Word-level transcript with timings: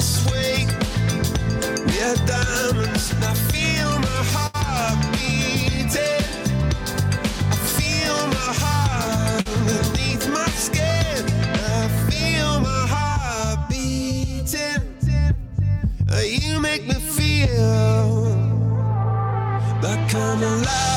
This 0.00 0.24
weight. 0.32 0.68
We 1.86 1.96
are 2.08 2.16
diamonds, 2.26 3.12
and 3.12 3.24
I 3.24 3.34
feel 3.52 3.90
my 4.08 4.22
heart 4.32 4.98
beating. 5.12 6.24
I 7.52 7.56
feel 7.76 8.16
my 8.38 8.50
heart 8.62 9.46
underneath 9.56 10.26
my 10.38 10.48
skin. 10.66 11.22
I 11.76 11.88
feel 12.08 12.60
my 12.60 12.82
heart 12.94 13.68
beating. 13.68 14.82
You 16.44 16.60
make 16.60 16.86
me 16.86 16.94
feel 16.94 18.24
like 19.82 20.14
I'm 20.14 20.42
alive 20.42 20.89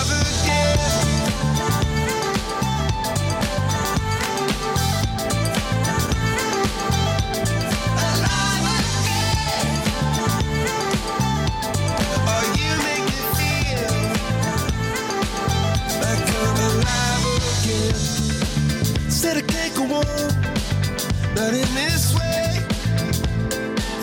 this 21.52 22.16
way. 22.16 22.58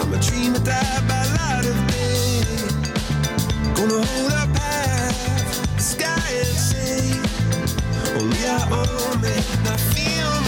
I'm 0.00 0.12
a 0.12 0.18
dream 0.18 0.52
that 0.52 0.64
died 0.64 1.08
by 1.08 1.22
light 1.38 1.66
of 1.66 1.76
day. 1.90 2.42
Gonna 3.74 4.04
hold 4.04 4.32
up 4.32 4.56
half 4.56 5.76
the 5.76 5.82
sky 5.82 6.30
and 6.42 6.56
say, 6.70 7.12
I 9.66 9.76
feel 9.94 10.39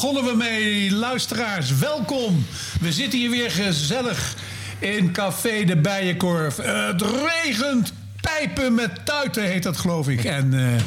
begonnen 0.00 0.24
we 0.24 0.36
mee. 0.36 0.92
Luisteraars, 0.92 1.78
welkom. 1.78 2.46
We 2.80 2.92
zitten 2.92 3.18
hier 3.18 3.30
weer 3.30 3.50
gezellig 3.50 4.34
in 4.78 5.12
Café 5.12 5.64
de 5.64 5.76
Bijenkorf. 5.76 6.56
Het 6.56 7.02
regent 7.02 7.92
pijpen 8.20 8.74
met 8.74 8.90
tuiten, 9.04 9.42
heet 9.42 9.62
dat 9.62 9.76
geloof 9.76 10.08
ik. 10.08 10.24
En 10.24 10.54
eh, 10.54 10.82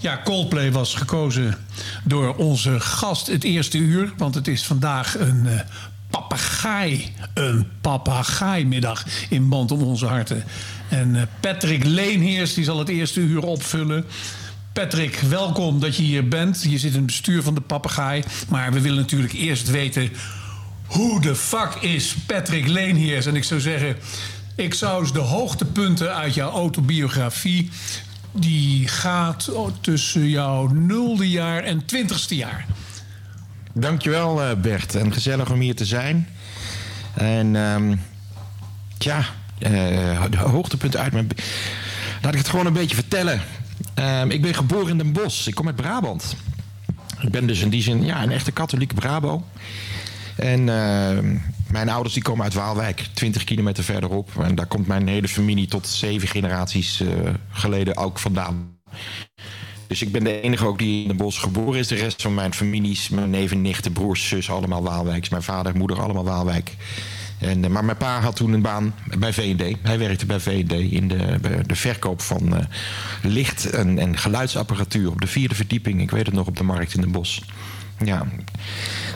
ja, 0.00 0.20
Coldplay 0.24 0.72
was 0.72 0.94
gekozen 0.94 1.58
door 2.04 2.34
onze 2.36 2.80
gast 2.80 3.26
het 3.26 3.44
eerste 3.44 3.78
uur. 3.78 4.12
Want 4.16 4.34
het 4.34 4.48
is 4.48 4.64
vandaag 4.64 5.18
een 5.18 5.46
eh 5.46 5.60
papegaai. 6.10 7.12
Een 7.34 7.66
papegaaimiddag 7.80 9.04
in 9.28 9.48
Band 9.48 9.70
om 9.70 9.82
onze 9.82 10.06
harten. 10.06 10.44
En 10.88 11.16
eh, 11.16 11.22
Patrick 11.40 11.84
Leenheers 11.84 12.54
die 12.54 12.64
zal 12.64 12.78
het 12.78 12.88
eerste 12.88 13.20
uur 13.20 13.42
opvullen. 13.42 14.04
Patrick, 14.72 15.16
welkom 15.16 15.80
dat 15.80 15.96
je 15.96 16.02
hier 16.02 16.28
bent. 16.28 16.62
Je 16.62 16.78
zit 16.78 16.90
in 16.90 16.96
het 16.96 17.06
bestuur 17.06 17.42
van 17.42 17.54
de 17.54 17.60
Papegaai. 17.60 18.22
Maar 18.48 18.72
we 18.72 18.80
willen 18.80 18.98
natuurlijk 18.98 19.32
eerst 19.32 19.70
weten... 19.70 20.10
hoe 20.86 21.20
de 21.20 21.34
fuck 21.34 21.74
is 21.80 22.16
Patrick 22.26 22.66
Leenheers? 22.66 23.26
En 23.26 23.36
ik 23.36 23.44
zou 23.44 23.60
zeggen... 23.60 23.96
ik 24.56 24.74
zou 24.74 25.00
eens 25.00 25.12
de 25.12 25.18
hoogtepunten 25.18 26.14
uit 26.14 26.34
jouw 26.34 26.50
autobiografie... 26.50 27.70
die 28.32 28.88
gaat 28.88 29.50
tussen 29.80 30.28
jouw 30.28 30.66
nulde 30.66 31.30
jaar 31.30 31.62
en 31.62 31.84
twintigste 31.84 32.36
jaar. 32.36 32.66
Dankjewel 33.72 34.42
eh, 34.42 34.56
Bert 34.56 34.94
en 34.94 35.12
gezellig 35.12 35.50
om 35.50 35.60
hier 35.60 35.76
te 35.76 35.84
zijn. 35.84 36.28
En 37.14 37.56
ehm 37.56 37.96
ja, 38.98 39.24
eh, 39.58 40.24
de 40.30 40.36
hoogtepunten 40.36 41.00
uit 41.00 41.12
mijn... 41.12 41.28
Laat 42.22 42.32
ik 42.32 42.38
het 42.38 42.48
gewoon 42.48 42.66
een 42.66 42.72
beetje 42.72 42.94
vertellen. 42.94 43.40
Ehm, 43.94 44.30
ik 44.30 44.42
ben 44.42 44.54
geboren 44.54 44.88
in 44.88 44.98
Den 44.98 45.12
Bosch. 45.12 45.46
Ik 45.46 45.54
kom 45.54 45.66
uit 45.66 45.76
Brabant. 45.76 46.36
Ik 47.20 47.30
ben 47.30 47.46
dus 47.46 47.60
in 47.60 47.70
die 47.70 47.82
zin 47.82 48.04
ja, 48.04 48.22
een 48.22 48.30
echte 48.30 48.52
katholieke 48.52 48.94
Brabo. 48.94 49.44
En 50.36 50.68
ehm, 50.68 51.36
mijn 51.70 51.88
ouders 51.88 52.14
die 52.14 52.22
komen 52.22 52.44
uit 52.44 52.54
Waalwijk, 52.54 53.08
20 53.12 53.44
kilometer 53.44 53.84
verderop. 53.84 54.30
En 54.40 54.54
daar 54.54 54.66
komt 54.66 54.86
mijn 54.86 55.08
hele 55.08 55.28
familie 55.28 55.68
tot 55.68 55.86
zeven 55.86 56.28
generaties 56.28 57.00
eh, 57.00 57.08
geleden 57.50 57.96
ook 57.96 58.18
vandaan. 58.18 58.76
Dus 59.86 60.02
ik 60.02 60.12
ben 60.12 60.24
de 60.24 60.40
enige 60.40 60.66
ook 60.66 60.78
die 60.78 61.02
in 61.02 61.08
Den 61.08 61.16
Bosch 61.16 61.40
geboren 61.40 61.78
is. 61.78 61.88
De 61.88 61.94
rest 61.94 62.22
van 62.22 62.34
mijn 62.34 62.54
families, 62.54 63.08
mijn 63.08 63.30
neven, 63.30 63.62
nichten, 63.62 63.92
broers, 63.92 64.28
zus, 64.28 64.50
allemaal 64.50 64.82
Waalwijks. 64.82 65.28
Mijn 65.28 65.42
vader 65.42 65.76
moeder, 65.76 66.00
allemaal 66.00 66.24
Waalwijk. 66.24 66.76
En, 67.42 67.64
eh, 67.64 67.70
maar 67.70 67.84
mijn 67.84 67.96
pa 67.96 68.20
had 68.20 68.36
toen 68.36 68.52
een 68.52 68.62
baan 68.62 68.94
bij 69.18 69.32
V&D. 69.32 69.76
Hij 69.82 69.98
werkte 69.98 70.26
bij 70.26 70.40
V&D 70.40 70.72
in 70.72 71.08
de, 71.08 71.38
de 71.66 71.76
verkoop 71.76 72.20
van 72.20 72.56
eh, 72.56 72.64
licht- 73.22 73.70
en, 73.70 73.98
en 73.98 74.18
geluidsapparatuur 74.18 75.10
op 75.10 75.20
de 75.20 75.26
vierde 75.26 75.54
verdieping. 75.54 76.00
Ik 76.00 76.10
weet 76.10 76.26
het 76.26 76.34
nog 76.34 76.46
op 76.46 76.56
de 76.56 76.64
markt 76.64 76.94
in 76.94 77.00
Den 77.00 77.10
Bosch. 77.10 77.40
Ja. 78.04 78.26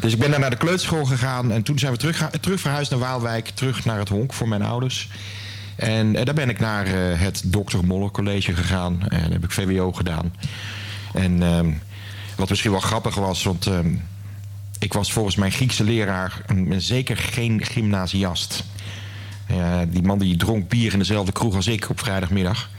Dus 0.00 0.12
ik 0.12 0.18
ben 0.18 0.30
daar 0.30 0.40
naar 0.40 0.50
de 0.50 0.56
kleuterschool 0.56 1.04
gegaan. 1.04 1.52
En 1.52 1.62
toen 1.62 1.78
zijn 1.78 1.92
we 1.92 1.98
terug, 1.98 2.30
terug 2.40 2.60
verhuisd 2.60 2.90
naar 2.90 3.00
Waalwijk. 3.00 3.48
Terug 3.48 3.84
naar 3.84 3.98
het 3.98 4.08
honk 4.08 4.32
voor 4.32 4.48
mijn 4.48 4.62
ouders. 4.62 5.08
En 5.76 6.16
eh, 6.16 6.24
daar 6.24 6.34
ben 6.34 6.48
ik 6.48 6.58
naar 6.58 6.86
het 7.18 7.42
Dr. 7.52 7.78
Moller 7.84 8.10
College 8.10 8.54
gegaan. 8.54 9.00
En 9.08 9.20
daar 9.20 9.30
heb 9.30 9.44
ik 9.44 9.50
VWO 9.50 9.92
gedaan. 9.92 10.32
En 11.14 11.42
ehm, 11.42 11.70
wat 12.36 12.48
misschien 12.48 12.70
wel 12.70 12.80
grappig 12.80 13.14
was, 13.14 13.42
want 13.42 13.66
ehm, 13.66 13.94
ik 14.78 14.92
was 14.92 15.12
volgens 15.12 15.36
mijn 15.36 15.52
Griekse 15.52 15.84
leraar 15.84 16.42
een, 16.46 16.82
zeker 16.82 17.16
geen 17.16 17.64
gymnasiast. 17.64 18.64
Eh, 19.46 19.78
die 19.88 20.02
man 20.02 20.18
die 20.18 20.36
dronk 20.36 20.68
bier 20.68 20.92
in 20.92 20.98
dezelfde 20.98 21.32
kroeg 21.32 21.54
als 21.54 21.66
ik 21.66 21.90
op 21.90 22.00
vrijdagmiddag. 22.00 22.70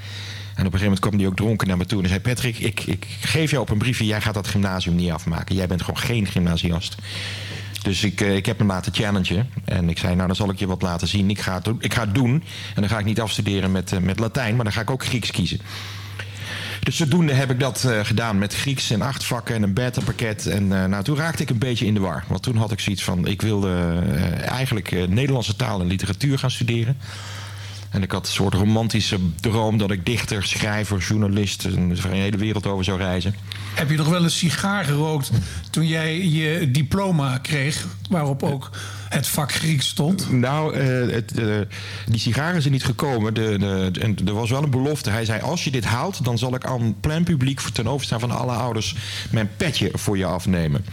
En 0.58 0.66
op 0.66 0.74
een 0.74 0.80
gegeven 0.80 0.84
moment 0.84 1.00
kwam 1.00 1.18
die 1.18 1.28
ook 1.28 1.36
dronken 1.36 1.68
naar 1.68 1.78
me 1.78 1.86
toe 1.86 2.04
en 2.04 2.10
zei: 2.10 2.20
Patrick, 2.20 2.60
ik, 2.60 2.84
ik 2.84 3.08
geef 3.22 3.52
jou 3.52 3.64
op 3.64 3.70
een 3.70 3.78
briefje, 3.78 4.06
jij 4.06 4.22
gaat 4.22 4.34
dat 4.34 4.48
gymnasium 4.48 4.96
niet 4.96 5.12
afmaken. 5.12 5.56
Jij 5.56 5.68
bent 5.68 5.82
gewoon 5.82 6.00
geen 6.00 6.28
gymnasiast. 6.28 6.96
Dus 7.82 8.04
ik, 8.04 8.22
eh, 8.22 8.36
ik 8.36 8.46
heb 8.46 8.58
hem 8.58 8.68
laten 8.68 8.94
challengen. 8.94 9.50
En 9.66 9.90
ik 9.90 9.98
zei, 9.98 10.16
nou 10.16 10.28
dan 10.28 10.36
zal 10.36 10.50
ik 10.50 10.60
je 10.60 10.68
wat 10.68 10.82
laten 10.82 11.08
zien. 11.08 11.30
Ik 11.30 11.40
ga 11.40 11.54
het, 11.54 11.70
ik 11.80 11.94
ga 11.94 12.06
doen. 12.06 12.32
En 12.76 12.82
dan 12.82 12.90
ga 12.90 13.00
ik 13.00 13.06
niet 13.06 13.22
afstuderen 13.22 13.72
met, 13.72 13.92
eh, 13.92 14.00
met 14.00 14.20
Latijn, 14.20 14.56
maar 14.56 14.64
dan 14.64 14.74
ga 14.74 14.82
ik 14.82 14.90
ook 14.90 15.06
Grieks 15.06 15.32
kiezen. 15.32 15.60
Dus 16.88 16.96
zodoende 16.96 17.34
heb 17.34 17.52
ik 17.52 17.60
dat 17.60 17.84
eh, 17.84 18.00
gedaan 18.04 18.38
met 18.38 18.56
Grieks 18.56 18.90
en 18.90 19.02
acht 19.02 19.24
vakken 19.24 19.56
en 19.56 19.64
een 19.64 19.74
beta-pakket. 19.74 20.46
En 20.46 20.82
eh, 20.82 20.86
nou, 20.86 21.04
toen 21.04 21.18
raakte 21.18 21.44
ik 21.44 21.50
een 21.50 21.58
beetje 21.58 21.86
in 21.86 21.94
de 21.94 22.00
war. 22.00 22.24
Want 22.28 22.44
toen 22.44 22.56
had 22.56 22.72
ik 22.72 22.80
zoiets 22.80 23.04
van, 23.04 23.28
ik 23.28 23.42
wilde 23.42 23.70
eh, 23.70 24.48
eigenlijk 24.48 25.08
Nederlandse 25.10 25.56
taal 25.56 25.82
en 25.82 25.88
literatuur 25.88 26.40
gaan 26.40 26.52
studeren. 26.52 26.98
En 27.90 28.04
ik 28.04 28.12
had 28.12 28.26
een 28.26 28.34
soort 28.34 28.54
romantische 28.54 29.18
droom 29.40 29.78
dat 29.78 29.92
ik 29.92 30.06
dichter, 30.06 30.44
schrijver, 30.44 30.98
journalist... 30.98 31.66
en 31.66 31.90
de 31.90 32.08
hele 32.08 32.38
wereld 32.38 32.68
over 32.68 32.84
zou 32.84 32.98
reizen. 32.98 33.36
Heb 33.76 33.90
je 33.90 33.98
nog 33.98 34.10
wel 34.10 34.24
een 34.24 34.32
sigaar 34.32 34.86
gerookt 34.86 35.32
toen 35.70 35.88
jij 35.88 36.28
je 36.28 36.72
diploma 36.72 37.38
kreeg... 37.38 37.86
waarop 38.10 38.44
ook 38.44 38.70
het 39.10 39.28
vak 39.28 39.52
Grieks 39.52 39.88
stond? 39.88 40.32
Nou, 40.32 40.76
eh, 40.76 41.14
het, 41.14 41.40
eh, 41.40 41.46
die 42.06 42.20
sigaren 42.20 42.62
zijn 42.62 42.74
niet 42.74 42.84
gekomen. 42.84 43.34
De, 43.34 43.58
de, 43.58 44.00
en 44.00 44.18
er 44.26 44.34
was 44.34 44.50
wel 44.50 44.64
een 44.64 44.70
belofte. 44.70 45.10
Hij 45.10 45.26
zei, 45.26 45.42
als 45.42 45.64
je 45.64 45.72
dit 45.72 45.86
haalt, 45.86 46.24
dan 46.24 46.38
zal 46.38 46.56
ik 46.56 46.66
aan 46.66 46.96
plein 47.00 47.24
publiek... 47.24 47.60
ten 47.60 47.88
overstaan 47.88 48.20
van 48.20 48.32
alle 48.32 48.52
ouders 48.52 48.96
mijn 49.32 49.50
petje 49.58 49.90
voor 49.94 50.18
je 50.18 50.26
afnemen. 50.26 50.86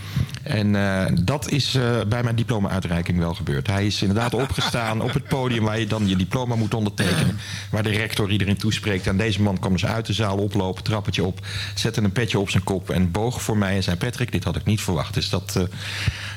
En 0.43 0.77
eh, 0.77 1.13
dat 1.23 1.51
is 1.51 1.79
bij 2.09 2.23
mijn 2.23 2.37
diploma-uitreiking 2.37 3.19
wel 3.19 3.35
gebeurd. 3.35 3.67
Hij 3.67 3.87
is 3.87 4.03
inderdaad 4.03 4.35
opgestaan 4.45 5.03
op 5.03 5.13
het 5.13 5.29
podium... 5.29 5.65
waar 5.65 5.79
je 5.79 5.87
dan 5.87 6.09
je 6.09 6.17
diploma 6.17 6.55
moet 6.55 6.75
ondertekenen. 6.75 7.39
Waar 7.71 7.83
de 7.83 7.91
rector 7.91 8.31
iedereen 8.31 8.57
toespreekt. 8.57 9.07
En 9.07 9.17
deze 9.17 9.43
man 9.43 9.59
kwam 9.59 9.73
dus 9.73 9.87
uit 9.87 10.07
de 10.07 10.13
zaal 10.13 10.37
oplopen, 10.37 10.83
trappetje 10.83 11.25
op... 11.25 11.47
zette 11.75 12.03
een 12.03 12.13
petje 12.13 12.39
op 12.39 12.51
zijn 12.51 12.65
kop 12.65 12.91
en 12.91 13.11
boog 13.11 13.43
voor 13.43 13.57
mij 13.57 13.77
en 13.77 13.83
zei... 13.83 13.97
Patrick, 13.97 14.33
dit 14.33 14.45
had 14.45 14.57
ik 14.57 14.65
niet 14.65 14.81
verwacht. 14.81 15.15
Dus 15.15 15.29
dat, 15.29 15.59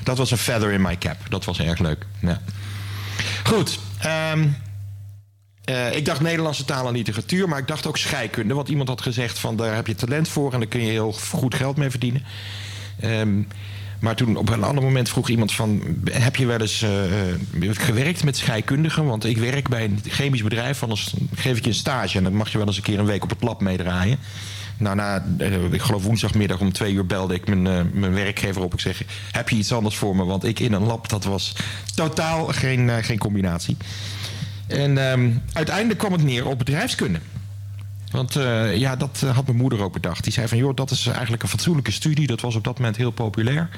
dat 0.07 0.17
was 0.17 0.31
een 0.31 0.37
feather 0.37 0.71
in 0.71 0.81
my 0.81 0.97
cap. 0.97 1.17
Dat 1.29 1.45
was 1.45 1.59
erg 1.59 1.79
leuk. 1.79 2.05
Ja. 2.21 2.41
Goed. 3.43 3.79
ehm, 3.99 4.47
eh, 5.63 5.95
ik 5.95 6.05
dacht 6.05 6.21
Nederlandse 6.21 6.65
taal 6.65 6.87
en 6.87 6.93
literatuur, 6.93 7.49
maar 7.49 7.59
ik 7.59 7.67
dacht 7.67 7.85
ook 7.87 7.97
scheikunde. 7.97 8.53
Want 8.53 8.69
iemand 8.69 8.89
had 8.89 9.01
gezegd 9.01 9.39
van 9.39 9.55
daar 9.55 9.75
heb 9.75 9.87
je 9.87 9.95
talent 9.95 10.27
voor 10.27 10.53
en 10.53 10.59
daar 10.59 10.67
kun 10.67 10.81
je 10.81 10.91
heel 10.91 11.11
goed 11.11 11.55
geld 11.55 11.77
mee 11.77 11.89
verdienen. 11.89 12.23
Ehm, 12.99 13.41
maar 13.99 14.15
toen 14.15 14.35
op 14.35 14.49
een 14.49 14.63
ander 14.63 14.83
moment 14.83 15.09
vroeg 15.09 15.29
iemand 15.29 15.51
van... 15.51 15.81
heb 16.11 16.35
je 16.35 16.45
wel 16.45 16.61
eens 16.61 16.81
eh, 16.81 17.29
eh, 17.31 17.35
gewerkt 17.71 18.23
met 18.23 18.37
scheikundigen? 18.37 19.05
Want 19.05 19.25
ik 19.25 19.37
werk 19.37 19.69
bij 19.69 19.83
een 19.83 19.99
chemisch 20.07 20.43
bedrijf, 20.43 20.83
anders 20.83 21.13
geef 21.35 21.57
ik 21.57 21.63
je 21.63 21.69
een 21.69 21.75
stage... 21.75 22.17
en 22.17 22.23
dan 22.23 22.33
mag 22.33 22.51
je 22.51 22.57
wel 22.57 22.67
eens 22.67 22.77
een 22.77 22.83
keer 22.83 22.99
een 22.99 23.05
week 23.05 23.23
op 23.23 23.29
het 23.29 23.43
lab 23.43 23.61
meedraaien. 23.61 24.19
Nou, 24.77 24.95
na, 24.95 25.25
eh, 25.37 25.71
ik 25.71 25.81
geloof 25.81 26.03
woensdagmiddag 26.03 26.59
om 26.59 26.73
twee 26.73 26.93
uur 26.93 27.05
belde 27.05 27.33
ik 27.33 27.47
mijn, 27.47 27.67
eh, 27.67 27.81
mijn 27.93 28.13
werkgever 28.13 28.61
op. 28.61 28.73
Ik 28.73 28.79
zeg, 28.79 29.03
heb 29.31 29.49
je 29.49 29.55
iets 29.55 29.71
anders 29.71 29.97
voor 29.97 30.15
me? 30.15 30.25
Want 30.25 30.43
ik 30.43 30.59
in 30.59 30.73
een 30.73 30.83
lab, 30.83 31.09
dat 31.09 31.23
was 31.23 31.55
totaal 31.95 32.45
geen, 32.45 32.89
eh, 32.89 33.03
geen 33.03 33.17
combinatie. 33.17 33.77
En 34.67 34.97
ehm, 34.97 35.31
uiteindelijk 35.53 35.99
kwam 35.99 36.11
het 36.11 36.23
neer 36.23 36.47
op 36.47 36.57
bedrijfskunde. 36.57 37.19
Want 38.11 38.33
ja, 38.73 38.95
dat 38.95 39.19
had 39.33 39.45
mijn 39.45 39.57
moeder 39.57 39.81
ook 39.81 39.93
bedacht. 39.93 40.23
Die 40.23 40.33
zei 40.33 40.47
van, 40.47 40.57
joh, 40.57 40.75
dat 40.75 40.91
is 40.91 41.07
eigenlijk 41.07 41.43
een 41.43 41.49
fatsoenlijke 41.49 41.91
studie. 41.91 42.27
Dat 42.27 42.41
was 42.41 42.55
op 42.55 42.63
dat 42.63 42.77
moment 42.77 42.97
heel 42.97 43.11
populair. 43.11 43.69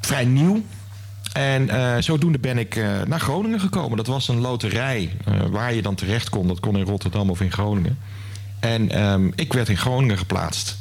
Vrij 0.00 0.24
nieuw. 0.24 0.62
En 1.32 1.68
zodoende 2.02 2.38
ben 2.38 2.58
ik 2.58 2.74
naar 3.06 3.20
Groningen 3.20 3.60
gekomen. 3.60 3.96
Dat 3.96 4.06
was 4.06 4.28
een 4.28 4.40
loterij 4.40 5.16
waar 5.50 5.74
je 5.74 5.82
dan 5.82 5.94
terecht 5.94 6.28
kon. 6.28 6.46
Dat 6.46 6.60
kon 6.60 6.76
in 6.76 6.84
Rotterdam 6.84 7.30
of 7.30 7.40
in 7.40 7.52
Groningen. 7.52 7.98
En 8.60 8.90
ehm, 8.90 9.30
ik 9.34 9.52
werd 9.52 9.68
in 9.68 9.76
Groningen 9.76 10.18
geplaatst. 10.18 10.76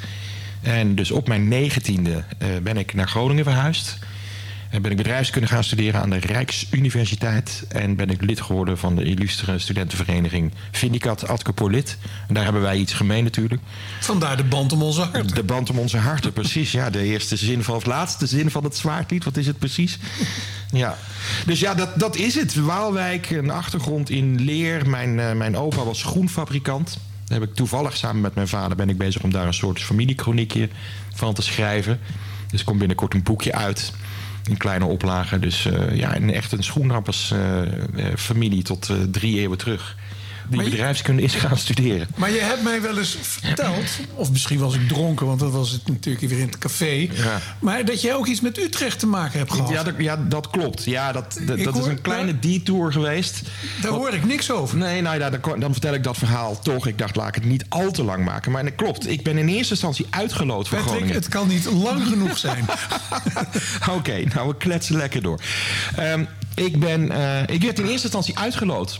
En 0.61 0.95
dus 0.95 1.11
op 1.11 1.27
mijn 1.27 1.47
negentiende 1.47 2.23
eh, 2.37 2.47
ben 2.63 2.77
ik 2.77 2.93
naar 2.93 3.07
Groningen 3.07 3.43
verhuisd. 3.43 3.97
En 4.69 4.81
ben 4.81 4.91
ik 4.91 4.97
bedrijfskunde 4.97 5.47
gaan 5.47 5.63
studeren 5.63 6.01
aan 6.01 6.09
de 6.09 6.17
Rijksuniversiteit. 6.17 7.63
En 7.67 7.95
ben 7.95 8.09
ik 8.09 8.21
lid 8.21 8.41
geworden 8.41 8.77
van 8.77 8.95
de 8.95 9.03
illustere 9.03 9.59
studentenvereniging 9.59 10.53
Vindicat 10.71 11.27
Adcopolit. 11.27 11.97
En 12.27 12.33
daar 12.33 12.43
hebben 12.43 12.61
wij 12.61 12.77
iets 12.77 12.93
gemeen 12.93 13.23
natuurlijk. 13.23 13.61
Vandaar 13.99 14.37
de 14.37 14.43
band 14.43 14.71
om 14.71 14.81
onze 14.81 15.01
hart. 15.01 15.35
De 15.35 15.43
band 15.43 15.69
om 15.69 15.79
onze 15.79 15.97
harten, 15.97 16.33
precies. 16.33 16.71
Ja, 16.71 16.89
de 16.89 17.03
eerste 17.03 17.37
zin 17.37 17.63
van, 17.63 17.75
of 17.75 17.85
laatste 17.85 18.27
zin 18.27 18.51
van 18.51 18.63
het 18.63 18.77
zwaardlied. 18.77 19.23
Wat 19.23 19.37
is 19.37 19.47
het 19.47 19.59
precies? 19.59 19.97
Ja. 20.71 20.97
Dus 21.45 21.59
ja, 21.59 21.73
dat, 21.73 21.99
dat 21.99 22.15
is 22.15 22.35
het. 22.35 22.55
Waalwijk, 22.55 23.29
een 23.29 23.51
achtergrond 23.51 24.09
in 24.09 24.41
leer. 24.41 24.89
Mijn, 24.89 25.19
eh, 25.19 25.33
mijn 25.33 25.57
opa 25.57 25.83
was 25.83 25.99
schoenfabrikant. 25.99 26.97
Heb 27.29 27.43
ik 27.43 27.53
toevallig 27.53 27.97
samen 27.97 28.21
met 28.21 28.35
mijn 28.35 28.47
vader 28.47 28.77
ben 28.77 28.89
ik 28.89 28.97
bezig 28.97 29.23
om 29.23 29.31
daar 29.31 29.47
een 29.47 29.53
soort 29.53 29.81
familiekroniekje 29.81 30.69
van 31.13 31.33
te 31.33 31.41
schrijven. 31.41 31.99
Dus 32.51 32.59
er 32.59 32.65
komt 32.65 32.79
binnenkort 32.79 33.13
een 33.13 33.23
boekje 33.23 33.53
uit. 33.53 33.93
In 34.43 34.57
kleine 34.57 34.85
oplagen. 34.85 35.41
Dus 35.41 35.65
eh, 35.65 35.95
ja, 35.95 36.19
echt 36.19 36.51
een 36.51 36.63
schoenappersfamilie 36.63 38.63
tot 38.63 38.89
eh, 38.89 38.95
drie 39.11 39.39
eeuwen 39.39 39.57
terug. 39.57 39.95
Die 40.49 40.63
je- 40.63 40.69
bedrijfskunde 40.69 41.21
is 41.21 41.33
gaan 41.33 41.57
studeren. 41.57 42.07
Maar 42.15 42.31
je 42.31 42.39
hebt 42.39 42.63
mij 42.63 42.81
wel 42.81 42.97
eens 42.97 43.17
verteld, 43.21 43.85
of 44.13 44.31
misschien 44.31 44.59
was 44.59 44.75
ik 44.75 44.87
dronken, 44.87 45.25
want 45.25 45.39
dat 45.39 45.51
was 45.51 45.71
het 45.71 45.87
natuurlijk 45.87 46.27
weer 46.27 46.39
in 46.39 46.45
het 46.45 46.57
café. 46.57 47.07
Ja. 47.13 47.41
Maar 47.59 47.85
dat 47.85 48.01
jij 48.01 48.13
ook 48.15 48.27
iets 48.27 48.41
met 48.41 48.57
Utrecht 48.57 48.99
te 48.99 49.07
maken 49.07 49.39
hebt 49.39 49.51
gehad. 49.51 49.69
Ja, 49.69 49.83
dat, 49.83 49.93
ja, 49.97 50.15
dat 50.27 50.49
klopt. 50.49 50.83
Ja, 50.83 51.11
dat, 51.11 51.39
dat, 51.41 51.77
is 51.77 51.85
een 51.85 52.01
kleine 52.01 52.39
detour 52.39 52.91
geweest. 52.91 53.41
Daar 53.81 53.91
hoor 53.91 54.13
ik 54.13 54.25
niks 54.25 54.51
over. 54.51 54.77
Nee, 54.77 55.01
nou 55.01 55.19
ja, 55.19 55.29
dan, 55.29 55.59
dan 55.59 55.71
vertel 55.71 55.93
ik 55.93 56.03
dat 56.03 56.17
verhaal 56.17 56.59
toch. 56.59 56.87
Ik 56.87 56.97
dacht, 56.97 57.15
laat 57.15 57.27
ik 57.27 57.35
het 57.35 57.45
niet 57.45 57.65
al 57.69 57.91
te 57.91 58.03
lang 58.03 58.25
maken. 58.25 58.51
Maar 58.51 58.63
dat 58.63 58.75
klopt. 58.75 59.09
Ik 59.09 59.23
ben 59.23 59.37
in 59.37 59.47
eerste 59.47 59.73
instantie 59.73 60.05
uitgeloot 60.09 60.67
voor 60.67 60.77
Patrick, 60.77 60.95
Groningen. 60.95 61.15
het 61.21 61.27
kan 61.27 61.47
niet 61.47 61.65
lang 61.65 62.07
genoeg 62.07 62.37
zijn. 62.37 62.65
Oké, 63.97 64.23
nou 64.33 64.47
we 64.47 64.57
kletsen 64.57 64.97
lekker 64.97 65.21
door. 65.21 65.39
Ehm, 65.95 66.23
ik, 66.55 66.79
ben, 66.79 67.11
eh, 67.11 67.55
ik 67.55 67.61
werd 67.61 67.79
in 67.79 67.85
eerste 67.85 68.03
instantie 68.03 68.37
uitgeloot. 68.37 68.99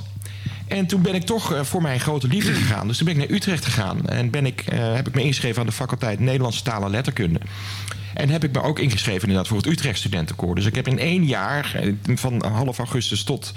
En 0.69 0.85
toen 0.85 1.01
ben 1.01 1.15
ik 1.15 1.23
toch 1.23 1.53
eh, 1.53 1.63
voor 1.63 1.81
mijn 1.81 1.99
grote 1.99 2.27
liefde 2.27 2.53
gegaan. 2.53 2.87
Dus 2.87 2.97
toen 2.97 3.05
ben 3.05 3.19
ik 3.19 3.27
naar 3.27 3.37
Utrecht 3.37 3.65
gegaan. 3.65 4.07
En 4.07 4.29
ben 4.29 4.45
ik, 4.45 4.61
eh, 4.61 4.93
heb 4.93 5.07
ik 5.07 5.15
me 5.15 5.21
ingeschreven 5.21 5.59
aan 5.59 5.67
de 5.67 5.71
faculteit 5.71 6.19
Nederlandse 6.19 6.63
taal 6.63 6.83
en 6.83 6.89
letterkunde. 6.89 7.39
En 8.13 8.29
heb 8.29 8.43
ik 8.43 8.51
me 8.51 8.61
ook 8.61 8.79
ingeschreven 8.79 9.21
inderdaad 9.21 9.47
voor 9.47 9.57
het 9.57 9.65
Utrecht 9.65 9.97
Studentenkoor. 9.97 10.55
Dus 10.55 10.65
ik 10.65 10.75
heb 10.75 10.87
in 10.87 10.99
één 10.99 11.25
jaar, 11.25 11.71
eh, 11.75 11.93
van 12.15 12.45
half 12.45 12.77
augustus 12.77 13.23
tot 13.23 13.53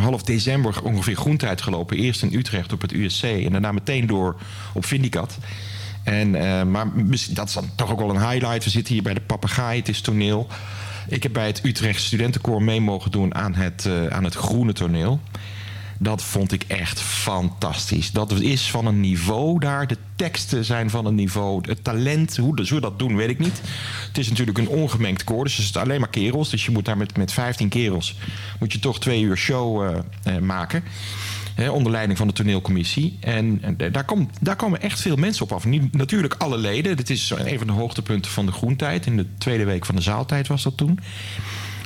half 0.00 0.22
december 0.22 0.82
ongeveer 0.82 1.16
groentijd 1.16 1.62
gelopen. 1.62 1.96
Eerst 1.96 2.22
in 2.22 2.34
Utrecht 2.34 2.72
op 2.72 2.80
het 2.80 2.92
USC 2.92 3.22
en 3.22 3.52
daarna 3.52 3.72
meteen 3.72 4.06
door 4.06 4.36
op 4.72 4.84
Vindicat. 4.84 5.38
En, 6.04 6.30
maar 6.70 6.86
dat 7.30 7.48
is 7.48 7.54
dan 7.54 7.70
toch 7.74 7.90
ook 7.90 7.98
wel 7.98 8.10
een 8.10 8.28
highlight. 8.28 8.64
We 8.64 8.70
zitten 8.70 8.94
hier 8.94 9.02
bij 9.02 9.14
de 9.14 9.20
Papegaai, 9.20 9.78
het 9.78 9.88
is 9.88 10.00
toneel. 10.00 10.46
Ik 11.08 11.22
heb 11.22 11.32
bij 11.32 11.46
het 11.46 11.64
Utrecht 11.64 12.02
Studentenkoor 12.02 12.62
mee 12.62 12.80
mogen 12.80 13.10
doen 13.10 13.34
aan 13.34 13.54
het, 13.54 13.88
aan 14.10 14.24
het 14.24 14.34
Groene 14.34 14.72
Toneel. 14.72 15.20
Dat 16.02 16.22
vond 16.22 16.52
ik 16.52 16.64
echt 16.66 17.00
fantastisch. 17.00 18.10
Dat 18.10 18.32
is 18.32 18.70
van 18.70 18.86
een 18.86 19.00
niveau 19.00 19.58
daar. 19.58 19.86
De 19.86 19.96
teksten 20.16 20.64
zijn 20.64 20.90
van 20.90 21.06
een 21.06 21.14
niveau. 21.14 21.60
Het 21.68 21.84
talent, 21.84 22.36
hoe 22.36 22.66
ze 22.66 22.80
dat 22.80 22.98
doen, 22.98 23.16
weet 23.16 23.28
ik 23.28 23.38
niet. 23.38 23.60
Het 24.06 24.18
is 24.18 24.28
natuurlijk 24.28 24.58
een 24.58 24.68
ongemengd 24.68 25.24
koor. 25.24 25.44
Dus 25.44 25.56
het 25.56 25.64
is 25.64 25.76
alleen 25.76 26.00
maar 26.00 26.08
kerels. 26.08 26.50
Dus 26.50 26.64
je 26.64 26.70
moet 26.70 26.84
daar 26.84 26.96
met, 26.96 27.16
met 27.16 27.32
15 27.32 27.68
kerels... 27.68 28.16
moet 28.60 28.72
je 28.72 28.78
toch 28.78 29.00
twee 29.00 29.22
uur 29.22 29.36
show 29.36 29.82
eh, 29.82 29.98
eh, 30.22 30.42
maken. 30.42 30.84
Onder 31.70 31.92
leiding 31.92 32.18
van 32.18 32.26
de 32.26 32.32
toneelcommissie. 32.32 33.18
En, 33.20 33.58
en 33.62 33.92
daar, 33.92 34.04
komt, 34.04 34.36
daar 34.40 34.56
komen 34.56 34.80
echt 34.80 35.00
veel 35.00 35.16
mensen 35.16 35.44
op 35.44 35.52
af. 35.52 35.64
Niet, 35.64 35.94
natuurlijk 35.94 36.34
alle 36.34 36.58
leden. 36.58 36.96
Dit 36.96 37.10
is 37.10 37.30
een 37.30 37.58
van 37.58 37.66
de 37.66 37.72
hoogtepunten 37.72 38.30
van 38.30 38.46
de 38.46 38.52
groentijd. 38.52 39.06
In 39.06 39.16
de 39.16 39.26
tweede 39.38 39.64
week 39.64 39.86
van 39.86 39.96
de 39.96 40.02
zaaltijd 40.02 40.46
was 40.46 40.62
dat 40.62 40.76
toen. 40.76 40.98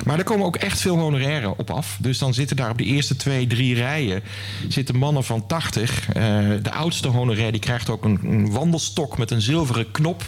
Maar 0.04 0.18
er 0.18 0.24
komen 0.24 0.46
ook 0.46 0.56
echt 0.56 0.80
veel 0.80 0.98
honorairen 0.98 1.58
op 1.58 1.70
af. 1.70 1.96
Dus 2.00 2.18
dan 2.18 2.34
zitten 2.34 2.56
daar 2.56 2.70
op 2.70 2.78
de 2.78 2.84
eerste 2.84 3.16
twee, 3.16 3.46
drie 3.46 3.74
rijen... 3.74 4.22
zitten 4.68 4.96
mannen 4.96 5.24
van 5.24 5.46
80. 5.46 6.08
Eh, 6.08 6.14
de 6.62 6.72
oudste 6.72 7.08
honorair 7.08 7.52
die 7.52 7.60
krijgt 7.60 7.90
ook 7.90 8.04
een, 8.04 8.50
wandelstok 8.50 9.18
met 9.18 9.30
een 9.30 9.42
zilveren 9.42 9.90
knop... 9.90 10.22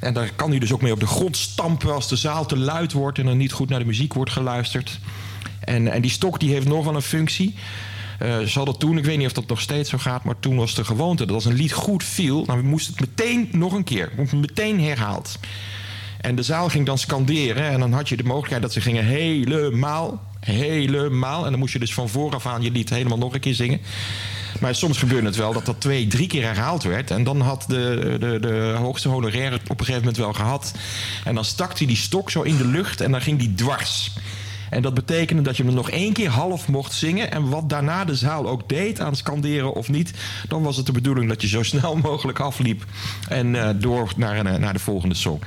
En 0.00 0.14
daar 0.14 0.30
kan 0.36 0.50
hij 0.50 0.58
dus 0.58 0.72
ook 0.72 0.82
mee 0.82 0.92
op 0.92 1.00
de 1.00 1.06
grond 1.06 1.36
stampen 1.36 1.94
als 1.94 2.08
de 2.08 2.16
zaal 2.16 2.46
te 2.46 2.56
luid 2.56 2.92
wordt 2.92 3.18
en 3.18 3.26
er 3.26 3.36
niet 3.36 3.52
goed 3.52 3.68
naar 3.68 3.78
de 3.78 3.84
muziek 3.84 4.14
wordt 4.14 4.30
geluisterd. 4.30 4.98
En, 5.60 5.92
en 5.92 6.02
die 6.02 6.10
stok 6.10 6.40
die 6.40 6.52
heeft 6.52 6.66
nog 6.66 6.84
wel 6.84 6.94
een 6.94 7.02
functie. 7.02 7.54
Eh, 8.18 8.40
ze 8.40 8.58
hadden 8.58 8.78
toen, 8.78 8.98
ik 8.98 9.04
weet 9.04 9.18
niet 9.18 9.26
of 9.26 9.32
dat 9.32 9.46
nog 9.46 9.60
steeds 9.60 9.90
zo 9.90 9.98
gaat, 9.98 10.24
maar 10.24 10.38
toen 10.40 10.56
was 10.56 10.74
de 10.74 10.84
gewoonte 10.84 11.26
dat 11.26 11.34
als 11.34 11.44
een 11.44 11.54
lied 11.54 11.72
goed 11.72 12.04
viel, 12.04 12.44
dan 12.44 12.64
moest 12.64 12.86
het 12.86 13.00
meteen 13.00 13.48
nog 13.52 13.72
een 13.72 13.84
keer, 13.84 14.12
meteen 14.32 14.80
herhaald. 14.80 15.38
En 16.22 16.34
de 16.34 16.42
zaal 16.42 16.68
ging 16.68 16.86
dan 16.86 16.98
scanderen 16.98 17.70
en 17.70 17.80
dan 17.80 17.92
had 17.92 18.08
je 18.08 18.16
de 18.16 18.24
mogelijkheid 18.24 18.62
dat 18.62 18.72
ze 18.72 18.80
gingen 18.80 19.04
helemaal, 19.04 20.22
helemaal. 20.40 21.44
En 21.44 21.50
dan 21.50 21.58
moest 21.58 21.72
je 21.72 21.78
dus 21.78 21.94
van 21.94 22.08
vooraf 22.08 22.46
aan 22.46 22.62
je 22.62 22.70
lied 22.70 22.90
helemaal 22.90 23.18
nog 23.18 23.34
een 23.34 23.40
keer 23.40 23.54
zingen. 23.54 23.80
Maar 24.60 24.74
soms 24.74 24.98
gebeurde 24.98 25.26
het 25.26 25.36
wel 25.36 25.52
dat 25.52 25.66
dat 25.66 25.80
twee, 25.80 26.06
drie 26.06 26.26
keer 26.26 26.42
herhaald 26.42 26.82
werd. 26.82 27.10
En 27.10 27.24
dan 27.24 27.40
had 27.40 27.64
de, 27.68 28.16
de, 28.20 28.38
de 28.40 28.74
hoogste 28.78 29.08
honorair 29.08 29.52
het 29.52 29.62
op 29.62 29.80
een 29.80 29.86
gegeven 29.86 29.98
moment 29.98 30.16
wel 30.16 30.32
gehad. 30.32 30.72
En 31.24 31.34
dan 31.34 31.44
stak 31.44 31.78
hij 31.78 31.86
die 31.86 31.96
stok 31.96 32.30
zo 32.30 32.42
in 32.42 32.56
de 32.56 32.66
lucht 32.66 33.00
en 33.00 33.10
dan 33.10 33.20
ging 33.20 33.38
die 33.38 33.54
dwars. 33.54 34.10
En 34.72 34.82
dat 34.82 34.94
betekende 34.94 35.42
dat 35.42 35.56
je 35.56 35.64
hem 35.64 35.74
nog 35.74 35.90
één 35.90 36.12
keer 36.12 36.28
half 36.28 36.68
mocht 36.68 36.92
zingen. 36.92 37.30
En 37.30 37.48
wat 37.48 37.68
daarna 37.68 38.04
de 38.04 38.14
zaal 38.14 38.48
ook 38.48 38.68
deed 38.68 39.00
aan 39.00 39.16
scanderen 39.16 39.72
of 39.72 39.88
niet... 39.88 40.12
dan 40.48 40.62
was 40.62 40.76
het 40.76 40.86
de 40.86 40.92
bedoeling 40.92 41.28
dat 41.28 41.42
je 41.42 41.48
zo 41.48 41.62
snel 41.72 41.96
mogelijk 41.96 42.40
afliep... 42.40 42.84
en 43.28 43.54
eh, 43.54 43.68
door 43.76 44.12
naar, 44.16 44.46
een, 44.46 44.60
naar 44.60 44.72
de 44.72 44.78
volgende 44.78 45.14
song. 45.14 45.40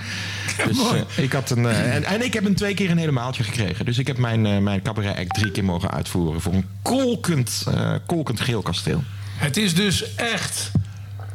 Dus 0.67 0.77
eh, 0.91 1.23
ik 1.23 1.31
had 1.31 1.49
een... 1.49 1.65
eh, 1.65 1.95
en, 1.95 2.03
en 2.03 2.23
ik 2.25 2.33
heb 2.33 2.43
hem 2.43 2.55
twee 2.55 2.73
keer 2.73 2.89
een 2.91 2.97
hele 2.97 3.11
maaltje 3.11 3.43
gekregen. 3.43 3.85
Dus 3.85 3.97
ik 3.97 4.07
heb 4.07 4.17
mijn, 4.17 4.45
eh, 4.45 4.57
mijn 4.57 4.81
cabaret 4.81 5.17
act 5.17 5.33
drie 5.33 5.51
keer 5.51 5.63
mogen 5.63 5.91
uitvoeren... 5.91 6.41
voor 6.41 6.53
een 6.53 6.65
kolkend, 6.81 7.63
eh, 7.67 7.93
kolkend 8.05 8.39
geel 8.39 8.61
kasteel. 8.61 9.03
Het 9.35 9.57
is 9.57 9.75
dus 9.75 10.15
echt. 10.15 10.71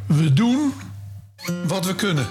We 0.07 0.33
doen 0.33 0.73
wat 1.67 1.87
we 1.87 1.95
kunnen. 1.95 2.27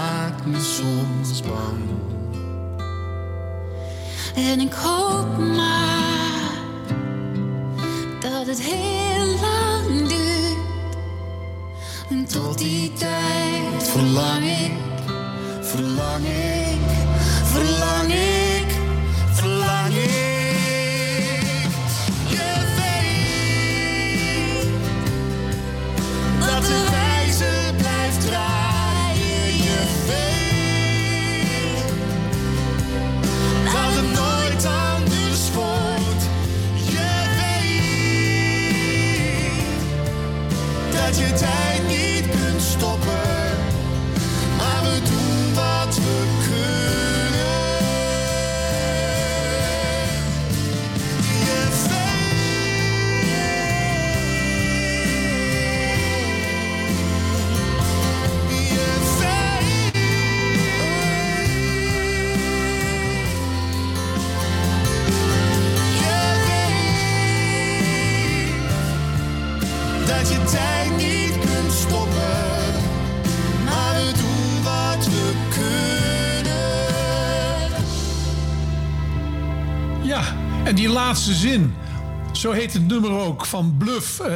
Maakt 0.00 0.46
me 0.46 0.60
soms 0.60 1.42
bang. 1.42 1.82
En 4.34 4.60
ik 4.60 4.72
hoop 4.72 5.38
maar 5.38 6.52
dat 8.20 8.46
het 8.46 8.62
heel 8.62 9.26
lang 9.26 10.08
duurt. 10.08 10.94
En 12.10 12.24
tot 12.24 12.58
die 12.58 12.92
tijd 12.92 13.88
verlang 13.88 14.44
ik, 14.44 14.72
Verlang 15.62 16.24
ik, 16.26 16.80
verlang 17.44 18.12
ik, 18.12 18.39
En 80.70 80.76
die 80.76 80.88
laatste 80.88 81.34
zin, 81.34 81.74
zo 82.32 82.52
heet 82.52 82.72
het 82.72 82.86
nummer 82.86 83.10
ook, 83.10 83.46
van 83.46 83.74
Bluff. 83.78 84.20
Eh, 84.20 84.32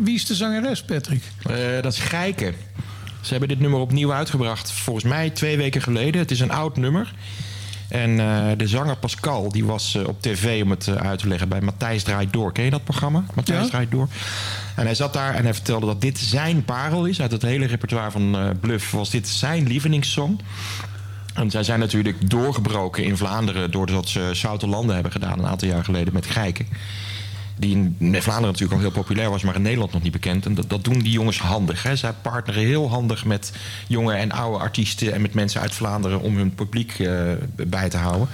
wie, 0.00 0.14
is 0.14 0.26
de 0.26 0.34
zangeres, 0.34 0.84
Patrick? 0.84 1.22
Eh, 1.42 1.56
dat 1.82 1.92
is 1.92 1.98
Gijken. 1.98 2.54
Ze 3.20 3.30
hebben 3.30 3.48
dit 3.48 3.60
nummer 3.60 3.80
opnieuw 3.80 4.12
uitgebracht, 4.12 4.72
volgens 4.72 5.04
mij 5.04 5.30
twee 5.30 5.56
weken 5.56 5.82
geleden. 5.82 6.20
Het 6.20 6.30
is 6.30 6.40
een 6.40 6.50
oud 6.50 6.76
nummer. 6.76 7.14
En 7.88 8.20
eh, 8.20 8.46
de 8.56 8.66
zanger 8.66 8.96
Pascal, 8.96 9.52
die 9.52 9.64
was 9.64 9.94
op 10.06 10.22
tv 10.22 10.62
om 10.62 10.70
het 10.70 10.88
uit 10.88 11.18
te 11.18 11.28
leggen 11.28 11.48
bij 11.48 11.60
Matthijs 11.60 12.02
Draait 12.02 12.32
Door. 12.32 12.52
Ken 12.52 12.64
je 12.64 12.70
dat 12.70 12.84
programma? 12.84 13.24
Matthijs 13.34 13.64
Ja. 13.64 13.68
Draait 13.68 13.90
Door. 13.90 14.08
En 14.76 14.84
hij 14.84 14.94
zat 14.94 15.12
daar 15.12 15.34
en 15.34 15.42
hij 15.42 15.54
vertelde 15.54 15.86
dat 15.86 16.00
dit 16.00 16.18
zijn 16.18 16.64
parel 16.64 17.04
is. 17.04 17.20
Uit 17.20 17.32
het 17.32 17.42
hele 17.42 17.66
repertoire 17.66 18.10
van 18.10 18.56
Bluff 18.60 18.90
was 18.90 19.10
dit 19.10 19.28
zijn 19.28 19.66
lievelingssong. 19.66 20.40
En 21.36 21.50
zij 21.50 21.62
zijn 21.62 21.78
natuurlijk 21.78 22.30
doorgebroken 22.30 23.04
in 23.04 23.16
Vlaanderen... 23.16 23.70
doordat 23.70 24.08
ze 24.08 24.30
Zoute 24.32 24.66
Landen 24.66 24.94
hebben 24.94 25.12
gedaan 25.12 25.38
een 25.38 25.46
aantal 25.46 25.68
jaar 25.68 25.84
geleden 25.84 26.12
met 26.12 26.26
Gijken. 26.26 26.66
Die 27.58 27.94
in 27.98 28.22
Vlaanderen 28.22 28.52
natuurlijk 28.52 28.72
al 28.72 28.78
heel 28.78 29.02
populair 29.02 29.30
was, 29.30 29.42
maar 29.42 29.54
in 29.54 29.62
Nederland 29.62 29.92
nog 29.92 30.02
niet 30.02 30.12
bekend. 30.12 30.46
En 30.46 30.54
dat, 30.54 30.70
dat 30.70 30.84
doen 30.84 30.98
die 30.98 31.12
jongens 31.12 31.38
handig. 31.38 31.82
Hè. 31.82 31.96
Zij 31.96 32.12
partneren 32.22 32.62
heel 32.62 32.88
handig 32.88 33.24
met 33.24 33.52
jonge 33.86 34.14
en 34.14 34.32
oude 34.32 34.58
artiesten... 34.58 35.12
en 35.12 35.20
met 35.20 35.34
mensen 35.34 35.60
uit 35.60 35.74
Vlaanderen 35.74 36.20
om 36.20 36.36
hun 36.36 36.54
publiek 36.54 36.98
eh, 36.98 37.22
bij 37.56 37.88
te 37.88 37.96
houden. 37.96 38.28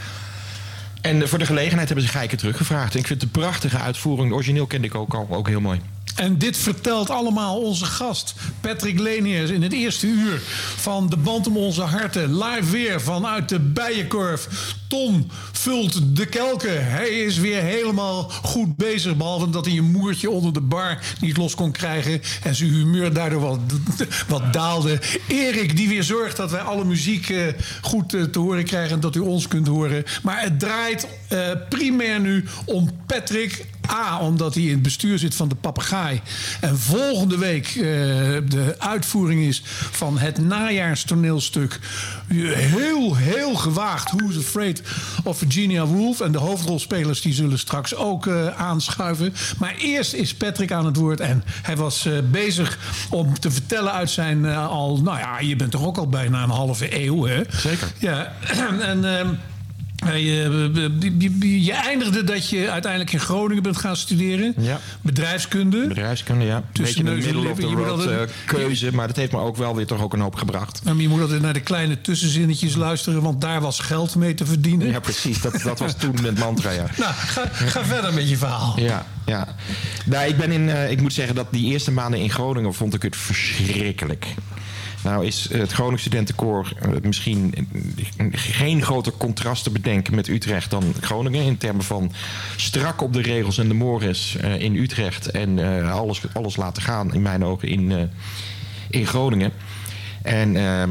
En 1.01 1.29
voor 1.29 1.39
de 1.39 1.47
gelegenheid 1.47 1.89
hebben 1.89 2.07
ze 2.07 2.13
Gijken 2.13 2.39
teruggevraagd. 2.39 2.95
En 2.95 3.01
ik 3.01 3.07
vind 3.07 3.23
een 3.23 3.31
prachtige 3.31 3.79
uitvoering. 3.79 4.27
Het 4.27 4.35
origineel 4.35 4.67
kende 4.67 4.87
ik 4.87 4.95
ook 4.95 5.15
al, 5.15 5.27
ook 5.31 5.49
heel 5.49 5.61
mooi. 5.61 5.81
En 6.17 6.39
dit 6.39 6.57
vertelt 6.57 7.11
allemaal 7.11 7.61
onze 7.61 7.85
gast 7.85 8.35
Patrick 8.61 8.99
Leniers 8.99 9.51
in 9.51 9.63
het 9.63 9.73
eerste 9.73 10.07
uur 10.07 10.41
van 10.77 11.09
De 11.09 11.17
Band 11.17 11.47
om 11.47 11.57
Onze 11.57 11.83
Harten. 11.83 12.39
Live 12.39 12.71
weer 12.71 13.01
vanuit 13.01 13.49
de 13.49 13.61
Bijenkorf. 13.61 14.49
Tom 14.89 15.27
vult 15.53 16.17
de 16.17 16.27
kelken. 16.27 16.91
Hij 16.91 17.09
is 17.09 17.39
weer 17.39 17.63
helemaal 17.63 18.31
goed 18.43 18.77
bezig. 18.77 19.17
Behalve 19.17 19.51
dat 19.51 19.67
hij 19.67 19.77
een 19.77 19.91
moertje 19.91 20.31
onder 20.31 20.53
de 20.53 20.61
bar 20.61 20.99
niet 21.21 21.37
los 21.37 21.55
kon 21.55 21.73
krijgen. 21.73 22.23
En 22.43 22.55
zijn 22.55 22.71
humeur 22.71 23.13
daardoor 23.13 23.41
wat, 23.41 23.59
wat 24.29 24.53
daalde. 24.53 25.01
Erik 25.29 25.77
die 25.77 25.89
weer 25.89 26.05
zorgt 26.05 26.37
dat 26.37 26.51
wij 26.51 26.61
alle 26.61 26.85
muziek 26.85 27.31
eh, 27.31 27.47
goed 27.83 28.15
eh, 28.15 28.23
te 28.23 28.39
horen 28.39 28.65
krijgen. 28.65 28.95
En 28.95 29.01
dat 29.01 29.17
u 29.17 29.21
ons 29.21 29.49
kunt 29.49 29.67
horen. 29.67 30.05
Maar 30.23 30.43
het 30.43 30.59
draait 30.59 31.07
eh, 31.33 31.51
primair 31.69 32.21
nu 32.21 32.45
om 32.65 32.91
Patrick 33.07 33.67
A, 33.91 34.21
omdat 34.21 34.55
hij 34.55 34.63
in 34.63 34.71
het 34.71 34.83
bestuur 34.83 35.19
zit 35.19 35.35
van 35.35 35.49
de 35.49 35.55
papegaai. 35.55 36.21
En 36.61 36.79
volgende 36.79 37.39
week 37.39 37.67
eh, 37.67 37.75
de 38.49 38.75
uitvoering 38.79 39.43
is 39.43 39.63
van 39.91 40.19
het 40.19 40.39
najaarstoneelstuk. 40.39 41.79
Heel, 42.29 43.17
heel 43.17 43.55
gewaagd. 43.55 44.11
Who's 44.11 44.37
Afraid 44.37 44.83
of 45.25 45.39
Virginia 45.39 45.87
Woolf. 45.87 46.21
En 46.21 46.33
de 46.33 46.39
hoofdrolspelers 46.39 47.21
die 47.21 47.35
zullen 47.35 47.59
straks 47.59 47.95
ook 47.95 48.27
eh, 48.27 48.47
aanschuiven. 48.47 49.35
Maar 49.59 49.75
eerst 49.79 50.13
is 50.13 50.35
Patrick 50.35 50.73
aan 50.73 50.87
het 50.87 50.97
woord. 50.97 51.21
En 51.21 51.45
hij 51.63 51.77
was 51.77 52.09
bezig 52.31 52.79
om 53.11 53.39
te 53.39 53.51
vertellen 53.51 53.93
uit 53.93 54.11
zijn 54.11 54.47
al... 54.47 55.01
Nou 55.01 55.19
ja, 55.19 55.41
je 55.41 55.57
bent 55.57 55.71
toch 55.71 55.85
ook 55.85 55.99
al 55.99 56.09
bijna 56.09 56.43
een 56.43 56.51
halve 56.51 57.05
eeuw, 57.05 57.25
hè? 57.27 57.43
Zeker. 57.51 57.93
Ja, 57.99 58.33
en... 58.81 59.05
eh, 60.07 60.17
je, 60.17 60.91
je- 61.19 61.63
je 61.65 61.73
eindigde 61.73 62.25
dat 62.25 62.49
je 62.49 62.71
uiteindelijk 62.71 63.13
in 63.13 63.21
Groningen 63.21 63.63
bent 63.63 63.77
gaan 63.77 63.97
studeren. 63.97 64.55
Ja. 64.59 64.81
Bedrijfskunde. 65.01 65.87
Bedrijfskunde, 65.87 66.45
ja. 66.45 66.57
Een 66.57 66.63
Tussen 66.73 67.05
beetje 67.05 67.11
een 67.13 67.17
neus 67.19 67.27
en 67.27 67.35
middle 67.35 67.51
of 67.51 67.57
the 67.57 67.63
lippen. 67.67 67.69
Je 67.71 67.77
moet 67.91 68.01
road 68.01 68.07
altijd- 68.11 68.31
eh, 68.31 68.37
keuze. 68.47 68.93
Maar 68.95 69.07
dat 69.07 69.17
heeft 69.17 69.33
me 69.33 69.39
ook 69.39 69.57
wel 69.57 69.77
weer 69.77 69.87
toch 69.87 70.03
ook 70.03 70.13
een 70.13 70.21
hoop 70.21 70.35
gebracht. 70.35 70.81
Maar 70.85 70.95
je 70.97 71.09
moet 71.09 71.21
altijd 71.21 71.41
naar 71.43 71.53
de 71.53 71.61
kleine 71.61 72.01
tussenzinnetjes 72.01 72.75
luisteren, 72.75 73.23
want 73.23 73.41
daar 73.41 73.61
was 73.61 73.79
geld 73.79 74.15
mee 74.15 74.35
te 74.35 74.47
verdienen. 74.47 74.87
Ja, 74.89 75.01
precies. 75.01 75.41
Dat, 75.41 75.61
dat 75.63 75.79
was 75.79 75.95
toen 75.99 76.25
het 76.25 76.39
mantra, 76.39 76.71
ja. 76.71 76.87
Nou, 76.99 77.13
ga, 77.15 77.49
ga 77.53 77.85
verder 77.85 78.15
met 78.15 78.29
je 78.29 78.37
verhaal. 78.37 78.75
Ja, 78.81 79.07
ja. 79.27 79.49
Nou, 80.07 80.29
ik, 80.29 80.37
ben 80.37 80.53
in, 80.53 80.69
eh, 80.69 80.91
ik 80.91 81.01
moet 81.01 81.13
zeggen 81.13 81.35
dat 81.35 81.47
die 81.51 81.73
eerste 81.73 81.91
maanden 81.93 82.21
in 82.21 82.31
Groningen 82.31 82.75
vond 82.75 82.95
ik 82.95 83.03
het 83.03 83.17
verschrikkelijk. 83.17 84.27
Nou 85.03 85.27
is 85.27 85.49
het 85.53 85.73
Groningen 85.73 86.01
Studentenkoor 86.01 86.73
eh, 86.81 86.91
misschien 87.03 87.69
geen 88.31 88.83
groter 88.83 89.13
contrast 89.13 89.65
te 89.65 89.71
bedenken 89.71 90.15
met 90.15 90.29
Utrecht 90.29 90.71
dan 90.71 90.95
Groningen. 91.01 91.45
In 91.45 91.59
termen 91.59 91.85
van 91.85 92.13
strak 92.57 93.03
op 93.03 93.13
de 93.13 93.23
regels 93.23 93.59
en 93.59 93.69
de 93.69 93.75
mores 93.75 94.37
eh, 94.37 94.61
in 94.61 94.77
Utrecht. 94.77 95.31
En 95.31 95.59
eh, 95.59 95.93
alles, 95.93 96.21
alles 96.33 96.57
laten 96.57 96.83
gaan 96.83 97.15
in 97.15 97.23
mijn 97.23 97.45
ogen 97.45 97.69
in, 97.69 98.11
in 98.91 99.07
Groningen. 99.07 99.53
En 100.23 100.57
ehm, 100.57 100.91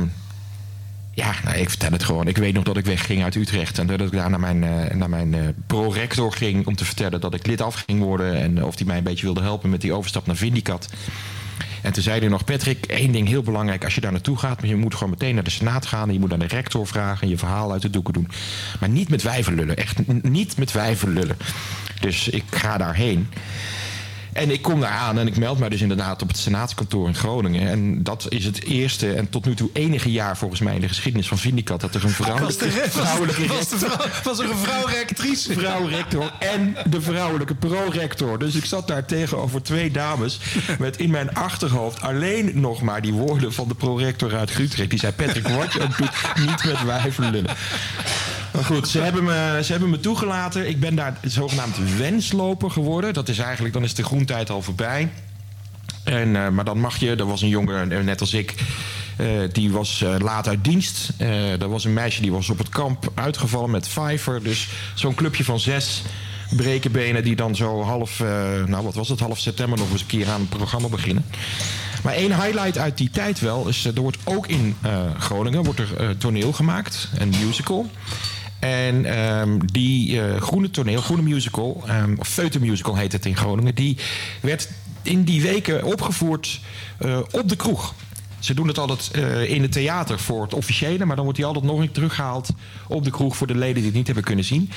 ja, 1.14 1.34
nou, 1.44 1.58
ik 1.58 1.70
vertel 1.70 1.92
het 1.92 2.04
gewoon. 2.04 2.28
Ik 2.28 2.38
weet 2.38 2.54
nog 2.54 2.64
dat 2.64 2.78
ik 2.78 2.86
wegging 2.86 3.24
uit 3.24 3.36
Utrecht. 3.36 3.80
En 3.80 3.88
dat 3.88 4.02
ik 4.02 4.12
daar 4.12 4.30
naar 4.30 4.40
mijn, 4.40 4.60
naar 4.98 5.10
mijn 5.10 5.56
pro-rector 5.68 6.34
ging 6.34 6.68
om 6.68 6.76
te 6.76 6.86
vertellen 6.86 7.22
dat 7.22 7.34
ik 7.34 7.48
lid 7.48 7.62
af 7.62 7.84
ging 7.88 8.00
worden. 8.00 8.36
En 8.36 8.64
of 8.64 8.78
hij 8.78 8.86
mij 8.86 8.98
een 8.98 9.04
beetje 9.04 9.26
wilde 9.26 9.42
helpen 9.42 9.70
met 9.70 9.82
die 9.82 9.94
overstap 9.94 10.26
naar 10.26 10.36
Vindicat. 10.36 10.90
En 11.82 11.94
toen 11.94 12.04
zei 12.04 12.20
hij 12.20 12.28
nog, 12.30 12.44
Patrick, 12.44 12.86
één 12.86 13.12
ding 13.12 13.28
heel 13.28 13.42
belangrijk. 13.44 13.84
Als 13.84 13.96
je 13.96 14.02
daar 14.02 14.12
naartoe 14.12 14.38
gaat, 14.38 14.60
je 14.64 14.76
moet 14.76 14.94
gewoon 14.94 15.10
meteen 15.10 15.34
naar 15.36 15.44
de 15.44 15.50
Senaat 15.50 15.86
gaan. 15.86 16.08
En 16.08 16.14
je 16.14 16.20
moet 16.20 16.30
naar 16.30 16.40
de 16.40 16.48
rector 16.48 16.88
vragen 16.88 17.22
en 17.22 17.30
je 17.30 17.38
verhaal 17.38 17.72
uit 17.72 17.82
de 17.82 17.90
doeken 17.90 18.14
doen. 18.14 18.28
Maar 18.80 18.90
niet 18.90 19.10
met 19.10 19.22
wijvenlullen. 19.24 19.78
Echt 19.78 20.08
n- 20.12 20.20
niet 20.24 20.58
met 20.58 20.72
wijvenlullen. 20.72 21.38
Dus 22.00 22.28
ik 22.30 22.44
ga 22.50 22.78
daarheen. 22.78 23.28
En 24.34 24.52
ik 24.52 24.62
kom 24.62 24.80
daar 24.80 24.90
aan 24.90 25.20
en 25.20 25.28
ik 25.28 25.38
meld 25.38 25.60
mij 25.60 25.70
dus 25.70 25.82
inderdaad 25.82 26.22
op 26.22 26.28
het 26.28 26.38
Senaatskantoor 26.38 27.08
in 27.08 27.16
Groningen. 27.16 27.68
En 27.68 28.04
dat 28.04 28.26
is 28.30 28.46
het 28.46 28.64
eerste 28.64 29.14
en 29.14 29.30
tot 29.30 29.46
nu 29.46 29.56
toe 29.56 29.70
enige 29.74 30.12
jaar 30.12 30.38
volgens 30.38 30.60
mij 30.60 30.76
in 30.76 30.82
de 30.82 30.88
geschiedenis 30.88 31.28
van 31.28 31.38
Vindicat... 31.38 31.82
dat 31.82 31.96
er 31.96 32.04
een 32.04 32.14
Was, 32.18 32.18
vrouwelijke, 32.18 32.70
was, 32.70 32.90
vrouwelijke 32.90 33.48
was, 33.48 33.70
de 33.70 33.78
vrouw, 33.78 33.98
was 34.24 34.40
er 34.40 34.50
een 34.50 34.58
vrouw 34.58 34.86
rectrice? 34.86 35.54
vrouw-rector 35.54 36.34
en 36.40 36.76
de 36.90 37.02
vrouwelijke 37.02 37.56
pro-rector. 37.56 38.40
Dus 38.40 38.56
ik 38.56 38.66
zat 38.66 38.88
daar 38.88 39.06
tegenover 39.06 39.64
twee 39.64 39.92
dames 39.92 40.40
met 40.80 40.98
in 40.98 41.12
mijn 41.12 41.34
achterhoofd 41.34 42.02
alleen 42.02 42.52
nog 42.54 42.82
maar 42.82 43.02
die 43.02 43.14
woorden 43.14 43.54
van 43.54 43.68
de 43.68 43.76
pro-rector 43.76 44.36
uit 44.36 44.60
Utrecht. 44.60 44.90
Die 44.90 45.00
zei, 45.00 45.14
Patrick, 45.14 45.48
wat 45.48 45.74
je 45.74 45.82
ook 45.82 46.00
niet 46.46 46.64
met 46.64 46.84
wijven 46.84 47.32
lullen. 47.32 47.56
Goed, 48.64 48.88
ze 48.88 49.00
hebben, 49.00 49.24
me, 49.24 49.60
ze 49.64 49.72
hebben 49.72 49.90
me 49.90 50.00
toegelaten. 50.00 50.68
Ik 50.70 50.80
ben 50.80 50.96
daar 50.96 51.18
zogenaamd 51.22 51.98
wensloper 51.98 52.72
geworden. 52.72 53.14
Dat 53.14 53.30
is 53.30 53.38
eigenlijk, 53.38 53.74
dan 53.74 53.84
is 53.84 53.94
de 53.94 54.04
groentijd 54.04 54.50
al 54.50 54.62
voorbij. 54.62 55.10
En, 56.04 56.36
eh, 56.36 56.50
maar 56.50 56.66
dan 56.66 56.80
mag 56.80 56.98
je, 56.98 57.16
er 57.16 57.26
was 57.26 57.42
een 57.42 57.50
jongen, 57.50 57.92
eh, 57.92 58.04
net 58.04 58.20
als 58.20 58.34
ik, 58.34 58.56
eh, 59.18 59.28
die 59.52 59.72
was 59.72 60.04
laat 60.18 60.48
uit 60.48 60.64
dienst. 60.64 61.14
Er 61.18 61.70
was 61.70 61.86
een 61.86 61.94
meisje 61.94 62.22
die 62.22 62.32
was 62.32 62.50
op 62.50 62.58
het 62.58 62.70
kamp 62.70 63.12
uitgevallen 63.14 63.70
met 63.72 63.88
vijver. 63.88 64.44
Dus 64.44 64.68
zo'n 64.96 65.16
clubje 65.16 65.44
van 65.44 65.60
zes 65.60 66.02
brekenbenen 66.56 67.24
die 67.24 67.36
dan 67.36 67.56
zo 67.56 67.82
half, 67.82 68.20
nou 68.66 68.84
wat 68.84 68.96
was 68.96 69.10
het, 69.10 69.20
half 69.20 69.40
september 69.40 69.78
nog 69.78 69.92
eens 69.92 70.02
een 70.02 70.08
keer 70.08 70.30
aan 70.30 70.40
het 70.40 70.50
programma 70.50 70.88
beginnen. 70.88 71.26
Maar 72.04 72.14
één 72.14 72.42
highlight 72.42 72.78
uit 72.78 72.98
die 72.98 73.10
tijd 73.10 73.40
wel 73.40 73.68
is, 73.68 73.86
er 73.86 74.02
wordt 74.02 74.18
ook 74.24 74.48
in 74.48 74.76
Groningen 75.18 75.64
wordt 75.64 75.80
er 75.80 76.18
toneel 76.18 76.54
gemaakt, 76.54 77.10
een 77.18 77.34
musical. 77.46 77.90
En 78.62 79.06
ehm, 79.06 79.60
die 79.66 80.22
eh, 80.22 80.42
groene 80.42 80.70
toneel, 80.70 81.02
groene 81.02 81.22
musical, 81.22 81.84
ehm, 81.88 82.16
of 82.18 82.28
Feute 82.28 82.60
musical 82.60 82.96
heet 82.96 83.12
het 83.12 83.26
in 83.26 83.38
Groningen, 83.38 83.76
die 83.76 83.98
werd 84.42 84.70
in 85.02 85.24
die 85.24 85.42
weken 85.42 85.84
opgevoerd 85.84 86.60
eh, 86.98 87.20
op 87.32 87.50
de 87.50 87.56
kroeg. 87.56 87.94
Ze 88.40 88.54
doen 88.54 88.68
het 88.68 88.78
altijd 88.78 89.12
eh, 89.12 89.50
in 89.50 89.62
het 89.62 89.72
theater 89.72 90.20
voor 90.20 90.42
het 90.42 90.54
officiële, 90.54 91.06
maar 91.06 91.16
dan 91.16 91.24
wordt 91.24 91.40
die 91.40 91.48
altijd 91.48 91.66
nog 91.66 91.80
een 91.80 91.92
teruggehaald 91.92 92.50
op 92.88 93.04
de 93.04 93.12
kroeg 93.12 93.36
voor 93.38 93.48
de 93.48 93.56
leden 93.56 93.76
die 93.76 93.86
het 93.86 93.94
niet 93.94 94.06
hebben 94.06 94.24
kunnen 94.24 94.46
zien. 94.46 94.72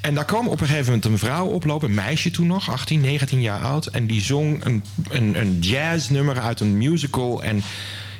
En 0.00 0.14
daar 0.14 0.24
kwam 0.24 0.48
op 0.48 0.60
een 0.60 0.66
gegeven 0.66 0.84
moment 0.84 1.04
een 1.04 1.18
vrouw 1.18 1.46
oplopen, 1.46 1.88
een 1.88 1.94
meisje 1.94 2.30
toen 2.30 2.46
nog, 2.46 2.70
18, 2.70 3.00
19 3.00 3.40
jaar 3.40 3.60
oud. 3.60 3.86
En 3.86 4.06
die 4.06 4.20
zong 4.20 4.64
een, 4.64 4.84
een, 5.10 5.40
een 5.40 5.58
jazznummer 5.58 6.40
uit 6.40 6.60
een 6.60 6.78
musical. 6.78 7.42
En 7.42 7.62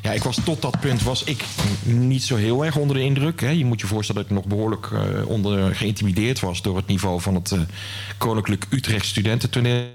ja, 0.02 0.12
ik 0.12 0.22
was 0.22 0.38
tot 0.44 0.62
dat 0.62 0.80
punt 0.80 1.02
was 1.02 1.24
ik 1.24 1.44
niet 1.84 2.22
zo 2.22 2.36
heel 2.36 2.64
erg 2.64 2.76
onder 2.76 2.96
de 2.96 3.02
indruk. 3.02 3.40
Hè. 3.40 3.48
Je 3.48 3.64
moet 3.64 3.80
je 3.80 3.86
voorstellen 3.86 4.22
dat 4.22 4.30
ik 4.30 4.36
nog 4.36 4.46
behoorlijk 4.46 4.90
eh, 4.92 5.28
onder 5.28 5.74
geïntimideerd 5.74 6.40
was 6.40 6.62
door 6.62 6.76
het 6.76 6.86
niveau 6.86 7.20
van 7.20 7.34
het 7.34 7.52
eh, 7.52 7.60
Koninklijk 8.18 8.66
Utrecht 8.70 9.06
Studententoneel. 9.06 9.88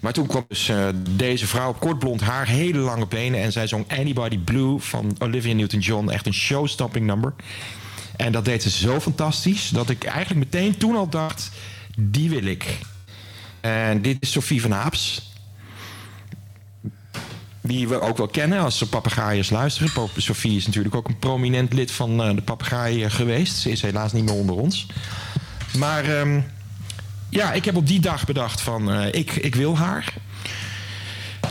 Maar 0.00 0.12
toen 0.12 0.26
kwam 0.26 0.44
dus 0.48 0.68
eh, 0.68 0.88
deze 1.10 1.46
vrouw, 1.46 1.72
kort 1.72 1.98
blond 1.98 2.20
haar, 2.20 2.46
hele 2.46 2.78
lange 2.78 3.06
benen. 3.06 3.40
En 3.42 3.52
zij 3.52 3.66
zong 3.66 3.84
Anybody 3.88 4.38
Blue 4.38 4.78
van 4.78 5.16
Olivia 5.18 5.54
Newton-John. 5.54 6.08
Echt 6.08 6.26
een 6.26 6.34
showstopping 6.34 7.06
number. 7.06 7.34
En 8.16 8.32
dat 8.32 8.44
deed 8.44 8.62
ze 8.62 8.70
zo 8.70 9.00
fantastisch 9.00 9.68
dat 9.68 9.90
ik 9.90 10.04
eigenlijk 10.04 10.52
meteen 10.52 10.76
toen 10.76 10.96
al 10.96 11.08
dacht: 11.08 11.50
die 11.98 12.30
wil 12.30 12.44
ik. 12.44 12.78
En 13.60 14.02
dit 14.02 14.16
is 14.20 14.30
Sophie 14.30 14.60
van 14.60 14.70
Haaps. 14.70 15.27
Die 17.68 17.88
we 17.88 18.00
ook 18.00 18.16
wel 18.16 18.28
kennen 18.28 18.60
als 18.60 18.78
ze 18.78 18.88
papegaaiers 18.88 19.50
luisteren. 19.50 20.10
Sophie 20.16 20.56
is 20.56 20.66
natuurlijk 20.66 20.94
ook 20.94 21.08
een 21.08 21.18
prominent 21.18 21.72
lid 21.72 21.90
van 21.90 22.22
eh, 22.22 22.34
de 22.34 22.42
papegaai 22.42 23.10
geweest. 23.10 23.56
Ze 23.56 23.70
is 23.70 23.82
helaas 23.82 24.12
niet 24.12 24.24
meer 24.24 24.34
onder 24.34 24.56
ons. 24.56 24.86
Maar 25.78 26.04
ehm, 26.04 26.40
ja, 27.28 27.52
ik 27.52 27.64
heb 27.64 27.76
op 27.76 27.86
die 27.86 28.00
dag 28.00 28.24
bedacht 28.24 28.60
van 28.60 28.92
eh, 28.92 29.06
ik, 29.14 29.32
ik 29.32 29.54
wil 29.54 29.76
haar. 29.76 30.14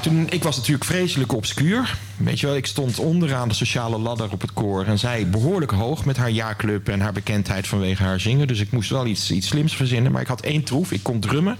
toen, 0.01 0.27
ik 0.30 0.43
was 0.43 0.56
natuurlijk 0.58 0.86
vreselijk 0.86 1.34
obscuur. 1.34 1.97
Weet 2.17 2.39
je 2.39 2.45
wel, 2.45 2.56
ik 2.56 2.65
stond 2.65 2.99
onderaan 2.99 3.47
de 3.47 3.53
sociale 3.53 3.97
ladder 3.97 4.32
op 4.32 4.41
het 4.41 4.53
koor. 4.53 4.86
En 4.86 4.99
zij 4.99 5.30
behoorlijk 5.30 5.71
hoog 5.71 6.06
met 6.06 6.17
haar 6.17 6.30
jaarclub 6.30 6.89
en 6.89 7.01
haar 7.01 7.13
bekendheid 7.13 7.67
vanwege 7.67 8.03
haar 8.03 8.19
zingen. 8.19 8.47
Dus 8.47 8.60
ik 8.60 8.71
moest 8.71 8.89
wel 8.89 9.06
iets, 9.06 9.32
iets 9.32 9.47
slims 9.47 9.75
verzinnen. 9.75 10.12
Maar 10.12 10.21
ik 10.21 10.27
had 10.27 10.41
één 10.41 10.63
troef, 10.63 10.91
ik 10.91 11.03
kon 11.03 11.19
drummen. 11.19 11.58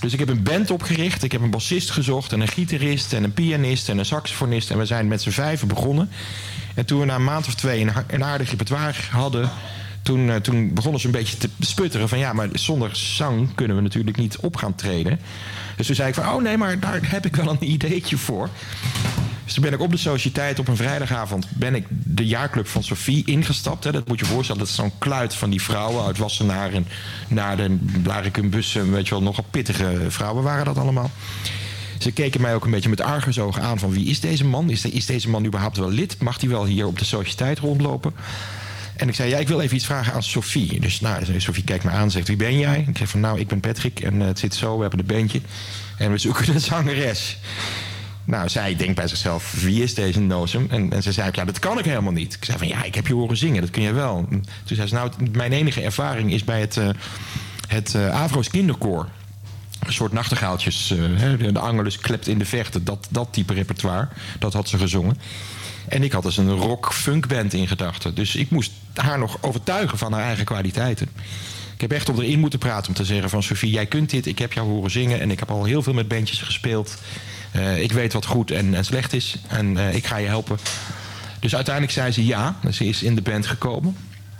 Dus 0.00 0.12
ik 0.12 0.18
heb 0.18 0.28
een 0.28 0.42
band 0.42 0.70
opgericht. 0.70 1.22
Ik 1.22 1.32
heb 1.32 1.40
een 1.40 1.50
bassist 1.50 1.90
gezocht 1.90 2.32
en 2.32 2.40
een 2.40 2.48
gitarist 2.48 3.12
en 3.12 3.24
een 3.24 3.32
pianist 3.32 3.88
en 3.88 3.98
een 3.98 4.04
saxofonist. 4.04 4.70
En 4.70 4.78
we 4.78 4.86
zijn 4.86 5.08
met 5.08 5.22
z'n 5.22 5.30
vijven 5.30 5.68
begonnen. 5.68 6.10
En 6.74 6.86
toen 6.86 7.00
we 7.00 7.06
na 7.06 7.14
een 7.14 7.24
maand 7.24 7.46
of 7.46 7.54
twee 7.54 7.80
een, 7.80 7.92
een 8.06 8.24
aardig 8.24 8.50
repertoire 8.50 8.98
hadden... 9.10 9.50
Toen, 10.02 10.30
eh, 10.30 10.36
toen 10.36 10.74
begonnen 10.74 11.00
ze 11.00 11.06
een 11.06 11.12
beetje 11.12 11.36
te 11.36 11.48
sputteren 11.60 12.08
van... 12.08 12.18
ja, 12.18 12.32
maar 12.32 12.48
zonder 12.52 12.96
zang 12.96 13.54
kunnen 13.54 13.76
we 13.76 13.82
natuurlijk 13.82 14.16
niet 14.16 14.36
op 14.36 14.56
gaan 14.56 14.74
treden. 14.74 15.20
Dus 15.76 15.86
toen 15.86 15.94
zei 15.94 16.08
ik 16.08 16.14
van, 16.14 16.28
oh 16.28 16.42
nee, 16.42 16.56
maar 16.56 16.80
daar 16.80 17.00
heb 17.02 17.26
ik 17.26 17.36
wel 17.36 17.48
een 17.48 17.70
ideetje 17.70 18.16
voor. 18.16 18.48
Dus 19.48 19.56
toen 19.56 19.66
ben 19.66 19.78
ik 19.78 19.84
op 19.84 19.90
de 19.90 19.96
sociëteit 19.96 20.58
op 20.58 20.68
een 20.68 20.76
vrijdagavond... 20.76 21.46
ben 21.50 21.74
ik 21.74 21.86
de 21.88 22.26
jaarclub 22.26 22.66
van 22.66 22.82
Sophie 22.82 23.22
ingestapt. 23.26 23.84
Hè. 23.84 23.92
Dat 23.92 24.08
moet 24.08 24.18
je 24.18 24.24
voorstellen, 24.24 24.60
dat 24.60 24.70
is 24.70 24.74
zo'n 24.74 24.92
kluit 24.98 25.34
van 25.34 25.50
die 25.50 25.62
vrouwen... 25.62 26.04
uit 26.04 26.18
Wassenaar 26.18 26.72
en 26.72 26.86
naar 27.28 27.56
de 27.56 27.78
Blarikum 28.02 28.50
bussen. 28.50 28.92
Weet 28.92 29.08
je 29.08 29.10
wel, 29.10 29.22
nogal 29.22 29.44
pittige 29.50 30.04
vrouwen 30.08 30.44
waren 30.44 30.64
dat 30.64 30.78
allemaal. 30.78 31.10
Ze 31.98 32.12
keken 32.12 32.40
mij 32.40 32.54
ook 32.54 32.64
een 32.64 32.70
beetje 32.70 32.88
met 32.88 33.00
argusogen 33.00 33.62
aan 33.62 33.78
van 33.78 33.90
wie 33.90 34.06
is 34.06 34.20
deze 34.20 34.44
man? 34.44 34.70
Is, 34.70 34.84
is 34.84 35.06
deze 35.06 35.28
man 35.28 35.44
überhaupt 35.44 35.76
wel 35.76 35.90
lid? 35.90 36.22
Mag 36.22 36.40
hij 36.40 36.50
wel 36.50 36.64
hier 36.64 36.86
op 36.86 36.98
de 36.98 37.04
sociëteit 37.04 37.58
rondlopen? 37.58 38.14
En 38.96 39.08
ik 39.08 39.14
zei, 39.14 39.30
ja, 39.30 39.38
ik 39.38 39.48
wil 39.48 39.60
even 39.60 39.76
iets 39.76 39.86
vragen 39.86 40.12
aan 40.12 40.22
Sophie. 40.22 40.80
Dus 40.80 41.00
nou, 41.00 41.40
Sophie 41.40 41.64
kijkt 41.64 41.84
me 41.84 41.90
aan 41.90 42.02
en 42.02 42.10
zegt, 42.10 42.28
wie 42.28 42.36
ben 42.36 42.58
jij? 42.58 42.84
Ik 42.88 42.98
zeg 42.98 43.08
van, 43.08 43.20
nou, 43.20 43.40
ik 43.40 43.48
ben 43.48 43.60
Patrick 43.60 44.00
en 44.00 44.20
eh, 44.20 44.26
het 44.26 44.38
zit 44.38 44.54
zo, 44.54 44.74
we 44.76 44.80
hebben 44.80 45.00
een 45.00 45.06
bandje. 45.06 45.40
En 45.98 46.10
we 46.10 46.18
zoeken 46.18 46.54
een 46.54 46.60
zangeres. 46.60 47.38
Nou, 48.28 48.48
zij 48.48 48.76
denkt 48.76 48.94
bij 48.94 49.08
zichzelf, 49.08 49.52
wie 49.60 49.82
is 49.82 49.94
deze 49.94 50.20
nozem? 50.20 50.66
En, 50.70 50.92
en 50.92 51.02
ze 51.02 51.12
zei, 51.12 51.30
ja, 51.32 51.44
dat 51.44 51.58
kan 51.58 51.78
ik 51.78 51.84
helemaal 51.84 52.12
niet. 52.12 52.34
Ik 52.34 52.44
zei 52.44 52.58
van, 52.58 52.68
ja, 52.68 52.84
ik 52.84 52.94
heb 52.94 53.06
je 53.06 53.14
horen 53.14 53.36
zingen, 53.36 53.60
dat 53.60 53.70
kun 53.70 53.82
je 53.82 53.92
wel. 53.92 54.26
En 54.30 54.44
toen 54.64 54.76
zei 54.76 54.88
ze, 54.88 54.94
nou, 54.94 55.10
mijn 55.32 55.52
enige 55.52 55.82
ervaring 55.82 56.32
is 56.32 56.44
bij 56.44 56.60
het, 56.60 56.76
eh, 56.76 56.88
het 57.68 57.94
eh, 57.94 58.10
Avro's 58.10 58.48
kinderkoor. 58.48 59.08
Een 59.86 59.92
soort 59.92 60.12
nachtegaaltjes. 60.12 60.90
eh, 60.90 61.52
de 61.52 61.58
Angelus 61.58 61.98
klept 61.98 62.28
in 62.28 62.38
de 62.38 62.44
vechten. 62.44 62.84
Dat, 62.84 63.06
dat 63.10 63.28
type 63.30 63.54
repertoire. 63.54 64.08
Dat 64.38 64.52
had 64.52 64.68
ze 64.68 64.78
gezongen. 64.78 65.18
En 65.88 66.02
ik 66.02 66.12
had 66.12 66.22
dus 66.22 66.36
een 66.36 66.50
rock-funk-band 66.50 67.52
in 67.52 67.68
gedachten. 67.68 68.14
Dus 68.14 68.36
ik 68.36 68.50
moest 68.50 68.72
haar 68.94 69.18
nog 69.18 69.38
overtuigen 69.40 69.98
van 69.98 70.12
haar 70.12 70.24
eigen 70.24 70.44
kwaliteiten. 70.44 71.08
Ik 71.78 71.84
heb 71.84 71.92
echt 71.92 72.08
op 72.08 72.18
erin 72.18 72.38
moeten 72.38 72.58
praten 72.58 72.88
om 72.88 72.94
te 72.94 73.04
zeggen 73.04 73.30
van... 73.30 73.42
Sophie, 73.42 73.70
jij 73.70 73.86
kunt 73.86 74.10
dit, 74.10 74.26
ik 74.26 74.38
heb 74.38 74.52
jou 74.52 74.68
horen 74.68 74.90
zingen... 74.90 75.20
en 75.20 75.30
ik 75.30 75.38
heb 75.38 75.50
al 75.50 75.64
heel 75.64 75.82
veel 75.82 75.92
met 75.92 76.08
bandjes 76.08 76.42
gespeeld. 76.42 76.98
Eh, 77.50 77.82
ik 77.82 77.92
weet 77.92 78.12
wat 78.12 78.26
goed 78.26 78.50
en, 78.50 78.84
slecht 78.84 79.12
is. 79.12 79.36
En 79.48 79.76
eh, 79.76 79.94
ik 79.94 80.06
ga 80.06 80.16
je 80.16 80.26
helpen. 80.26 80.58
Dus 81.40 81.54
uiteindelijk 81.54 81.94
zei 81.94 82.12
ze 82.12 82.26
ja. 82.26 82.58
Ze 82.70 82.84
is 82.84 83.02
in 83.02 83.14
de 83.14 83.22
band 83.22 83.46
gekomen. 83.46 83.96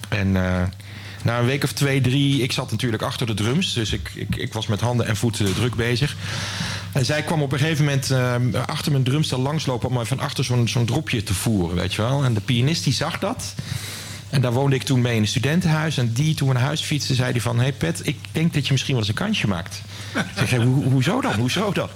En 0.09 0.37
eh, 0.37 0.63
na 1.23 1.39
een 1.39 1.47
week 1.47 1.65
of 1.65 1.73
twee, 1.73 2.01
drie... 2.01 2.43
Ik 2.43 2.53
zat 2.53 2.71
natuurlijk 2.71 3.03
achter 3.03 3.27
de 3.27 3.35
drums. 3.35 3.73
Dus 3.73 3.93
ik, 3.93 4.11
ik, 4.15 4.37
ik 4.37 4.53
was 4.53 4.67
met 4.67 4.81
handen 4.81 5.07
en 5.07 5.17
voeten 5.17 5.55
druk 5.55 5.75
bezig. 5.75 6.17
En 6.93 7.05
zij 7.05 7.23
kwam 7.23 7.43
op 7.43 7.53
een 7.53 7.59
gegeven 7.59 7.85
moment 7.85 8.13
achter 8.67 8.93
mijn 8.93 9.05
drumstel 9.05 9.41
langslopen... 9.41 9.89
om 9.89 9.95
mij 9.95 10.05
van 10.05 10.21
achter 10.21 10.45
zo'n 10.45 10.69
zo'n 10.69 10.87
dropje 10.87 11.23
te 11.23 11.35
voeren, 11.35 11.77
weet 11.77 11.95
je 11.95 12.03
wel. 12.03 12.25
En 12.25 12.35
de 12.35 12.41
pianist 12.41 12.85
die 12.85 12.93
zag 12.93 13.19
dat. 13.19 13.55
En 14.31 14.41
daar 14.41 14.53
woonde 14.53 14.77
ik 14.77 14.83
toen 14.83 15.01
mee 15.01 15.15
in 15.15 15.23
een 15.23 15.29
studentenhuis. 15.29 15.99
En 15.99 16.13
die, 16.13 16.35
toen 16.35 16.49
we 16.49 16.55
naar 16.55 16.63
huis 16.63 16.81
fietsten, 16.81 17.15
zei 17.15 17.31
hij 17.33 17.41
van... 17.41 17.57
Hé 17.57 17.63
hey 17.63 17.73
Pet, 17.73 18.01
ik 18.05 18.19
denk 18.33 18.55
dat 18.55 18.67
je 18.67 18.73
misschien 18.73 18.95
wel 18.95 19.03
eens 19.03 19.13
een 19.13 19.25
kansje 19.25 19.49
maakt. 19.49 19.83
ik 20.15 20.49
zeg, 20.49 20.63
Ho, 20.63 20.65
hoezo 20.65 21.21
dan? 21.21 21.35
Hoezo 21.35 21.73
dan? 21.73 21.89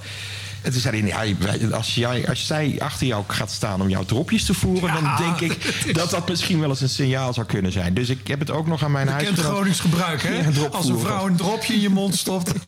En 0.62 0.72
toen 0.72 0.80
zei 0.80 1.10
hij, 1.10 1.36
ja, 1.58 1.76
als, 1.76 1.94
jij, 1.94 2.28
als 2.28 2.46
zij 2.46 2.76
achter 2.78 3.06
jou 3.06 3.24
gaat 3.26 3.50
staan 3.50 3.80
om 3.80 3.88
jouw 3.88 4.04
dropjes 4.04 4.44
te 4.44 4.54
voeren... 4.54 4.92
dan 4.92 5.16
denk 5.18 5.40
ik 5.40 5.74
dat 5.98 6.10
dat 6.10 6.28
misschien 6.28 6.60
wel 6.60 6.68
eens 6.68 6.80
een 6.80 6.88
signaal 6.88 7.32
zou 7.32 7.46
kunnen 7.46 7.72
zijn. 7.72 7.94
Dus 7.94 8.08
ik 8.08 8.26
heb 8.28 8.38
het 8.38 8.50
ook 8.50 8.66
nog 8.66 8.84
aan 8.84 8.92
mijn 8.92 9.06
Kent 9.06 9.20
huisgenoot... 9.20 9.52
Gronings 9.52 9.80
gebruik, 9.80 10.22
hè? 10.22 10.34
Ja, 10.34 10.66
Als 10.70 10.88
een 10.88 10.98
vrouw 10.98 11.26
een 11.26 11.36
dropje 11.36 11.74
in 11.74 11.80
je 11.80 11.88
mond 11.88 12.14
stopt. 12.16 12.52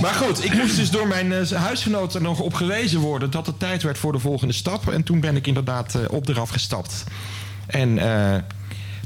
Maar 0.00 0.14
goed, 0.14 0.44
ik 0.44 0.54
moest 0.54 0.76
dus 0.76 0.90
door 0.90 1.06
mijn 1.06 1.32
huisgenoot 1.54 2.14
er 2.14 2.22
nog 2.22 2.40
op 2.40 2.54
gewezen 2.54 3.00
worden 3.00 3.30
dat 3.30 3.46
het 3.46 3.58
tijd 3.58 3.82
werd 3.82 3.98
voor 3.98 4.12
de 4.12 4.18
volgende 4.18 4.54
stap. 4.54 4.88
En 4.88 5.02
toen 5.02 5.20
ben 5.20 5.36
ik 5.36 5.46
inderdaad 5.46 5.94
eh, 5.94 6.02
op 6.10 6.28
eraf 6.28 6.48
gestapt. 6.50 7.04
En 7.66 7.98
eh, 7.98 8.42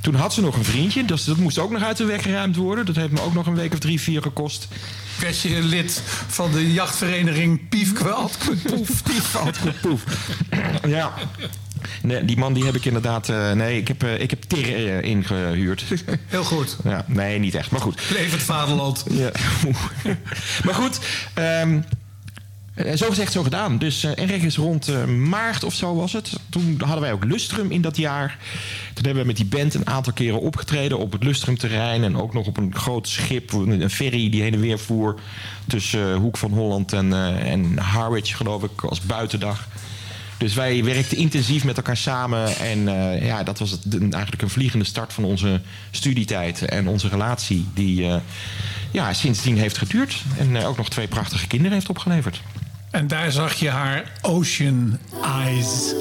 toen 0.01 0.15
had 0.15 0.35
ze 0.35 0.41
nog 0.41 0.57
een 0.57 0.65
vriendje, 0.65 1.05
dus 1.05 1.25
dat 1.25 1.37
moest 1.37 1.59
ook 1.59 1.71
nog 1.71 1.83
uit 1.83 1.97
de 1.97 2.05
weg 2.05 2.23
geruimd 2.23 2.57
worden. 2.57 2.87
Dat 2.87 2.97
heeft 2.97 3.11
me 3.13 3.21
ook 3.23 3.35
nog 3.35 3.47
een 3.47 3.55
week 3.55 3.73
of 3.73 3.79
drie, 3.79 4.01
vier 4.01 4.23
gekost. 4.23 4.69
werd 5.21 5.41
je 5.41 5.63
lid 5.63 6.03
van 6.27 6.53
de 6.53 6.73
jachtvereniging 6.73 7.69
pief, 7.69 8.05
altijd 9.37 9.81
poef. 9.81 10.05
Ja. 10.87 11.13
Nee, 12.03 12.25
die 12.25 12.37
man 12.37 12.53
die 12.53 12.65
heb 12.65 12.75
ik 12.75 12.85
inderdaad... 12.85 13.29
eh, 13.29 13.53
nee, 13.53 13.77
ik 13.79 13.89
heb, 13.89 14.03
eh, 14.03 14.21
ik 14.21 14.31
heb 14.31 14.43
Tir 14.43 14.67
eh, 14.67 15.03
ingehuurd. 15.03 15.85
Heel 16.27 16.45
goed. 16.45 16.77
ja, 16.85 17.05
nee, 17.09 17.39
niet 17.39 17.55
echt, 17.55 17.71
maar 17.71 17.81
goed. 17.81 18.01
Leef 18.11 18.33
het 18.33 18.43
vaderland. 18.43 19.05
Ja. 19.11 19.31
maar 20.65 20.75
goed, 20.75 21.01
ehm, 21.35 21.75
eh, 21.75 21.81
zo 22.77 23.09
gezegd, 23.09 23.33
zo 23.33 23.43
gedaan. 23.43 23.79
Dus 23.79 24.05
eh, 24.05 24.31
ergens 24.31 24.57
rond 24.57 24.89
eh, 24.89 25.05
maart 25.05 25.65
of 25.65 25.75
zo 25.75 25.95
was 25.95 26.13
het. 26.13 26.33
Toen 26.49 26.77
hadden 26.79 27.01
wij 27.01 27.13
ook 27.13 27.25
Lustrum 27.25 27.71
in 27.71 27.81
dat 27.81 27.97
jaar. 27.97 28.39
Toen 28.95 29.05
hebben 29.05 29.23
we 29.23 29.29
met 29.29 29.37
die 29.37 29.47
band 29.47 29.75
een 29.75 29.87
aantal 29.87 30.13
keren 30.13 30.41
opgetreden 30.41 30.99
op 30.99 31.13
het 31.13 31.25
Lustrum-terrein. 31.25 32.05
En 32.05 32.17
ook 32.17 32.35
nog 32.35 32.47
op 32.47 32.57
een 32.57 32.75
groot 32.75 33.09
schip, 33.09 33.53
een 33.53 33.91
ferry 33.91 34.31
die 34.31 34.43
heen 34.43 34.55
en 34.55 34.61
weer 34.61 34.79
voer. 34.79 35.21
Tussen 35.67 36.13
eh, 36.13 36.19
Hoek 36.19 36.37
van 36.37 36.53
Holland 36.53 36.93
en, 36.93 37.13
eh, 37.13 37.53
en 37.53 37.79
Harwich, 37.79 38.37
geloof 38.37 38.63
ik, 38.63 38.83
als 38.83 39.01
buitendag. 39.01 39.69
Dus 40.41 40.55
wij 40.55 40.85
werkten 40.85 41.17
intensief 41.17 41.65
met 41.65 41.77
elkaar 41.77 41.97
samen. 41.97 42.57
En 42.57 42.89
eh, 42.89 43.27
ja, 43.27 43.43
dat 43.43 43.59
was 43.59 43.71
het, 43.71 43.85
eigenlijk 44.01 44.43
een 44.43 44.51
vliegende 44.51 44.85
start 44.85 45.13
van 45.13 45.25
onze 45.25 45.61
studietijd. 45.91 46.63
En 46.63 46.89
onze 46.89 47.09
relatie 47.09 47.67
die 47.75 48.07
eh, 48.07 48.17
ja, 48.91 49.13
sindsdien 49.13 49.57
heeft 49.57 49.79
geduurd. 49.79 50.23
En 50.39 50.57
eh, 50.57 50.69
ook 50.69 50.77
nog 50.77 50.89
twee 50.89 51.09
prachtige 51.09 51.47
kinderen 51.47 51.73
heeft 51.73 51.89
opgeleverd. 51.89 52.41
En 52.91 53.07
daar 53.07 53.33
zag 53.33 53.55
je 53.55 53.69
haar 53.69 54.13
Ocean 54.23 54.99
Eyes. 55.23 55.95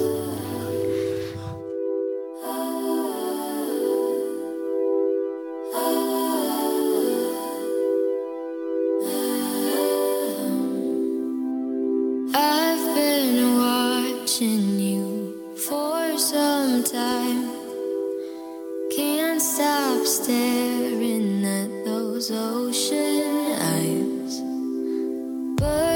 I've 12.32 12.94
been 12.94 13.40
those 22.20 22.32
ocean 22.32 23.52
eyes. 23.62 24.40
Burning 25.56 25.89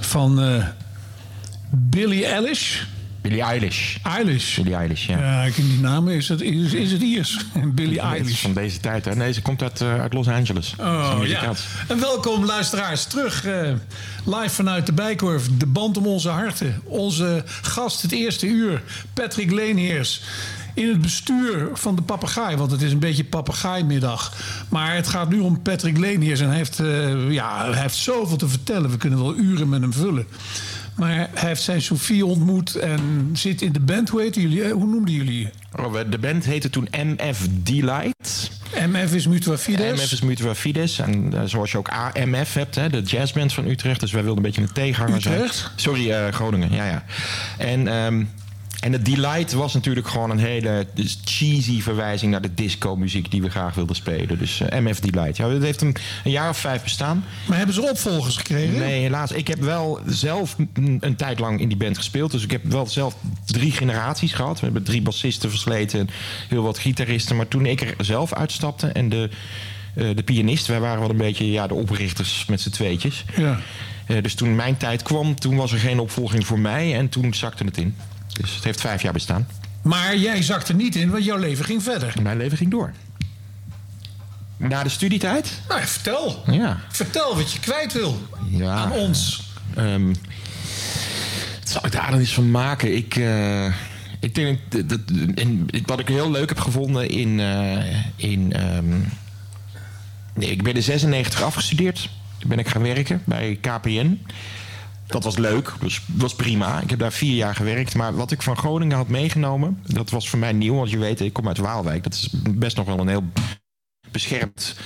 Van 0.00 0.42
eh 0.42 0.66
Billie 1.70 2.26
Eilish. 2.26 2.80
Billie 3.20 3.42
Eilish. 3.42 3.96
Eilish. 4.02 4.56
Billie 4.56 4.74
Eilish, 4.74 5.06
ja. 5.06 5.18
Ja, 5.18 5.42
ik 5.42 5.52
ken 5.52 5.68
die 5.68 5.80
namen. 5.80 6.14
Is 6.14 6.28
het, 6.28 6.40
is, 6.40 6.72
is 6.72 6.92
het 6.92 7.02
Iers? 7.02 7.38
Billie 7.74 8.00
Eilish. 8.00 8.40
van 8.40 8.52
deze 8.52 8.80
tijd, 8.80 9.04
hè? 9.04 9.14
Nee, 9.14 9.32
ze 9.32 9.42
komt 9.42 9.62
uit, 9.62 9.80
eh, 9.80 10.00
uit 10.00 10.12
Los 10.12 10.28
Angeles. 10.28 10.74
Oh, 10.80 11.18
ja. 11.22 11.52
En 11.88 12.00
welkom 12.00 12.44
luisteraars 12.44 13.04
terug 13.04 13.44
eh, 13.44 13.72
live 14.24 14.54
vanuit 14.54 14.86
de 14.86 14.92
Bijkorf. 14.92 15.48
De 15.58 15.66
band 15.66 15.96
om 15.96 16.06
onze 16.06 16.28
harten. 16.28 16.80
Onze 16.84 17.44
gast 17.62 18.02
het 18.02 18.12
eerste 18.12 18.46
uur, 18.46 18.82
Patrick 19.14 19.50
Leenheers. 19.50 20.20
In 20.74 20.88
het 20.88 21.00
bestuur 21.00 21.68
van 21.72 21.96
de 21.96 22.02
papegaai, 22.02 22.56
want 22.56 22.70
het 22.70 22.82
is 22.82 22.92
een 22.92 22.98
beetje 22.98 23.24
papegaaimiddag. 23.24 24.32
Maar 24.68 24.94
het 24.94 25.08
gaat 25.08 25.28
nu 25.30 25.38
om 25.40 25.62
Patrick 25.62 25.98
Leenheers 25.98 26.40
en 26.40 26.48
hij 26.48 26.56
heeft, 26.56 26.80
eh, 26.80 27.30
ja, 27.30 27.70
hij 27.70 27.80
heeft 27.80 27.94
zoveel 27.96 28.36
te 28.36 28.48
vertellen. 28.48 28.90
We 28.90 28.96
kunnen 28.96 29.18
wel 29.18 29.36
uren 29.36 29.68
met 29.68 29.80
hem 29.80 29.92
vullen. 29.92 30.26
Maar 30.96 31.10
hij 31.14 31.28
heeft 31.48 31.62
zijn 31.62 31.82
Sofie 31.82 32.26
ontmoet 32.26 32.74
en 32.74 33.30
zit 33.32 33.62
in 33.62 33.72
de 33.72 33.80
band. 33.80 34.08
Hoe 34.08 34.30
jullie? 34.30 34.62
eh, 34.62 34.72
Hoe 34.72 34.86
noemden 34.86 35.14
jullie? 35.14 35.48
Oh, 35.76 35.92
we- 35.92 36.08
de 36.08 36.18
band 36.18 36.44
heette 36.44 36.70
toen 36.70 36.88
MF 36.90 37.46
Delight. 37.50 38.50
MF 38.88 39.14
is 39.14 39.26
Mutua 39.26 39.58
Fides. 39.58 40.00
MF 40.02 40.12
is 40.12 40.20
Mutua 40.20 40.54
Fides. 40.54 40.98
En 40.98 41.32
eh, 41.34 41.40
zoals 41.44 41.70
je 41.72 41.78
ook 41.78 41.88
AMF 41.88 42.54
hebt, 42.54 42.74
hè, 42.74 42.90
de 42.90 43.00
jazzband 43.02 43.52
van 43.52 43.66
Utrecht. 43.66 44.00
Dus 44.00 44.12
wij 44.12 44.22
wilden 44.24 44.44
een 44.44 44.50
beetje 44.50 44.66
een 44.66 44.72
tegenhanger 44.72 45.22
zijn. 45.22 45.34
Utrecht? 45.34 45.70
Sorry, 45.76 46.32
Groningen. 46.32 46.72
Ja, 46.72 46.84
ja. 46.84 47.04
En, 47.58 47.88
ehm, 47.88 48.24
en 48.80 48.92
het 48.92 49.04
Delight 49.04 49.52
was 49.52 49.74
natuurlijk 49.74 50.08
gewoon 50.08 50.30
een 50.30 50.38
hele 50.38 50.86
dus 50.94 51.18
cheesy 51.24 51.82
verwijzing 51.82 52.30
naar 52.30 52.40
de 52.40 52.54
disco-muziek 52.54 53.30
die 53.30 53.42
we 53.42 53.50
graag 53.50 53.74
wilden 53.74 53.96
spelen. 53.96 54.38
Dus 54.38 54.60
eh, 54.60 54.80
MF 54.80 55.00
Delight. 55.00 55.36
Ja, 55.36 55.48
dat 55.48 55.62
heeft 55.62 55.80
een, 55.80 55.96
een 56.24 56.30
jaar 56.30 56.48
of 56.48 56.58
vijf 56.58 56.82
bestaan. 56.82 57.24
Maar 57.46 57.56
hebben 57.56 57.74
ze 57.74 57.90
opvolgers 57.90 58.36
gekregen? 58.36 58.78
Nee, 58.78 59.00
helaas. 59.00 59.32
Ik 59.32 59.46
heb 59.46 59.58
wel 59.58 60.00
zelf 60.06 60.56
een, 60.72 60.98
een 61.00 61.16
tijd 61.16 61.38
lang 61.38 61.60
in 61.60 61.68
die 61.68 61.76
band 61.76 61.96
gespeeld. 61.96 62.30
Dus 62.30 62.42
ik 62.42 62.50
heb 62.50 62.64
wel 62.64 62.86
zelf 62.86 63.16
drie 63.44 63.72
generaties 63.72 64.32
gehad. 64.32 64.58
We 64.58 64.64
hebben 64.64 64.82
drie 64.82 65.02
bassisten 65.02 65.50
versleten 65.50 66.00
en 66.00 66.08
heel 66.48 66.62
wat 66.62 66.78
gitaristen. 66.78 67.36
Maar 67.36 67.48
toen 67.48 67.66
ik 67.66 67.80
er 67.80 68.04
zelf 68.04 68.32
uitstapte 68.32 68.86
en 68.86 69.08
de, 69.08 69.30
eh, 69.94 70.06
de 70.14 70.22
pianist... 70.22 70.66
wij 70.66 70.80
waren 70.80 71.00
wel 71.00 71.10
een 71.10 71.16
beetje 71.16 71.50
ja, 71.50 71.66
de 71.66 71.74
oprichters 71.74 72.44
met 72.48 72.60
z'n 72.60 72.70
tweetjes. 72.70 73.24
Ja. 73.36 73.60
Eh, 74.06 74.22
dus 74.22 74.34
toen 74.34 74.54
mijn 74.54 74.76
tijd 74.76 75.02
kwam, 75.02 75.34
toen 75.34 75.56
was 75.56 75.72
er 75.72 75.78
geen 75.78 75.98
opvolging 75.98 76.46
voor 76.46 76.58
mij. 76.58 76.94
En 76.94 77.08
toen 77.08 77.34
zakte 77.34 77.64
het 77.64 77.76
in. 77.76 77.94
Dus 78.40 78.54
het 78.54 78.64
heeft 78.64 78.80
vijf 78.80 79.02
jaar 79.02 79.12
bestaan. 79.12 79.46
Maar 79.82 80.16
jij 80.16 80.42
zakt 80.42 80.68
er 80.68 80.74
niet 80.74 80.96
in, 80.96 81.10
want 81.10 81.24
jouw 81.24 81.38
leven 81.38 81.64
ging 81.64 81.82
verder. 81.82 82.14
Mijn 82.22 82.36
leven 82.36 82.56
ging 82.58 82.70
door. 82.70 82.92
Na 84.56 84.82
de 84.82 84.88
studietijd? 84.88 85.60
Nou, 85.68 85.80
vertel. 85.84 86.42
Ja. 86.50 86.78
Vertel 86.88 87.36
wat 87.36 87.52
je 87.52 87.60
kwijt 87.60 87.92
wil 87.92 88.22
Ja. 88.50 88.74
aan 88.74 88.92
ons. 88.92 89.42
Ehm, 89.74 90.06
wat 91.60 91.68
zou 91.70 91.86
ik 91.86 91.92
daar 91.92 92.10
dan 92.10 92.26
van 92.26 92.50
maken? 92.50 92.96
Ik, 92.96 93.16
eh, 93.16 93.66
ik 94.20 94.34
denk 94.34 94.58
dat, 94.68 94.88
dat- 94.88 95.00
en 95.34 95.66
wat 95.86 95.98
ik 96.00 96.08
heel 96.08 96.30
leuk 96.30 96.48
heb 96.48 96.58
gevonden 96.60 97.08
in. 97.08 97.40
eh, 97.40 97.94
in 98.16 98.52
ehm, 98.52 98.90
nee, 100.34 100.50
ik 100.50 100.62
ben 100.62 100.74
in 100.74 100.82
96 100.82 101.42
afgestudeerd. 101.42 102.08
Toen 102.38 102.48
ben 102.48 102.58
ik 102.58 102.68
gaan 102.68 102.82
werken 102.82 103.22
bij 103.24 103.58
KPN. 103.60 104.20
Dat 105.06 105.24
was 105.24 105.36
leuk, 105.36 105.72
dus 105.80 106.00
was 106.06 106.34
prima. 106.34 106.80
Ik 106.80 106.90
heb 106.90 106.98
daar 106.98 107.12
vier 107.12 107.34
jaar 107.34 107.54
gewerkt. 107.54 107.94
Maar 107.94 108.14
wat 108.14 108.30
ik 108.30 108.42
van 108.42 108.56
Groningen 108.56 108.96
had 108.96 109.08
meegenomen, 109.08 109.82
dat 109.86 110.10
was 110.10 110.28
voor 110.28 110.38
mij 110.38 110.52
nieuw. 110.52 110.74
Want 110.74 110.90
je 110.90 110.98
weet, 110.98 111.20
ik 111.20 111.32
kom 111.32 111.48
uit 111.48 111.58
Waalwijk. 111.58 112.02
Dat 112.02 112.12
is 112.12 112.28
best 112.32 112.76
nog 112.76 112.86
wel 112.86 112.98
een 112.98 113.08
heel 113.08 113.24
beschermd 114.10 114.76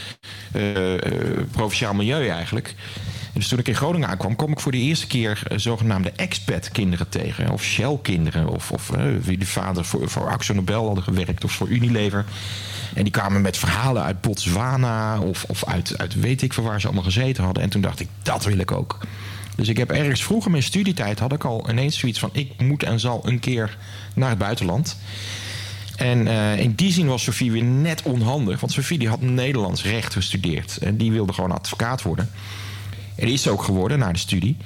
eh, 0.52 0.94
eh, 0.94 1.46
provinciaal 1.50 1.94
milieu 1.94 2.28
eigenlijk. 2.28 2.74
En 3.24 3.40
dus 3.40 3.48
toen 3.48 3.59
ik 3.59 3.68
in 3.68 3.74
Groningen 3.74 4.09
aankwam, 4.09 4.37
kwam 4.37 4.52
ik 4.52 4.61
voor 4.61 4.72
de 4.72 4.78
eerste 4.78 5.07
keer 5.07 5.42
eh, 5.46 5.59
zogenaamde 5.59 6.11
expat-kinderen 6.11 7.09
tegen. 7.09 7.50
Of 7.50 7.62
Shell-kinderen. 7.62 8.48
Of, 8.48 8.72
of 8.72 8.90
wie 9.22 9.38
de 9.38 9.46
vader 9.46 9.85
voor, 9.85 10.09
voor 10.09 10.28
Axo 10.28 10.54
Nobel 10.54 10.87
hadden 10.87 11.04
gewerkt. 11.04 11.44
Of 11.44 11.52
voor 11.52 11.68
Unilever. 11.68 12.24
En 12.94 13.02
die 13.02 13.12
kwamen 13.12 13.40
met 13.40 13.57
verhalen 13.57 14.02
uit 14.02 14.20
Botswana. 14.20 15.20
Of, 15.20 15.44
of 15.44 15.64
uit, 15.64 15.98
uit 15.98 16.14
weet 16.14 16.42
ik 16.42 16.52
van 16.52 16.64
waar 16.64 16.81
ze 16.81 16.87
allemaal 16.87 17.04
gezeten 17.04 17.44
hadden. 17.44 17.62
En 17.62 17.70
toen 17.70 17.81
dacht 17.81 18.00
ik, 18.00 18.09
dat 18.22 18.44
wil 18.44 18.59
ik 18.59 18.72
ook. 18.72 18.98
Dus 19.59 19.68
ik 19.68 19.77
heb 19.77 19.90
ergens 19.90 20.23
vroeger 20.23 20.47
in 20.47 20.53
mijn 20.53 20.62
studietijd 20.62 21.18
had 21.18 21.33
ik 21.33 21.44
al 21.44 21.66
ineens 21.71 21.99
zoiets 21.99 22.18
van... 22.18 22.31
ik 22.33 22.61
moet 22.61 22.83
en 22.83 23.01
zal 23.01 23.21
een 23.25 23.38
keer 23.38 23.77
naar 24.14 24.29
het 24.29 24.38
buitenland. 24.38 24.97
En 25.97 26.27
eh, 26.27 26.59
in 26.59 26.75
die 26.75 26.92
zin 26.92 27.07
was 27.07 27.23
Sofie 27.23 27.53
weer 27.53 27.64
net 27.64 28.03
onhandig. 28.03 28.61
Want 28.61 28.73
Sofie 28.73 28.99
die 28.99 29.09
had 29.09 29.21
Nederlands 29.21 29.85
recht 29.85 30.12
gestudeerd. 30.12 30.77
En 30.77 30.97
die 30.97 31.12
wilde 31.12 31.33
gewoon 31.33 31.53
advocaat 31.53 32.03
worden. 32.03 32.31
En 33.14 33.29
is 33.29 33.49
ook 33.49 33.62
geworden 33.62 33.99
na 33.99 34.12
de 34.12 34.18
studie. 34.18 34.57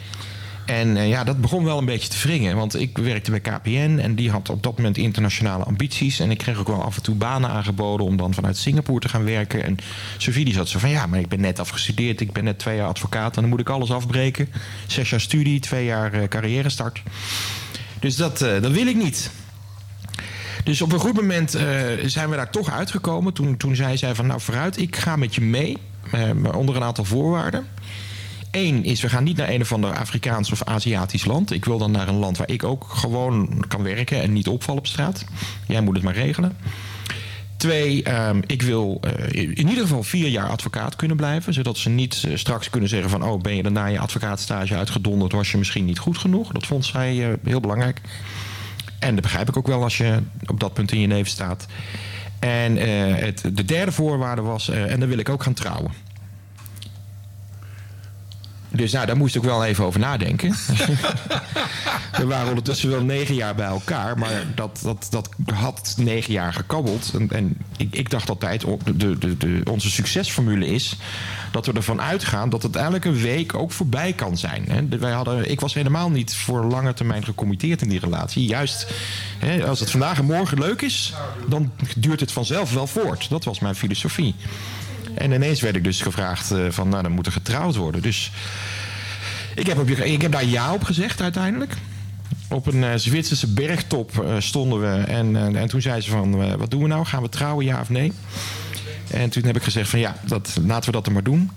En 0.64 0.96
eh, 0.96 1.08
ja, 1.08 1.24
dat 1.24 1.40
begon 1.40 1.64
wel 1.64 1.78
een 1.78 1.84
beetje 1.84 2.08
te 2.08 2.18
wringen. 2.22 2.56
Want 2.56 2.80
ik 2.80 2.98
werkte 2.98 3.30
bij 3.30 3.40
KPN 3.40 3.98
en 4.02 4.14
die 4.14 4.30
had 4.30 4.50
op 4.50 4.62
dat 4.62 4.76
moment 4.76 4.96
internationale 4.96 5.64
ambities. 5.64 6.20
En 6.20 6.30
ik 6.30 6.38
kreeg 6.38 6.58
ook 6.58 6.66
wel 6.66 6.82
af 6.82 6.96
en 6.96 7.02
toe 7.02 7.14
banen 7.14 7.50
aangeboden 7.50 8.06
om 8.06 8.16
dan 8.16 8.34
vanuit 8.34 8.56
Singapore 8.56 9.00
te 9.00 9.08
gaan 9.08 9.24
werken. 9.24 9.64
En 9.64 9.76
Sofie 10.16 10.44
die 10.44 10.54
zat 10.54 10.68
zo 10.68 10.78
van, 10.78 10.90
ja, 10.90 11.06
maar 11.06 11.18
ik 11.18 11.28
ben 11.28 11.40
net 11.40 11.58
afgestudeerd. 11.58 12.20
Ik 12.20 12.32
ben 12.32 12.44
net 12.44 12.58
twee 12.58 12.76
jaar 12.76 12.88
advocaat 12.88 13.34
en 13.36 13.40
dan 13.40 13.50
moet 13.50 13.60
ik 13.60 13.68
alles 13.68 13.90
afbreken. 13.90 14.48
Zes 14.86 15.10
jaar 15.10 15.20
studie, 15.20 15.60
twee 15.60 15.84
jaar 15.84 16.12
eh, 16.12 16.28
carrière 16.28 16.68
start. 16.68 17.02
Dus 18.00 18.16
dat, 18.16 18.42
eh, 18.42 18.62
dat 18.62 18.72
wil 18.72 18.86
ik 18.86 18.96
niet. 18.96 19.30
Dus 20.64 20.82
op 20.82 20.92
een 20.92 20.98
goed 20.98 21.14
moment 21.14 21.50
zijn 22.04 22.30
we 22.30 22.36
daar 22.36 22.50
toch 22.50 22.70
uitgekomen. 22.70 23.32
Toen, 23.32 23.56
toen 23.56 23.76
zei 23.76 23.96
zij 23.96 24.14
van, 24.14 24.26
nou 24.26 24.40
vooruit, 24.40 24.78
ik 24.78 24.96
ga 24.96 25.16
met 25.16 25.34
je 25.34 25.40
mee. 25.40 25.76
maar 26.34 26.54
onder 26.54 26.76
een 26.76 26.82
aantal 26.82 27.04
voorwaarden. 27.04 27.66
Eén 28.52 28.84
is, 28.84 29.00
we 29.00 29.08
gaan 29.08 29.24
niet 29.24 29.36
naar 29.36 29.48
een 29.48 29.60
of 29.60 29.72
ander 29.72 29.96
Afrikaans 29.96 30.52
of 30.52 30.62
Aziatisch 30.62 31.24
land. 31.24 31.52
Ik 31.52 31.64
wil 31.64 31.78
dan 31.78 31.90
naar 31.90 32.08
een 32.08 32.18
land 32.18 32.36
waar 32.36 32.50
ik 32.50 32.64
ook 32.64 32.84
gewoon 32.88 33.64
kan 33.68 33.82
werken 33.82 34.22
en 34.22 34.32
niet 34.32 34.48
opval 34.48 34.76
op 34.76 34.86
straat. 34.86 35.24
Jij 35.66 35.80
moet 35.80 35.94
het 35.94 36.04
maar 36.04 36.14
regelen. 36.14 36.56
Twee, 37.56 38.02
ehm, 38.02 38.40
ik 38.46 38.62
wil 38.62 39.00
eh, 39.00 39.28
in 39.32 39.68
ieder 39.68 39.82
geval 39.82 40.02
vier 40.02 40.28
jaar 40.28 40.48
advocaat 40.48 40.96
kunnen 40.96 41.16
blijven. 41.16 41.54
Zodat 41.54 41.78
ze 41.78 41.88
niet 41.88 42.24
eh, 42.28 42.36
straks 42.36 42.70
kunnen 42.70 42.88
zeggen 42.88 43.10
van... 43.10 43.24
oh, 43.24 43.40
ben 43.40 43.56
je 43.56 43.62
dan 43.62 43.72
na 43.72 43.86
je 43.86 43.98
advocaatstage 43.98 44.76
uitgedonderd... 44.76 45.32
was 45.32 45.50
je 45.50 45.58
misschien 45.58 45.84
niet 45.84 45.98
goed 45.98 46.18
genoeg. 46.18 46.52
Dat 46.52 46.66
vond 46.66 46.84
zij 46.84 47.30
eh, 47.30 47.34
heel 47.44 47.60
belangrijk. 47.60 48.00
En 48.98 49.14
dat 49.14 49.22
begrijp 49.22 49.48
ik 49.48 49.56
ook 49.56 49.66
wel 49.66 49.82
als 49.82 49.96
je 49.96 50.18
op 50.46 50.60
dat 50.60 50.72
punt 50.72 50.92
in 50.92 51.00
je 51.00 51.08
leven 51.08 51.30
staat. 51.30 51.66
En 52.38 52.76
het, 53.16 53.42
de 53.52 53.64
derde 53.64 53.92
voorwaarde 53.92 54.42
was... 54.42 54.68
en 54.68 55.00
dan 55.00 55.08
wil 55.08 55.18
ik 55.18 55.28
ook 55.28 55.42
gaan 55.42 55.54
trouwen. 55.54 55.90
Dus 58.72 58.92
nou, 58.92 59.06
daar 59.06 59.16
moest 59.16 59.34
ik 59.34 59.42
wel 59.42 59.64
even 59.64 59.84
over 59.84 60.00
nadenken. 60.00 60.50
We 62.12 62.26
waren 62.26 62.48
ondertussen 62.48 62.90
wel 62.90 63.02
negen 63.02 63.34
jaar 63.34 63.54
bij 63.54 63.66
elkaar, 63.66 64.18
maar 64.18 64.44
dat, 64.54 64.80
dat, 64.82 65.06
dat 65.10 65.28
had 65.54 65.94
negen 65.98 66.32
jaar 66.32 66.52
gekabbeld. 66.52 67.12
En, 67.14 67.30
en 67.30 67.56
ik, 67.76 67.94
ik 67.94 68.10
dacht 68.10 68.28
altijd, 68.28 68.64
oh, 68.64 68.80
de, 68.94 69.18
de, 69.18 69.36
de, 69.36 69.60
onze 69.70 69.90
succesformule 69.90 70.66
is 70.66 70.96
dat 71.52 71.66
we 71.66 71.72
ervan 71.72 72.00
uitgaan 72.00 72.50
dat 72.50 72.62
het 72.62 72.76
elke 72.76 73.12
week 73.12 73.54
ook 73.54 73.72
voorbij 73.72 74.12
kan 74.12 74.36
zijn. 74.36 74.64
Hè. 74.68 74.98
Wij 74.98 75.12
hadden, 75.12 75.50
ik 75.50 75.60
was 75.60 75.74
helemaal 75.74 76.10
niet 76.10 76.34
voor 76.34 76.64
lange 76.64 76.94
termijn 76.94 77.24
gecommitteerd 77.24 77.82
in 77.82 77.88
die 77.88 78.00
relatie. 78.00 78.46
Juist, 78.46 78.86
hè, 79.38 79.66
als 79.66 79.80
het 79.80 79.90
vandaag 79.90 80.18
en 80.18 80.24
morgen 80.24 80.58
leuk 80.58 80.82
is, 80.82 81.12
dan 81.48 81.72
duurt 81.96 82.20
het 82.20 82.32
vanzelf 82.32 82.72
wel 82.72 82.86
voort. 82.86 83.28
Dat 83.28 83.44
was 83.44 83.58
mijn 83.58 83.74
filosofie. 83.74 84.34
En 85.14 85.32
ineens 85.32 85.60
werd 85.60 85.76
ik 85.76 85.84
dus 85.84 86.00
gevraagd 86.00 86.50
eh, 86.50 86.66
van, 86.70 86.88
nou, 86.88 87.02
dan 87.02 87.12
moet 87.12 87.26
er 87.26 87.32
getrouwd 87.32 87.76
worden. 87.76 88.02
Dus 88.02 88.30
ik 89.54 89.66
heb, 89.66 89.78
op, 89.78 89.88
ik 89.88 90.22
heb 90.22 90.32
daar 90.32 90.44
ja 90.44 90.72
op 90.72 90.84
gezegd 90.84 91.20
uiteindelijk. 91.20 91.74
Op 92.48 92.66
een 92.66 92.84
eh, 92.84 92.90
Zwitserse 92.96 93.46
bergtop 93.46 94.24
eh, 94.24 94.34
stonden 94.38 94.80
we. 94.80 95.02
En, 95.02 95.56
en 95.56 95.68
toen 95.68 95.82
zei 95.82 96.00
ze 96.00 96.10
van, 96.10 96.56
wat 96.58 96.70
doen 96.70 96.82
we 96.82 96.88
nou? 96.88 97.04
Gaan 97.04 97.22
we 97.22 97.28
trouwen, 97.28 97.64
ja 97.64 97.80
of 97.80 97.90
nee? 97.90 98.12
En 99.10 99.30
toen 99.30 99.44
heb 99.44 99.56
ik 99.56 99.62
gezegd 99.62 99.88
van, 99.88 99.98
ja, 99.98 100.16
dat, 100.26 100.58
laten 100.66 100.86
we 100.86 100.92
dat 100.92 101.06
er 101.06 101.12
maar 101.12 101.22
doen. 101.22 101.50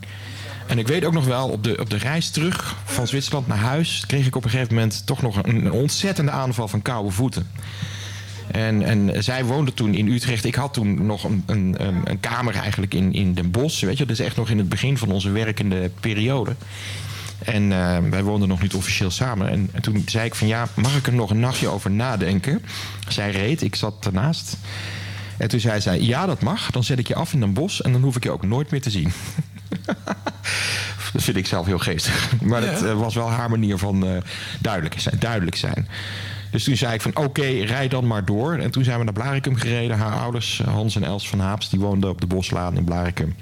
En 0.67 0.77
ik 0.77 0.87
weet 0.87 1.05
ook 1.05 1.13
nog 1.13 1.25
wel, 1.25 1.49
op 1.49 1.63
de, 1.63 1.77
op 1.79 1.89
de 1.89 1.97
reis 1.97 2.29
terug 2.29 2.75
van 2.85 3.07
Zwitserland 3.07 3.47
naar 3.47 3.57
huis... 3.57 4.03
kreeg 4.07 4.25
ik 4.25 4.35
op 4.35 4.43
een 4.43 4.49
gegeven 4.49 4.73
moment 4.73 5.05
toch 5.05 5.21
nog 5.21 5.43
een 5.43 5.71
ontzettende 5.71 6.31
aanval 6.31 6.67
van 6.67 6.81
koude 6.81 7.11
voeten. 7.11 7.47
En, 8.51 8.81
en 8.83 9.23
zij 9.23 9.45
woonde 9.45 9.73
toen 9.73 9.93
in 9.93 10.07
Utrecht. 10.07 10.45
Ik 10.45 10.55
had 10.55 10.73
toen 10.73 11.05
nog 11.05 11.23
een, 11.23 11.43
een, 11.45 11.75
een, 12.03 12.19
kamer 12.19 12.55
eigenlijk 12.55 12.93
in, 12.93 13.13
in 13.13 13.33
Den 13.33 13.51
Bosch. 13.51 13.81
Weet 13.83 13.97
je, 13.97 14.05
dat 14.05 14.19
is 14.19 14.25
echt 14.25 14.35
nog 14.35 14.49
in 14.49 14.57
het 14.57 14.69
begin 14.69 14.97
van 14.97 15.11
onze 15.11 15.29
werkende 15.31 15.91
periode. 15.99 16.55
En 17.39 17.71
eh, 17.71 17.97
wij 18.09 18.23
woonden 18.23 18.47
nog 18.47 18.61
niet 18.61 18.73
officieel 18.73 19.11
samen. 19.11 19.49
En, 19.49 19.69
en 19.71 19.81
toen 19.81 20.03
zei 20.05 20.25
ik 20.25 20.35
van 20.35 20.47
ja, 20.47 20.67
mag 20.73 20.95
ik 20.97 21.07
er 21.07 21.13
nog 21.13 21.29
een 21.29 21.39
nachtje 21.39 21.67
over 21.67 21.91
nadenken? 21.91 22.61
Zij 23.07 23.31
reed, 23.31 23.61
ik 23.61 23.75
zat 23.75 24.05
ernaast. 24.05 24.57
En 25.37 25.47
toen 25.47 25.59
zei 25.59 25.81
zij, 25.81 26.01
ja 26.01 26.25
dat 26.25 26.41
mag. 26.41 26.71
Dan 26.71 26.83
zet 26.83 26.99
ik 26.99 27.07
je 27.07 27.15
af 27.15 27.33
in 27.33 27.41
een 27.41 27.53
bos 27.53 27.81
en 27.81 27.91
dan 27.91 28.01
hoef 28.01 28.15
ik 28.15 28.23
je 28.23 28.31
ook 28.31 28.45
nooit 28.45 28.71
meer 28.71 28.81
te 28.81 28.89
zien. 28.89 29.11
dat 31.13 31.23
vind 31.23 31.37
ik 31.37 31.47
zelf 31.47 31.65
heel 31.65 31.79
geestig. 31.79 32.31
Maar 32.41 32.63
Ja. 32.63 32.71
eh, 32.71 32.93
was 32.99 33.15
wel 33.15 33.29
haar 33.29 33.49
manier 33.49 33.77
van 33.77 34.05
eh, 34.07 34.17
duidelijk, 34.59 34.99
zijn, 34.99 35.15
duidelijk 35.19 35.55
zijn. 35.55 35.87
Dus 36.55 36.63
toen 36.63 36.75
zei 36.75 36.93
ik 36.93 37.01
van 37.01 37.15
oké, 37.15 37.45
rijd 37.45 37.91
dan 37.91 38.07
maar 38.07 38.25
door. 38.25 38.57
En 38.57 38.71
toen 38.71 38.83
zijn 38.83 38.97
we 38.97 39.03
naar 39.03 39.13
Blarikum 39.13 39.55
gereden. 39.55 39.97
Haar 39.97 40.19
ouders, 40.19 40.61
Hans 40.65 40.95
en 40.95 41.03
Els 41.03 41.29
van 41.29 41.39
Haaps, 41.39 41.69
die 41.69 41.79
woonden 41.79 42.09
op 42.09 42.21
de 42.21 42.27
Boslaan 42.27 42.77
in 42.77 42.83
Blarikum. 42.83 43.35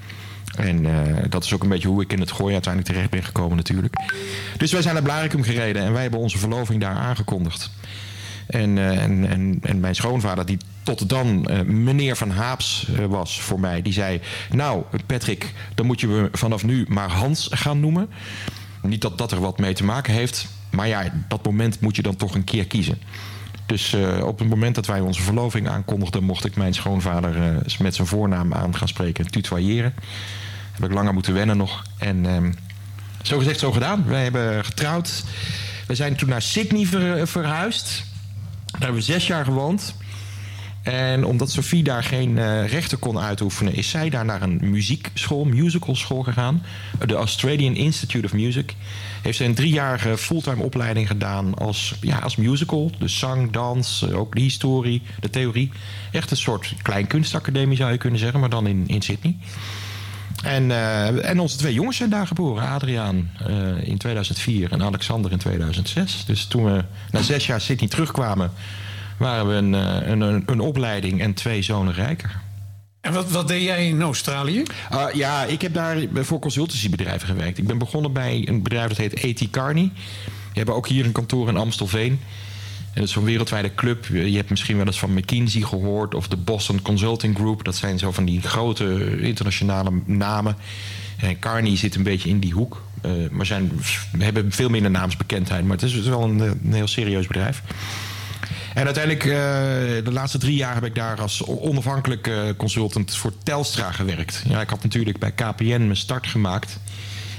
En 0.58 0.86
eh, 0.86 1.24
dat 1.30 1.44
is 1.44 1.54
ook 1.54 1.64
een 1.64 1.70
beetje 1.70 1.88
hoe 1.88 2.02
ik 2.02 2.14
in 2.14 2.20
het 2.20 2.32
gooi 2.32 2.54
uiteindelijk 2.54 2.94
terecht 2.94 3.12
ben 3.12 3.24
gekomen 3.24 3.58
natuurlijk. 3.58 3.96
Dus 4.58 4.72
wij 4.72 4.82
zijn 4.82 4.94
naar 4.94 5.04
Blaricum 5.04 5.44
gereden 5.44 5.82
en 5.82 5.94
wij 5.94 6.02
hebben 6.02 6.20
onze 6.20 6.38
verloving 6.38 6.82
daar 6.82 6.96
aangekondigd. 6.96 7.72
En, 8.48 8.78
eh, 8.78 9.04
en, 9.04 9.30
en, 9.30 9.58
en 9.62 9.80
mijn 9.80 9.96
schoonvader, 9.96 10.46
die 10.46 10.58
tot 10.84 11.10
dan 11.10 11.48
eh, 11.48 11.62
meneer 11.62 12.16
Van 12.16 12.30
Haaps 12.30 12.88
eh, 12.98 13.06
was 13.06 13.42
voor 13.42 13.60
mij, 13.60 13.82
die 13.82 13.94
zei: 13.94 14.22
Nou, 14.52 14.84
Patrick, 15.06 15.54
dan 15.76 15.86
moet 15.86 16.00
je 16.00 16.08
me 16.08 16.30
vanaf 16.32 16.64
nu 16.64 16.86
maar 16.88 17.10
Hans 17.10 17.48
gaan 17.52 17.80
noemen. 17.80 18.10
Niet 18.82 19.02
dat 19.02 19.18
dat 19.18 19.32
er 19.32 19.40
wat 19.40 19.60
mee 19.60 19.74
te 19.74 19.84
maken 19.84 20.14
heeft, 20.14 20.48
maar 20.74 20.88
ja, 20.88 21.04
dat 21.28 21.46
moment 21.46 21.80
moet 21.80 21.96
je 21.96 22.02
dan 22.02 22.16
toch 22.16 22.36
een 22.36 22.44
keer 22.44 22.68
kiezen. 22.68 22.98
Dus 23.66 23.94
eh, 23.94 24.26
op 24.26 24.40
het 24.40 24.50
moment 24.50 24.76
dat 24.76 24.86
wij 24.86 25.00
onze 25.00 25.22
verloving 25.22 25.68
aankondigden, 25.70 26.24
mocht 26.24 26.46
ik 26.46 26.56
mijn 26.56 26.74
schoonvader 26.74 27.36
eh, 27.42 27.78
met 27.80 27.96
zijn 27.96 28.08
voornaam 28.08 28.54
aan 28.54 28.76
gaan 28.76 28.88
spreken, 28.88 29.32
tutoyeren. 29.32 29.94
Heb 30.72 30.84
ik 30.84 30.94
langer 30.94 31.14
moeten 31.14 31.34
wennen 31.34 31.58
nog. 31.58 31.84
En 31.98 32.26
ehm, 32.26 32.52
zo 33.22 33.38
gezegd, 33.38 33.60
zo 33.60 33.72
gedaan. 33.72 34.04
Wij 34.08 34.24
hebben 34.24 34.66
getrouwd. 34.66 35.24
We 35.88 35.96
zijn 35.96 36.16
toen 36.16 36.30
naar 36.30 36.42
Sydney 36.42 36.86
ver- 36.86 37.28
verhuisd. 37.28 38.04
Daar 38.66 38.82
hebben 38.82 39.00
we 39.00 39.06
zes 39.06 39.28
jaar 39.28 39.46
gewoond. 39.46 39.96
En 40.84 41.26
omdat 41.26 41.52
Sophie 41.52 41.84
daar 41.84 42.04
geen 42.04 42.38
eh, 42.38 42.68
rechten 42.68 43.00
kon 43.00 43.20
uitoefenen, 43.20 43.74
is 43.74 43.90
zij 43.90 44.10
daar 44.10 44.26
naar 44.26 44.42
een 44.42 44.60
muziekschool, 44.62 45.46
musical 45.46 45.96
school 45.96 46.24
gegaan. 46.24 46.64
De 47.06 47.14
Australian 47.14 47.76
Institute 47.76 48.26
of 48.26 48.34
Music. 48.34 48.76
Heeft 49.22 49.38
ze 49.38 49.44
een 49.44 49.56
driejarige 49.56 50.18
fulltime 50.18 50.64
opleiding 50.64 51.08
gedaan 51.08 51.54
als, 51.54 51.96
ja, 52.02 52.18
als 52.18 52.36
musical. 52.36 52.92
Dus 52.98 53.20
zang, 53.20 53.52
dans, 53.52 54.06
eh, 54.10 54.20
ook 54.20 54.36
de 54.36 54.42
historie, 54.42 55.02
de 55.20 55.30
theorie. 55.30 55.72
Echt 56.12 56.32
een 56.32 56.38
soort 56.38 56.74
klein 56.82 57.08
kunstacademie 57.08 57.78
zou 57.78 57.92
je 57.92 57.98
kunnen 57.98 58.20
zeggen, 58.20 58.40
maar 58.40 58.50
dan 58.50 58.68
in, 58.68 58.88
in 58.88 59.02
Sydney. 59.02 59.38
En, 60.44 60.72
eh, 60.72 61.30
en 61.30 61.40
onze 61.40 61.58
twee 61.58 61.74
jongens 61.74 61.98
zijn 61.98 62.10
daar 62.10 62.28
geboren. 62.28 62.68
Adriaan 62.68 63.30
in 63.84 63.98
2004 63.98 64.72
en 64.72 64.84
Alexander 64.84 65.32
in 65.32 65.38
2006. 65.38 66.26
Dus 66.26 66.46
toen 66.46 66.64
we 66.64 66.84
na 67.12 67.22
zes 67.22 67.46
jaar 67.46 67.62
Sydney 67.62 67.90
terugkwamen... 67.90 68.52
waren 69.24 69.48
we 69.48 69.54
een, 69.54 69.76
eh, 69.76 70.08
een, 70.10 70.22
een, 70.22 70.44
een 70.46 70.60
opleiding 70.60 71.22
en 71.22 71.34
twee 71.34 71.62
zonen 71.62 71.94
rijker. 71.94 72.42
En 73.02 73.14
wat, 73.14 73.32
wat 73.32 73.48
deed 73.48 73.64
jij 73.64 73.88
in 73.88 74.02
Australië? 74.02 74.64
Ah, 74.90 75.14
ja, 75.14 75.44
ik 75.44 75.62
heb 75.62 75.74
daar 75.74 75.98
voor 76.14 76.40
consultancybedrijven 76.40 77.28
gewerkt. 77.28 77.58
Ik 77.58 77.68
ben 77.68 77.78
begonnen 77.78 78.14
bij 78.14 78.48
een 78.48 78.64
bedrijf 78.64 78.88
dat 78.88 78.98
heet 78.98 79.42
A.T. 79.42 79.50
Carney. 79.50 79.92
Die 80.24 80.54
hebben 80.54 80.76
ook 80.76 80.88
hier 80.88 81.06
een 81.06 81.12
kantoor 81.12 81.48
in 81.48 81.58
Amstelveen. 81.58 82.20
En 82.94 83.00
dat 83.00 83.04
is 83.04 83.12
zo'n 83.12 83.24
wereldwijde 83.24 83.76
club. 83.76 84.06
Je 84.06 84.36
hebt 84.36 84.50
misschien 84.50 84.78
wel 84.78 84.86
eens 84.86 85.00
van 85.00 85.14
McKinsey 85.14 85.62
gehoord... 85.62 86.16
of 86.16 86.28
de 86.28 86.38
Boston 86.38 86.82
Consulting 86.82 87.36
Group. 87.36 87.64
Dat 87.64 87.76
zijn 87.76 88.00
zo 88.00 88.12
van 88.12 88.26
die 88.26 88.42
grote 88.42 89.18
internationale 89.20 89.92
namen. 90.06 90.56
En 91.18 91.40
Carney 91.40 91.78
zit 91.78 91.96
een 91.96 92.04
beetje 92.04 92.30
in 92.30 92.40
die 92.40 92.54
hoek. 92.54 92.82
Eh, 93.02 93.12
maar 93.32 93.46
zijn, 93.46 93.72
we 94.12 94.24
hebben 94.24 94.52
veel 94.52 94.70
minder 94.70 94.92
naamsbekendheid. 94.92 95.64
Maar 95.64 95.78
het 95.78 95.86
is 95.86 96.00
wel 96.00 96.24
een, 96.24 96.40
een 96.40 96.74
heel 96.74 96.88
serieus 96.88 97.28
bedrijf. 97.28 97.62
En 98.74 98.86
uiteindelijk, 98.86 99.26
eh, 99.26 99.32
de 100.06 100.12
laatste 100.12 100.38
drie 100.38 100.56
jaar 100.56 100.74
heb 100.74 100.86
ik 100.86 100.96
daar 100.96 101.22
als 101.22 101.46
onafhankelijk 101.46 102.28
eh, 102.28 102.36
consultant 102.58 103.16
voor 103.16 103.34
Telstra 103.44 103.92
gewerkt. 103.92 104.44
Ja, 104.48 104.62
ik 104.62 104.70
had 104.70 104.84
natuurlijk 104.84 105.20
bij 105.20 105.32
KPN 105.32 105.66
mijn 105.66 105.96
start 105.96 106.28
gemaakt. 106.28 106.80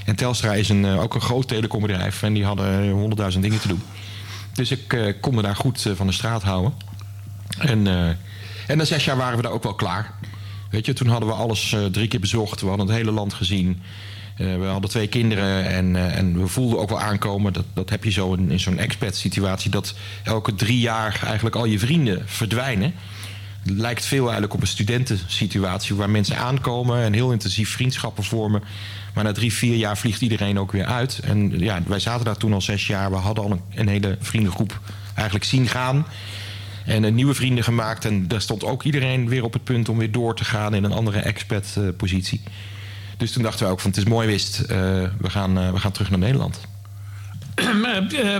En 0.05 0.15
Telstra 0.15 0.53
is 0.53 0.69
een, 0.69 0.85
eh, 0.85 1.01
ook 1.01 1.13
een 1.13 1.21
groot 1.21 1.47
telecombedrijf 1.47 2.23
en 2.23 2.33
die 2.33 2.45
hadden 2.45 2.89
honderdduizend 2.89 3.43
dingen 3.43 3.59
te 3.59 3.67
doen. 3.67 3.81
Dus 4.53 4.71
ik 4.71 5.15
kon 5.21 5.35
me 5.35 5.41
daar 5.41 5.55
goed 5.55 5.89
van 5.95 6.07
de 6.07 6.13
straat 6.13 6.43
houden. 6.43 6.73
En, 7.59 7.87
en 8.67 8.77
na 8.77 8.85
zes 8.85 9.05
jaar 9.05 9.17
waren 9.17 9.37
we 9.37 9.43
daar 9.43 9.51
ook 9.51 9.63
wel 9.63 9.73
klaar. 9.73 10.13
Weet 10.69 10.85
je, 10.85 10.93
toen 10.93 11.07
hadden 11.07 11.29
we 11.29 11.35
alles 11.35 11.75
drie 11.91 12.07
keer 12.07 12.19
bezocht. 12.19 12.61
We 12.61 12.67
hadden 12.67 12.87
het 12.87 12.95
hele 12.95 13.11
land 13.11 13.33
gezien. 13.33 13.81
Eh, 14.35 14.57
we 14.57 14.65
hadden 14.65 14.89
twee 14.89 15.07
kinderen 15.07 15.65
en, 15.65 15.95
eh, 15.95 16.17
en 16.17 16.39
we 16.39 16.47
voelden 16.47 16.79
ook 16.79 16.89
wel 16.89 17.01
aankomen. 17.01 17.53
Dat, 17.53 17.65
dat 17.73 17.89
heb 17.89 18.03
je 18.03 18.11
zo 18.11 18.33
in, 18.33 18.51
in 18.51 18.59
zo'n 18.59 18.79
expat-situatie. 18.79 19.71
Dat 19.71 19.95
elke 20.23 20.55
drie 20.55 20.79
jaar 20.79 21.19
eigenlijk 21.23 21.55
al 21.55 21.65
je 21.65 21.79
vrienden 21.79 22.23
verdwijnen. 22.25 22.93
Het 23.63 23.77
lijkt 23.77 24.05
veel 24.05 24.23
eigenlijk 24.23 24.53
op 24.53 24.61
een 24.61 24.67
studentensituatie 24.67 25.95
waar 25.95 26.09
mensen 26.09 26.37
aankomen 26.37 27.01
en 27.01 27.13
heel 27.13 27.31
intensief 27.31 27.69
vriendschappen 27.69 28.23
vormen. 28.23 28.63
Maar 29.13 29.23
na 29.23 29.31
drie, 29.31 29.53
vier 29.53 29.75
jaar 29.75 29.97
vliegt 29.97 30.21
iedereen 30.21 30.59
ook 30.59 30.71
weer 30.71 30.85
uit. 30.85 31.19
En 31.23 31.59
ja, 31.59 31.81
wij 31.87 31.99
zaten 31.99 32.25
daar 32.25 32.37
toen 32.37 32.53
al 32.53 32.61
zes 32.61 32.87
jaar. 32.87 33.09
We 33.09 33.15
hadden 33.15 33.43
al 33.43 33.59
een, 33.75 33.87
hele 33.87 34.17
vriendengroep 34.19 34.79
eigenlijk 35.13 35.45
zien 35.45 35.67
gaan. 35.67 36.05
En 36.85 37.05
eh, 37.05 37.11
nieuwe 37.11 37.33
vrienden 37.33 37.63
gemaakt. 37.63 38.05
En 38.05 38.27
daar 38.27 38.41
stond 38.41 38.63
ook 38.63 38.83
iedereen 38.83 39.29
weer 39.29 39.43
op 39.43 39.53
het 39.53 39.63
punt 39.63 39.89
om 39.89 39.97
weer 39.97 40.11
door 40.11 40.35
te 40.35 40.45
gaan 40.45 40.73
in 40.73 40.83
een 40.83 40.91
andere 40.91 41.19
expat-positie. 41.19 42.41
Dus 43.17 43.31
toen 43.31 43.43
dachten 43.43 43.65
we 43.65 43.71
ook 43.71 43.79
van 43.79 43.89
het 43.89 43.99
is 43.99 44.05
mooi 44.05 44.27
wist. 44.27 44.59
eh, 44.59 44.77
we, 45.17 45.29
gaan, 45.29 45.57
eh, 45.57 45.71
we 45.71 45.79
gaan 45.79 45.91
terug 45.91 46.09
naar 46.09 46.19
Nederland. 46.19 46.59
Eh, 48.23 48.35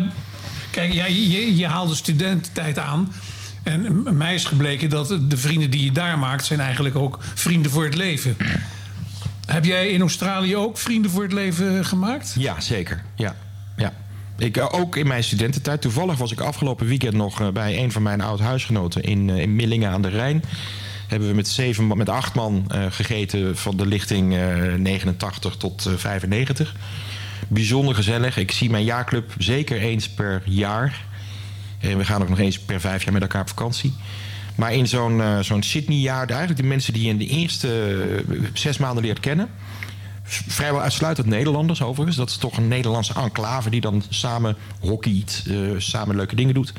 Kijk, 0.71 0.93
ja, 0.93 1.05
je, 1.05 1.55
je 1.55 1.67
haalde 1.67 1.95
studententijd 1.95 2.80
aan. 2.80 3.11
En 3.63 4.03
mij 4.17 4.34
is 4.34 4.45
gebleken 4.45 4.89
dat 4.89 5.07
de 5.07 5.38
vrienden 5.38 5.69
die 5.69 5.84
je 5.84 5.91
daar 5.91 6.19
maakt... 6.19 6.45
zijn 6.45 6.59
eigenlijk 6.59 6.95
ook 6.95 7.19
vrienden 7.34 7.71
voor 7.71 7.84
het 7.84 7.95
leven. 7.95 8.38
Heb 9.45 9.65
jij 9.65 9.89
in 9.89 10.01
Australië 10.01 10.55
ook 10.55 10.78
vrienden 10.78 11.11
voor 11.11 11.23
het 11.23 11.34
leven 11.34 11.86
gemaakt? 11.86 12.34
Ja, 12.38 12.61
zeker. 12.61 13.03
Ja, 13.15 13.36
ja. 13.78 13.93
Ik, 14.38 14.67
ook 14.71 14.95
in 14.95 15.07
mijn 15.07 15.23
studententijd. 15.23 15.82
Toevallig 15.82 16.17
was 16.17 16.32
ik 16.32 16.39
afgelopen 16.39 16.88
weekend 16.88 17.13
nog 17.13 17.51
bij 17.51 17.84
een 17.84 17.91
van 17.91 18.01
mijn 18.01 18.21
oud-huisgenoten 18.21 19.03
in, 19.03 19.30
in 19.30 19.55
Millingen 19.55 19.91
aan 19.91 20.01
de 20.01 20.09
Rijn. 20.09 20.43
Hebben 21.08 21.28
we 21.28 21.36
met, 21.36 21.47
zeven, 21.47 21.97
met 21.97 22.10
acht 22.10 22.36
man 22.36 22.66
eh, 22.68 22.86
gegeten 22.89 23.58
van 23.58 23.78
de 23.78 23.86
lichting 23.86 24.36
eh, 24.36 24.74
89 24.74 25.58
tot 25.58 25.86
eh, 25.86 25.93
95. 25.93 26.76
Bijzonder 27.47 27.95
gezellig. 27.95 28.38
Ik 28.38 28.51
zie 28.51 28.70
mijn 28.70 28.84
jaarclub 28.84 29.34
zeker 29.38 29.78
eens 29.78 30.10
per 30.10 30.41
jaar. 30.45 31.06
En 31.80 31.97
we 31.97 32.06
gaan 32.06 32.22
ook 32.22 32.30
nog 32.30 32.39
eens 32.39 32.60
per 32.60 32.80
vijf 32.80 33.03
jaar 33.03 33.14
met 33.14 33.22
elkaar 33.22 33.41
op 33.41 33.47
vakantie. 33.47 33.93
Maar 34.56 34.74
in 34.74 34.88
zo'n 34.88 35.22
eh, 35.22 35.39
zo'n 35.39 35.64
Sydney-jaar, 35.64 36.28
eigenlijk 36.28 36.62
de 36.62 36.68
mensen 36.68 36.93
die 36.93 37.03
je 37.03 37.10
in 37.10 37.18
de 37.18 37.28
eerste 37.28 37.68
eh, 38.30 38.36
zes 38.53 38.78
maanden 38.78 39.03
leert 39.03 39.20
kennen. 39.20 39.49
Vrijwel 40.24 40.82
uitsluitend 40.82 41.28
Nederlanders 41.28 41.82
overigens. 41.82 42.18
Dat 42.18 42.30
is 42.30 42.38
toch 42.38 42.58
een 42.58 42.68
Nederlandse 42.68 43.14
enclave 43.14 43.70
die 43.70 43.82
dan 43.82 44.03
samen 44.10 44.56
hockeyt, 44.80 45.45
eh, 45.49 45.56
samen 45.78 46.16
leuke 46.16 46.36
dingen 46.36 46.53
doet. 46.53 46.74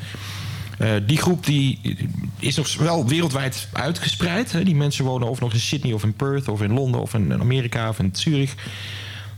Eh, 0.77 0.91
die 1.07 1.17
groep 1.17 1.45
die 1.45 1.97
is 2.39 2.55
nog 2.55 2.75
wel 2.77 3.07
wereldwijd 3.07 3.67
uitgespreid. 3.71 4.51
Hè. 4.51 4.63
Die 4.63 4.75
mensen 4.75 5.05
wonen 5.05 5.29
of 5.29 5.39
nog 5.39 5.53
in 5.53 5.59
Sydney 5.59 5.93
of 5.93 6.03
in 6.03 6.13
Perth 6.13 6.47
of 6.47 6.61
in 6.61 6.73
Londen 6.73 7.01
of 7.01 7.13
in 7.13 7.33
Amerika 7.33 7.89
of 7.89 7.99
in 7.99 8.09
Zurich. 8.13 8.55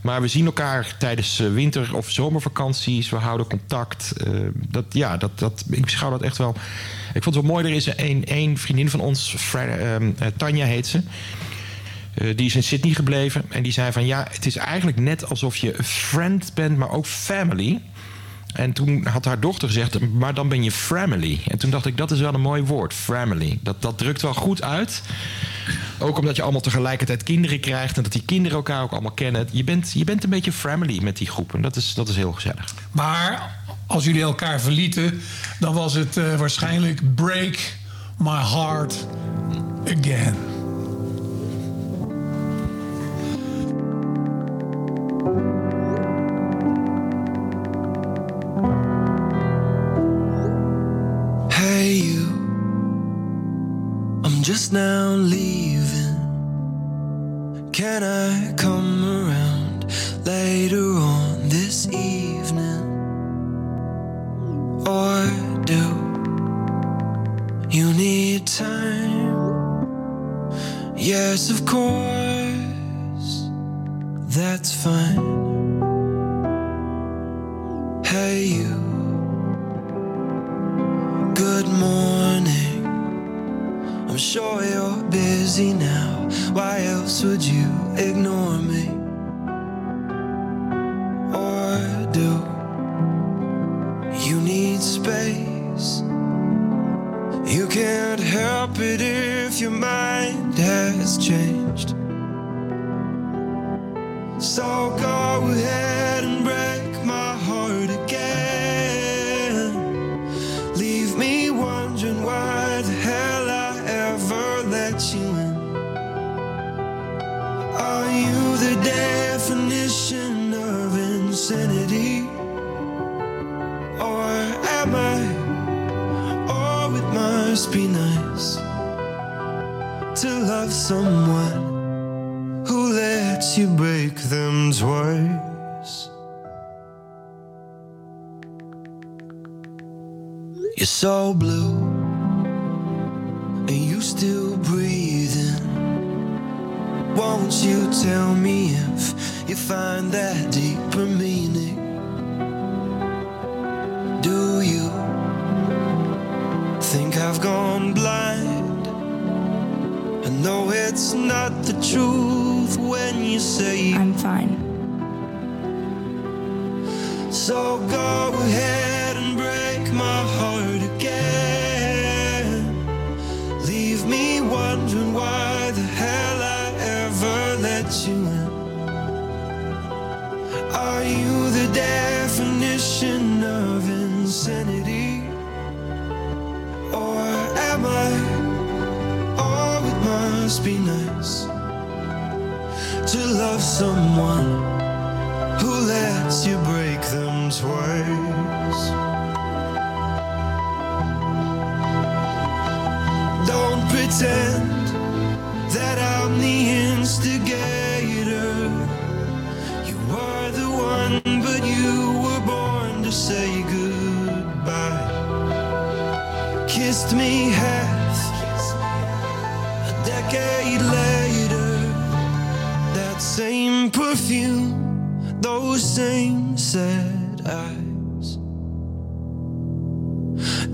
Maar 0.00 0.20
we 0.20 0.28
zien 0.28 0.44
elkaar 0.44 0.96
tijdens 0.98 1.40
eh, 1.40 1.52
winter- 1.52 1.96
of 1.96 2.10
zomervakanties. 2.10 3.10
We 3.10 3.16
houden 3.16 3.46
contact. 3.46 4.12
Eh, 4.12 4.32
dat, 4.68 4.84
ja, 4.88 5.16
dat, 5.16 5.38
dat, 5.38 5.64
ik 5.70 5.84
beschouw 5.84 6.10
dat 6.10 6.22
echt 6.22 6.36
wel. 6.36 6.54
Ik 7.14 7.22
vond 7.22 7.34
het 7.34 7.44
wel 7.44 7.54
mooi. 7.54 7.66
Er 7.66 7.74
is 7.74 7.88
een, 8.26 8.58
vriendin 8.58 8.90
van 8.90 9.00
ons, 9.00 9.36
ehm, 9.54 10.10
eh, 10.18 10.26
Tanja 10.36 10.66
heet 10.66 10.86
ze. 10.86 11.02
Die 12.36 12.46
is 12.46 12.54
in 12.54 12.62
Sydney 12.62 12.94
gebleven. 12.94 13.44
En 13.48 13.62
die 13.62 13.72
zei 13.72 13.92
van 13.92 14.06
ja, 14.06 14.26
het 14.30 14.46
is 14.46 14.56
eigenlijk 14.56 14.98
net 14.98 15.28
alsof 15.28 15.56
je 15.56 15.78
een 15.78 15.84
friend 15.84 16.54
bent, 16.54 16.76
maar 16.76 16.90
ook 16.90 17.06
family. 17.06 17.80
En 18.54 18.72
toen 18.72 19.06
had 19.06 19.24
haar 19.24 19.40
dochter 19.40 19.68
gezegd, 19.68 20.00
maar 20.00 20.34
dan 20.34 20.48
ben 20.48 20.62
je 20.62 20.72
family. 20.72 21.40
En 21.46 21.58
toen 21.58 21.70
dacht 21.70 21.86
ik, 21.86 21.96
dat 21.96 22.10
is 22.10 22.20
wel 22.20 22.34
een 22.34 22.40
mooi 22.40 22.62
woord, 22.62 22.94
family. 22.94 23.58
Dat, 23.62 23.82
dat 23.82 23.98
drukt 23.98 24.22
wel 24.22 24.34
goed 24.34 24.62
uit. 24.62 25.02
Ook 25.98 26.18
omdat 26.18 26.36
je 26.36 26.42
allemaal 26.42 26.60
tegelijkertijd 26.60 27.22
kinderen 27.22 27.60
krijgt... 27.60 27.96
en 27.96 28.02
dat 28.02 28.12
die 28.12 28.22
kinderen 28.22 28.56
elkaar 28.56 28.82
ook 28.82 28.92
allemaal 28.92 29.10
kennen. 29.10 29.48
Je 29.52 29.64
bent, 29.64 29.92
je 29.94 30.04
bent 30.04 30.24
een 30.24 30.30
beetje 30.30 30.52
family 30.52 31.02
met 31.02 31.16
die 31.16 31.26
groep. 31.26 31.54
En 31.54 31.62
dat 31.62 31.76
is, 31.76 31.94
dat 31.94 32.08
is 32.08 32.16
heel 32.16 32.32
gezellig. 32.32 32.74
Maar 32.90 33.58
als 33.86 34.04
jullie 34.04 34.22
elkaar 34.22 34.60
verlieten, 34.60 35.20
dan 35.58 35.74
was 35.74 35.94
het 35.94 36.16
eh, 36.16 36.38
waarschijnlijk 36.38 37.14
break 37.14 37.58
my 38.18 38.40
heart 38.44 39.06
again. 39.84 40.49
Now 54.72 55.14
leaving. 55.14 56.16
Can 57.72 58.02
I 58.02 58.52
come 58.56 58.79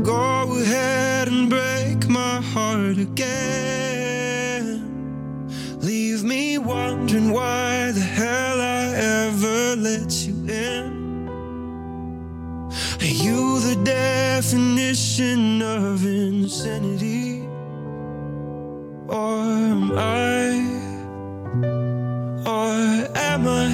Go 0.03 0.59
ahead 0.59 1.29
and 1.29 1.49
break 1.49 2.07
my 2.09 2.41
heart 2.41 2.99
again. 2.99 4.67
Leave 5.81 6.23
me 6.23 6.59
wondering 6.59 7.31
why 7.33 7.93
the 7.93 8.01
hell 8.01 8.61
I 8.61 8.95
ever 8.95 9.77
let 9.77 10.13
you 10.27 10.35
in. 10.49 11.29
Are 13.01 13.05
you 13.05 13.59
the 13.61 13.77
definition 13.85 15.63
of 15.63 16.05
insanity? 16.05 17.49
Or 19.09 19.41
am 19.41 19.93
I? 19.97 20.61
Or 22.45 23.09
am 23.17 23.49
I? 23.49 23.73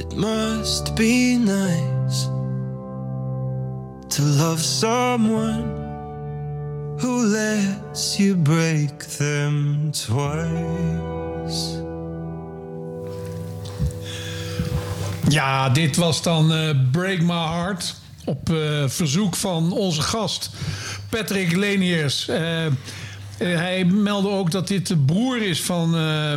It 0.00 0.16
must 0.16 0.96
be 0.96 1.36
nice 1.38 1.75
love 4.26 4.62
someone 4.62 5.64
who 6.98 7.26
lets 7.26 8.18
you 8.18 8.34
break 8.36 8.98
them 9.18 9.92
twice. 9.92 11.82
Ja, 15.28 15.68
dit 15.68 15.96
was 15.96 16.22
dan 16.22 16.52
eh, 16.52 16.70
Break 16.90 17.20
My 17.20 17.46
Heart. 17.46 17.94
Op 18.24 18.50
eh, 18.50 18.56
verzoek 18.86 19.36
van 19.36 19.72
onze 19.72 20.02
gast 20.02 20.50
Patrick 21.08 21.56
Leniers. 21.56 22.28
Eh, 22.28 22.66
hij 23.38 23.84
meldde 23.84 24.28
ook 24.28 24.50
dat 24.50 24.68
dit 24.68 24.86
de 24.86 24.96
broer 24.96 25.42
is 25.42 25.62
van... 25.62 25.92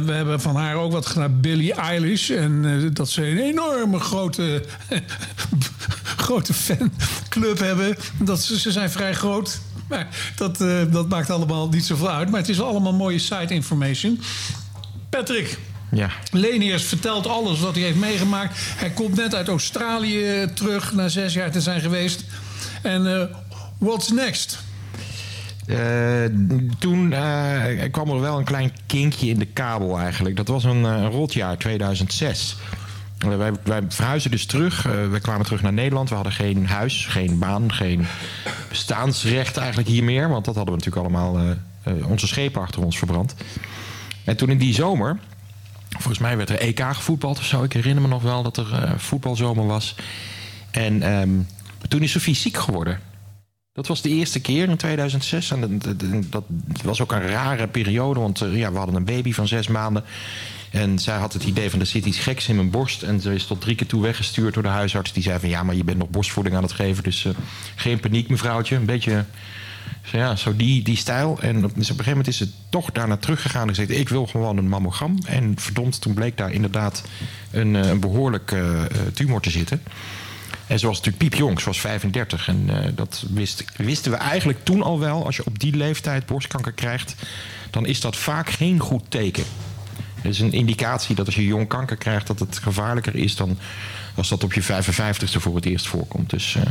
we 0.06 0.12
hebben 0.12 0.42
van 0.42 0.56
haar 0.56 0.76
ook 0.76 0.92
wat 0.92 1.06
gedaan, 1.06 1.42
Billie 1.42 1.74
Eilish. 1.74 2.30
En 2.30 2.90
dat 2.94 3.10
ze 3.10 3.28
een 3.28 3.38
enorme 3.38 4.00
grote, 4.00 4.64
grote 6.20 6.54
fanclub 6.54 7.60
hebben. 7.60 7.98
Dat 8.18 8.42
ze, 8.44 8.60
ze 8.60 8.72
zijn 8.72 8.90
vrij 8.92 9.14
groot. 9.14 9.60
Maar 9.88 10.08
dat, 10.36 10.62
eh, 10.62 10.82
dat 10.92 11.10
maakt 11.10 11.30
allemaal 11.30 11.70
niet 11.70 11.86
zoveel 11.86 12.10
uit. 12.12 12.30
Maar 12.30 12.40
het 12.40 12.50
is 12.50 12.62
allemaal 12.62 12.94
mooie 12.94 13.20
side 13.20 13.54
information. 13.54 14.20
Patrick, 15.10 15.58
Ja. 15.92 16.10
Leniers 16.32 16.84
vertelt 16.84 17.28
alles 17.28 17.60
wat 17.60 17.76
hij 17.76 17.84
heeft 17.84 17.98
meegemaakt. 17.98 18.58
Hij 18.60 18.90
komt 18.90 19.16
net 19.16 19.36
uit 19.36 19.48
Australië 19.48 20.48
terug 20.54 20.94
na 20.94 21.08
zes 21.08 21.34
jaar 21.34 21.52
te 21.52 21.62
zijn 21.62 21.82
geweest. 21.82 22.24
En 22.82 23.20
eh, 23.20 23.26
what's 23.78 24.10
next? 24.12 24.60
Eh, 25.66 25.78
toen 26.80 27.14
eh, 27.14 27.92
kwam 27.92 28.10
er 28.10 28.20
wel 28.20 28.38
een 28.38 28.44
klein 28.44 28.72
kinkje 28.86 29.28
in 29.28 29.40
de 29.40 29.46
kabel 29.46 30.00
eigenlijk. 30.00 30.36
Dat 30.36 30.48
was 30.48 30.64
een, 30.64 30.84
een 30.84 31.10
rotjaar, 31.10 31.58
2006. 31.58 32.56
Eh, 33.20 33.38
wij, 33.38 33.52
wij 33.64 33.84
dus 34.30 34.46
terug. 34.46 34.86
Eh, 34.86 34.92
we 35.12 35.20
kwamen 35.20 35.46
terug 35.46 35.62
naar 35.62 35.74
Nederland. 35.74 36.10
We 36.10 36.16
hadden 36.16 36.34
geen 36.34 36.68
huis, 36.68 37.06
geen 37.06 37.40
baan, 37.40 37.74
geen 37.74 38.06
bestaansrecht 38.70 39.58
eigenlijk 39.58 39.88
hier 39.90 40.04
meer. 40.04 40.30
Want 40.30 40.46
dat 40.46 40.56
hadden 40.56 40.74
we 40.74 40.80
natuurlijk 40.86 41.16
allemaal 41.16 41.56
eh, 41.84 42.10
onze 42.10 42.28
schepen 42.28 42.62
achter 42.62 42.84
ons 42.84 42.98
verbrand. 42.98 43.36
En 44.24 44.38
toen 44.38 44.50
in 44.50 44.58
die 44.58 44.74
zomer, 44.74 45.18
volgens 45.90 46.20
mij 46.20 46.38
werd 46.38 46.50
er 46.50 46.60
EK 46.60 46.80
gevoetbald 46.80 47.38
of 47.38 47.46
zo. 47.46 47.64
Ik 47.64 47.74
herinner 47.74 48.02
me 48.02 48.08
nog 48.08 48.22
wel 48.22 48.44
dat 48.44 48.58
er 48.58 48.94
voetbalzomer 48.98 49.66
was. 49.68 49.96
En 50.72 51.02
ehm, 51.02 51.30
toen 51.88 52.02
is 52.02 52.12
Sofie 52.12 52.36
ziek 52.36 52.58
geworden. 52.58 53.00
Dat 53.74 53.88
was 53.88 54.02
de 54.02 54.10
eerste 54.10 54.42
keer 54.42 54.70
in 54.70 54.78
2006. 54.78 55.52
En 55.52 55.78
dat, 55.80 55.84
dat- 56.10 56.44
dat 56.50 56.82
was 56.84 57.02
ook 57.02 57.12
een 57.12 57.28
rare 57.28 57.68
periode, 57.68 58.20
want 58.20 58.40
ja, 58.52 58.72
we 58.72 58.78
hadden 58.78 58.96
een 58.96 59.06
baby 59.06 59.34
van 59.34 59.48
zes 59.48 59.68
maanden. 59.68 60.04
En 60.72 61.00
zij 61.00 61.18
had 61.18 61.34
het 61.34 61.44
idee 61.44 61.70
van 61.70 61.80
er 61.80 61.86
zit 61.86 62.06
iets 62.06 62.20
geks 62.20 62.48
in 62.48 62.56
mijn 62.56 62.70
borst. 62.70 63.04
En 63.04 63.22
ze 63.22 63.34
is 63.34 63.46
tot 63.46 63.62
drie 63.62 63.76
keer 63.76 63.88
toe 63.88 64.02
weggestuurd 64.02 64.54
door 64.54 64.64
de 64.64 64.70
huisarts. 64.70 65.14
Die 65.14 65.24
zei 65.24 65.40
van 65.40 65.50
ja, 65.50 65.64
maar 65.64 65.76
je 65.76 65.84
bent 65.84 65.98
nog 65.98 66.10
borstvoeding 66.10 66.56
aan 66.56 66.64
het 66.64 66.72
geven. 66.72 67.04
Dus 67.04 67.26
eh, 67.26 67.32
geen 67.76 68.00
paniek 68.00 68.30
mevrouwtje. 68.30 68.76
Een 68.76 68.86
beetje 68.86 69.26
zo, 70.04 70.18
ja, 70.18 70.36
zo 70.36 70.56
die, 70.56 70.84
die 70.84 70.96
stijl. 70.96 71.38
En 71.42 71.66
op, 71.66 71.76
dus 71.76 71.90
op 71.92 71.98
een 71.98 72.04
gegeven 72.04 72.10
moment 72.10 72.28
is 72.28 72.38
ze 72.38 72.50
toch 72.70 72.92
daarna 72.92 73.18
teruggegaan 73.18 73.62
en 73.62 73.76
gezegd... 73.76 74.00
ik 74.00 74.10
wil 74.10 74.28
gewoon 74.28 74.58
een 74.58 74.70
mammogram. 74.70 75.18
En 75.26 75.54
verdomd, 75.58 76.02
toen 76.02 76.14
bleek 76.14 76.38
daar 76.38 76.52
inderdaad 76.52 77.04
een, 77.52 77.76
eh, 77.76 77.90
een 77.90 78.00
behoorlijk 78.00 78.52
eh, 78.52 78.84
tumor 79.14 79.42
te 79.42 79.50
zitten. 79.50 79.82
En 80.68 80.80
ze 80.80 80.86
was 80.86 80.98
natuurlijk 80.98 81.30
piepjong, 81.30 81.60
ze 81.60 81.66
was 81.66 81.80
35. 81.80 82.48
En 82.48 82.70
dat 82.96 83.26
wist, 83.34 83.66
wisten 83.76 84.12
we 84.12 84.18
eigenlijk 84.18 84.64
toen 84.64 84.82
al 84.82 85.00
wel. 85.00 85.26
Als 85.26 85.36
je 85.36 85.46
op 85.46 85.60
die 85.60 85.76
leeftijd 85.76 86.26
borstkanker 86.26 86.72
krijgt, 86.72 87.16
dan 87.70 87.86
is 87.86 88.02
dat 88.02 88.16
vaak 88.16 88.50
geen 88.50 88.80
goed 88.80 89.04
teken. 89.08 89.44
Het 90.22 90.32
is 90.32 90.40
een 90.40 90.52
indicatie 90.52 91.16
dat 91.16 91.26
als 91.26 91.36
je 91.36 91.46
jong 91.46 91.68
kanker 91.68 91.98
krijgt, 91.98 92.28
dat 92.28 92.40
het 92.40 92.58
gevaarlijker 92.58 93.16
is 93.16 93.36
dan 93.36 93.58
als 94.16 94.30
dat 94.30 94.44
op 94.44 94.54
je 94.54 94.64
55ste 94.64 95.40
voor 95.40 95.56
het 95.56 95.66
eerst 95.66 95.88
voorkomt. 95.88 96.30
Dus, 96.30 96.56
eh, 96.56 96.62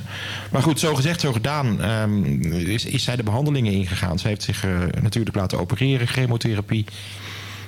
maar 0.50 0.62
goed, 0.62 0.80
zo 0.80 0.94
gezegd, 0.94 1.20
zo 1.20 1.32
gedaan, 1.32 1.80
ehm, 1.80 2.24
is, 2.52 2.84
is 2.84 3.02
zij 3.02 3.16
de 3.16 3.22
behandelingen 3.22 3.72
ingegaan. 3.72 4.18
Ze 4.18 4.28
heeft 4.28 4.42
zich 4.42 4.64
eh, 4.64 4.78
natuurlijk 5.00 5.36
laten 5.36 5.58
opereren, 5.58 6.06
chemotherapie. 6.06 6.84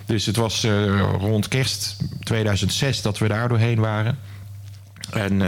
Dus 0.06 0.26
het 0.26 0.36
was 0.36 0.64
eh, 0.64 1.00
rond 1.18 1.48
kerst 1.48 1.96
2006 2.20 3.02
dat 3.02 3.18
we 3.18 3.28
daar 3.28 3.48
doorheen 3.48 3.80
waren. 3.80 4.18
En 5.10 5.38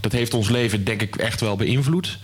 dat 0.00 0.12
heeft 0.12 0.34
ons 0.34 0.48
leven 0.48 0.84
denk 0.84 1.02
ik 1.02 1.16
echt 1.16 1.40
wel 1.40 1.56
beïnvloed. 1.56 2.18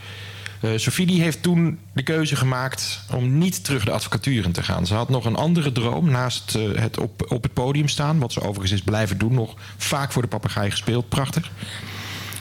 Eh 0.60 0.70
Sophie 0.76 1.06
die 1.06 1.22
heeft 1.22 1.42
toen 1.42 1.78
de 1.92 2.02
keuze 2.02 2.36
gemaakt 2.36 3.00
om 3.14 3.38
niet 3.38 3.64
terug 3.64 3.84
de 3.84 3.90
advocatuur 3.90 4.44
in 4.44 4.52
te 4.52 4.62
gaan. 4.62 4.86
Ze 4.86 4.94
had 4.94 5.08
nog 5.08 5.24
een 5.24 5.36
andere 5.36 5.72
droom 5.72 6.10
naast 6.10 6.54
eh, 6.54 6.62
het 6.74 6.98
op, 6.98 7.32
op 7.32 7.42
het 7.42 7.52
podium 7.52 7.88
staan. 7.88 8.18
Wat 8.18 8.32
ze 8.32 8.40
overigens 8.40 8.72
is 8.72 8.82
blijven 8.82 9.18
doen. 9.18 9.34
Nog 9.34 9.54
vaak 9.76 10.12
voor 10.12 10.22
de 10.22 10.28
papegaai 10.28 10.70
gespeeld. 10.70 11.08
Prachtig. 11.08 11.50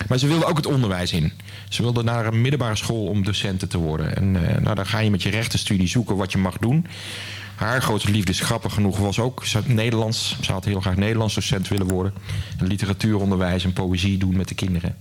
Maar 0.07 0.17
ze 0.17 0.27
wilde 0.27 0.45
ook 0.45 0.57
het 0.57 0.65
onderwijs 0.65 1.11
in. 1.11 1.31
Ze 1.69 1.81
wilde 1.81 2.03
naar 2.03 2.25
een 2.25 2.41
middelbare 2.41 2.75
school 2.75 3.05
om 3.05 3.23
docenten 3.23 3.69
te 3.69 3.77
worden. 3.77 4.15
En 4.15 4.47
eh, 4.47 4.61
nou, 4.61 4.75
dan 4.75 4.85
ga 4.85 4.99
je 4.99 5.11
met 5.11 5.23
je 5.23 5.29
rechtenstudie 5.29 5.87
zoeken 5.87 6.15
wat 6.15 6.31
je 6.31 6.37
mag 6.37 6.57
doen. 6.57 6.85
Haar 7.55 7.81
grote 7.81 8.11
liefde, 8.11 8.31
is 8.31 8.39
grappig 8.39 8.73
genoeg, 8.73 8.97
was 8.97 9.19
ook 9.19 9.43
Nederlands. 9.65 10.37
Ze 10.41 10.51
had 10.51 10.65
heel 10.65 10.81
graag 10.81 10.95
Nederlands 10.95 11.35
docent 11.35 11.67
willen 11.67 11.87
worden. 11.87 12.13
En 12.57 12.67
literatuuronderwijs 12.67 13.63
en 13.63 13.73
poëzie 13.73 14.17
doen 14.17 14.37
met 14.37 14.47
de 14.47 14.55
kinderen. 14.55 14.95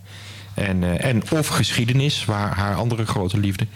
En, 0.59 0.85
eh, 0.85 1.05
en 1.11 1.31
of 1.31 1.47
geschiedenis, 1.47 2.25
waar 2.25 2.57
haar 2.57 2.75
andere 2.75 3.07
grote 3.07 3.39
liefde. 3.39 3.67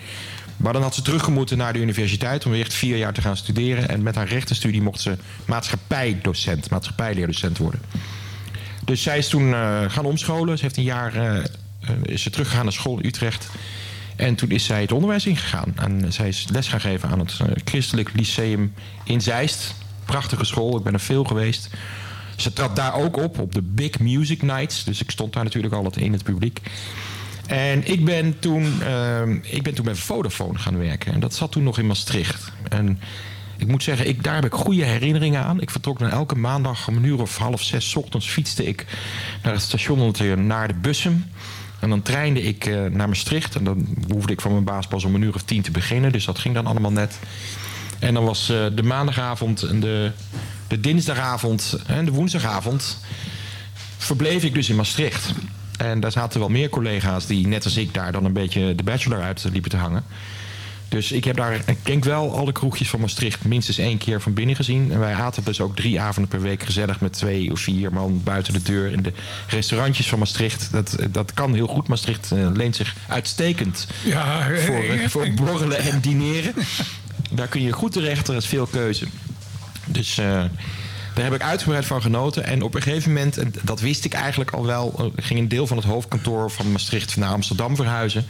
Maar 0.56 0.72
dan 0.72 0.82
had 0.82 0.94
ze 0.94 1.02
teruggemoeten 1.02 1.58
naar 1.58 1.72
de 1.72 1.78
universiteit 1.78 2.44
om 2.44 2.50
weer 2.50 2.60
echt 2.60 2.74
vier 2.74 2.96
jaar 2.96 3.12
te 3.12 3.20
gaan 3.20 3.36
studeren. 3.36 3.88
En 3.88 4.02
met 4.02 4.14
haar 4.14 4.28
rechtenstudie 4.28 4.82
mocht 4.82 5.00
ze 5.00 5.16
maatschappij-docent, 5.44 6.70
maatschappijleerdocent 6.70 7.58
worden. 7.58 7.80
Dus 8.84 9.02
zij 9.02 9.18
is 9.18 9.28
toen 9.28 9.54
eh, 9.54 9.80
gaan 9.88 10.04
omscholen. 10.04 10.56
Ze 10.56 10.62
heeft 10.62 10.76
een 10.76 10.82
jaar 10.82 11.14
eh, 11.14 11.44
is 12.02 12.22
ze 12.22 12.30
teruggegaan 12.30 12.64
naar 12.64 12.72
school 12.72 12.98
in 12.98 13.06
Utrecht. 13.06 13.48
En 14.16 14.34
toen 14.34 14.50
is 14.50 14.64
zij 14.64 14.80
het 14.80 14.92
onderwijs 14.92 15.26
ingegaan. 15.26 15.72
En 15.76 16.12
zij 16.12 16.28
is 16.28 16.46
les 16.52 16.68
gaan 16.68 16.80
geven 16.80 17.08
aan 17.08 17.18
het 17.18 17.40
Christelijk 17.64 18.10
Lyceum 18.14 18.74
in 19.04 19.20
Zeist. 19.20 19.74
Prachtige 20.04 20.44
school, 20.44 20.76
ik 20.76 20.82
ben 20.82 20.92
er 20.92 21.00
veel 21.00 21.24
geweest. 21.24 21.70
Ze 22.36 22.52
trad 22.52 22.76
daar 22.76 22.94
ook 22.94 23.16
op, 23.16 23.38
op 23.38 23.54
de 23.54 23.62
Big 23.62 23.98
Music 23.98 24.42
Nights. 24.42 24.84
Dus 24.84 25.02
ik 25.02 25.10
stond 25.10 25.32
daar 25.32 25.44
natuurlijk 25.44 25.74
altijd 25.74 25.96
in 25.96 26.12
het 26.12 26.22
publiek. 26.22 26.60
En 27.46 27.90
ik 27.90 28.04
ben 28.04 28.38
toen, 28.38 28.82
eh, 28.82 29.28
ik 29.42 29.62
ben 29.62 29.74
toen 29.74 29.84
bij 29.84 29.94
Vodafone 29.94 30.58
gaan 30.58 30.78
werken. 30.78 31.12
En 31.12 31.20
dat 31.20 31.34
zat 31.34 31.52
toen 31.52 31.62
nog 31.62 31.78
in 31.78 31.86
Maastricht. 31.86 32.52
En 32.68 33.00
ik 33.56 33.66
moet 33.66 33.82
zeggen, 33.82 34.08
ik, 34.08 34.24
daar 34.24 34.34
heb 34.34 34.44
ik 34.44 34.52
goede 34.52 34.84
herinneringen 34.84 35.42
aan. 35.44 35.60
Ik 35.60 35.70
vertrok 35.70 35.98
dan 35.98 36.10
elke 36.10 36.34
maandag 36.34 36.88
om 36.88 36.96
een 36.96 37.04
uur 37.04 37.20
of 37.20 37.36
half 37.36 37.62
zes 37.62 37.96
ochtends 37.96 38.28
fietste 38.28 38.64
ik 38.64 38.86
naar 39.42 39.52
het 39.52 39.62
station 39.62 40.14
naar 40.46 40.68
de 40.68 40.74
Bussum. 40.74 41.24
En 41.80 41.88
dan 41.88 42.02
treinde 42.02 42.42
ik 42.42 42.66
eh, 42.66 42.84
naar 42.84 43.08
Maastricht. 43.08 43.54
En 43.54 43.64
dan 43.64 43.86
hoefde 44.08 44.32
ik 44.32 44.40
van 44.40 44.52
mijn 44.52 44.64
baas 44.64 44.86
pas 44.86 45.04
om 45.04 45.14
een 45.14 45.22
uur 45.22 45.34
of 45.34 45.42
tien 45.42 45.62
te 45.62 45.70
beginnen. 45.70 46.12
Dus 46.12 46.24
dat 46.24 46.38
ging 46.38 46.54
dan 46.54 46.66
allemaal 46.66 46.92
net. 46.92 47.18
En 47.98 48.14
dan 48.14 48.24
was 48.24 48.48
eh, 48.48 48.64
de 48.74 48.82
maandagavond 48.82 49.80
de, 49.80 50.12
de 50.72 50.80
dinsdagavond 50.80 51.76
en 51.86 52.04
de 52.04 52.10
woensdagavond... 52.10 52.98
verbleef 53.96 54.44
ik 54.44 54.54
dus 54.54 54.68
in 54.68 54.76
Maastricht. 54.76 55.32
En 55.76 56.00
daar 56.00 56.12
zaten 56.12 56.40
wel 56.40 56.48
meer 56.48 56.68
collega's 56.68 57.26
die 57.26 57.46
net 57.46 57.64
als 57.64 57.76
ik 57.76 57.94
daar 57.94 58.12
dan 58.12 58.24
een 58.24 58.32
beetje 58.32 58.74
de 58.74 58.82
bachelor 58.82 59.22
uit 59.22 59.44
liepen 59.52 59.70
te 59.70 59.76
hangen. 59.76 60.04
Dus 60.88 61.12
ik 61.12 61.24
heb 61.24 61.36
daar, 61.36 61.60
ik 61.66 61.78
denk 61.82 62.04
wel, 62.04 62.36
alle 62.36 62.52
kroegjes 62.52 62.88
van 62.88 63.00
Maastricht 63.00 63.44
minstens 63.44 63.78
één 63.78 63.98
keer 63.98 64.20
van 64.20 64.34
binnen 64.34 64.56
gezien. 64.56 64.92
En 64.92 64.98
wij 64.98 65.14
aten 65.14 65.44
dus 65.44 65.60
ook 65.60 65.76
drie 65.76 66.00
avonden 66.00 66.30
per 66.30 66.40
week 66.40 66.62
gezellig 66.62 67.00
met 67.00 67.12
twee 67.12 67.52
of 67.52 67.60
vier 67.60 67.92
man 67.92 68.20
buiten 68.24 68.52
de 68.52 68.62
deur. 68.62 68.92
In 68.92 69.02
de 69.02 69.12
restaurantjes 69.48 70.08
van 70.08 70.18
Maastricht. 70.18 70.72
Dat, 70.72 70.96
dat 71.10 71.34
kan 71.34 71.54
heel 71.54 71.66
goed. 71.66 71.88
Maastricht 71.88 72.32
eh, 72.32 72.50
leent 72.52 72.76
zich 72.76 72.94
uitstekend 73.08 73.86
Ja, 74.04 74.42
voor, 74.42 74.74
eh, 74.74 75.04
eh, 75.04 75.10
voor 75.10 75.30
borrelen 75.34 75.78
en 75.78 76.00
dineren. 76.00 76.54
Daar 77.30 77.48
kun 77.48 77.62
je 77.62 77.72
goed 77.72 77.92
terecht, 77.92 78.28
er 78.28 78.36
is 78.36 78.46
veel 78.46 78.66
keuze. 78.66 79.06
Dus 79.86 80.18
eh, 80.18 80.26
daar 81.14 81.24
heb 81.24 81.34
ik 81.34 81.42
uitgebreid 81.42 81.86
van 81.86 82.02
genoten. 82.02 82.44
En 82.44 82.62
op 82.62 82.74
een 82.74 82.82
gegeven 82.82 83.12
moment, 83.12 83.38
en 83.38 83.54
dat 83.62 83.80
wist 83.80 84.04
ik 84.04 84.12
eigenlijk 84.12 84.50
al 84.50 84.66
wel... 84.66 84.94
eh, 84.98 85.24
ging 85.24 85.40
een 85.40 85.48
deel 85.48 85.66
van 85.66 85.76
het 85.76 85.86
hoofdkantoor 85.86 86.50
van 86.50 86.72
Maastricht 86.72 87.16
naar 87.16 87.30
Amsterdam 87.30 87.76
verhuizen. 87.76 88.24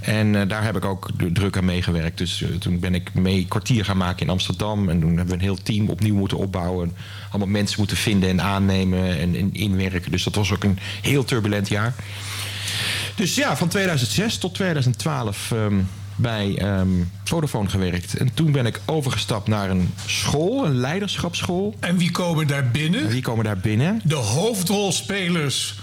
En 0.00 0.34
eh, 0.40 0.48
daar 0.48 0.64
heb 0.64 0.76
ik 0.76 0.84
ook 0.84 1.10
druk 1.32 1.56
aan 1.56 1.64
meegewerkt. 1.64 2.18
Dus 2.18 2.44
toen 2.58 2.78
ben 2.80 2.94
ik 2.94 3.14
mee 3.14 3.46
kwartier 3.48 3.84
gaan 3.84 3.96
maken 3.96 4.26
in 4.26 4.32
Amsterdam. 4.32 4.88
En 4.88 5.00
toen 5.00 5.08
hebben 5.08 5.26
we 5.26 5.32
een 5.34 5.40
heel 5.40 5.62
team 5.62 5.88
opnieuw 5.88 6.14
moeten 6.14 6.38
opbouwen. 6.38 6.92
Allemaal 7.28 7.48
mensen 7.48 7.78
moeten 7.78 7.96
vinden 7.96 8.28
en 8.28 8.42
aannemen 8.42 9.18
en, 9.18 9.36
en 9.36 9.54
inwerken. 9.54 10.10
Dus 10.10 10.24
dat 10.24 10.34
was 10.34 10.52
ook 10.52 10.64
een 10.64 10.78
heel 11.02 11.24
turbulent 11.24 11.68
jaar. 11.68 11.94
Dus 13.14 13.34
ja, 13.34 13.56
van 13.56 13.68
2006 13.68 14.38
tot 14.38 14.54
2012 14.54 15.52
ehm, 15.52 15.80
bij 16.16 16.56
ehm, 16.58 16.88
Vodafone 17.24 17.68
gewerkt. 17.68 18.16
En 18.16 18.34
toen 18.34 18.52
ben 18.52 18.66
ik 18.66 18.80
overgestapt 18.84 19.48
naar 19.48 19.70
een 19.70 19.94
school, 20.06 20.66
een 20.66 20.76
leiderschapsschool. 20.76 21.74
En 21.80 21.96
wie 21.96 22.10
komen 22.10 22.46
daar 22.46 22.70
binnen? 22.70 23.00
En 23.00 23.08
wie 23.08 23.22
komen 23.22 23.44
daar 23.44 23.58
binnen? 23.58 24.00
De 24.04 24.14
hoofdrolspelers 24.14 25.74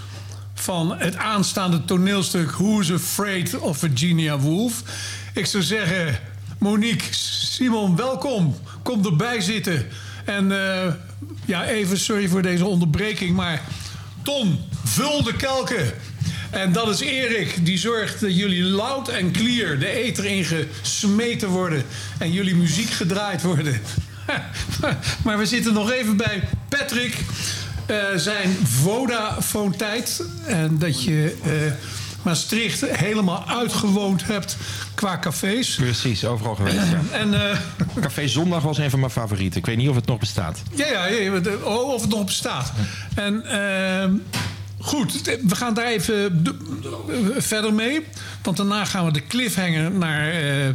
van 0.54 0.96
het 0.98 1.16
aanstaande 1.16 1.86
toneelstuk 1.86 2.52
Who's 2.52 2.92
Afraid 2.92 3.60
of 3.60 3.78
Virginia 3.78 4.40
Woolf. 4.40 4.84
Ik 5.34 5.46
zou 5.46 5.64
zeggen, 5.64 6.20
Monique, 6.58 7.14
Simon, 7.14 7.96
welkom. 7.96 8.56
Kom 8.84 9.06
erbij 9.06 9.42
zitten. 9.42 9.88
En 10.26 10.52
eh, 10.52 10.94
ja, 11.46 11.66
even 11.66 12.00
sorry 12.00 12.28
voor 12.28 12.42
deze 12.42 12.66
onderbreking, 12.66 13.36
maar 13.36 13.62
Ton, 14.24 14.60
vul 14.84 15.24
de 15.24 15.36
kelken. 15.36 15.94
En 16.52 16.72
dat 16.72 16.90
is 16.90 17.00
Erik, 17.00 17.66
die 17.66 17.78
zorgt 17.78 18.22
dat 18.22 18.36
jullie 18.36 18.64
loud 18.64 19.08
en 19.08 19.32
clear 19.32 19.80
de 19.80 19.88
eter 19.88 20.26
ingesmeten 20.26 21.50
worden 21.50 21.84
en 22.18 22.32
jullie 22.32 22.56
muziek 22.56 22.90
gedraaid 22.90 23.42
worden. 23.42 23.82
maar 25.24 25.38
we 25.38 25.46
zitten 25.46 25.74
nog 25.74 25.92
even 25.92 26.18
bij 26.18 26.44
Patrick, 26.70 27.18
eh, 27.86 27.98
zijn 28.16 28.58
Vodafone-tijd. 28.64 30.24
En 30.46 30.78
dat 30.80 31.04
je 31.04 31.38
eh, 31.44 31.52
Maastricht 32.22 32.86
helemaal 32.86 33.44
uitgewoond 33.48 34.26
hebt 34.26 34.58
qua 34.94 35.20
cafés. 35.20 35.76
Precies, 35.76 36.26
overal 36.26 36.56
geweest. 36.56 36.76
Ja. 36.76 37.02
En 37.20 37.52
eh, 37.52 37.58
Café 38.02 38.28
Zondag 38.28 38.64
was 38.64 38.78
een 38.78 38.90
van 38.90 39.00
mijn 39.00 39.12
favorieten. 39.12 39.60
Ik 39.60 39.66
weet 39.66 39.78
niet 39.78 39.90
of 39.90 39.96
het 39.96 40.06
nog 40.06 40.20
bestaat. 40.20 40.62
Ja, 40.76 40.88
ja, 40.88 41.08
ja, 41.08 41.32
oh, 41.64 41.94
of 41.94 42.02
het 42.02 42.10
nog 42.10 42.26
bestaat. 42.26 42.72
En 43.16 43.46
ehm, 43.46 44.14
goed, 44.82 45.22
we 45.48 45.56
gaan 45.56 45.74
daar 45.74 45.86
even 45.86 46.44
verder 47.38 47.74
mee. 47.74 48.06
Want 48.44 48.58
daarna 48.58 48.86
gaan 48.86 49.06
we 49.06 49.12
de 49.12 49.28
cliffhanger 49.28 49.92
naar 49.92 50.32
eh, 50.32 50.70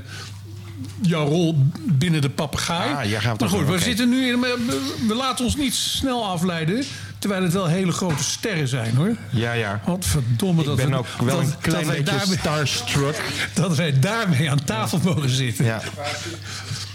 jouw 1.00 1.26
rol 1.26 1.66
binnen 1.82 2.20
de 2.20 2.30
papegaai. 2.30 3.16
Ah, 3.16 3.38
maar 3.38 3.48
goed, 3.48 3.66
we 3.66 3.78
zitten 3.78 4.08
nu 4.08 4.26
in. 4.26 4.40
We, 5.06 5.14
laten 5.14 5.44
ons 5.44 5.56
niet 5.56 5.74
snel 5.74 6.26
afleiden. 6.26 6.84
Terwijl 7.18 7.42
het 7.42 7.52
wel 7.52 7.66
hele 7.66 7.92
grote 7.92 8.24
sterren 8.24 8.68
zijn 8.68 8.94
hoor. 8.96 9.16
Ja, 9.30 9.52
ja. 9.52 9.80
Wat 9.84 10.04
verdomme 10.04 10.60
Ik 10.60 10.66
dat 10.66 10.76
ben 10.76 10.90
we, 10.90 10.96
ook 10.96 11.06
wel 11.18 11.36
dat, 11.36 11.46
een 11.46 11.58
klein 11.60 11.86
beetje 11.86 12.02
daarmee, 12.02 12.36
starstruck. 12.36 13.22
dat 13.54 13.76
wij 13.76 13.98
daarmee 13.98 14.50
aan 14.50 14.64
tafel 14.64 15.00
mogen 15.04 15.30
zitten. 15.30 15.64
Ja. 15.64 15.80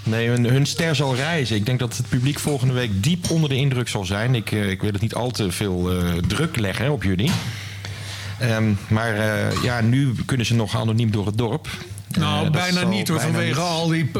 Nee, 0.03 0.29
hun, 0.29 0.65
ster 0.65 0.95
zal 0.95 1.15
reizen. 1.15 1.55
Ik 1.55 1.65
denk 1.65 1.79
dat 1.79 1.97
het 1.97 2.09
publiek 2.09 2.39
volgende 2.39 2.73
week 2.73 3.03
diep 3.03 3.29
onder 3.29 3.49
de 3.49 3.55
indruk 3.55 3.87
zal 3.87 4.05
zijn. 4.05 4.35
Ik, 4.35 4.51
eh, 4.51 4.69
ik 4.69 4.81
wil 4.81 4.91
het 4.91 5.01
niet 5.01 5.15
al 5.15 5.31
te 5.31 5.51
veel 5.51 5.91
eh, 5.91 6.13
druk 6.27 6.57
leggen 6.57 6.91
op 6.91 7.03
jullie. 7.03 7.31
Ehm, 8.39 8.73
maar 8.87 9.15
eh, 9.15 9.63
ja, 9.63 9.81
nu 9.81 10.13
kunnen 10.25 10.45
ze 10.45 10.55
nog 10.55 10.75
anoniem 10.75 11.11
door 11.11 11.25
het 11.25 11.37
dorp. 11.37 11.67
Nou, 12.17 12.45
Eh, 12.45 12.51
bijna 12.51 12.83
niet 12.83 13.07
hoor, 13.07 13.17
bijna 13.17 13.31
vanwege 13.33 13.59
niet. 13.59 13.69
al 13.69 13.87
die 13.87 14.11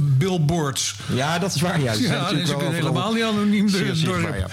billboards. 0.00 0.94
Ja, 1.14 1.38
dat 1.38 1.54
is 1.54 1.60
waar. 1.60 1.80
Ja, 1.80 1.94
zijn 1.94 2.12
Ja, 2.12 2.30
dus 2.30 2.48
ze 2.48 2.56
wel 2.56 2.70
helemaal 2.70 3.12
niet 3.12 3.22
anoniem 3.22 3.70
door 3.70 3.80
het 3.80 4.00
ja. 4.00 4.46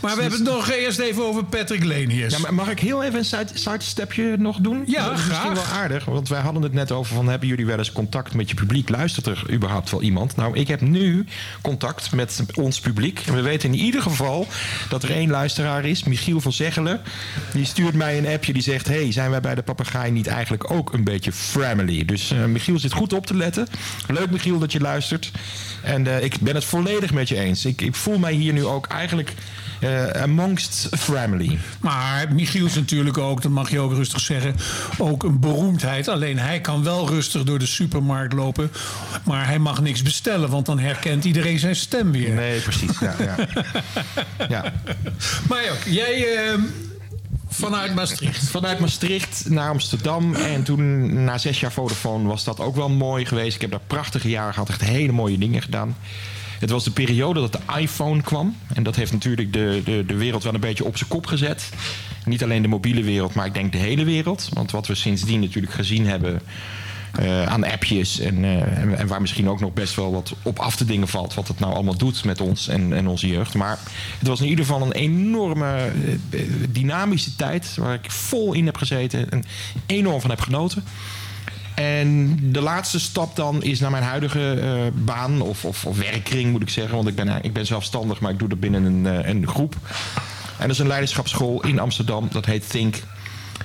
Maar 0.00 0.14
we 0.14 0.20
hebben 0.20 0.40
het 0.40 0.48
nog 0.48 0.70
eerst 0.70 0.98
even 0.98 1.24
over 1.24 1.44
Patrick 1.44 1.84
Lenius. 1.84 2.32
Ja, 2.32 2.38
maar 2.38 2.54
mag 2.54 2.68
ik 2.68 2.78
heel 2.78 3.02
even 3.02 3.18
een 3.18 3.24
side, 3.24 3.46
sidestepje 3.54 4.36
nog 4.38 4.56
doen? 4.56 4.82
Ja, 4.86 5.08
dat 5.08 5.18
is 5.18 5.26
misschien 5.26 5.54
graag. 5.54 5.70
wel 5.70 5.78
aardig. 5.80 6.04
Want 6.04 6.28
wij 6.28 6.40
hadden 6.40 6.62
het 6.62 6.72
net 6.72 6.92
over 6.92 7.14
van... 7.14 7.28
hebben 7.28 7.48
jullie 7.48 7.66
wel 7.66 7.78
eens 7.78 7.92
contact 7.92 8.34
met 8.34 8.48
je 8.48 8.54
publiek? 8.54 8.88
Luistert 8.88 9.26
er 9.26 9.44
überhaupt 9.50 9.90
wel 9.90 10.02
iemand? 10.02 10.36
Nou, 10.36 10.56
ik 10.56 10.68
heb 10.68 10.80
nu 10.80 11.26
contact 11.60 12.12
met 12.12 12.42
ons 12.54 12.80
publiek. 12.80 13.22
En 13.26 13.34
we 13.34 13.40
weten 13.40 13.72
in 13.72 13.78
ieder 13.78 14.02
geval 14.02 14.46
dat 14.88 15.02
er 15.02 15.10
één 15.10 15.30
luisteraar 15.30 15.84
is. 15.84 16.04
Michiel 16.04 16.40
van 16.40 16.52
Zeggelen. 16.52 17.00
Die 17.52 17.64
stuurt 17.64 17.94
mij 17.94 18.18
een 18.18 18.26
appje 18.26 18.52
die 18.52 18.62
zegt... 18.62 18.86
hey, 18.88 19.12
zijn 19.12 19.30
wij 19.30 19.40
bij 19.40 19.54
de 19.54 19.62
papegaai 19.62 20.10
niet 20.10 20.26
eigenlijk 20.26 20.70
ook 20.70 20.92
een 20.92 21.04
beetje 21.04 21.32
family? 21.32 21.89
Dus 21.98 22.30
eh, 22.30 22.44
Michiel 22.44 22.78
zit 22.78 22.92
goed 22.92 23.12
op 23.12 23.26
te 23.26 23.36
letten. 23.36 23.66
Leuk 24.08 24.30
Michiel 24.30 24.58
dat 24.58 24.72
je 24.72 24.80
luistert. 24.80 25.30
En 25.82 26.06
eh, 26.06 26.24
ik 26.24 26.40
ben 26.40 26.54
het 26.54 26.64
volledig 26.64 27.12
met 27.12 27.28
je 27.28 27.36
eens. 27.36 27.64
Ik, 27.64 27.80
ik 27.80 27.94
voel 27.94 28.18
mij 28.18 28.32
hier 28.32 28.52
nu 28.52 28.64
ook 28.64 28.86
eigenlijk... 28.86 29.34
eh, 29.80 30.06
amongst 30.22 30.88
family. 30.98 31.58
Maar 31.80 32.26
Michiel 32.32 32.66
is 32.66 32.74
natuurlijk 32.74 33.18
ook, 33.18 33.42
dat 33.42 33.50
mag 33.50 33.70
je 33.70 33.80
ook 33.80 33.92
rustig 33.92 34.20
zeggen, 34.20 34.56
ook 34.98 35.22
een 35.22 35.40
beroemdheid. 35.40 36.08
Alleen 36.08 36.38
hij 36.38 36.60
kan 36.60 36.84
wel 36.84 37.08
rustig 37.08 37.42
door 37.42 37.58
de 37.58 37.66
supermarkt 37.66 38.32
lopen. 38.32 38.70
Maar 39.24 39.46
hij 39.46 39.58
mag 39.58 39.80
niks 39.80 40.02
bestellen, 40.02 40.50
want 40.50 40.66
dan 40.66 40.78
herkent 40.78 41.24
iedereen 41.24 41.58
zijn 41.58 41.76
stem 41.76 42.12
weer. 42.12 42.34
Nee, 42.34 42.60
precies. 42.60 42.98
Ja, 42.98 43.14
ja. 43.18 43.36
ja. 44.48 44.72
Maar 45.48 45.62
ook, 45.70 45.82
jij 45.84 46.36
eh, 46.36 46.54
vanuit 47.60 47.94
Maastricht. 47.94 48.48
Vanuit 48.48 48.78
Maastricht 48.78 49.44
naar 49.48 49.68
Amsterdam. 49.68 50.34
En 50.34 50.62
toen, 50.62 51.24
na 51.24 51.38
zes 51.38 51.60
jaar 51.60 51.72
Vodafone, 51.72 52.28
was 52.28 52.44
dat 52.44 52.60
ook 52.60 52.76
wel 52.76 52.88
mooi 52.88 53.24
geweest. 53.24 53.54
Ik 53.54 53.60
heb 53.60 53.70
daar 53.70 53.80
prachtige 53.86 54.28
jaren 54.28 54.52
gehad. 54.52 54.68
Echt 54.68 54.80
hele 54.80 55.12
mooie 55.12 55.38
dingen 55.38 55.62
gedaan. 55.62 55.96
Het 56.58 56.70
was 56.70 56.84
de 56.84 56.90
periode 56.90 57.40
dat 57.40 57.52
de 57.52 57.80
iPhone 57.80 58.22
kwam. 58.22 58.56
En 58.74 58.82
dat 58.82 58.96
heeft 58.96 59.12
natuurlijk 59.12 59.52
de, 59.52 59.82
de, 59.84 60.04
de 60.06 60.14
wereld 60.14 60.42
wel 60.42 60.54
een 60.54 60.60
beetje 60.60 60.84
op 60.84 60.96
zijn 60.96 61.10
kop 61.10 61.26
gezet. 61.26 61.68
Niet 62.24 62.42
alleen 62.42 62.62
de 62.62 62.68
mobiele 62.68 63.02
wereld, 63.02 63.34
maar 63.34 63.46
ik 63.46 63.54
denk 63.54 63.72
de 63.72 63.78
hele 63.78 64.04
wereld. 64.04 64.48
Want 64.52 64.70
wat 64.70 64.86
we 64.86 64.94
sindsdien 64.94 65.40
natuurlijk 65.40 65.72
gezien 65.74 66.06
hebben... 66.06 66.40
eh, 67.12 67.46
aan 67.46 67.64
appjes 67.64 68.18
en, 68.18 68.44
eh, 68.44 68.78
en, 68.78 68.98
en 68.98 69.06
waar 69.06 69.20
misschien 69.20 69.48
ook 69.48 69.60
nog 69.60 69.72
best 69.72 69.94
wel 69.94 70.12
wat 70.12 70.34
op 70.42 70.58
af 70.58 70.76
te 70.76 70.84
dingen 70.84 71.08
valt... 71.08 71.34
wat 71.34 71.48
het 71.48 71.58
nou 71.58 71.74
allemaal 71.74 71.96
doet 71.96 72.24
met 72.24 72.40
ons 72.40 72.68
en, 72.68 72.92
en 72.92 73.06
onze 73.06 73.28
jeugd. 73.28 73.54
Maar 73.54 73.78
het 74.18 74.28
was 74.28 74.40
in 74.40 74.48
ieder 74.48 74.64
geval 74.64 74.82
een 74.82 74.92
enorme 74.92 75.90
eh, 76.30 76.40
dynamische 76.68 77.36
tijd... 77.36 77.74
waar 77.76 77.94
ik 77.94 78.10
vol 78.10 78.52
in 78.52 78.66
heb 78.66 78.76
gezeten 78.76 79.30
en 79.30 79.44
enorm 79.86 80.20
van 80.20 80.30
heb 80.30 80.40
genoten. 80.40 80.84
En 81.74 82.38
de 82.52 82.60
laatste 82.60 83.00
stap 83.00 83.36
dan 83.36 83.62
is 83.62 83.80
naar 83.80 83.90
mijn 83.90 84.02
huidige 84.02 84.90
baan 84.94 85.40
of, 85.40 85.64
of, 85.64 85.84
moet 86.44 86.62
ik 86.62 86.68
zeggen. 86.68 86.96
Want 86.96 87.08
ik 87.08 87.14
ben, 87.14 87.38
ik 87.42 87.52
ben 87.52 87.66
zelfstandig, 87.66 88.20
maar 88.20 88.30
ik 88.30 88.38
doe 88.38 88.48
dat 88.48 88.60
binnen 88.60 88.84
een, 88.84 89.28
een 89.28 89.48
groep. 89.48 89.76
En 90.60 90.66
dat 90.66 90.70
is 90.70 90.78
een 90.78 90.86
leiderschapsschool 90.86 91.64
in 91.64 91.78
Amsterdam. 91.78 92.28
Dat 92.30 92.46
heet 92.46 92.70
Think. 92.70 93.02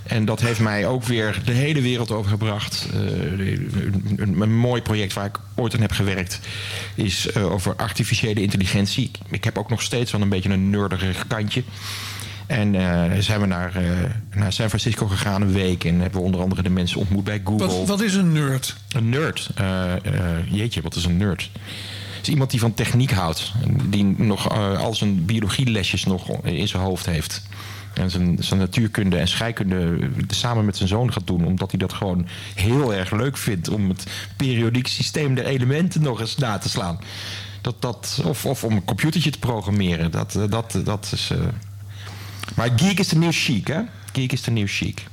En 0.06 0.26
dat 0.26 0.42
heeft 0.42 0.60
mij 0.60 0.88
ook 0.88 1.04
weer 1.04 1.42
de 1.46 1.52
hele 1.52 1.82
wereld 1.82 2.12
overgebracht. 2.12 2.88
Eh, 2.94 3.00
een, 3.00 4.04
een, 4.18 4.42
een 4.42 4.56
mooi 4.56 4.82
project 4.82 5.14
waar 5.14 5.26
ik 5.26 5.40
ooit 5.56 5.74
aan 5.74 5.82
heb 5.82 5.92
gewerkt 5.92 6.40
is 6.96 7.32
eh, 7.32 7.52
over 7.52 7.76
artificiële 7.76 8.42
intelligentie. 8.42 9.12
Ik, 9.30 9.44
heb 9.44 9.58
ook 9.58 9.70
nog 9.70 9.82
steeds 9.82 10.12
wel 10.12 10.22
een 10.22 10.30
beetje 10.30 10.50
een 10.50 10.70
nerdig 10.70 11.28
kantje. 11.28 11.64
En 12.48 12.76
eh, 12.76 13.20
zijn 13.20 13.40
we 13.40 13.46
naar, 13.46 13.82
naar 14.36 14.54
San 14.54 14.68
Francisco 14.68 15.08
gegaan 15.08 15.42
een 15.42 15.54
week. 15.54 15.84
En 15.84 16.00
hebben 16.00 16.20
we 16.20 16.26
onder 16.26 16.42
andere 16.42 16.62
de 16.62 16.70
mensen 16.70 17.00
ontmoet 17.00 17.24
bij 17.24 17.42
Google. 17.44 17.68
Wat, 17.68 17.88
wat 17.88 18.02
is 18.02 18.14
een 18.14 18.32
nerd? 18.32 18.76
Een 18.90 19.10
nerd. 19.10 19.50
Jeetje, 20.50 20.82
wat 20.82 20.96
is 20.96 21.06
een 21.06 21.18
nerd? 21.18 21.50
is 22.22 22.30
iemand 22.30 22.52
die 22.52 22.60
van 22.60 22.74
techniek 22.74 23.12
houdt. 23.12 23.52
Die 23.90 24.04
nog 24.04 24.50
al 24.78 24.94
zijn 24.94 25.26
biologielesjes 25.26 26.04
nog 26.04 26.30
in 26.44 26.68
zijn 26.68 26.84
hoofd 26.84 27.06
heeft. 27.06 27.42
En 27.96 28.10
zijn, 28.12 28.38
zijn 28.40 28.60
natuurkunde 28.60 29.18
en 29.18 29.28
scheikunde 29.28 30.10
samen 30.28 30.66
met 30.66 30.78
zijn 30.78 30.90
zoon 30.90 31.14
gaat 31.14 31.28
doen. 31.28 31.46
Omdat 31.46 31.72
hij 31.72 31.80
dat 31.80 31.94
gewoon 31.94 32.28
heel 32.56 32.94
erg 32.94 33.12
leuk 33.12 33.38
vindt. 33.38 33.70
Om 33.70 33.90
het 33.90 34.04
periodiek 34.38 34.88
systeem 34.88 35.36
der 35.36 35.46
elementen 35.46 36.02
nog 36.02 36.20
eens 36.20 36.38
na 36.38 36.58
te 36.58 36.70
slaan. 36.70 37.00
Dat, 37.62 37.82
dat, 37.82 38.22
of, 38.26 38.46
of 38.46 38.64
om 38.64 38.72
een 38.76 38.86
computertje 38.86 39.30
te 39.32 39.40
programmeren. 39.40 40.12
Dat, 40.12 40.36
eh, 40.36 40.44
dat, 40.50 40.80
dat 40.84 41.10
is... 41.14 41.30
eh, 41.32 41.38
Maar 42.56 42.70
geek 42.76 43.00
is 43.00 43.08
de 43.08 43.18
nieuw 43.18 43.32
chic, 43.32 43.68
hè? 43.68 43.82
Geek 44.14 44.32
is 44.32 44.42
de 44.42 44.52
nieuw 44.52 44.68
chic. 44.68 45.04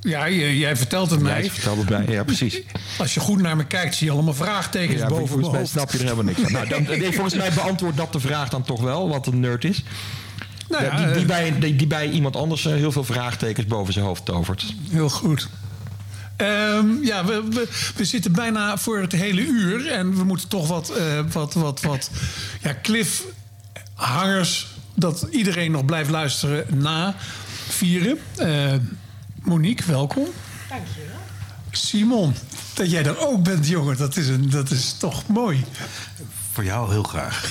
Ja, 0.00 0.28
jij, 0.30 0.76
vertelt 0.76 1.10
het 1.10 1.20
mij. 1.20 1.40
Jij 1.40 1.50
vertelt 1.50 1.76
het 1.78 1.86
bij. 1.86 2.04
Ja, 2.08 2.24
precies. 2.24 2.60
Als 2.98 3.14
je 3.14 3.20
goed 3.20 3.40
naar 3.40 3.56
me 3.56 3.64
kijkt, 3.64 3.94
zie 3.94 4.06
je 4.06 4.12
allemaal 4.12 4.34
vraagtekens 4.34 5.00
Ja, 5.00 5.06
boven 5.06 5.28
volgens 5.28 5.50
mij 5.50 5.66
snap 5.66 5.90
je 5.90 5.98
er 5.98 6.02
helemaal 6.04 6.24
niks 6.24 6.40
van. 6.40 6.52
Nou, 6.52 6.68
dan, 6.68 6.82
nee, 6.98 7.12
volgens 7.12 7.34
mij 7.34 7.50
beantwoordt 7.52 7.96
dat 7.96 8.12
de 8.12 8.20
vraag 8.20 8.48
dan 8.48 8.62
toch 8.62 8.80
wel, 8.80 9.08
wat 9.08 9.26
een 9.26 9.40
nerd 9.40 9.64
is. 9.64 9.84
Nou 10.68 10.84
Ja, 10.84 10.96
die, 10.96 11.06
die, 11.06 11.20
eh, 11.22 11.26
bij, 11.26 11.58
die, 11.58 11.76
die 11.76 11.86
bij 11.86 12.10
iemand 12.10 12.36
anders 12.36 12.66
eh, 12.66 12.72
heel 12.72 12.92
veel 12.92 13.04
vraagtekens 13.04 13.66
boven 13.66 13.92
zijn 13.92 14.04
hoofd 14.04 14.24
tovert. 14.24 14.74
Heel 14.90 15.08
goed. 15.08 15.48
Ehm, 16.36 17.02
ja, 17.02 17.24
we, 17.24 17.42
we, 17.50 17.68
we 17.96 18.04
zitten 18.04 18.32
bijna 18.32 18.78
voor 18.78 19.00
het 19.00 19.12
hele 19.12 19.40
uur. 19.40 19.90
En 19.90 20.16
we 20.16 20.24
moeten 20.24 20.48
toch 20.48 20.68
wat, 20.68 20.90
eh, 20.90 21.20
wat, 21.32 21.54
wat, 21.54 21.80
wat 21.82 22.10
ja, 22.62 22.76
cliffhangers... 22.82 24.66
dat 24.94 25.26
iedereen 25.30 25.70
nog 25.70 25.84
blijft 25.84 26.10
luisteren 26.10 26.66
na 26.78 27.14
vieren. 27.68 28.18
Eh, 28.36 28.74
Monique, 29.42 29.86
welkom. 29.86 30.26
Dankjewel. 30.68 31.22
Simon, 31.70 32.34
dat 32.74 32.90
jij 32.90 33.04
er 33.04 33.26
ook 33.26 33.42
bent, 33.42 33.68
jongen, 33.68 33.96
dat 33.96 34.16
is, 34.16 34.28
een, 34.28 34.50
dat 34.50 34.70
is 34.70 34.92
toch 34.98 35.26
mooi. 35.26 35.64
Voor 36.54 36.64
jou 36.64 36.90
heel 36.90 37.02
graag. 37.02 37.50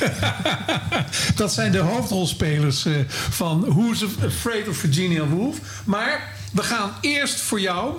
Dat 1.36 1.54
zijn 1.54 1.72
de 1.72 1.78
hoofdrolspelers 1.78 2.86
eh, 2.86 2.94
van 3.08 3.66
Who's 3.66 4.06
Afraid 4.26 4.68
of 4.68 4.78
Virginia 4.78 5.26
Woolf. 5.26 5.58
Maar 5.84 6.34
we 6.54 6.64
gaan 6.64 6.92
eerst 7.02 7.40
voor 7.40 7.60
jou. 7.60 7.96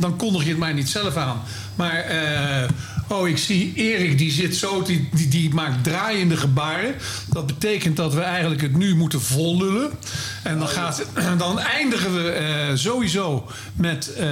Dan 0.00 0.16
kondig 0.16 0.42
je 0.42 0.48
het 0.48 0.58
mij 0.58 0.72
niet 0.72 0.88
zelf 0.88 1.16
aan. 1.16 1.42
Maar, 1.74 1.96
eh, 1.96 2.68
oh, 3.08 3.28
ik 3.28 3.38
zie 3.38 3.72
Erik, 3.74 4.18
die 4.18 4.30
zit 4.30 4.56
zo, 4.56 4.82
die, 4.82 5.08
die, 5.12 5.28
die 5.28 5.54
maakt 5.54 5.84
draaiende 5.84 6.36
gebaren. 6.36 6.94
Dat 7.26 7.46
betekent 7.46 7.96
dat 7.96 8.14
we 8.14 8.20
eigenlijk 8.20 8.60
het 8.60 8.76
nu 8.76 8.94
moeten 8.94 9.22
vollullen. 9.22 9.90
En 10.42 10.58
dan, 10.58 10.68
gaat, 10.68 11.06
dan 11.38 11.58
eindigen 11.58 12.14
we 12.14 12.30
eh, 12.30 12.74
sowieso 12.74 13.46
met 13.74 14.14
eh, 14.14 14.28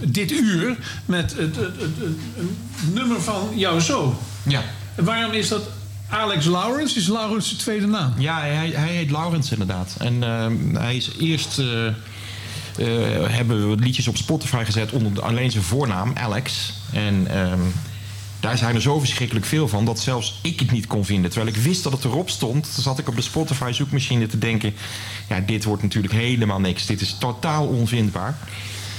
dit 0.00 0.30
uur. 0.30 0.76
Met 1.04 1.34
het, 1.36 1.56
het, 1.56 1.76
het, 1.80 2.92
nummer 2.92 3.22
van 3.22 3.48
jouw 3.54 3.78
zoon. 3.78 4.18
Ja. 4.42 4.62
Waarom 4.98 5.32
is 5.32 5.48
dat 5.48 5.62
Alex 6.08 6.44
Lawrence? 6.44 6.96
Is 6.98 7.06
Lawrence 7.06 7.48
de 7.50 7.56
tweede 7.56 7.86
naam? 7.86 8.12
Ja, 8.18 8.40
hij, 8.40 8.70
hij 8.74 8.88
heet 8.88 9.10
Laurens 9.10 9.50
inderdaad. 9.52 9.94
En 9.98 10.22
ehm, 10.22 10.74
hij 10.74 10.96
is 10.96 11.10
eerst... 11.20 11.58
eh, 11.58 11.86
eh, 11.86 11.94
hebben 13.30 13.70
we 13.70 13.76
liedjes 13.76 14.08
op 14.08 14.16
Spotify 14.16 14.62
gezet 14.64 14.92
onder 14.92 15.14
de- 15.14 15.20
alleen 15.22 15.50
zijn 15.50 15.64
voornaam, 15.64 16.12
Alex. 16.16 16.72
En 16.92 17.26
ehm, 17.30 17.58
daar 18.40 18.58
zijn 18.58 18.74
er 18.74 18.80
zo 18.80 18.98
verschrikkelijk 18.98 19.46
veel 19.46 19.68
van 19.68 19.84
dat 19.84 20.00
zelfs 20.00 20.38
ik 20.42 20.60
het 20.60 20.70
niet 20.70 20.86
kon 20.86 21.04
vinden. 21.04 21.30
Terwijl 21.30 21.54
ik 21.54 21.62
wist 21.62 21.82
dat 21.82 21.92
het 21.92 22.04
erop 22.04 22.30
stond, 22.30 22.66
zat 22.78 22.98
ik 22.98 23.08
op 23.08 23.16
de 23.16 23.22
Spotify 23.22 23.70
zoekmachine 23.72 24.26
te 24.26 24.38
denken... 24.38 24.74
ja, 25.28 25.40
dit 25.40 25.64
wordt 25.64 25.82
natuurlijk 25.82 26.14
helemaal 26.14 26.60
niks. 26.60 26.86
Dit 26.86 27.00
is 27.00 27.16
totaal 27.18 27.66
onvindbaar. 27.66 28.36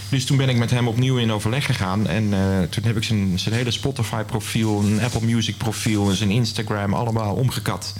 Dus 0.09 0.25
toen 0.25 0.37
ben 0.37 0.49
ik 0.49 0.57
met 0.57 0.71
hem 0.71 0.87
opnieuw 0.87 1.17
in 1.17 1.31
overleg 1.31 1.65
gegaan. 1.65 2.07
En 2.07 2.33
eh, 2.33 2.61
toen 2.69 2.83
heb 2.83 2.97
ik 2.97 3.03
zijn, 3.03 3.39
zijn 3.39 3.55
hele 3.55 3.71
Spotify-profiel, 3.71 4.79
een 4.79 5.01
Apple 5.01 5.25
Music-profiel 5.25 6.09
en 6.09 6.15
zijn 6.15 6.29
Instagram 6.29 6.93
allemaal 6.93 7.35
omgekat. 7.35 7.93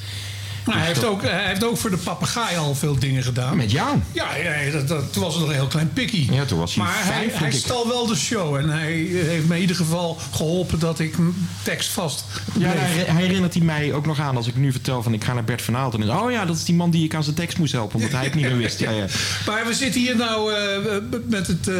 Maar 0.70 0.78
hij, 0.78 0.88
heeft 0.88 1.06
ook, 1.06 1.22
hij 1.22 1.48
heeft 1.48 1.64
ook 1.64 1.78
voor 1.78 1.90
de 1.90 1.98
papegaai 1.98 2.58
al 2.58 2.76
veel 2.76 3.00
dingen 3.00 3.24
gedaan. 3.24 3.58
Met 3.58 3.72
jou? 3.72 3.98
Ja, 4.12 4.36
ja 4.36 4.72
dat, 4.72 4.88
dat, 4.88 5.14
toen 5.14 5.24
was 5.24 5.32
het 5.34 5.42
nog 5.42 5.50
een 5.52 5.56
heel 5.58 5.68
klein 5.68 5.94
pikkie. 5.94 6.34
Ja, 6.34 6.46
toen 6.46 6.60
was 6.60 6.76
hij 6.76 6.84
Maar 6.84 6.94
vijf, 6.94 7.34
hij, 7.38 7.50
hij 7.50 7.52
stal 7.58 7.88
wel 7.88 8.08
de 8.08 8.16
show. 8.16 8.56
En 8.56 8.70
hij 8.70 8.92
heeft 9.12 9.48
me 9.48 9.56
in 9.56 9.62
ieder 9.62 9.76
geval 9.76 10.18
geholpen 10.34 10.80
dat 10.80 11.00
ik 11.00 11.18
m- 11.18 11.48
tekst 11.64 11.90
vast 11.90 12.24
Ja, 12.58 12.72
bleef. 12.72 12.82
hij, 12.84 13.04
hij 13.14 13.22
herinnert 13.22 13.54
hij 13.54 13.64
mij 13.64 13.94
ook 13.94 14.06
nog 14.06 14.20
aan 14.20 14.36
als 14.36 14.48
ik 14.48 14.56
nu 14.56 14.72
vertel 14.72 15.04
van 15.04 15.14
ik 15.14 15.24
ga 15.24 15.34
naar 15.34 15.44
Bert 15.44 15.62
van 15.62 15.76
Aalten. 15.78 16.02
En, 16.02 16.12
oh 16.18 16.32
ja, 16.32 16.46
dat 16.46 16.56
is 16.56 16.64
die 16.64 16.76
man 16.76 16.92
die 16.92 17.06
ik 17.06 17.16
aan 17.16 17.24
zijn 17.24 17.36
tekst 17.36 17.58
moest 17.58 17.72
helpen, 17.72 17.96
omdat 17.96 18.12
hij 18.12 18.24
het 18.24 18.34
niet 18.36 18.46
meer 18.46 18.58
wist. 18.58 18.80
Ja, 18.90 18.92
ja. 18.92 19.06
Maar 19.46 19.66
we 19.68 19.74
zitten 19.74 20.02
hier 20.02 20.16
nou 20.16 20.54
eh, 20.54 20.96
met 21.28 21.48
het... 21.48 21.68
eh, 21.68 21.76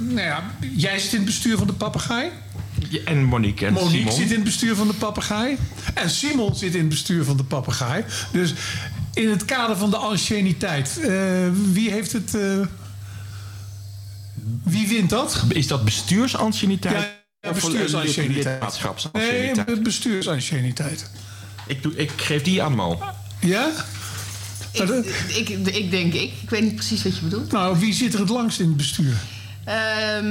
nou 0.00 0.20
ja, 0.20 0.50
jij 0.76 0.98
zit 0.98 1.10
in 1.10 1.16
het 1.16 1.26
bestuur 1.26 1.56
van 1.58 1.66
de 1.66 1.72
papegaai. 1.72 2.28
En 3.04 3.24
Monique 3.24 3.66
en 3.66 3.72
Monique 3.72 3.96
Simon. 3.96 4.12
zit 4.12 4.28
in 4.28 4.34
het 4.34 4.44
bestuur 4.44 4.74
van 4.76 4.86
de 4.86 4.94
papegaai. 4.94 5.56
En 5.94 6.10
Simon 6.10 6.56
zit 6.56 6.74
in 6.74 6.80
het 6.80 6.88
bestuur 6.88 7.24
van 7.24 7.36
de 7.36 7.44
papegaai. 7.44 8.04
Dus 8.32 8.54
in 9.14 9.30
het 9.30 9.44
kader 9.44 9.76
van 9.76 9.90
de 9.90 9.96
anciëniteit. 9.96 11.00
eh, 11.00 11.10
wie 11.72 11.90
heeft 11.90 12.12
het... 12.12 12.34
eh, 12.34 12.60
wie 14.62 14.88
wint 14.88 15.10
dat? 15.10 15.44
Is 15.48 15.66
dat 15.66 15.84
bestuursanciëniteit? 15.84 16.94
Ja, 16.94 17.08
ja, 17.40 17.52
bestuursanciëniteit. 17.52 19.12
Nee, 19.12 19.80
bestuursanciëniteit. 19.80 21.10
Ik, 21.66 21.82
doe, 21.82 21.96
ik 21.96 22.10
geef 22.16 22.42
die 22.42 22.62
aan. 22.62 22.98
Ja? 23.40 23.70
Ik, 24.72 24.88
ik, 25.48 25.48
ik 25.66 25.90
denk 25.90 26.12
ik. 26.14 26.32
Ik 26.42 26.50
weet 26.50 26.62
niet 26.62 26.74
precies 26.74 27.02
wat 27.02 27.16
je 27.16 27.22
bedoelt. 27.22 27.52
Nou, 27.52 27.78
wie 27.78 27.92
zit 27.92 28.14
er 28.14 28.20
het 28.20 28.28
langst 28.28 28.60
in 28.60 28.66
het 28.66 28.76
bestuur? 28.76 29.14
Ehm, 29.64 30.26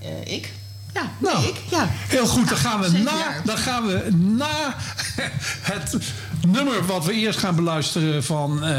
eh, 0.00 0.32
ik? 0.34 0.52
Ja, 0.94 1.10
nee, 1.18 1.32
Nou, 1.32 1.46
ik. 1.46 1.62
Ja. 1.70 1.86
Heel 1.90 2.26
goed, 2.26 2.48
dan 2.48 2.58
gaan 2.58 2.80
we, 2.80 2.88
na, 2.98 3.42
dan 3.44 3.56
gaan 3.56 3.86
we 3.86 4.10
na 4.14 4.74
het 5.72 5.96
nummer 6.46 6.86
wat 6.86 7.04
we 7.04 7.12
eerst 7.12 7.38
gaan 7.38 7.56
beluisteren 7.56 8.24
van 8.24 8.64
eh, 8.64 8.70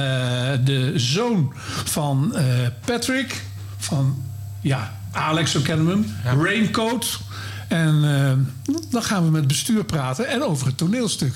de 0.64 0.94
zoon 0.96 1.54
van 1.84 2.36
eh, 2.36 2.46
Patrick. 2.86 3.42
Van, 3.78 4.24
ja, 4.62 4.94
Alex, 5.12 5.52
zo 5.52 5.60
kennen 5.60 5.86
we 5.86 5.92
hem. 5.92 6.44
Raincoat. 6.44 7.20
En 7.68 8.04
eh, 8.04 8.76
dan 8.90 9.04
gaan 9.04 9.24
we 9.24 9.32
met 9.32 9.48
bestuur 9.48 9.84
praten 9.84 10.28
en 10.28 10.44
over 10.44 10.68
het 10.68 10.78
toneelstuk. 10.78 11.34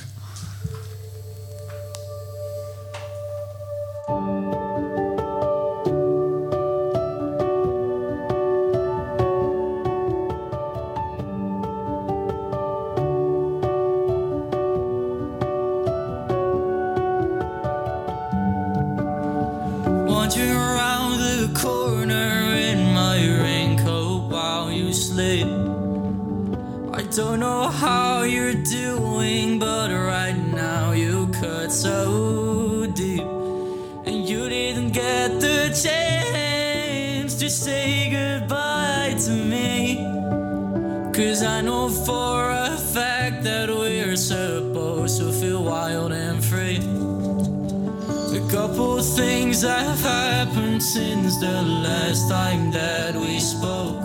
Time 52.28 52.72
that 52.72 53.16
we 53.16 53.40
spoke. 53.40 54.02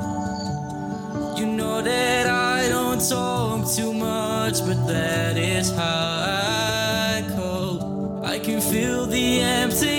You 1.36 1.46
know 1.46 1.82
that 1.82 2.26
I 2.28 2.68
don't 2.68 3.00
talk 3.08 3.68
too 3.74 3.92
much, 3.92 4.64
but 4.64 4.86
that 4.86 5.36
is 5.36 5.70
how 5.70 6.24
I 6.28 7.24
cope. 7.36 8.24
I 8.24 8.38
can 8.38 8.60
feel 8.60 9.06
the 9.06 9.40
emptiness 9.40 9.91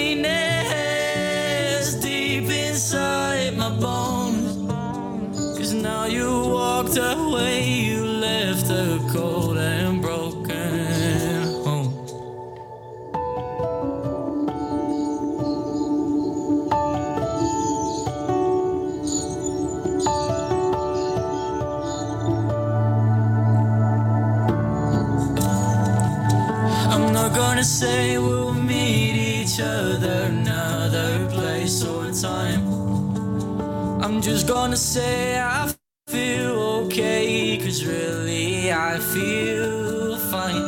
gonna 34.74 34.82
say 34.82 35.40
I 35.40 35.72
feel 36.08 36.60
okay, 36.86 37.60
cause 37.60 37.86
really 37.86 38.74
I 38.74 38.98
feel 38.98 40.18
fine. 40.32 40.66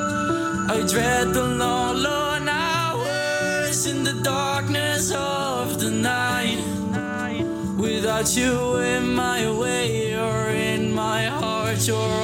I 0.69 0.85
dread 0.87 1.33
the 1.33 1.43
long, 1.43 2.03
long 2.03 2.47
hours 2.47 3.87
in 3.87 4.03
the 4.03 4.13
darkness 4.21 5.11
of 5.11 5.79
the 5.79 5.89
night. 5.89 6.61
Without 7.79 8.37
you 8.37 8.75
in 8.75 9.15
my 9.15 9.41
way 9.51 10.13
or 10.13 10.49
in 10.49 10.93
my 10.93 11.23
heart, 11.25 11.87
you're 11.87 12.14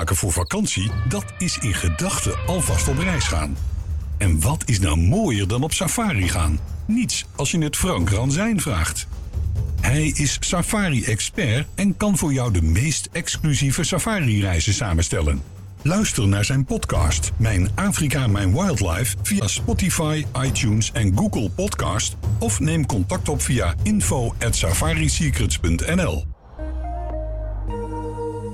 maken 0.00 0.16
voor 0.16 0.32
vakantie, 0.32 0.90
dat 1.08 1.24
is 1.38 1.58
in 1.58 1.74
gedachten 1.74 2.38
alvast 2.46 2.88
op 2.88 2.98
reis 2.98 3.24
gaan. 3.24 3.56
En 4.18 4.40
wat 4.40 4.62
is 4.66 4.78
nou 4.78 4.96
mooier 4.96 5.48
dan 5.48 5.62
op 5.62 5.72
safari 5.72 6.28
gaan? 6.28 6.58
Niets 6.86 7.26
als 7.36 7.50
je 7.50 7.58
het 7.58 7.76
Frank 7.76 8.10
Ranzijn 8.10 8.60
vraagt. 8.60 9.06
Hij 9.80 10.06
is 10.06 10.36
safari-expert 10.40 11.66
en 11.74 11.96
kan 11.96 12.16
voor 12.16 12.32
jou 12.32 12.52
de 12.52 12.62
meest 12.62 13.08
exclusieve 13.12 13.84
safari-reizen 13.84 14.74
samenstellen. 14.74 15.42
Luister 15.82 16.28
naar 16.28 16.44
zijn 16.44 16.64
podcast 16.64 17.32
Mijn 17.36 17.68
Afrika, 17.74 18.26
Mijn 18.26 18.52
Wildlife 18.52 19.16
via 19.22 19.46
Spotify, 19.46 20.24
iTunes 20.42 20.92
en 20.92 21.16
Google 21.16 21.50
Podcast 21.50 22.16
of 22.38 22.60
neem 22.60 22.86
contact 22.86 23.28
op 23.28 23.42
via 23.42 23.74
info@safarisecrets.nl. 23.82 26.29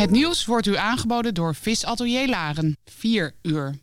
Het 0.06 0.14
nieuws 0.14 0.44
wordt 0.44 0.66
u 0.66 0.76
aangeboden 0.76 1.34
door 1.34 1.54
Visatelier 1.54 2.28
Laren. 2.28 2.76
4 2.84 3.34
uur. 3.42 3.74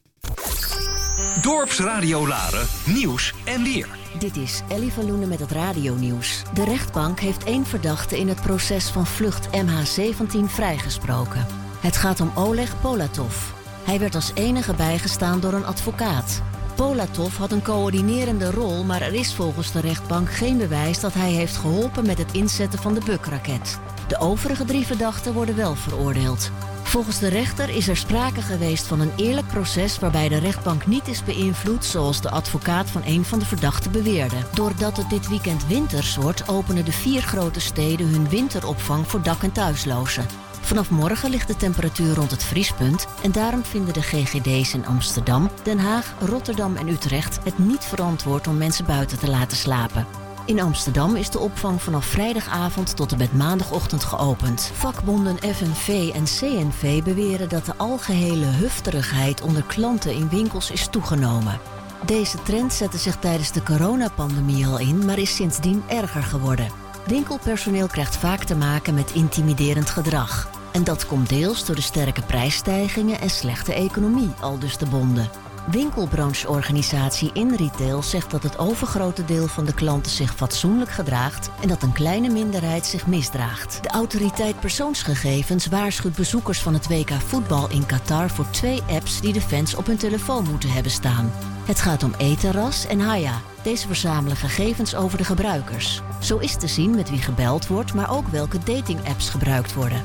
Dorpsradio 1.42 2.28
Laren, 2.28 2.68
nieuws 2.86 3.34
en 3.46 3.64
weer. 3.64 3.88
Dit 4.20 4.38
is 4.38 4.62
Ellie 4.70 4.92
van 4.92 5.06
Loenen 5.06 5.28
met 5.28 5.40
het 5.40 5.52
radionieuws. 5.52 6.42
De 6.54 6.64
rechtbank 6.64 7.20
heeft 7.20 7.44
één 7.44 7.66
verdachte 7.66 8.20
in 8.20 8.28
het 8.28 8.42
proces 8.42 8.90
van 8.90 9.06
vlucht 9.06 9.48
MH17 9.48 10.46
vrijgesproken. 10.46 11.46
Het 11.80 11.98
gaat 11.98 12.20
om 12.20 12.32
Oleg 12.36 12.82
Polatov. 12.82 13.36
Hij 13.84 14.00
werd 14.00 14.16
als 14.16 14.32
enige 14.34 14.74
bijgestaan 14.74 15.40
door 15.40 15.54
een 15.54 15.66
advocaat. 15.66 16.42
Polatov 16.76 17.38
had 17.38 17.52
een 17.52 17.64
coördinerende 17.64 18.52
rol, 18.52 18.84
maar 18.84 19.02
er 19.02 19.14
is 19.14 19.34
volgens 19.34 19.72
de 19.72 19.80
rechtbank 19.80 20.32
geen 20.32 20.58
bewijs 20.58 21.00
dat 21.00 21.14
hij 21.14 21.32
heeft 21.32 21.58
geholpen 21.58 22.06
met 22.06 22.18
het 22.18 22.34
inzetten 22.34 22.80
van 22.80 22.94
de 22.94 23.02
Buk-raket. 23.06 23.80
De 24.14 24.20
overige 24.20 24.66
drie 24.66 24.86
verdachten 24.86 25.34
worden 25.34 25.56
wel 25.56 25.76
veroordeeld. 25.76 26.52
Volgens 26.84 27.20
de 27.20 27.28
rechter 27.28 27.70
is 27.70 27.88
er 27.88 27.98
sprake 27.98 28.42
geweest 28.42 28.88
van 28.88 29.00
een 29.00 29.12
eerlijk 29.16 29.48
proces 29.48 30.00
waarbij 30.00 30.30
de 30.30 30.38
rechtbank 30.38 30.86
niet 30.86 31.08
is 31.08 31.24
beïnvloed 31.24 31.86
zoals 31.86 32.22
de 32.22 32.30
advocaat 32.30 32.90
van 32.90 33.02
een 33.06 33.26
van 33.26 33.40
de 33.40 33.46
verdachten 33.46 33.92
beweerde. 33.92 34.36
Doordat 34.54 34.98
het 34.98 35.10
dit 35.10 35.28
weekend 35.28 35.68
winters 35.68 36.16
wordt, 36.16 36.48
openen 36.48 36.86
de 36.86 36.92
vier 36.92 37.22
grote 37.22 37.60
steden 37.60 38.08
hun 38.08 38.30
winteropvang 38.30 39.08
voor 39.08 39.22
dak- 39.22 39.44
en 39.44 39.52
thuislozen. 39.52 40.26
Vanaf 40.62 40.90
morgen 40.90 41.30
ligt 41.30 41.48
de 41.48 41.56
temperatuur 41.56 42.16
rond 42.16 42.32
het 42.32 42.44
vriespunt 42.44 43.08
en 43.24 43.32
daarom 43.32 43.64
vinden 43.64 43.94
de 43.94 44.02
GGD's 44.02 44.74
in 44.74 44.86
Amsterdam, 44.86 45.50
Den 45.64 45.80
Haag, 45.80 46.14
Rotterdam 46.20 46.76
en 46.76 46.88
Utrecht 46.88 47.40
het 47.44 47.58
niet 47.58 47.84
verantwoord 47.84 48.48
om 48.48 48.58
mensen 48.58 48.86
buiten 48.86 49.20
te 49.20 49.30
laten 49.30 49.58
slapen. 49.58 50.23
In 50.46 50.62
Amsterdam 50.62 51.16
is 51.16 51.30
de 51.30 51.40
opvang 51.40 51.82
vanaf 51.82 52.06
vrijdagavond 52.06 52.96
tot 52.96 53.12
en 53.12 53.18
met 53.18 53.34
maandagochtend 53.34 54.04
geopend. 54.04 54.72
Vakbonden 54.74 55.38
FNV 55.38 56.12
en 56.14 56.24
CNV 56.24 57.04
beweren 57.04 57.50
dat 57.50 57.66
de 57.66 57.74
algehele 57.78 58.46
hufterigheid 58.46 59.42
onder 59.42 59.64
klanten 59.64 60.14
in 60.14 60.30
winkels 60.30 60.72
is 60.72 60.88
toegenomen. 60.88 61.60
Deze 62.06 62.44
trend 62.44 62.74
zette 62.74 62.98
zich 62.98 63.16
tijdens 63.16 63.52
de 63.52 63.64
coronapandemie 63.64 64.66
al 64.66 64.80
in, 64.80 65.06
maar 65.06 65.18
is 65.18 65.36
sindsdien 65.36 65.84
erger 65.88 66.24
geworden. 66.24 66.68
Winkelpersoneel 67.08 67.88
krijgt 67.88 68.18
vaak 68.18 68.44
te 68.44 68.56
maken 68.56 68.94
met 68.94 69.12
intimiderend 69.12 69.90
gedrag. 69.90 70.50
En 70.72 70.84
dat 70.84 71.08
komt 71.08 71.30
deels 71.30 71.66
door 71.66 71.76
de 71.76 71.82
sterke 71.82 72.22
prijsstijgingen 72.22 73.20
en 73.20 73.30
slechte 73.30 73.74
economie, 73.74 74.32
aldus 74.40 74.78
de 74.78 74.86
bonden. 74.86 75.30
Winkelbrancheorganisatie 75.72 77.30
InRetail 77.34 78.02
zegt 78.02 78.32
dat 78.32 78.44
het 78.44 78.58
overgrote 78.58 79.26
deel 79.26 79.48
van 79.48 79.66
de 79.66 79.74
klanten 79.74 80.12
zich 80.12 80.36
fatsoenlijk 80.36 80.92
gedraagt 80.92 81.50
en 81.62 81.68
dat 81.68 81.84
een 81.84 81.92
kleine 81.92 82.30
minderheid 82.30 82.86
zich 82.86 83.08
misdraagt. 83.08 83.84
De 83.84 83.90
autoriteit 83.90 84.60
persoonsgegevens 84.60 85.68
waarschuwt 85.68 86.16
bezoekers 86.16 86.62
van 86.62 86.74
het 86.74 86.88
WK 86.88 87.12
voetbal 87.12 87.70
in 87.70 87.86
Qatar 87.86 88.30
voor 88.30 88.50
twee 88.50 88.82
apps 88.90 89.22
die 89.22 89.34
de 89.34 89.42
fans 89.42 89.76
op 89.76 89.86
hun 89.86 89.98
telefoon 89.98 90.44
moeten 90.50 90.72
hebben 90.72 90.92
staan. 90.92 91.32
Het 91.66 91.80
gaat 91.80 92.04
om 92.04 92.14
Eteras 92.18 92.88
en 92.88 93.00
Haya. 93.00 93.42
Deze 93.64 93.88
verzamelen 93.88 94.38
gegevens 94.38 94.96
over 94.96 95.18
de 95.18 95.24
gebruikers. 95.24 96.02
Zo 96.22 96.38
is 96.38 96.56
te 96.56 96.68
zien 96.68 96.96
met 96.96 97.10
wie 97.10 97.22
gebeld 97.22 97.68
wordt, 97.68 97.94
maar 97.94 98.12
ook 98.12 98.28
welke 98.28 98.58
dating-apps 98.58 99.30
gebruikt 99.30 99.74
worden. 99.74 100.02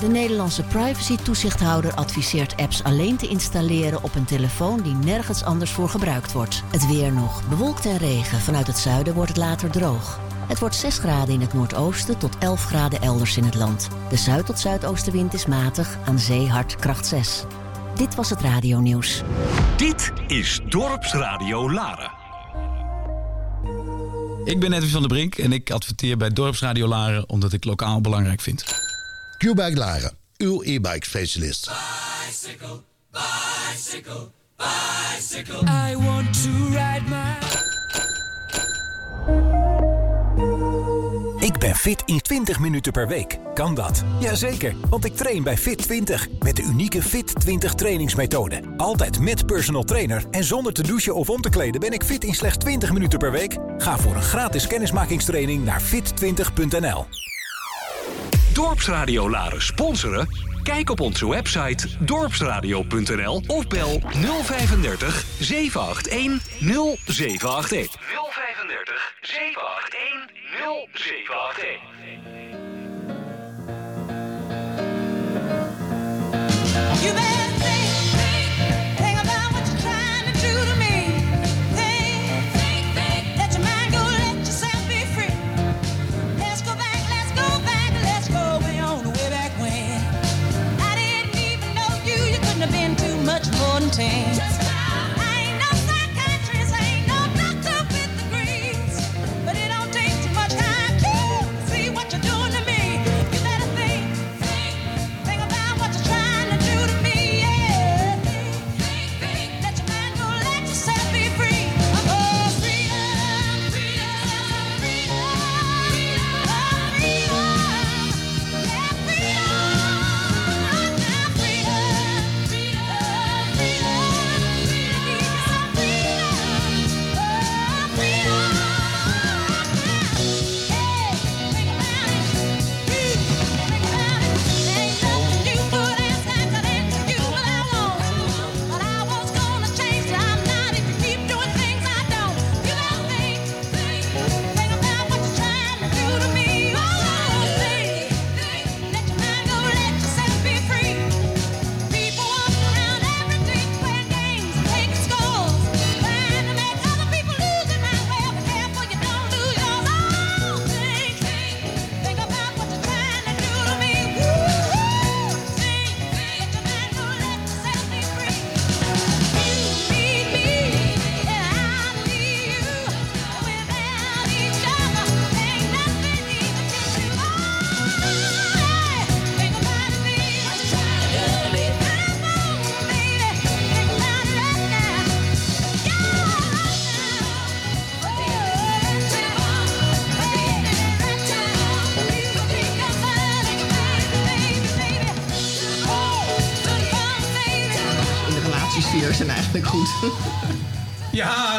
De 0.00 0.06
Nederlandse 0.06 0.62
privacy-toezichthouder 0.62 1.94
adviseert 1.94 2.56
apps 2.56 2.82
alleen 2.82 3.16
te 3.16 3.28
installeren 3.28 4.02
op 4.02 4.14
een 4.14 4.24
telefoon 4.24 4.80
die 4.82 4.94
nergens 4.94 5.44
anders 5.44 5.70
voor 5.70 5.88
gebruikt 5.88 6.32
wordt. 6.32 6.62
Het 6.70 6.86
weer 6.86 7.12
nog. 7.12 7.48
Bewolkt 7.48 7.86
en 7.86 7.96
regen. 7.96 8.40
Vanuit 8.40 8.66
het 8.66 8.78
zuiden 8.78 9.14
wordt 9.14 9.28
het 9.28 9.38
later 9.38 9.70
droog. 9.70 10.20
Het 10.48 10.58
wordt 10.58 10.74
6 10.74 10.98
graden 10.98 11.34
in 11.34 11.40
het 11.40 11.52
noordoosten 11.52 12.18
tot 12.18 12.38
11 12.38 12.64
graden 12.64 13.00
elders 13.00 13.36
in 13.36 13.44
het 13.44 13.54
land. 13.54 13.88
De 14.08 14.16
zuid- 14.16 14.46
tot 14.46 14.58
zuidoostenwind 14.58 15.34
is 15.34 15.46
matig, 15.46 15.98
aan 16.04 16.18
zee 16.18 16.48
hard 16.48 16.76
kracht 16.76 17.06
6. 17.06 17.44
Dit 17.94 18.14
was 18.14 18.30
het 18.30 18.40
radionieuws. 18.40 19.22
Dit 19.76 20.12
is 20.26 20.60
Dorpsradio 20.68 21.72
Laren. 21.72 22.12
Ik 24.44 24.60
ben 24.60 24.72
Edwin 24.72 24.90
van 24.90 25.00
der 25.00 25.10
Brink 25.10 25.34
en 25.34 25.52
ik 25.52 25.70
adverteer 25.70 26.16
bij 26.16 26.30
Dorpsradio 26.30 26.86
Laren 26.86 27.28
omdat 27.28 27.52
ik 27.52 27.64
lokaal 27.64 28.00
belangrijk 28.00 28.40
vind. 28.40 28.83
Q-Bike 29.38 29.78
Laren, 29.78 30.16
uw 30.36 30.62
e-bike 30.62 31.06
specialist. 31.06 31.70
Bicycle, 32.26 32.82
bicycle, 33.10 34.30
bicycle. 34.56 35.62
I 35.90 35.96
want 35.96 36.42
to 36.42 36.50
ride 36.70 37.02
my. 37.08 37.52
Ik 41.38 41.58
ben 41.58 41.74
fit 41.74 42.02
in 42.04 42.20
20 42.20 42.58
minuten 42.58 42.92
per 42.92 43.08
week. 43.08 43.38
Kan 43.54 43.74
dat? 43.74 44.02
Jazeker, 44.20 44.74
want 44.88 45.04
ik 45.04 45.16
train 45.16 45.42
bij 45.42 45.56
Fit 45.56 45.78
20 45.78 46.28
met 46.40 46.56
de 46.56 46.62
unieke 46.62 47.02
Fit 47.02 47.40
20 47.40 47.74
trainingsmethode. 47.74 48.60
Altijd 48.76 49.20
met 49.20 49.46
personal 49.46 49.84
trainer 49.84 50.24
en 50.30 50.44
zonder 50.44 50.72
te 50.72 50.82
douchen 50.82 51.14
of 51.14 51.30
om 51.30 51.40
te 51.40 51.48
kleden 51.48 51.80
ben 51.80 51.92
ik 51.92 52.04
fit 52.04 52.24
in 52.24 52.34
slechts 52.34 52.58
20 52.58 52.92
minuten 52.92 53.18
per 53.18 53.30
week. 53.30 53.58
Ga 53.78 53.98
voor 53.98 54.14
een 54.14 54.22
gratis 54.22 54.66
kennismakingstraining 54.66 55.64
naar 55.64 55.82
fit20.nl. 55.82 57.06
Dorpsradio 58.54 59.30
Laren 59.30 59.62
sponsoren? 59.62 60.28
Kijk 60.62 60.90
op 60.90 61.00
onze 61.00 61.28
website 61.28 61.88
dorpsradio.nl 61.98 63.42
of 63.46 63.66
bel 63.66 64.00
035 64.42 65.24
781 65.38 66.42
0781. 67.06 67.96
035 68.00 69.14
781 69.20 70.30
0781. 70.92 71.93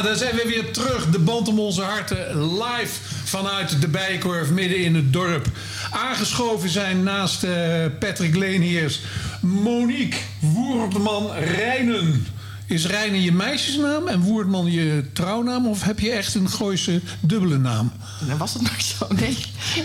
Daar 0.05 0.15
zijn 0.15 0.35
we 0.35 0.43
weer 0.47 0.71
terug. 0.71 1.09
De 1.09 1.19
band 1.19 1.47
om 1.47 1.59
onze 1.59 1.81
harten. 1.81 2.53
Live 2.53 2.99
vanuit 3.23 3.81
de 3.81 3.87
Bijenkorf 3.87 4.49
midden 4.49 4.77
in 4.77 4.95
het 4.95 5.13
dorp. 5.13 5.47
Aangeschoven 5.91 6.69
zijn 6.69 7.03
naast 7.03 7.43
eh, 7.43 7.51
Patrick 7.99 8.35
Leenheers 8.35 9.01
Monique 9.41 10.19
Woerdman 10.39 11.31
Rijnen. 11.33 12.25
Is 12.67 12.85
Rijnen 12.85 13.21
je 13.21 13.31
meisjesnaam 13.31 14.07
en 14.07 14.19
Woerdman 14.21 14.71
je 14.71 15.03
trouwnaam? 15.13 15.67
Of 15.67 15.83
heb 15.83 15.99
je 15.99 16.11
echt 16.11 16.35
een 16.35 16.49
Gooise 16.49 17.01
dubbele 17.19 17.57
naam? 17.57 17.91
Dan 18.27 18.37
was 18.37 18.53
het 18.53 18.61
maar 18.61 18.81
zo. 18.81 19.07
Nee, 19.15 19.37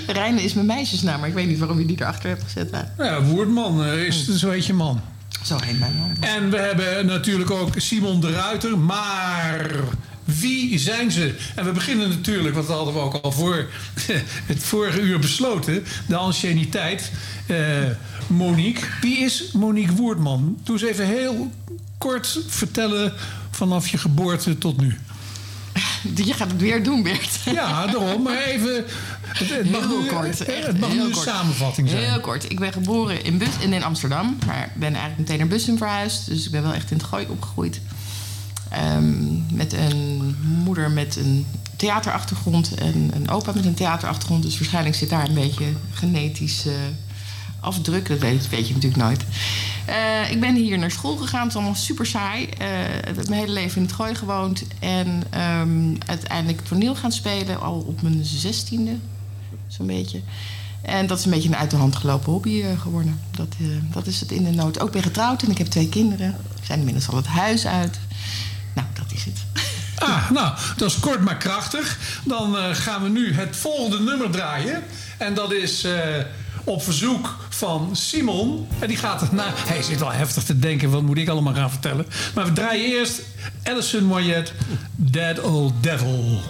Reine 0.07 0.43
is 0.43 0.55
mijn 0.55 0.67
meisjesnaam, 0.67 1.21
maar 1.21 1.29
ik 1.29 1.35
weet 1.35 1.47
niet 1.47 1.59
waarom 1.59 1.79
je 1.79 1.87
die 1.87 2.01
erachter 2.01 2.29
hebt 2.29 2.43
gezet. 2.43 2.71
Ja, 2.99 3.23
Woerdman 3.23 3.85
eh, 3.85 4.07
is, 4.07 4.29
zo 4.29 4.51
heet 4.51 4.67
je 4.67 4.73
man. 4.73 5.01
Zo 5.45 5.59
heet 5.59 5.79
mijn 5.79 5.97
man. 5.97 6.17
En 6.21 6.51
we 6.51 6.57
hebben 6.57 7.07
natuurlijk 7.07 7.51
ook 7.51 7.73
Simon 7.77 8.21
de 8.21 8.33
Ruiter. 8.33 8.79
Maar 8.79 9.71
wie 10.39 10.79
zijn 10.79 11.11
ze? 11.11 11.35
En 11.55 11.65
we 11.65 11.73
beginnen 11.73 12.09
natuurlijk, 12.09 12.55
want 12.55 12.67
dat 12.67 12.77
hadden 12.77 12.95
we 12.95 13.01
ook 13.01 13.15
al 13.15 13.33
voor 13.33 13.69
het 14.53 14.63
vorige 14.63 15.01
uur 15.01 15.19
besloten. 15.19 15.85
De 16.07 16.17
anciëniteit. 16.17 17.13
Eh, 17.47 17.57
Monique. 18.27 18.87
Wie 19.01 19.19
is 19.19 19.51
Monique 19.53 19.95
Woerdman? 19.95 20.59
Doe 20.65 20.75
eens 20.75 20.91
even 20.91 21.07
heel 21.07 21.51
kort 21.99 22.39
vertellen 22.47 23.13
vanaf 23.51 23.89
je 23.89 23.99
geboorte 23.99 24.59
tot 24.59 24.81
nu. 24.81 24.99
Je 26.27 26.33
gaat 26.33 26.51
het 26.51 26.61
weer 26.61 26.83
doen, 26.83 27.03
Bert. 27.03 27.41
Ja, 27.45 27.87
daarom. 27.87 28.23
Maar 28.23 28.43
even... 28.43 28.85
Het, 29.31 29.71
mag 29.71 29.81
Heel 29.81 30.01
nu, 30.01 30.07
kort. 30.07 30.39
Het, 30.39 30.49
echt 30.49 30.67
het 30.67 30.81
mag 30.81 30.93
nu 30.93 31.01
een 31.01 31.11
kort. 31.11 31.27
samenvatting 31.27 31.89
zijn. 31.89 32.11
Heel 32.11 32.21
kort. 32.21 32.51
Ik 32.51 32.59
ben 32.59 32.73
geboren 32.73 33.25
in, 33.25 33.39
Bus 33.39 33.49
in 33.61 33.83
Amsterdam. 33.83 34.39
Maar 34.47 34.73
ben 34.75 34.89
eigenlijk 34.89 35.19
meteen 35.19 35.39
naar 35.39 35.47
Bussum 35.47 35.77
verhuisd. 35.77 36.27
Dus 36.27 36.45
ik 36.45 36.51
ben 36.51 36.63
wel 36.63 36.73
echt 36.73 36.91
in 36.91 36.97
het 36.97 37.07
gooi 37.07 37.27
opgegroeid. 37.29 37.81
Ehm, 38.71 39.55
met 39.55 39.73
een 39.73 40.37
moeder 40.65 40.91
met 40.91 41.17
een 41.17 41.47
theaterachtergrond 41.77 42.75
en 42.75 43.11
een 43.15 43.31
opa 43.31 43.53
met 43.55 43.65
een 43.65 43.75
theaterachtergrond. 43.75 44.43
Dus 44.43 44.59
waarschijnlijk 44.59 44.97
zit 44.97 45.11
daar 45.11 45.29
een 45.29 45.35
beetje 45.35 45.73
genetisch 45.93 46.67
eh, 46.67 46.73
afdruk. 47.61 48.09
Dat 48.09 48.19
weet, 48.19 48.49
weet 48.49 48.69
je 48.69 48.75
natuurlijk 48.75 49.03
nooit. 49.03 49.25
Eh, 49.85 50.31
ik 50.31 50.41
ben 50.41 50.55
hier 50.55 50.79
naar 50.79 50.91
school 50.91 51.17
gegaan. 51.17 51.41
Het 51.41 51.49
is 51.49 51.55
allemaal 51.55 51.75
super 51.75 52.07
saai. 52.07 52.45
Eh, 52.45 52.97
ik 52.97 53.05
heb 53.05 53.29
mijn 53.29 53.41
hele 53.41 53.53
leven 53.53 53.77
in 53.77 53.83
het 53.83 53.93
gooi 53.93 54.15
gewoond. 54.15 54.65
En 54.79 55.23
ehm, 55.31 55.95
uiteindelijk 56.07 56.61
toneel 56.61 56.95
gaan 56.95 57.13
spelen. 57.13 57.61
Al 57.61 57.85
op 57.87 58.03
mijn 58.03 58.25
zestiende. 58.25 58.97
Zo'n 59.67 59.87
beetje. 59.87 60.21
En 60.83 61.07
dat 61.07 61.19
is 61.19 61.25
een 61.25 61.31
beetje 61.31 61.49
een 61.49 61.57
uit 61.57 61.71
de 61.71 61.77
hand 61.77 61.97
gelopen 61.97 62.33
hobby 62.33 62.63
eh, 62.63 62.81
geworden. 62.81 63.21
Dat, 63.31 63.55
eh, 63.61 63.67
dat 63.93 64.07
is 64.07 64.21
het 64.21 64.31
in 64.31 64.45
de 64.45 64.51
nood. 64.51 64.81
Ook 64.81 64.93
ben 64.93 65.03
getrouwd 65.03 65.43
en 65.43 65.51
ik 65.51 65.59
heb 65.59 65.67
twee 65.67 65.89
kinderen. 65.89 66.37
We 66.61 66.67
zijn 66.67 66.79
inmiddels 66.79 67.09
al 67.09 67.17
het 67.17 67.27
huis 67.27 67.67
uit. 67.67 67.99
Ah, 70.01 70.31
nou, 70.31 70.55
dat 70.77 70.91
is 70.91 70.99
kort 70.99 71.21
maar 71.21 71.37
krachtig. 71.37 71.99
Dan 72.25 72.57
eh, 72.57 72.65
gaan 72.73 73.03
we 73.03 73.09
nu 73.09 73.35
het 73.35 73.57
volgende 73.57 74.01
nummer 74.01 74.31
draaien. 74.31 74.83
En 75.19 75.35
dat 75.35 75.53
is 75.53 75.85
eh, 75.85 75.93
op 76.65 76.83
verzoek 76.83 77.37
van 77.49 77.97
Simon. 77.97 78.69
En 78.79 78.89
die 78.89 78.97
gaat 78.97 79.21
het. 79.21 79.31
Hij 79.67 79.83
zit 79.83 80.03
al 80.03 80.13
heftig 80.13 80.43
te 80.43 80.59
denken, 80.59 80.91
wat 80.91 81.03
moet 81.03 81.19
ik 81.19 81.29
allemaal 81.29 81.55
gaan 81.55 81.71
vertellen? 81.71 82.07
Maar 82.35 82.45
we 82.45 82.53
draaien 82.53 82.85
eerst 82.85 83.21
Alison 83.65 84.05
Moyet, 84.05 84.53
Dead 84.97 85.41
Old 85.41 85.73
Devil. 85.81 86.41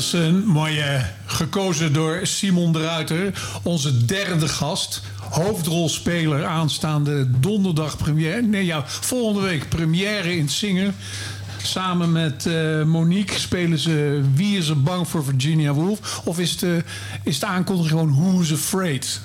Alison 0.00 0.44
Moyet, 0.46 1.04
gekozen 1.26 1.92
door 1.92 2.20
Simon 2.22 2.72
de 2.72 2.82
Ruiter, 2.82 3.32
onze 3.62 4.04
derde 4.04 4.48
gast. 4.48 5.02
Hoofdrolspeler 5.30 6.46
aanstaande 6.46 7.40
donderdag 7.40 7.96
première. 7.96 8.42
Nee, 8.42 8.64
ja, 8.64 8.84
volgende 8.86 9.48
week 9.48 9.68
première 9.68 10.36
in 10.36 10.48
Singer. 10.48 10.92
Samen 11.62 12.12
met 12.12 12.46
eh, 12.46 12.82
Monique 12.82 13.38
spelen 13.38 13.78
ze 13.78 14.20
Wie 14.34 14.58
is 14.58 14.68
er 14.68 14.82
bang 14.82 15.08
voor 15.08 15.24
Virginia 15.24 15.72
Woolf? 15.72 16.20
Of 16.24 16.38
is 16.38 16.58
de, 16.58 16.84
is 17.24 17.38
de 17.38 17.46
aankondiging 17.46 17.90
gewoon 17.90 18.14
Who's 18.14 18.52
Afraid? 18.52 19.20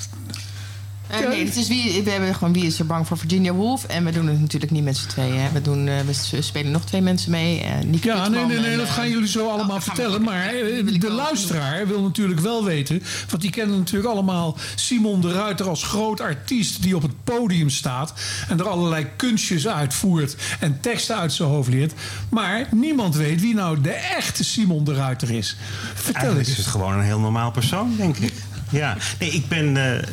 Eh, 1.07 1.27
nee, 1.27 1.45
het 1.45 1.55
is 1.55 1.67
wie, 1.67 2.03
we 2.03 2.09
hebben 2.11 2.35
gewoon 2.35 2.53
wie 2.53 2.65
is 2.65 2.79
er 2.79 2.85
bang 2.85 3.07
voor 3.07 3.17
Virginia 3.17 3.53
Woolf. 3.53 3.83
En 3.83 4.05
we 4.05 4.11
doen 4.11 4.27
het 4.27 4.39
natuurlijk 4.39 4.71
niet 4.71 4.83
met 4.83 4.97
z'n 4.97 5.07
tweeën. 5.07 5.39
hè. 5.39 5.51
We, 5.51 5.61
doen, 5.61 5.87
eh, 5.87 5.99
we 6.31 6.41
spelen 6.41 6.71
nog 6.71 6.85
twee 6.85 7.01
mensen 7.01 7.31
mee. 7.31 7.61
eh 7.61 7.71
Nieke 7.85 8.07
Ja, 8.07 8.27
nee, 8.27 8.45
nee, 8.45 8.59
nee, 8.59 8.71
en, 8.71 8.77
dat 8.77 8.89
gaan 8.89 9.09
jullie 9.09 9.27
zo 9.27 9.49
allemaal 9.49 9.81
vertellen. 9.81 10.21
Maar 10.21 10.51
de 10.99 11.11
luisteraar 11.11 11.87
wil 11.87 12.01
natuurlijk 12.01 12.39
wel 12.39 12.63
weten. 12.63 13.03
Want 13.29 13.41
die 13.41 13.51
kennen 13.51 13.77
natuurlijk 13.77 14.13
allemaal 14.13 14.57
Simon 14.75 15.21
de 15.21 15.31
Ruiter 15.33 15.69
als 15.69 15.83
groot 15.83 16.21
artiest 16.21 16.81
die 16.81 16.95
op 16.95 17.01
het 17.01 17.23
podium 17.23 17.69
staat. 17.69 18.13
En 18.47 18.59
er 18.59 18.67
allerlei 18.67 19.07
kunstjes 19.15 19.67
uitvoert 19.67 20.35
en 20.59 20.79
teksten 20.81 21.15
uit 21.17 21.33
zijn 21.33 21.49
hoofd 21.49 21.69
leert. 21.69 21.93
Maar 22.29 22.67
niemand 22.71 23.15
weet 23.15 23.41
wie 23.41 23.53
nou 23.53 23.81
de 23.81 23.91
echte 23.91 24.43
Simon 24.43 24.83
de 24.83 24.93
Ruiter 24.93 25.31
is. 25.31 25.57
Vertel 25.93 26.13
Eigenlijk 26.13 26.47
eens. 26.47 26.57
is 26.57 26.63
het 26.63 26.73
gewoon 26.73 26.93
een 26.93 27.03
heel 27.05 27.19
normaal 27.19 27.51
persoon, 27.51 27.93
denk 27.97 28.17
ik. 28.17 28.33
Ja, 28.69 28.97
nee, 29.19 29.29
ik 29.29 29.47
ben 29.47 29.77
eh, 29.77 30.07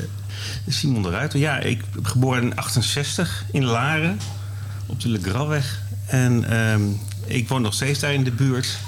Simon 0.69 1.03
de 1.03 1.11
Ruiter. 1.11 1.39
Ja, 1.39 1.59
ik 1.59 1.83
geboren 2.03 2.43
in 2.43 2.57
68 2.57 3.45
in 3.53 3.65
Laren, 3.65 4.19
op 4.87 5.01
de 5.01 5.09
Le. 5.09 5.61
En 6.07 6.45
ehm, 6.51 6.83
ik 7.25 7.49
woon 7.49 7.63
nog 7.63 7.75
steeds 7.75 7.99
daar 7.99 8.13
in 8.13 8.25
de 8.25 8.31
buurt. 8.31 8.79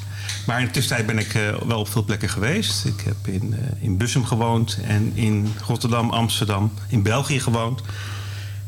Maar 0.47 0.61
in 0.61 0.67
de 0.67 0.71
tussentijd 0.71 1.07
ben 1.07 1.19
ik 1.19 1.35
eh, 1.35 1.43
wel 1.67 1.79
op 1.79 1.89
veel 1.89 2.05
plekken 2.05 2.29
geweest. 2.29 2.85
Ik 2.85 3.01
heb 3.05 3.35
in, 3.35 3.55
eh, 3.55 3.83
in 3.83 3.97
Bussum 3.97 4.25
gewoond 4.25 4.79
en 4.87 5.13
in 5.15 5.55
Rotterdam, 5.67 6.11
Amsterdam, 6.11 6.73
in 6.89 7.03
België 7.03 7.41
gewoond. 7.41 7.81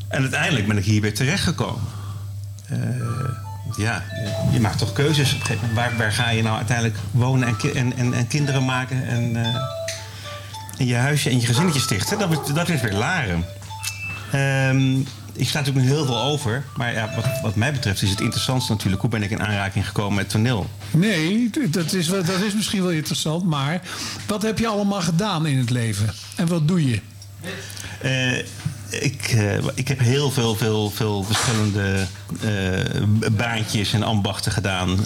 En 0.08 0.20
uiteindelijk 0.20 0.66
ben 0.66 0.76
ik 0.76 0.84
hier 0.84 1.00
weer 1.00 1.14
terechtgekomen. 1.14 1.82
Eh, 2.68 2.78
ja, 3.76 4.04
je, 4.52 4.60
maakt 4.60 4.78
toch 4.78 4.92
keuzes 4.92 5.34
op. 5.34 5.58
Waar, 5.74 5.96
waar 5.96 6.12
ga 6.12 6.30
je 6.30 6.42
nou 6.42 6.56
uiteindelijk 6.56 6.98
wonen 7.10 7.48
en, 7.48 7.74
en, 7.74 7.96
en, 7.96 8.12
en 8.12 8.26
kinderen 8.26 8.64
maken 8.64 9.06
en, 9.06 9.36
en 9.36 9.54
je 10.78 10.94
huisje 10.94 11.30
en 11.30 11.40
je 11.40 11.46
gezinnetje 11.46 11.80
stichten? 11.80 12.18
Dat, 12.18 12.30
is- 12.32 12.54
dat 12.54 12.68
is 12.68 12.80
weer 12.80 12.92
Laren. 12.92 13.44
Ehm, 14.32 14.98
ik 15.32 15.48
sta 15.48 15.58
natuurlijk 15.58 15.86
nog 15.86 15.96
heel 15.96 16.06
veel 16.06 16.20
over. 16.22 16.64
Maar 16.76 16.92
ja, 16.92 17.12
wat, 17.16 17.24
wat 17.42 17.54
mij 17.54 17.72
betreft 17.72 18.02
is 18.02 18.10
het 18.10 18.20
interessantste 18.20 18.72
natuurlijk... 18.72 19.00
hoe 19.02 19.10
ben 19.10 19.22
ik 19.22 19.30
in 19.30 19.42
aanraking 19.42 19.86
gekomen 19.86 20.14
met 20.14 20.28
toneel? 20.30 20.70
Nee, 20.90 21.50
dat 21.70 21.92
is, 21.92 22.06
dat 22.06 22.28
is 22.46 22.54
misschien 22.54 22.82
wel 22.82 22.90
interessant. 22.90 23.44
Maar 23.44 23.80
wat 24.26 24.42
heb 24.42 24.58
je 24.58 24.66
allemaal 24.66 25.00
gedaan 25.00 25.46
in 25.46 25.58
het 25.58 25.70
leven? 25.70 26.14
En 26.36 26.46
wat 26.46 26.68
doe 26.68 26.88
je? 26.90 27.00
Eh, 28.00 28.38
ik, 29.02 29.22
eh, 29.22 29.58
ik 29.74 29.88
heb 29.88 29.98
heel 29.98 30.30
veel, 30.30 30.54
veel, 30.56 30.90
veel 30.90 31.22
verschillende 31.24 32.06
eh, 32.40 33.02
baantjes 33.32 33.92
en 33.92 34.02
ambachten 34.02 34.52
gedaan. 34.52 34.98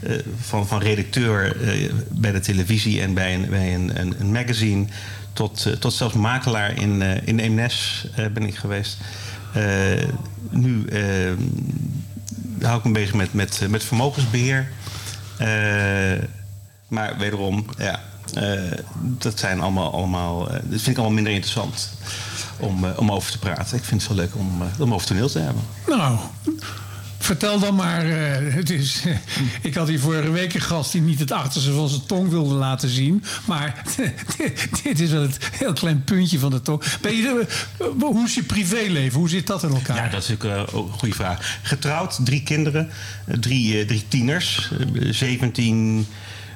Eh, 0.00 0.16
van, 0.40 0.66
van 0.66 0.80
redacteur 0.80 1.60
eh, 1.60 1.92
bij 2.10 2.32
de 2.32 2.40
televisie 2.40 3.00
en 3.00 3.14
bij 3.14 3.34
een, 3.34 3.48
bij 3.48 3.74
een, 3.74 4.20
een, 4.20 4.32
magazine... 4.32 4.84
Tot, 5.32 5.66
eh, 5.66 5.72
tot 5.72 5.92
zelfs 5.92 6.14
makelaar 6.14 6.80
in, 6.80 7.02
in 7.24 7.54
ben 8.32 8.42
ik 8.42 8.56
geweest. 8.56 8.96
Nu 10.50 10.84
hou 12.60 12.78
ik 12.78 12.84
me 12.84 12.92
bezig 12.92 13.14
met, 13.14 13.32
met, 13.32 13.66
met 13.68 13.84
vermogensbeheer. 13.84 14.68
Eh, 15.38 16.22
maar 16.88 17.18
wederom, 17.18 17.66
ja, 17.78 18.00
dat 18.98 19.38
zijn 19.38 19.60
allemaal, 19.60 19.92
allemaal 19.92 20.38
dat 20.48 20.60
vind 20.68 20.86
ik 20.86 20.96
allemaal 20.96 21.14
minder 21.14 21.32
interessant 21.32 21.90
om, 22.58 22.84
om 22.84 23.12
over 23.12 23.30
te 23.30 23.38
praten. 23.38 23.76
Ik 23.76 23.84
vind 23.84 24.00
het 24.00 24.10
wel 24.10 24.18
leuk 24.18 24.34
om, 24.34 24.62
om 24.78 24.94
over 24.94 25.06
toneel 25.06 25.28
te 25.28 25.38
hebben. 25.38 25.62
Nou, 25.86 26.18
vertel 27.26 27.58
dan 27.58 27.74
maar. 27.74 28.04
eh, 28.06 28.54
het 28.54 28.70
is, 28.70 29.02
ik 29.62 29.74
had 29.74 29.88
hier 29.88 30.00
vorige 30.00 30.30
week 30.30 30.54
een 30.54 30.60
gast 30.60 30.92
die 30.92 31.00
niet 31.00 31.18
het 31.18 31.30
achterste 31.30 31.72
van 31.72 31.88
zijn 31.88 32.06
tong 32.06 32.28
wilde 32.30 32.54
laten 32.54 32.88
zien. 32.88 33.24
Maar 33.44 33.82
dit 34.82 35.00
is 35.00 35.10
wel 35.10 35.22
het 35.22 35.38
heel 35.52 35.72
klein 35.72 36.04
puntje 36.04 36.38
van 36.38 36.50
de 36.50 36.62
tong. 36.62 36.82
Ben 37.00 37.16
je, 37.16 37.46
eh, 37.78 37.86
hoe 38.00 38.24
is 38.24 38.34
je 38.34 38.42
privéleven? 38.42 39.18
Hoe 39.18 39.28
zit 39.28 39.46
dat 39.46 39.62
in 39.62 39.70
elkaar? 39.74 39.96
Ja, 39.96 40.08
dat 40.08 40.22
is 40.22 40.28
natuurlijk 40.28 40.68
eh, 40.68 40.74
ook 40.74 40.86
een 40.92 40.98
goede 40.98 41.14
vraag. 41.14 41.58
Getrouwd, 41.62 42.18
drie 42.24 42.42
kinderen, 42.42 42.90
drie, 43.40 43.84
drie 43.84 44.04
tieners, 44.08 44.70
eh, 44.94 45.12
17, 45.12 46.06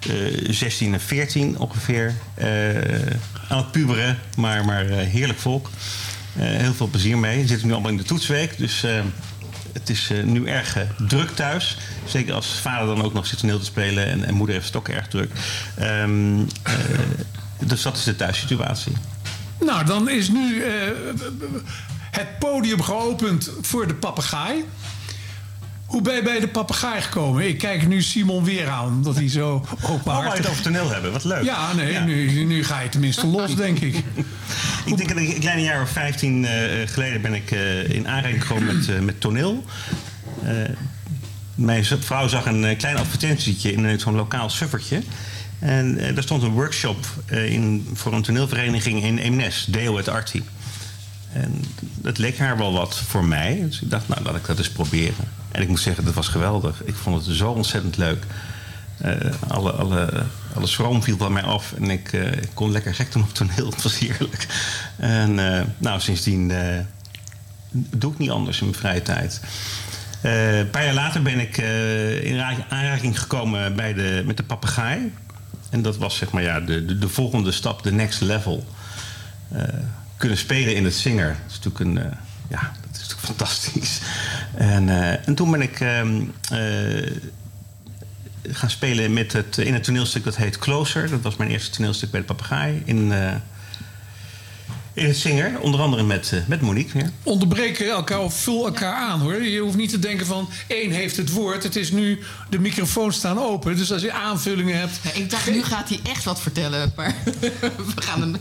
eh, 0.01 0.53
16 0.53 0.93
en 0.93 1.01
14 1.01 1.59
ongeveer. 1.59 2.15
Eh, 2.35 2.49
aan 3.49 3.59
het 3.59 3.71
puberen, 3.73 4.19
maar, 4.37 4.65
maar 4.65 4.85
heerlijk 4.87 5.39
volk. 5.39 5.71
Heel 6.39 6.75
veel 6.75 6.87
plezier 6.87 7.19
mee. 7.19 7.47
Zitten 7.47 7.67
nu 7.67 7.73
allemaal 7.73 7.91
in 7.91 7.97
de 7.97 8.03
toetsweek, 8.03 8.59
dus 8.59 8.85
het 9.73 9.91
is 9.91 10.11
eh, 10.11 10.23
nu 10.23 10.47
erg 10.47 10.77
eh, 10.77 10.83
druk 11.09 11.31
thuis. 11.31 11.77
Zeker 12.07 12.35
als 12.35 12.59
vader 12.61 12.87
dan 12.87 13.05
ook 13.05 13.13
nog 13.13 13.27
zit 13.27 13.39
toneel 13.39 13.59
te 13.59 13.65
spelen 13.65 14.07
en, 14.07 14.25
en 14.25 14.35
moeder 14.35 14.55
heeft 14.55 14.67
het 14.67 14.77
ook 14.77 14.89
erg 14.89 15.09
druk. 15.09 15.31
Ehm, 15.77 16.39
eh, 16.63 16.75
dus 17.59 17.83
dat 17.83 17.97
is 17.97 18.05
de 18.05 18.17
thuissituatie. 18.17 18.93
Nou, 19.61 19.85
dan 19.85 20.09
is 20.09 20.29
nu 20.29 20.63
het 22.11 22.39
podium 22.39 22.83
geopend 22.83 23.51
voor 23.61 23.87
de 23.87 23.95
papegaai. 23.95 24.65
Hoe 25.91 26.03
ben 26.03 26.15
je 26.15 26.23
bij 26.23 26.41
de 26.41 26.49
papegaai 26.49 27.01
gekomen? 27.01 27.49
Ik 27.49 27.59
kijk 27.59 27.87
nu 27.87 28.03
Simon 28.03 28.45
weer 28.45 28.69
aan, 28.69 28.87
omdat 28.87 29.15
hij 29.15 29.29
zo 29.29 29.55
Oh, 29.55 29.71
wou 29.81 29.93
je 29.93 29.99
openhartig... 29.99 30.39
het 30.39 30.49
over 30.49 30.63
toneel 30.63 30.91
hebben? 30.91 31.13
Wat 31.13 31.25
leuk. 31.25 31.45
Ja, 31.45 31.73
nee, 31.73 31.99
Nu, 31.99 32.45
nu 32.45 32.65
ga 32.65 32.81
je 32.81 32.89
tenminste 32.89 33.27
los, 33.27 33.55
denk 33.57 33.79
ik. 33.79 33.95
Ik 34.85 34.97
denk 34.97 35.09
dat 35.09 35.19
ik 35.19 35.35
een 35.35 35.41
kleine 35.41 35.63
jaar 35.63 35.83
of 35.83 35.91
15 35.91 36.45
eh, 36.45 36.89
geleden 36.89 37.23
ben 37.23 37.35
ik 37.35 37.51
eh, 37.51 37.89
in 37.89 38.09
aanraking 38.09 38.43
gekomen 38.43 38.77
met, 38.77 38.89
eh, 38.89 38.99
met 38.99 39.21
toneel. 39.21 39.65
Eh, 40.43 40.53
mijn 41.55 41.85
vrouw 41.85 42.29
zag 42.29 42.47
een 42.47 42.77
klein 42.77 42.97
advertentietje 42.97 43.73
in 43.73 44.01
zo'n 44.01 44.15
lokaal 44.15 44.51
suffertje. 44.51 45.03
En 45.59 46.15
daar 46.15 46.23
stond 46.23 46.43
een 46.43 46.53
workshop 46.53 47.07
in, 47.27 47.89
voor 47.95 48.13
een 48.13 48.23
toneelvereniging 48.23 49.03
in 49.03 49.19
Eemnes, 49.19 49.67
Deo 49.69 49.97
het 49.97 50.09
Arti. 50.09 50.43
En 51.33 51.65
dat 51.95 52.19
leek 52.19 52.39
haar 52.39 52.57
wel 52.57 52.73
wat 52.73 53.03
voor 53.07 53.25
mij. 53.25 53.63
Dus 53.67 53.83
ik 53.83 53.91
dacht, 53.91 54.09
nou, 54.09 54.23
laat 54.23 54.37
ik 54.37 54.47
dat 54.47 54.59
eens 54.59 54.71
proberen. 54.71 55.40
En 55.53 55.63
ik 55.63 55.69
moet 55.69 55.81
zeggen, 55.81 56.05
dat 56.05 56.15
was 56.15 56.29
geweldig. 56.29 56.85
Ik 56.85 56.95
vond 56.95 57.27
het 57.27 57.37
zo 57.37 57.51
ontzettend 57.51 57.97
leuk. 57.97 58.25
Eh, 59.01 59.13
alle, 59.49 59.71
alle, 59.71 60.25
alle 60.55 60.67
schroom 60.67 61.03
viel 61.03 61.17
van 61.17 61.33
mij 61.33 61.43
af 61.43 61.73
en 61.73 61.91
ik, 61.91 62.13
eh, 62.13 62.33
ik 62.33 62.51
kon 62.55 62.71
lekker 62.71 62.95
gek 62.95 63.13
doen 63.13 63.23
op 63.23 63.35
toneel. 63.35 63.71
Het 63.71 63.83
was 63.83 63.99
heerlijk. 63.99 64.47
En 64.97 65.57
eh, 65.57 65.65
nou, 65.79 66.01
sindsdien 66.01 66.53
doe 67.71 68.13
ik 68.13 68.19
niet 68.19 68.31
anders 68.31 68.61
in 68.61 68.65
mijn 68.67 68.79
vrije 68.79 69.03
tijd. 69.03 69.41
Een 70.23 70.71
paar 70.71 70.85
jaar 70.85 70.95
later 70.95 71.23
ben 71.23 71.41
ik 71.41 71.57
in 72.23 72.37
ra- 72.37 72.67
aanraking 72.69 73.21
gekomen 73.21 73.77
bij 73.77 73.95
de, 73.95 74.23
met 74.27 74.37
de 74.37 74.43
papegaai. 74.43 75.13
En 75.71 75.83
dat 75.83 75.97
was 75.97 76.17
zeg 76.17 76.31
maar 76.31 76.43
ja, 76.43 76.61
de, 76.61 76.85
de, 76.85 76.99
de 76.99 77.09
volgende 77.09 77.53
stap, 77.53 77.83
de 77.83 77.93
next 77.93 78.21
level. 78.21 78.67
Kunnen 80.17 80.39
spelen 80.39 80.75
in 80.75 80.85
het 80.85 80.95
zinger. 80.95 81.29
Dat 81.29 81.51
is 81.51 81.61
natuurlijk 81.61 82.05
een... 82.05 82.13
ja, 82.51 82.73
dat 82.81 83.01
is 83.01 83.09
natuurlijk 83.09 83.27
fantastisch. 83.27 84.01
En, 84.55 84.89
eh, 84.89 85.29
en 85.29 85.35
toen 85.35 85.51
ben 85.51 85.63
ik 85.63 85.81
ehm, 85.81 86.23
eh, 86.51 87.11
gaan 88.43 88.71
spelen 88.71 89.13
met 89.13 89.33
het, 89.33 89.59
in 89.59 89.75
het 89.75 89.85
toneelstuk 89.85 90.25
dat 90.25 90.37
heet 90.37 90.59
Closer. 90.59 91.11
Dat 91.11 91.21
was 91.21 91.37
mijn 91.37 91.51
eerste 91.51 91.71
toneelstuk 91.71 92.11
bij 92.11 92.21
de 92.21 92.27
papegaai. 92.27 92.83
In, 92.85 93.13
eh, 93.13 93.35
in 94.93 95.07
het 95.07 95.17
zinger, 95.17 95.61
onder 95.61 95.81
andere 95.81 96.03
met, 96.03 96.33
met 96.47 96.61
Monique 96.61 96.99
weer. 96.99 97.11
Onderbreken 97.23 97.91
elkaar 97.91 98.21
of 98.21 98.35
vul 98.35 98.67
elkaar 98.67 98.95
aan 98.95 99.21
hoor. 99.21 99.43
Je 99.43 99.61
hoeft 99.61 99.77
niet 99.77 99.91
te 99.91 99.99
denken 99.99 100.27
van 100.27 100.49
één 100.67 100.91
heeft 100.91 101.17
het 101.17 101.31
woord. 101.31 101.63
Het 101.63 101.77
is 101.77 101.91
nu, 101.91 102.23
de 102.49 102.59
microfoons 102.59 103.17
staan 103.17 103.39
open. 103.39 103.77
Dus 103.77 103.93
als 103.93 104.03
je 104.03 104.13
aanvullingen 104.13 104.79
hebt. 104.79 105.01
Ja, 105.03 105.13
ik 105.13 105.31
dacht, 105.31 105.51
nu 105.51 105.63
gaat 105.63 105.89
hij 105.89 106.01
echt 106.03 106.25
wat 106.25 106.41
vertellen. 106.41 106.93
Maar 106.97 107.15
we 107.95 108.03
gaan 108.03 108.21
hem 108.21 108.37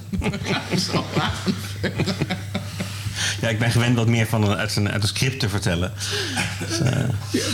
zo 0.78 1.06
aan. 1.18 1.54
Ja, 3.42 3.48
ik 3.50 3.60
ben 3.60 3.72
gewend 3.72 3.96
wat 3.96 4.08
meer 4.08 4.28
van 4.28 4.44
een, 4.44 4.58
uit, 4.58 4.76
een, 4.76 4.90
uit 4.90 5.02
een 5.02 5.08
script 5.08 5.40
te 5.40 5.50
vertellen. 5.50 5.94
Dus, 6.68 6.80
eh, 6.80 6.98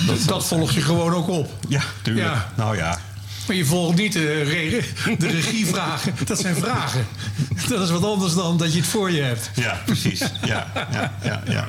dat, 0.07 0.17
dat 0.25 0.47
volg 0.47 0.71
je 0.71 0.81
gewoon 0.81 1.13
ook 1.13 1.27
op. 1.27 1.53
Ja, 1.69 1.81
tuurlijk. 2.01 2.25
Ja. 2.27 2.51
Nou 2.55 2.77
ja. 2.77 2.99
Maar 3.47 3.55
je 3.55 3.65
volgt 3.65 3.97
niet 3.97 4.13
de, 4.13 4.41
re- 4.41 5.15
de 5.17 5.27
regievragen. 5.27 6.13
Dat 6.25 6.39
zijn 6.39 6.55
vragen. 6.55 7.05
Dat 7.67 7.81
is 7.81 7.89
wat 7.89 8.03
anders 8.03 8.33
dan 8.33 8.57
dat 8.57 8.73
je 8.73 8.79
het 8.79 8.87
voor 8.87 9.11
je 9.11 9.21
hebt. 9.21 9.51
Ja, 9.55 9.81
precies. 9.85 10.19
Ja, 10.45 10.67
ja, 10.91 11.13
ja, 11.23 11.41
ja. 11.47 11.65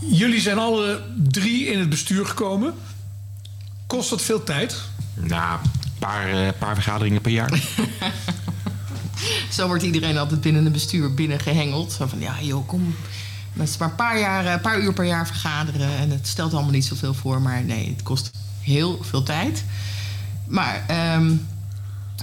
Jullie 0.00 0.40
zijn 0.40 0.58
alle 0.58 1.02
drie 1.16 1.66
in 1.66 1.78
het 1.78 1.88
bestuur 1.88 2.26
gekomen. 2.26 2.74
Kost 3.86 4.10
dat 4.10 4.22
veel 4.22 4.44
tijd? 4.44 4.76
Nou, 5.14 5.58
een 5.62 5.90
paar, 5.98 6.28
eh, 6.30 6.48
paar 6.58 6.74
vergaderingen 6.74 7.20
per 7.20 7.30
jaar. 7.30 7.50
Zo 9.56 9.66
wordt 9.66 9.82
iedereen 9.82 10.18
altijd 10.18 10.40
binnen 10.40 10.66
een 10.66 10.72
bestuur 10.72 11.14
binnengehengeld. 11.14 11.92
Zo 11.92 12.06
van, 12.06 12.20
ja 12.20 12.42
joh, 12.42 12.66
kom. 12.66 12.94
Maar 13.52 13.66
een 13.78 13.94
paar, 13.94 14.18
jaar, 14.18 14.46
een 14.46 14.60
paar 14.60 14.80
uur 14.80 14.92
per 14.92 15.04
jaar 15.04 15.26
vergaderen. 15.26 15.96
En 15.96 16.10
het 16.10 16.26
stelt 16.26 16.52
allemaal 16.52 16.70
niet 16.70 16.84
zoveel 16.84 17.14
voor. 17.14 17.40
Maar 17.40 17.62
nee, 17.62 17.88
het 17.88 18.02
kost 18.02 18.30
heel 18.60 18.98
veel 19.02 19.22
tijd. 19.22 19.64
Maar 20.46 20.84
ehm, 20.86 21.32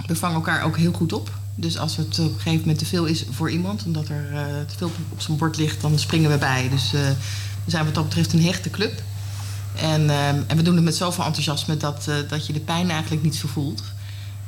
we 0.05 0.15
vangen 0.15 0.35
elkaar 0.35 0.63
ook 0.63 0.77
heel 0.77 0.93
goed 0.93 1.13
op. 1.13 1.31
Dus 1.55 1.77
als 1.77 1.97
het 1.97 2.19
op 2.19 2.25
een 2.25 2.39
gegeven 2.39 2.59
moment 2.59 2.79
te 2.79 2.85
veel 2.85 3.05
is 3.05 3.25
voor 3.29 3.51
iemand... 3.51 3.85
omdat 3.85 4.07
er 4.07 4.29
eh, 4.33 4.45
te 4.67 4.77
veel 4.77 4.91
op 5.09 5.21
zijn 5.21 5.37
bord 5.37 5.57
ligt, 5.57 5.81
dan 5.81 5.99
springen 5.99 6.31
we 6.31 6.37
bij. 6.37 6.69
Dus 6.69 6.93
eh, 6.93 7.01
we 7.63 7.71
zijn 7.71 7.85
wat 7.85 7.95
dat 7.95 8.03
betreft 8.03 8.33
een 8.33 8.43
hechte 8.43 8.69
club. 8.69 9.01
En, 9.75 10.09
ehm, 10.09 10.41
en 10.47 10.57
we 10.57 10.61
doen 10.61 10.75
het 10.75 10.83
met 10.83 10.95
zoveel 10.95 11.23
enthousiasme... 11.23 11.77
dat, 11.77 12.07
eh, 12.07 12.15
dat 12.29 12.47
je 12.47 12.53
de 12.53 12.59
pijn 12.59 12.89
eigenlijk 12.89 13.23
niet 13.23 13.35
zo 13.35 13.47
voelt. 13.47 13.83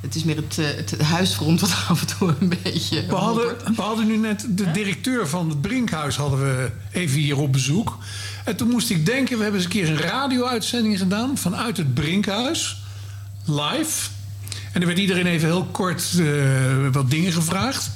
Het 0.01 0.15
is 0.15 0.23
meer 0.23 0.35
het, 0.35 0.57
eh, 0.57 0.65
het 0.65 1.01
huisfront 1.01 1.61
wat 1.61 1.71
af 1.89 2.01
en 2.01 2.17
toe 2.17 2.35
een 2.39 2.53
beetje... 2.63 3.05
We 3.05 3.15
hadden, 3.15 3.75
we 3.75 3.81
hadden 3.81 4.07
nu 4.07 4.17
net 4.17 4.45
de 4.49 4.71
directeur 4.71 5.27
van 5.27 5.49
het 5.49 5.61
Brinkhuis 5.61 6.15
hadden 6.15 6.39
we 6.39 6.71
even 6.91 7.19
hier 7.19 7.37
op 7.37 7.51
bezoek. 7.51 7.97
En 8.45 8.55
toen 8.55 8.69
moest 8.69 8.89
ik 8.89 9.05
denken, 9.05 9.37
we 9.37 9.43
hebben 9.43 9.61
eens 9.61 9.73
een 9.73 9.81
keer 9.81 9.89
een 9.89 9.97
radio-uitzending 9.97 10.97
gedaan 10.97 11.37
vanuit 11.37 11.77
het 11.77 11.93
Brinkhuis. 11.93 12.81
Live. 13.45 14.09
En 14.73 14.81
er 14.81 14.87
werd 14.87 14.99
iedereen 14.99 15.25
even 15.25 15.47
heel 15.47 15.67
kort 15.71 16.13
eh, 16.19 16.25
wat 16.91 17.09
dingen 17.09 17.31
gevraagd. 17.31 17.91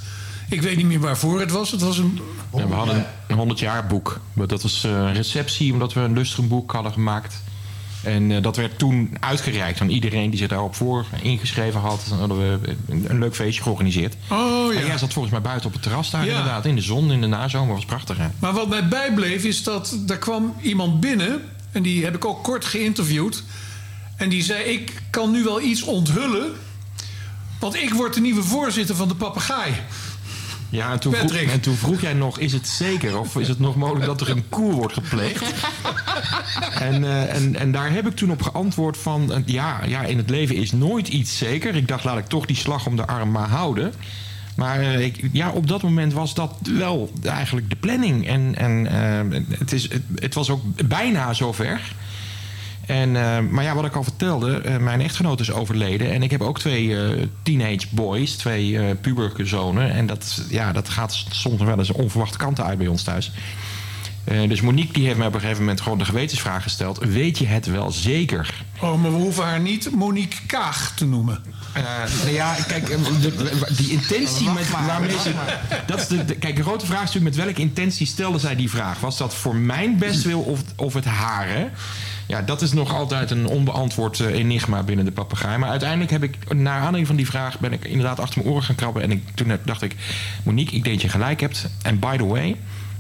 Ik 0.50 0.62
weet 0.62 0.78
niet 0.78 0.86
meer 0.86 1.00
waarvoor 1.00 1.40
het 1.40 1.52
was. 1.52 1.72
Het 1.72 1.82
was 1.82 1.98
een... 1.98 2.20
Ja, 2.56 2.68
we 2.68 2.74
hadden 2.74 3.06
een 3.28 3.38
100 3.38 3.60
jaar 3.60 3.88
boek. 3.88 4.20
Maar 4.34 4.48
Dat 4.48 4.62
was 4.62 4.84
eh, 4.84 4.92
een 4.92 5.14
receptie 5.14 5.74
omdat 5.74 5.94
we 5.94 6.00
een 6.00 6.14
lustrumboek 6.14 6.72
hadden 6.72 6.92
gemaakt. 6.92 7.42
En 8.04 8.32
eh, 8.32 8.42
dat 8.42 8.56
werd 8.56 8.78
toen 8.78 9.18
uitgereikt 9.20 9.82
aan 9.82 9.90
iedereen 9.90 10.30
die 10.30 10.40
zich 10.40 10.48
daarop 10.48 10.76
voor 10.76 11.06
ingeschreven 11.22 11.80
had. 11.80 12.06
Dan 12.10 12.18
hadden 12.18 12.38
we 12.62 12.76
een, 12.88 13.20
leuk 13.20 13.36
feestje 13.36 13.64
georganiseerd. 13.64 14.16
Oh 14.30 14.74
ja. 14.74 14.80
En 14.80 14.86
jij 14.86 14.98
zat 14.98 15.14
volgens 15.14 15.34
mij 15.34 15.44
buiten 15.44 15.68
op 15.68 15.74
het 15.74 15.82
terras 15.82 16.10
daar 16.12 16.26
Ja. 16.26 16.30
inderdaad. 16.30 16.66
In 16.66 16.76
de 16.76 16.82
zon, 16.82 17.12
in 17.12 17.22
de 17.22 17.28
nazomer. 17.28 17.76
was 17.76 17.86
prachtig 17.86 18.18
hè? 18.18 18.28
Maar 18.40 18.54
wat 18.54 18.70
mij 18.70 18.88
bijbleef 18.88 19.44
is 19.44 19.64
dat 19.64 19.98
er 20.08 20.18
kwam 20.18 20.56
iemand 20.62 21.00
binnen... 21.00 21.42
en 21.72 21.82
die 21.84 22.04
heb 22.04 22.16
ik 22.16 22.26
ook 22.26 22.44
kort 22.44 22.66
geïnterviewd... 22.66 23.44
en 24.16 24.30
die 24.30 24.44
zei, 24.44 24.64
ik 24.64 25.02
kan 25.10 25.32
nu 25.32 25.44
wel 25.44 25.62
iets 25.62 25.82
onthullen... 25.82 26.52
want 27.60 27.76
ik 27.76 27.94
word 27.94 28.14
de 28.14 28.22
nieuwe 28.22 28.44
voorzitter 28.44 28.96
van 28.96 29.08
de 29.08 29.16
papegaai. 29.16 29.74
Ja, 30.72 30.92
en 30.92 31.00
toen, 31.00 31.14
vroeg, 31.14 31.32
en 31.34 31.60
toen 31.60 31.76
vroeg 31.76 32.02
jij 32.02 32.14
nog, 32.14 32.40
is 32.40 32.54
het 32.54 32.68
zeker 32.68 33.20
of 33.20 33.36
is 33.38 33.48
het 33.48 33.60
nog 33.60 33.76
mogelijk 33.76 34.06
dat 34.06 34.22
er 34.22 34.30
een 34.30 34.50
koer 34.50 34.74
wordt 34.74 34.94
gepleegd? 34.94 35.44
en, 36.80 37.04
eh, 37.04 37.36
en, 37.36 37.56
en 37.56 37.72
daar 37.72 37.92
heb 37.92 38.08
ik 38.08 38.16
toen 38.16 38.32
op 38.32 38.42
geantwoord 38.42 38.98
van, 38.98 39.34
eh, 39.34 39.40
ja, 39.46 39.80
ja, 39.86 40.04
in 40.04 40.18
het 40.18 40.30
leven 40.30 40.56
is 40.56 40.72
nooit 40.72 41.08
iets 41.08 41.38
zeker. 41.38 41.76
Ik 41.76 41.88
dacht, 41.88 42.04
laat 42.04 42.18
ik 42.18 42.28
toch 42.28 42.46
die 42.46 42.56
slag 42.56 42.86
om 42.86 42.96
de 42.96 43.08
arm 43.08 43.32
maar 43.32 43.50
houden. 43.50 43.94
Maar 44.56 44.80
eh, 44.80 45.06
ik, 45.06 45.30
ja, 45.32 45.50
op 45.50 45.68
dat 45.68 45.82
moment 45.82 46.14
was 46.14 46.34
dat 46.34 46.56
wel 46.62 47.12
eigenlijk 47.24 47.70
de 47.70 47.76
planning. 47.76 48.28
En, 48.28 48.56
en 48.56 48.86
het, 49.58 49.72
is, 49.72 49.84
het, 49.84 50.04
het 50.16 50.34
was 50.34 50.50
ook 50.50 50.88
bijna 50.88 51.34
zover. 51.34 51.82
En, 52.92 53.16
eh, 53.16 53.40
maar 53.50 53.64
ja, 53.64 53.76
wat 53.76 53.86
ik 53.86 53.96
al 53.96 54.04
vertelde, 54.04 54.62
eh, 54.62 54.78
mijn 54.78 55.02
echtgenoot 55.02 55.40
is 55.40 55.52
overleden. 55.52 56.12
En 56.12 56.24
ik 56.24 56.32
heb 56.32 56.42
ook 56.42 56.60
twee 56.60 56.98
eh, 56.98 57.28
teenage 57.44 57.88
boys, 57.90 58.36
twee 58.36 58.96
puberzonen. 58.96 59.92
En 59.92 60.06
dat, 60.06 60.42
ja, 60.50 60.72
dat 60.72 60.90
gaat 60.90 61.26
soms 61.30 61.62
wel 61.62 61.78
eens 61.78 61.92
onverwachte 61.92 62.38
kanten 62.38 62.66
uit 62.66 62.78
bij 62.78 62.88
ons 62.88 63.04
thuis. 63.04 63.32
Dus 64.48 64.62
Monique 64.62 64.94
die 64.94 65.06
heeft 65.06 65.18
mij 65.18 65.28
op 65.28 65.34
een 65.34 65.40
gegeven 65.40 65.62
moment 65.64 65.82
gewoon 65.82 65.98
de 65.98 66.06
gewetensvraag 66.06 66.64
gesteld. 66.64 66.98
Weet 67.04 67.38
je 67.38 67.46
het 67.46 67.66
wel 67.66 67.92
zeker? 67.92 68.54
Oh, 68.80 69.02
maar 69.02 69.12
we 69.12 69.18
hoeven 69.18 69.44
haar 69.44 69.60
niet 69.60 69.92
Monique 69.92 70.46
Kaag 70.46 70.92
te 70.96 71.06
noemen. 71.06 71.40
Nou 71.74 72.34
ja, 72.34 72.56
kijk, 72.68 72.88
de- 72.88 73.74
die 73.78 73.92
intentie 73.92 74.50
met 74.50 74.72
maar, 74.72 74.86
waarmee 74.86 75.20
ze. 75.24 75.32
Dat 75.86 76.00
is 76.00 76.08
de, 76.08 76.26
de- 76.26 76.36
kijk, 76.36 76.56
de 76.56 76.64
grote 76.64 76.86
vraag 76.86 77.02
is 77.04 77.06
natuurlijk 77.08 77.36
met 77.36 77.46
welke 77.46 77.62
intentie 77.62 78.08
stelde 78.08 78.40
zij 78.40 78.56
die 78.56 78.70
vraag? 78.70 79.00
Was 79.00 79.18
dat 79.18 79.36
voor 79.36 79.56
mijn 79.56 79.98
bestwil 79.98 80.40
of, 80.42 80.60
of 80.76 80.94
het 80.94 81.06
hare? 81.06 81.70
Ja, 82.28 82.42
dat 82.42 82.62
is 82.62 82.74
nog 82.74 82.94
altijd 82.94 83.32
een 83.32 83.46
onbeantwoord 83.46 84.20
eh, 84.20 84.28
enigma 84.28 84.84
binnen 84.84 85.06
de 85.06 85.12
papegaai. 85.12 85.58
Maar 85.58 85.70
uiteindelijk 85.70 86.12
heb 86.12 86.24
ik, 86.24 86.54
naar 86.54 86.76
aanleiding 86.76 87.08
van 87.08 87.16
die 87.16 87.26
vraag, 87.26 87.60
ben 87.60 87.74
ik 87.74 87.86
inderdaad 87.86 88.20
achter 88.20 88.40
mijn 88.40 88.52
oren 88.52 88.64
gaan 88.64 88.76
krabben. 88.76 89.04
En 89.04 89.12
ik, 89.12 89.24
toen 89.34 89.58
dacht 89.66 89.82
ik, 89.82 89.96
Monique, 90.44 90.76
ik 90.76 90.84
denk 90.84 90.96
dat 90.96 91.06
je 91.06 91.18
gelijk 91.18 91.40
hebt. 91.40 91.70
En 91.82 92.00
by 92.00 92.18
the 92.18 92.26
way, 92.26 92.56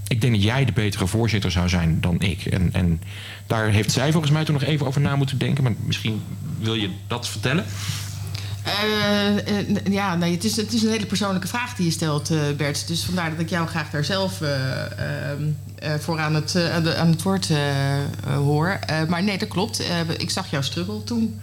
ik 0.07 0.21
denk 0.21 0.33
dat 0.33 0.43
jij 0.43 0.65
de 0.65 0.71
betere 0.71 1.07
voorzitter 1.07 1.51
zou 1.51 1.69
zijn 1.69 2.01
dan 2.01 2.19
ik. 2.19 2.45
En, 2.45 2.69
en 2.73 3.01
daar 3.47 3.69
heeft 3.69 3.91
zij 3.91 4.11
volgens 4.11 4.31
mij 4.31 4.45
toen 4.45 4.53
nog 4.53 4.63
even 4.63 4.87
over 4.87 5.01
na 5.01 5.15
moeten 5.15 5.37
denken. 5.37 5.63
Maar 5.63 5.73
misschien 5.85 6.21
wil 6.59 6.73
je 6.73 6.89
dat 7.07 7.27
vertellen? 7.27 7.65
Eh, 8.63 9.59
eh, 9.59 9.65
ja, 9.89 10.15
nee, 10.15 10.31
het, 10.31 10.43
is, 10.43 10.55
het 10.55 10.73
is 10.73 10.83
een 10.83 10.89
hele 10.89 11.05
persoonlijke 11.05 11.47
vraag 11.47 11.75
die 11.75 11.85
je 11.85 11.91
stelt, 11.91 12.29
eh, 12.29 12.39
Bert. 12.57 12.87
Dus 12.87 13.03
vandaar 13.03 13.29
dat 13.29 13.39
ik 13.39 13.49
jou 13.49 13.67
graag 13.67 13.89
daar 13.89 14.03
zelf 14.03 14.41
eh, 14.41 14.51
ehm, 14.85 15.41
eh, 15.41 15.47
voor 15.99 16.19
aan 16.19 16.35
het, 16.35 16.55
eh, 16.55 16.75
aan 16.99 17.09
het 17.09 17.21
woord 17.21 17.49
eh, 17.49 17.99
eh, 18.01 18.05
hoor. 18.35 18.67
Eh, 18.87 19.03
maar 19.07 19.23
nee, 19.23 19.37
dat 19.37 19.47
klopt. 19.47 19.79
Eh, 19.79 19.99
ik 20.17 20.29
zag 20.29 20.49
jouw 20.49 20.61
struggle 20.61 21.03
toen 21.03 21.39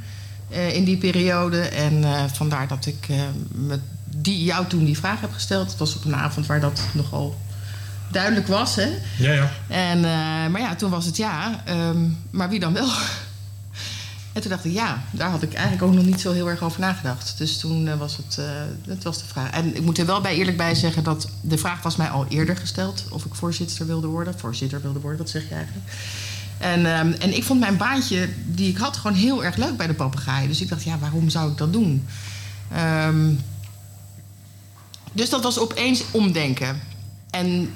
eh, 0.50 0.74
in 0.74 0.84
die 0.84 0.96
periode. 0.96 1.60
En 1.60 2.04
eh, 2.04 2.24
vandaar 2.32 2.68
dat 2.68 2.86
ik 2.86 3.06
eh, 3.08 3.16
met 3.48 3.80
die, 4.04 4.44
jou 4.44 4.66
toen 4.66 4.84
die 4.84 4.98
vraag 4.98 5.20
heb 5.20 5.32
gesteld. 5.32 5.68
Het 5.70 5.78
was 5.78 5.96
op 5.96 6.04
een 6.04 6.14
avond 6.16 6.46
waar 6.46 6.60
dat 6.60 6.80
nogal 6.92 7.38
duidelijk 8.10 8.46
was. 8.46 8.74
Hè? 8.74 8.88
Ja, 9.18 9.32
ja. 9.32 9.50
En, 9.68 9.96
eh, 10.04 10.50
maar 10.50 10.60
ja, 10.60 10.74
toen 10.74 10.90
was 10.90 11.04
het 11.04 11.16
ja. 11.16 11.62
ehm, 11.64 11.98
maar 12.30 12.48
wie 12.48 12.60
dan 12.60 12.72
wel? 12.72 12.88
En 14.38 14.44
toen 14.44 14.52
dacht 14.52 14.64
ik, 14.64 14.72
ja, 14.72 15.02
daar 15.10 15.30
had 15.30 15.42
ik 15.42 15.52
eigenlijk 15.52 15.84
ook 15.84 15.94
nog 15.94 16.04
niet 16.04 16.20
zo 16.20 16.32
heel 16.32 16.48
erg 16.48 16.62
over 16.62 16.80
nagedacht. 16.80 17.38
Dus 17.38 17.58
toen 17.58 17.88
eh, 17.88 17.98
was 17.98 18.16
het, 18.16 18.38
eh, 18.38 18.44
dat 18.86 19.02
was 19.02 19.18
de 19.18 19.24
vraag. 19.24 19.50
En 19.50 19.76
ik 19.76 19.82
moet 19.82 19.98
er 19.98 20.06
wel 20.06 20.20
bij 20.20 20.36
eerlijk 20.36 20.56
bij 20.56 20.74
zeggen 20.74 21.04
dat 21.04 21.28
de 21.40 21.58
vraag 21.58 21.82
was 21.82 21.96
mij 21.96 22.08
al 22.08 22.26
eerder 22.28 22.56
gesteld. 22.56 23.04
Of 23.10 23.24
ik 23.24 23.34
voorzitter 23.34 23.86
wilde 23.86 24.06
worden. 24.06 24.38
Voorzitter 24.38 24.82
wilde 24.82 25.00
worden, 25.00 25.18
dat 25.18 25.30
zeg 25.30 25.48
je 25.48 25.54
eigenlijk. 25.54 25.86
En, 26.58 26.86
ehm, 26.86 27.12
en 27.12 27.36
ik 27.36 27.44
vond 27.44 27.60
mijn 27.60 27.76
baantje 27.76 28.28
die 28.46 28.68
ik 28.68 28.76
had 28.76 28.96
gewoon 28.96 29.16
heel 29.16 29.44
erg 29.44 29.56
leuk 29.56 29.76
bij 29.76 29.86
de 29.86 29.94
papegaai. 29.94 30.48
Dus 30.48 30.60
ik 30.60 30.68
dacht, 30.68 30.82
ja, 30.82 30.98
waarom 30.98 31.28
zou 31.28 31.50
ik 31.50 31.58
dat 31.58 31.72
doen? 31.72 32.06
Ehm, 32.72 33.32
dus 35.12 35.30
dat 35.30 35.42
was 35.42 35.58
opeens 35.58 36.02
omdenken. 36.10 36.80
En 37.30 37.70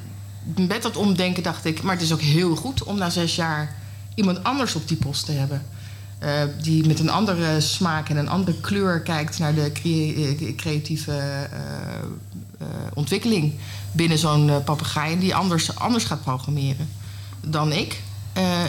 met 0.56 0.82
dat 0.82 0.97
omdenken 0.97 1.43
dacht 1.43 1.64
ik, 1.64 1.82
maar 1.82 1.94
het 1.94 2.05
is 2.05 2.12
ook 2.12 2.20
heel 2.20 2.56
goed 2.56 2.82
om 2.82 2.98
na 2.98 3.10
zes 3.10 3.34
jaar 3.34 3.74
iemand 4.14 4.44
anders 4.44 4.74
op 4.74 4.89
die 4.89 4.97
post 4.97 5.24
te 5.24 5.32
hebben. 5.32 5.62
Eh, 6.23 6.43
die 6.62 6.86
met 6.86 6.99
een 6.99 7.11
andere 7.11 7.61
smaak 7.61 8.09
en 8.09 8.16
een 8.16 8.28
andere 8.28 8.61
kleur 8.61 9.01
kijkt 9.01 9.39
naar 9.39 9.55
de 9.55 9.73
eh, 9.82 10.57
creatieve 10.57 11.12
eh, 11.12 12.66
ontwikkeling 12.94 13.53
binnen 13.93 14.19
zo'n 14.19 14.51
papegaai. 14.65 15.12
En 15.12 15.19
die 15.19 15.35
anders, 15.35 15.77
anders 15.77 16.05
gaat 16.05 16.23
programmeren 16.23 16.89
dan 17.40 17.73
ik. 17.73 18.01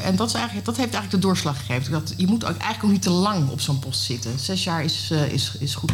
En 0.04 0.16
dat, 0.16 0.28
is 0.28 0.34
eigenlijk, 0.34 0.66
dat 0.66 0.78
heeft 0.78 0.94
eigenlijk 0.94 1.22
de 1.22 1.28
doorslag 1.28 1.58
gegeven. 1.58 1.92
Dat, 1.92 2.14
je 2.18 2.28
moet 2.28 2.44
eigenlijk 2.44 2.84
ook 2.84 2.92
niet 2.92 3.02
te 3.02 3.10
lang 3.10 3.50
op 3.50 3.62
zo'n 3.62 3.80
post 3.80 4.02
zitten. 4.02 4.40
Zes 4.40 4.64
jaar 4.64 4.84
is, 4.84 5.12
is, 5.32 5.56
is 5.60 5.76
goed. 5.76 5.92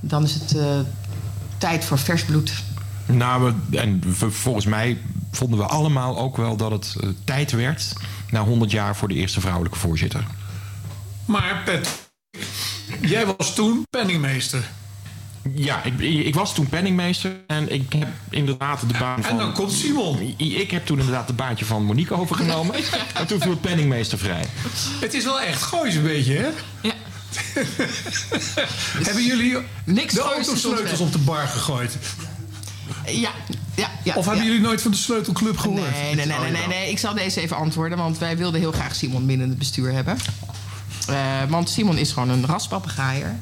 Dan 0.00 0.22
is 0.22 0.34
het 0.34 0.56
tijd 1.58 1.84
voor 1.84 1.98
vers 1.98 2.24
bloed. 2.24 2.52
Nou, 3.06 3.52
en 3.70 4.02
volgens 4.30 4.66
mij 4.66 4.98
vonden 5.30 5.58
we 5.58 5.64
allemaal 5.64 6.18
ook 6.18 6.36
wel 6.36 6.56
dat 6.56 6.70
het 6.70 6.96
tijd 7.24 7.50
werd... 7.50 7.92
na 8.30 8.44
100 8.44 8.70
jaar 8.70 8.96
voor 8.96 9.08
de 9.08 9.14
eerste 9.14 9.40
vrouwelijke 9.40 9.78
voorzitter. 9.78 10.24
Maar 11.24 11.62
Pet, 11.64 11.88
jij 13.00 13.26
was 13.26 13.54
toen 13.54 13.86
penningmeester. 13.90 14.68
Ja, 15.54 15.82
ik, 15.84 16.00
ik 16.00 16.34
was 16.34 16.54
toen 16.54 16.68
penningmeester 16.68 17.36
en 17.46 17.72
ik 17.72 17.92
heb 17.92 18.08
inderdaad 18.30 18.80
de 18.80 18.98
baan 18.98 19.22
van... 19.22 19.30
En 19.30 19.36
dan 19.36 19.52
komt 19.52 19.72
Simon. 19.72 20.34
Ik 20.36 20.70
heb 20.70 20.86
toen 20.86 20.98
inderdaad 20.98 21.26
de 21.26 21.32
baantje 21.32 21.64
van 21.64 21.84
Monique 21.84 22.14
overgenomen. 22.16 22.74
En 23.14 23.26
toen 23.26 23.40
viel 23.40 23.50
het 23.50 23.60
penningmeester 23.60 24.18
vrij. 24.18 24.44
Het 25.00 25.14
is 25.14 25.24
wel 25.24 25.40
echt 25.40 25.62
goois 25.62 25.94
een 25.94 26.02
beetje, 26.02 26.34
hè? 26.34 26.48
Ja. 26.82 26.92
Hebben 29.06 29.24
jullie 29.24 29.56
Niks 29.84 30.14
de 30.14 30.20
autosleutels 30.20 31.00
op 31.00 31.12
de 31.12 31.18
bar 31.18 31.46
gegooid? 31.46 31.96
Ja, 33.06 33.30
ja, 33.74 33.90
ja. 34.04 34.14
Of 34.14 34.24
hebben 34.24 34.44
ja. 34.44 34.50
jullie 34.50 34.66
nooit 34.66 34.82
van 34.82 34.90
de 34.90 34.96
sleutelclub 34.96 35.58
gehoord? 35.58 35.90
Nee, 35.90 36.14
nee, 36.14 36.26
nee, 36.26 36.38
nee, 36.38 36.50
nee, 36.50 36.66
nee. 36.66 36.90
Ik 36.90 36.98
zal 36.98 37.14
deze 37.14 37.40
even 37.40 37.56
antwoorden, 37.56 37.98
want 37.98 38.18
wij 38.18 38.36
wilden 38.36 38.60
heel 38.60 38.72
graag 38.72 38.94
Simon 38.94 39.26
binnen 39.26 39.48
het 39.48 39.58
bestuur 39.58 39.92
hebben. 39.92 40.16
Eh, 41.08 41.16
want 41.48 41.70
Simon 41.70 41.98
is 41.98 42.12
gewoon 42.12 42.28
een 42.28 42.46
raspapegaaier. 42.46 43.36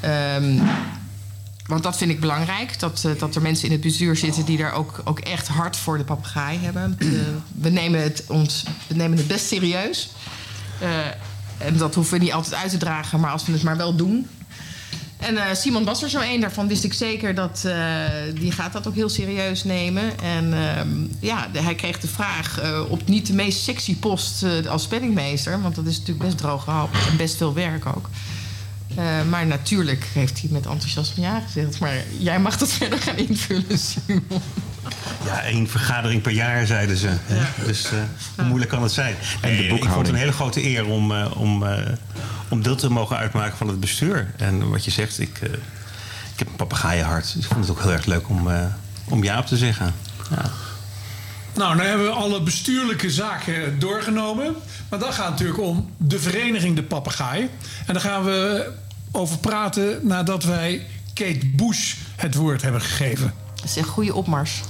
Ehm 0.00 0.58
want 1.66 1.82
dat 1.82 1.96
vind 1.96 2.10
ik 2.10 2.20
belangrijk, 2.20 2.78
dat, 2.78 3.04
eh, 3.04 3.10
dat 3.18 3.34
er 3.34 3.42
mensen 3.42 3.66
in 3.66 3.72
het 3.72 3.80
bestuur 3.80 4.16
zitten 4.16 4.44
die 4.44 4.56
daar 4.56 4.72
ook, 4.72 5.00
ook 5.04 5.18
echt 5.18 5.48
hard 5.48 5.76
voor 5.76 5.98
de 5.98 6.04
papegaai 6.04 6.58
hebben. 6.58 6.98
We, 7.54 7.68
nemen 7.68 8.02
het 8.02 8.24
ons, 8.28 8.64
we 8.86 8.94
nemen 8.94 9.18
het 9.18 9.26
best 9.26 9.46
serieus. 9.46 10.10
Eh, 10.80 10.88
en 11.58 11.76
dat 11.76 11.94
hoeven 11.94 12.18
we 12.18 12.24
niet 12.24 12.32
altijd 12.32 12.54
uit 12.54 12.70
te 12.70 12.76
dragen, 12.76 13.20
maar 13.20 13.30
als 13.30 13.46
we 13.46 13.52
het 13.52 13.62
maar 13.62 13.76
wel 13.76 13.96
doen. 13.96 14.28
En 15.26 15.36
eh, 15.36 15.54
Simon 15.54 15.84
was 15.84 16.02
er 16.02 16.10
zo 16.10 16.20
één. 16.20 16.40
Daarvan 16.40 16.68
wist 16.68 16.84
ik 16.84 16.92
zeker 16.92 17.34
dat 17.34 17.62
uh, 17.66 17.74
die 18.34 18.52
gaat 18.52 18.72
dat 18.72 18.88
ook 18.88 18.94
heel 18.94 19.08
serieus 19.08 19.64
nemen. 19.64 20.18
En 20.20 20.52
uh, 20.52 20.80
ja, 21.20 21.48
hij 21.52 21.74
kreeg 21.74 22.00
de 22.00 22.08
vraag 22.08 22.62
uh, 22.62 22.90
op 22.90 23.06
niet 23.06 23.26
de 23.26 23.32
meest 23.32 23.62
sexy 23.62 23.96
post 23.96 24.44
als 24.68 24.86
penningmeester. 24.86 25.62
Want 25.62 25.74
dat 25.74 25.86
is 25.86 25.98
natuurlijk 25.98 26.26
best 26.26 26.38
droge 26.38 26.70
hap 26.70 26.94
en 27.10 27.16
best 27.16 27.36
veel 27.36 27.54
werk 27.54 27.86
ook. 27.86 28.08
Maar 29.28 29.46
natuurlijk 29.46 30.04
heeft 30.12 30.40
hij 30.40 30.50
met 30.52 30.66
enthousiasme 30.66 31.22
ja 31.22 31.40
gezegd. 31.40 31.78
Maar 31.78 32.04
jij 32.18 32.40
mag 32.40 32.58
dat 32.58 32.72
verder 32.72 32.98
gaan 32.98 33.16
invullen, 33.16 33.78
Simon. 33.78 34.42
Ja, 35.24 35.42
één 35.42 35.68
vergadering 35.68 36.22
per 36.22 36.32
jaar, 36.32 36.66
zeiden 36.66 36.96
ze. 36.96 37.08
Ja. 37.26 37.64
Dus 37.64 37.84
uh, 37.84 37.98
hoe 38.36 38.44
moeilijk 38.44 38.70
kan 38.70 38.82
het 38.82 38.92
zijn? 38.92 39.14
Nee, 39.42 39.66
ik 39.66 39.84
vond 39.84 39.94
het 39.94 40.08
een 40.08 40.14
hele 40.14 40.32
grote 40.32 40.64
eer 40.64 40.86
om, 40.86 41.10
uh, 41.12 41.40
om, 41.40 41.62
uh, 41.62 41.78
om 42.48 42.62
deel 42.62 42.76
te 42.76 42.90
mogen 42.90 43.16
uitmaken 43.16 43.56
van 43.56 43.68
het 43.68 43.80
bestuur. 43.80 44.34
En 44.36 44.68
wat 44.70 44.84
je 44.84 44.90
zegt, 44.90 45.20
ik, 45.20 45.40
ik 46.32 46.38
heb 46.38 46.48
een 46.48 46.56
papegaaienhart. 46.56 47.32
Dus 47.34 47.44
ik 47.44 47.50
vond 47.50 47.66
het 47.66 47.76
ook 47.76 47.82
heel 47.82 47.92
erg 47.92 48.06
leuk 48.06 48.28
om, 48.28 48.48
om 49.04 49.22
ja 49.22 49.38
op 49.38 49.46
te 49.46 49.56
zeggen. 49.56 49.94
Ja. 50.30 50.50
Nou, 51.54 51.76
nu 51.76 51.82
hebben 51.82 52.06
we 52.06 52.12
alle 52.12 52.42
bestuurlijke 52.42 53.10
zaken 53.10 53.78
doorgenomen. 53.78 54.56
Maar 54.88 54.98
dan 54.98 55.12
gaat 55.12 55.24
het 55.24 55.30
natuurlijk 55.30 55.60
om 55.60 55.90
de 55.96 56.18
vereniging 56.18 56.76
De 56.76 56.82
Papegaai. 56.82 57.50
En 57.86 57.92
daar 57.92 58.02
gaan 58.02 58.24
we 58.24 58.70
over 59.12 59.38
praten 59.38 59.98
nadat 60.02 60.44
wij 60.44 60.86
Kate 61.14 61.46
Bush 61.46 61.94
het 62.16 62.34
woord 62.34 62.62
hebben 62.62 62.80
gegeven. 62.80 63.32
Dat 63.54 63.64
is 63.64 63.76
een 63.76 63.84
goede 63.84 64.14
opmars. 64.14 64.60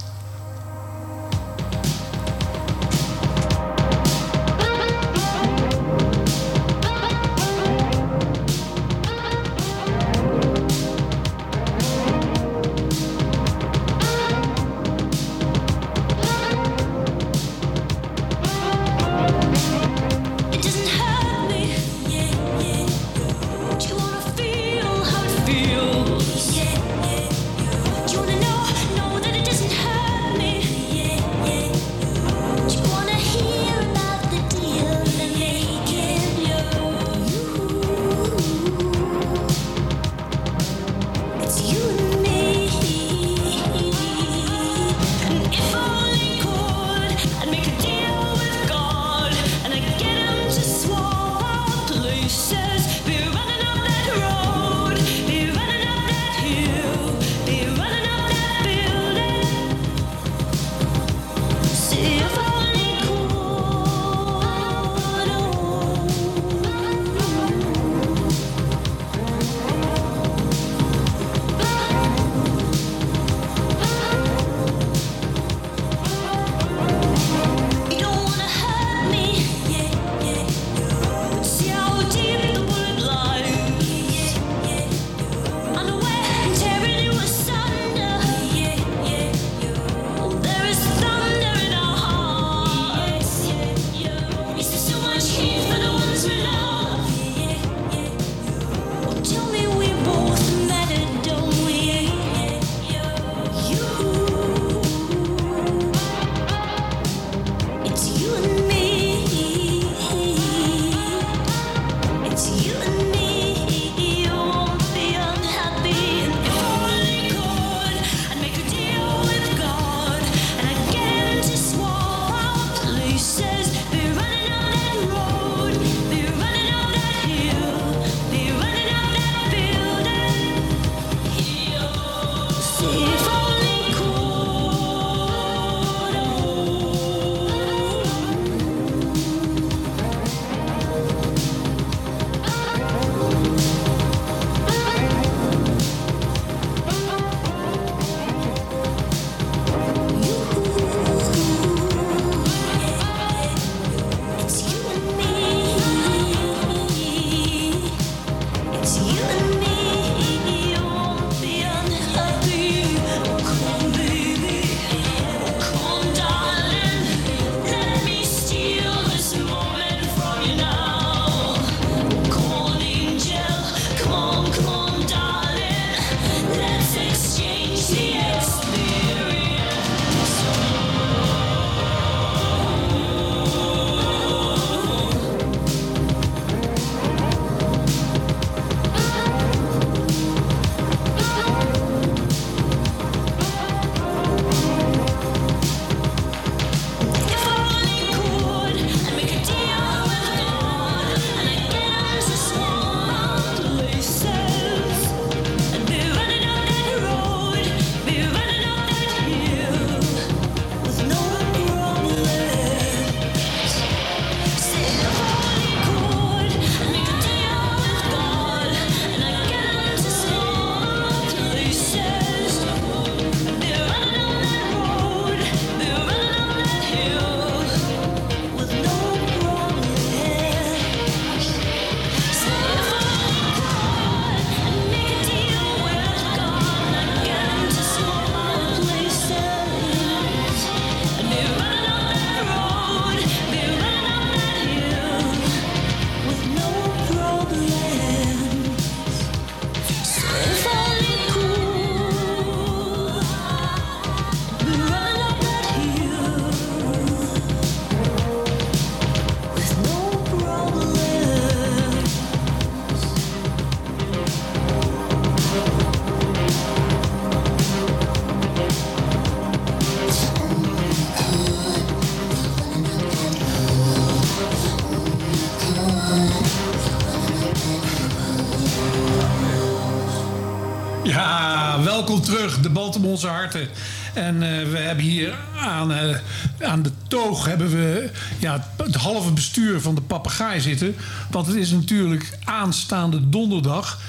Harten. 283.23 283.67
En 284.13 284.43
eh, 284.43 284.69
we 284.71 284.77
hebben 284.77 285.05
hier 285.05 285.35
aan, 285.59 285.91
eh, 285.91 286.17
aan 286.61 286.81
de 286.81 286.91
toog 287.07 287.45
hebben 287.45 287.69
we 287.69 288.09
ja, 288.39 288.67
het 288.83 288.95
halve 288.95 289.31
bestuur 289.31 289.81
van 289.81 289.95
de 289.95 290.01
papegaai 290.01 290.61
zitten. 290.61 290.95
Want 291.31 291.47
het 291.47 291.55
is 291.55 291.71
natuurlijk 291.71 292.37
aanstaande 292.43 293.29
donderdag 293.29 293.99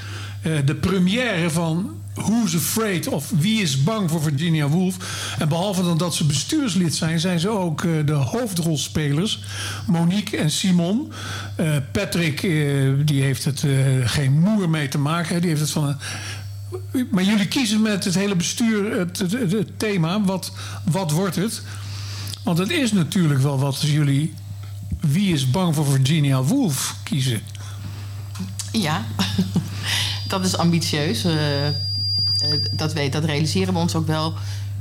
eh, 0.43 0.53
de 0.65 0.75
première 0.75 1.51
van 1.51 1.91
Who's 2.15 2.55
Afraid 2.55 3.09
of 3.09 3.31
Wie 3.39 3.63
is 3.63 3.83
bang 3.83 4.11
voor 4.11 4.23
Virginia 4.23 4.69
Woolf. 4.69 4.97
En 5.39 5.49
behalve 5.49 5.83
dan 5.83 5.99
dat 5.99 6.15
ze 6.15 6.25
bestuurslid 6.25 6.95
zijn, 6.95 7.21
zijn 7.21 7.41
ze 7.41 7.49
ook 7.49 7.83
de 8.07 8.13
hoofdrolspelers. 8.13 9.43
Monique 9.87 10.37
en 10.37 10.51
Simon. 10.51 11.13
Patrick, 11.93 12.41
die 13.05 13.23
heeft 13.23 13.45
het 13.45 13.65
geen 14.05 14.33
moer 14.39 14.71
mee 14.71 14.89
te 14.89 14.99
maken. 14.99 15.41
Die 15.41 15.51
heeft 15.51 15.61
het 15.61 15.71
van 15.71 15.89
een 15.89 15.97
maar 17.11 17.25
jullie 17.25 17.47
kiezen 17.49 17.83
met 17.83 18.05
het 18.05 18.15
hele 18.15 18.37
bestuur 18.37 18.99
het, 18.99 19.19
het, 19.19 19.33
het- 19.33 19.79
thema. 19.79 20.23
Wat, 20.25 20.53
wat 20.85 21.11
wordt 21.11 21.37
het? 21.37 21.63
Want 22.45 22.59
het 22.59 22.71
is 22.71 22.93
natuurlijk 22.93 23.41
wel 23.41 23.59
wat 23.59 23.81
jullie... 23.81 24.35
Wie 25.01 25.33
is 25.33 25.51
bang 25.51 25.75
voor 25.75 25.87
Virginia 25.87 26.43
Woolf 26.43 26.97
kiezen? 27.03 27.41
Ja, 28.73 29.05
dat 30.29 30.45
is 30.45 30.57
ambitieus. 30.57 31.25
Eh, 31.25 31.67
eh, 31.67 31.75
dat, 32.73 32.93
weet, 32.93 33.13
dat 33.13 33.25
realiseren 33.25 33.75
we 33.75 33.81
ons 33.81 33.95
ook 33.95 34.07
wel. 34.07 34.35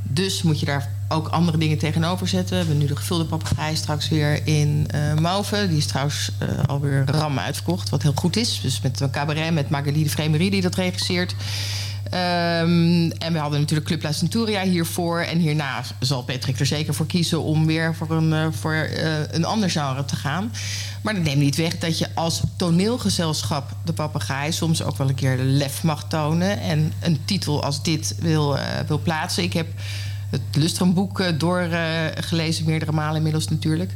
Dus 0.04 0.42
moet 0.42 0.60
je 0.60 0.66
daar 0.66 0.97
ook 1.10 1.28
andere 1.28 1.58
dingen 1.58 1.78
tegenover 1.78 2.28
zetten. 2.28 2.50
We 2.50 2.58
hebben 2.58 2.78
nu 2.78 2.86
de 2.86 2.96
gevulde 2.96 3.26
papegaai 3.26 3.76
straks 3.76 4.10
weer 4.10 4.48
in 4.48 4.88
eh 4.92 5.14
Mauve. 5.14 5.68
Die 5.68 5.78
is 5.78 5.86
trouwens 5.86 6.32
eh, 6.38 6.48
alweer 6.66 7.04
ram 7.06 7.40
uitverkocht, 7.40 7.90
wat 7.90 8.02
heel 8.02 8.12
goed 8.16 8.36
is. 8.36 8.60
Dus 8.62 8.82
met 8.82 9.00
een 9.00 9.12
cabaret, 9.12 9.54
met 9.54 9.70
Magali 9.70 10.04
de 10.04 10.10
Vremerie 10.10 10.52
die 10.52 10.62
dat 10.62 10.76
regisseert. 10.76 11.36
Ehm, 12.10 13.10
en 13.10 13.34
we 13.34 13.38
hadden 13.40 13.60
natuurlijk 13.60 13.88
Club 13.88 14.04
La 14.04 14.12
Centuria 14.12 14.64
hiervoor. 14.64 15.20
En 15.20 15.38
hierna 15.38 15.84
zal 16.00 16.24
Patrick 16.24 16.60
er 16.60 16.66
zeker 16.66 16.94
voor 16.94 17.06
kiezen 17.06 17.44
om 17.44 17.66
weer 17.66 17.96
voor 17.96 18.12
een, 18.12 18.34
eh, 18.34 18.48
voor, 18.52 18.90
een 19.32 19.46
ander 19.46 19.70
genre 19.70 20.06
te 20.06 20.16
gaan. 20.16 20.52
Maar 21.02 21.14
dat 21.14 21.24
neemt 21.24 21.42
niet 21.42 21.56
weg 21.56 21.78
dat 21.78 21.98
je 21.98 22.08
als 22.14 22.42
toneelgezelschap 22.56 23.76
de 23.86 23.94
papegaai 23.94 24.52
soms 24.52 24.84
ook 24.84 24.98
wel 24.98 25.10
een 25.10 25.16
keer 25.16 25.38
lef 25.38 25.84
mag 25.84 26.08
tonen. 26.08 26.60
En 26.60 26.94
een 27.00 27.20
titel 27.26 27.64
als 27.64 27.84
dit 27.84 28.16
wil, 28.20 28.58
wil 28.88 29.00
plaatsen. 29.00 29.44
Ik 29.44 29.54
heb 29.54 29.68
het 30.30 30.42
Lustrum-boek 30.52 31.20
eh, 31.20 31.28
doorgelezen, 31.38 32.66
meerdere 32.66 32.92
malen 32.92 33.16
inmiddels 33.16 33.48
natuurlijk. 33.48 33.92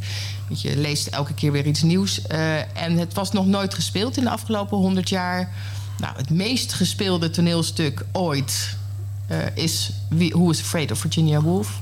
Want 0.48 0.62
je 0.62 0.78
leest 0.78 1.08
elke 1.08 1.34
keer 1.34 1.52
weer 1.52 1.66
iets 1.66 1.82
nieuws. 1.82 2.22
Eh, 2.22 2.58
en 2.58 2.98
het 2.98 3.14
was 3.14 3.32
nog 3.32 3.46
nooit 3.46 3.74
gespeeld 3.74 4.18
in 4.18 4.24
de 4.24 4.30
afgelopen 4.30 4.78
honderd 4.78 5.10
jaar. 5.10 5.50
Nou, 5.98 6.16
het 6.18 6.30
meest 6.30 6.74
gespeelde 6.74 7.30
toneelstuk 7.30 8.06
ooit 8.12 8.78
eh, 9.28 9.38
is 9.54 9.92
Who 10.10 10.50
is 10.50 10.60
Afraid 10.60 10.92
of 10.92 11.00
Virginia 11.00 11.42
Woolf. 11.42 11.80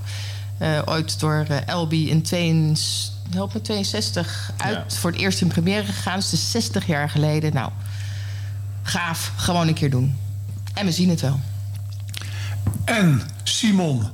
Ooit 0.85 1.19
door 1.19 1.47
LB 1.67 1.91
in 1.93 2.21
62, 2.21 3.33
help 3.33 3.53
me, 3.53 3.61
62 3.61 4.51
uit 4.57 4.97
voor 4.97 5.11
het 5.11 5.19
eerst 5.19 5.41
in 5.41 5.47
première 5.47 5.85
gegaan. 5.85 6.15
Dus 6.15 6.31
het 6.31 6.39
is 6.39 6.51
60 6.51 6.87
jaar 6.87 7.09
geleden. 7.09 7.53
Nou, 7.53 7.71
gaaf. 8.81 9.31
Gewoon 9.35 9.67
een 9.67 9.73
keer 9.73 9.89
doen. 9.89 10.17
En 10.73 10.85
we 10.85 10.91
zien 10.91 11.09
het 11.09 11.21
wel. 11.21 11.39
En 12.85 13.21
Simon, 13.43 14.09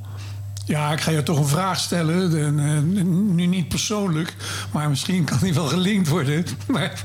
Ja, 0.66 0.92
ik 0.92 1.02
ga 1.02 1.12
je 1.12 1.24
toch 1.24 1.38
een 1.40 1.48
vraag 1.48 1.80
stellen. 1.80 2.46
En, 2.46 2.60
eh, 2.60 3.04
nu 3.36 3.46
niet 3.46 3.68
persoonlijk, 3.68 4.34
maar 4.72 4.90
misschien 4.90 5.24
kan 5.24 5.38
die 5.42 5.54
wel 5.54 5.68
gelinkt 5.68 6.08
worden. 6.08 6.46
Maar 6.68 7.04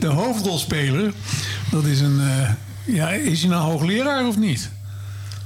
de 0.00 0.06
hoofdrolspeler, 0.06 1.12
dat 1.70 1.84
is 1.84 2.00
een. 2.00 2.20
eh, 2.20 2.50
ja, 2.94 3.10
is 3.10 3.40
hij 3.40 3.50
nou 3.50 3.62
hoogleraar 3.70 4.26
of 4.26 4.36
niet? 4.38 4.70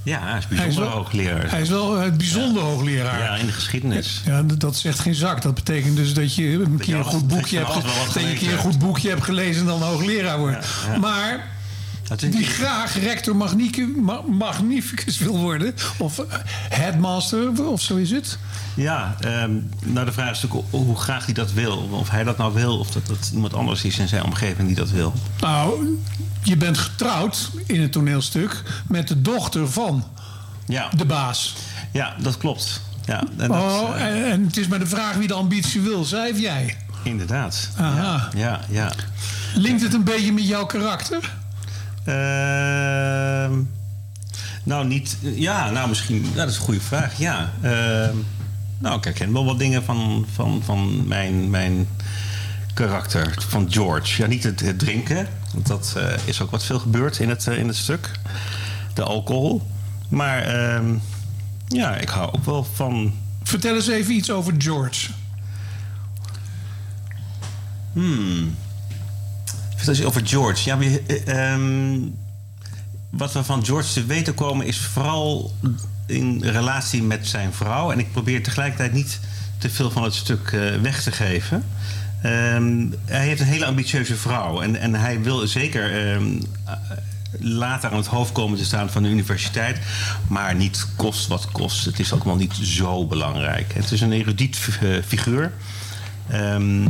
Ja, 0.02 0.20
hij 0.22 0.38
is 0.38 0.44
Hij 0.48 0.56
is 0.56 0.62
bijzonder 0.64 0.84
wel- 0.84 1.02
hoogleraar. 1.02 1.50
Hij 1.50 1.60
is 1.60 1.68
wel 1.68 2.02
een 2.02 2.16
bijzonder 2.16 2.62
hoogleraar. 2.62 3.18
Ja, 3.18 3.34
in 3.36 3.46
de 3.46 3.52
geschiedenis. 3.52 4.22
Ja, 4.24 4.42
dat 4.42 4.76
zegt 4.76 4.98
geen 4.98 5.14
zak. 5.14 5.42
Dat 5.42 5.54
betekent 5.54 5.96
dus 5.96 6.14
dat 6.14 6.34
je 6.34 6.52
een 6.52 6.78
keer 6.78 6.96
een 6.96 7.04
goed 7.04 7.28
boekje 7.28 7.58
je 7.58 7.64
hebt, 7.64 7.74
dat 7.74 7.82
je 7.84 7.88
een 7.90 8.12
gelezen 8.12 8.38
keer 8.38 8.52
een 8.52 8.58
goed 8.58 8.78
boekje 8.78 9.08
hebt 9.08 9.22
gelezen 9.24 9.60
en 9.60 9.66
dan 9.66 9.82
hoogleraar 9.82 10.38
wordt. 10.38 10.66
ja. 10.92 10.98
Maar 10.98 11.30
Het 11.32 11.40
die 12.18 12.44
graag 12.44 12.98
rector 12.98 13.36
magnificus, 13.36 13.86
ma- 14.02 14.20
magnificus 14.28 15.18
wil 15.18 15.38
worden, 15.38 15.74
of 15.98 16.18
eh, 16.18 16.24
headmaster, 16.68 17.66
of 17.68 17.80
zo 17.80 17.96
is 17.96 18.10
het. 18.10 18.38
Ja, 18.74 19.16
ehm, 19.20 19.52
nou 19.84 20.06
de 20.06 20.12
vraag 20.12 20.30
is 20.30 20.42
natuurlijk 20.42 20.68
hoe- 20.70 20.96
graag 20.96 21.24
hij 21.24 21.34
dat 21.34 21.52
wil. 21.52 21.76
Of 21.90 22.10
hij 22.10 22.24
dat 22.24 22.36
nou 22.38 22.54
wil, 22.54 22.78
of 22.78 22.90
dat 22.90 23.06
dat 23.06 23.30
iemand 23.34 23.54
anders 23.54 23.84
is 23.84 23.98
in 23.98 24.08
zijn 24.08 24.24
omgeving 24.24 24.66
die 24.66 24.76
dat 24.76 24.90
wil. 24.90 25.12
Nou, 25.40 25.98
je 26.42 26.56
bent 26.56 26.78
getrouwd 26.78 27.50
in 27.66 27.80
het 27.82 27.92
toneelstuk 27.92 28.62
met 28.88 29.08
de 29.08 29.20
dochter 29.22 29.70
van 29.70 30.04
Ja, 30.66 30.88
de 30.96 31.04
baas. 31.04 31.54
ja 31.92 32.14
dat 32.22 32.36
klopt. 32.36 32.80
Ja, 33.06 33.20
en 33.36 33.48
dat, 33.48 33.50
Oh, 33.50 33.90
eh, 33.96 34.06
en, 34.06 34.30
en 34.32 34.46
het 34.46 34.56
is 34.56 34.68
maar 34.68 34.78
de 34.78 34.86
vraag 34.86 35.14
wie 35.14 35.28
de 35.28 35.34
ambitie 35.34 35.80
wil, 35.80 36.04
zij 36.04 36.30
of 36.30 36.38
jij. 36.40 36.76
inderdaad. 37.02 37.70
Aha. 37.76 38.28
Ja, 38.36 38.60
ja. 38.70 38.92
Linkt 39.54 39.82
het 39.82 39.94
een 39.94 40.04
beetje 40.04 40.32
met 40.32 40.46
jouw 40.48 40.66
karakter? 40.66 41.34
Ehm, 42.04 43.52
nou, 44.64 44.86
niet. 44.86 45.16
Ja, 45.20 45.70
nou, 45.70 45.88
misschien. 45.88 46.26
Ja, 46.34 46.34
dat 46.34 46.48
is 46.48 46.56
een 46.56 46.62
goede 46.62 46.80
vraag. 46.80 47.18
Ja. 47.18 47.52
Ehm, 47.62 48.16
nou, 48.78 48.98
ik 48.98 49.04
herken 49.04 49.32
wel 49.32 49.44
wat 49.44 49.58
dingen 49.58 49.84
van, 49.84 50.26
van, 50.32 50.62
van 50.64 51.08
mijn, 51.08 51.50
mijn 51.50 51.88
karakter. 52.74 53.34
Van 53.48 53.72
George. 53.72 54.22
Ja, 54.22 54.28
niet 54.28 54.44
het, 54.44 54.60
het 54.60 54.78
drinken. 54.78 55.28
Want 55.52 55.66
dat 55.66 55.94
eh, 55.96 56.12
is 56.24 56.40
ook 56.40 56.50
wat 56.50 56.64
veel 56.64 56.78
gebeurd 56.78 57.18
in 57.18 57.28
het, 57.28 57.46
eh, 57.46 57.58
in 57.58 57.66
het 57.66 57.76
stuk. 57.76 58.10
De 58.94 59.02
alcohol. 59.02 59.62
Maar 60.08 60.42
ehm, 60.42 60.94
ja, 61.68 61.96
ik 61.96 62.08
hou 62.08 62.32
ook 62.32 62.44
wel 62.44 62.64
van. 62.64 63.14
Vertel 63.42 63.74
eens 63.74 63.88
even 63.88 64.14
iets 64.14 64.30
over 64.30 64.54
George. 64.58 65.10
Hmm. 67.92 68.54
Vertel 69.84 70.04
eens 70.04 70.14
over 70.14 70.28
George. 70.28 70.68
Ja, 70.68 70.78
eh, 70.80 71.52
ehm, 71.52 71.98
wat 73.10 73.32
we 73.32 73.44
van 73.44 73.64
George 73.64 73.92
te 73.92 74.04
weten 74.04 74.34
komen 74.34 74.66
is 74.66 74.78
vooral 74.80 75.54
in 76.06 76.42
relatie 76.44 77.02
met 77.02 77.26
zijn 77.26 77.52
vrouw. 77.52 77.92
En 77.92 77.98
ik 77.98 78.12
probeer 78.12 78.42
tegelijkertijd 78.42 78.92
niet 78.92 79.20
te 79.58 79.70
veel 79.70 79.90
van 79.90 80.02
het 80.02 80.14
stuk 80.14 80.52
eh, 80.52 80.80
weg 80.80 81.02
te 81.02 81.12
geven. 81.12 81.64
Ehm, 82.22 82.86
hij 83.04 83.26
heeft 83.26 83.40
een 83.40 83.46
hele 83.46 83.66
ambitieuze 83.66 84.16
vrouw. 84.16 84.60
En, 84.60 84.76
en 84.80 84.94
hij 84.94 85.20
wil 85.22 85.46
zeker 85.46 86.12
ehm, 86.12 86.40
eh, 86.64 86.72
later 87.38 87.90
aan 87.90 87.96
het 87.96 88.06
hoofd 88.06 88.32
komen 88.32 88.58
te 88.58 88.64
staan 88.64 88.90
van 88.90 89.02
de 89.02 89.08
universiteit. 89.08 89.78
Maar 90.28 90.54
niet 90.54 90.86
kost 90.96 91.26
wat 91.26 91.48
kost. 91.52 91.84
Het 91.84 91.98
is 91.98 92.12
ook 92.12 92.24
wel 92.24 92.36
niet 92.36 92.54
zo 92.54 93.06
belangrijk. 93.06 93.74
Het 93.74 93.92
is 93.92 94.00
een 94.00 94.12
erudiet 94.12 94.56
fi- 94.56 95.02
figuur. 95.02 95.52
Ehm, 96.28 96.86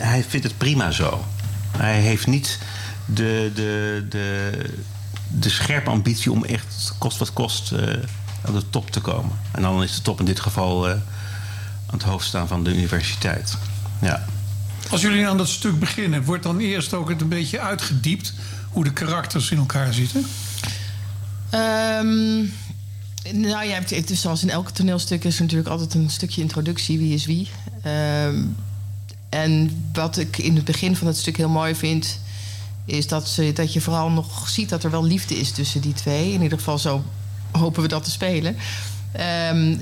hij 0.00 0.24
vindt 0.24 0.46
het 0.46 0.58
prima 0.58 0.90
zo. 0.90 1.24
Hij 1.76 2.00
heeft 2.00 2.26
niet 2.26 2.58
de, 3.04 3.50
de, 3.54 4.06
de, 4.08 4.50
de 5.28 5.50
scherpe 5.50 5.90
ambitie 5.90 6.32
om 6.32 6.44
echt 6.44 6.94
kost 6.98 7.18
wat 7.18 7.32
kost 7.32 7.72
eh, 7.72 7.82
aan 8.44 8.54
de 8.54 8.70
top 8.70 8.90
te 8.90 9.00
komen. 9.00 9.32
En 9.52 9.62
dan 9.62 9.82
is 9.82 9.94
de 9.94 10.02
top 10.02 10.18
in 10.18 10.24
dit 10.24 10.40
geval 10.40 10.88
eh, 10.88 10.92
aan 11.86 11.98
het 11.98 12.02
hoofd 12.02 12.26
staan 12.26 12.48
van 12.48 12.64
de 12.64 12.70
universiteit. 12.70 13.56
Ja. 14.00 14.24
Als 14.90 15.00
jullie 15.00 15.28
aan 15.28 15.36
dat 15.36 15.48
stuk 15.48 15.78
beginnen, 15.78 16.24
wordt 16.24 16.42
dan 16.42 16.58
eerst 16.58 16.94
ook 16.94 17.08
het 17.08 17.20
een 17.20 17.28
beetje 17.28 17.60
uitgediept 17.60 18.34
hoe 18.70 18.84
de 18.84 18.92
karakters 18.92 19.50
in 19.50 19.58
elkaar 19.58 19.92
zitten? 19.92 20.26
Ehm, 21.50 22.38
nou 23.32 23.64
ja, 23.64 23.80
het, 23.86 24.10
zoals 24.12 24.42
in 24.42 24.50
elk 24.50 24.70
toneelstuk 24.70 25.24
is 25.24 25.36
er 25.36 25.42
natuurlijk 25.42 25.68
altijd 25.68 25.94
een 25.94 26.10
stukje 26.10 26.40
introductie. 26.40 26.98
Wie 26.98 27.14
is 27.14 27.26
wie? 27.26 27.48
Ehm, 27.82 28.42
en 29.30 29.82
wat 29.92 30.18
ik 30.18 30.38
in 30.38 30.56
het 30.56 30.64
begin 30.64 30.96
van 30.96 31.06
het 31.06 31.16
stuk 31.16 31.36
heel 31.36 31.48
mooi 31.48 31.74
vind... 31.74 32.20
is 32.84 33.08
dat, 33.08 33.28
ze, 33.28 33.52
dat 33.52 33.72
je 33.72 33.80
vooral 33.80 34.10
nog 34.10 34.48
ziet 34.48 34.68
dat 34.68 34.84
er 34.84 34.90
wel 34.90 35.04
liefde 35.04 35.38
is 35.38 35.50
tussen 35.50 35.80
die 35.80 35.92
twee. 35.92 36.32
In 36.32 36.42
ieder 36.42 36.58
geval 36.58 36.78
zo 36.78 37.04
hopen 37.50 37.82
we 37.82 37.88
dat 37.88 38.04
te 38.04 38.10
spelen. 38.10 38.56
Ehm, 39.12 39.76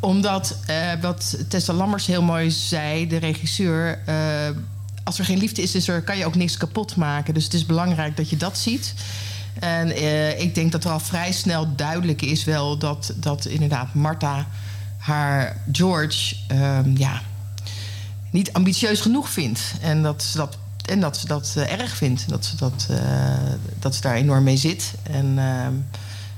omdat, 0.00 0.56
eh, 0.66 0.76
wat 1.00 1.38
Tessa 1.48 1.72
Lammers 1.72 2.06
heel 2.06 2.22
mooi 2.22 2.50
zei, 2.50 3.06
de 3.06 3.16
regisseur... 3.16 3.98
eh, 4.06 4.48
als 5.04 5.18
er 5.18 5.24
geen 5.24 5.38
liefde 5.38 5.62
is, 5.62 5.74
is 5.74 5.88
er, 5.88 6.02
kan 6.02 6.18
je 6.18 6.26
ook 6.26 6.34
niks 6.34 6.56
kapot 6.56 6.96
maken. 6.96 7.34
Dus 7.34 7.44
het 7.44 7.54
is 7.54 7.66
belangrijk 7.66 8.16
dat 8.16 8.30
je 8.30 8.36
dat 8.36 8.58
ziet. 8.58 8.94
En 9.60 9.90
eh, 9.90 10.40
ik 10.40 10.54
denk 10.54 10.72
dat 10.72 10.84
er 10.84 10.90
al 10.90 11.00
vrij 11.00 11.32
snel 11.32 11.74
duidelijk 11.76 12.22
is 12.22 12.44
wel 12.44 12.78
dat, 12.78 13.12
dat 13.16 13.44
inderdaad 13.44 13.94
Marta 13.94 14.46
haar 14.98 15.56
George 15.72 16.36
ehm, 16.48 16.96
ja, 16.96 17.22
niet 18.30 18.52
ambitieus 18.52 19.00
genoeg 19.00 19.28
vindt. 19.28 19.60
En 19.80 20.02
dat 20.02 20.22
ze 20.22 20.36
dat, 20.36 20.58
en 20.84 21.00
dat, 21.00 21.16
ze 21.16 21.26
dat 21.26 21.54
eh, 21.56 21.72
erg 21.72 21.96
vindt. 21.96 22.28
Dat 22.28 22.44
ze, 22.44 22.56
dat, 22.56 22.86
eh, 22.90 22.98
dat 23.78 23.94
ze 23.94 24.00
daar 24.00 24.14
enorm 24.14 24.44
mee 24.44 24.56
zit. 24.56 24.92
En, 25.02 25.38
ehm, 25.38 25.74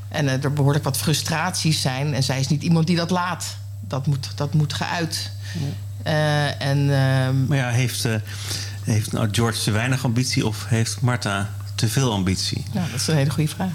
en 0.09 0.29
eh, 0.29 0.45
er 0.45 0.53
behoorlijk 0.53 0.85
wat 0.85 0.97
frustraties 0.97 1.81
zijn. 1.81 2.15
En 2.15 2.23
zij 2.23 2.41
is 2.41 2.49
niet 2.49 2.62
iemand 2.62 2.87
die 2.87 2.97
dat 2.97 3.11
laat. 3.11 3.57
Dat 3.81 4.07
moet, 4.07 4.31
dat 4.35 4.55
moet 4.55 4.73
geuit. 4.73 5.31
Eh, 6.03 6.61
en, 6.61 6.79
ehm, 6.79 7.47
Maar 7.47 7.57
ja, 7.57 7.69
heeft, 7.69 8.05
eh, 8.05 8.15
heeft 8.85 9.12
nou 9.12 9.29
George 9.33 9.62
te 9.62 9.71
weinig 9.71 10.05
ambitie 10.05 10.47
of 10.47 10.67
heeft 10.69 11.01
Marta 11.01 11.51
te 11.75 11.89
veel 11.89 12.12
ambitie? 12.12 12.65
nou, 12.73 12.91
dat 12.91 13.01
is 13.01 13.07
een 13.07 13.17
hele 13.17 13.31
goede 13.31 13.51
vraag. 13.51 13.73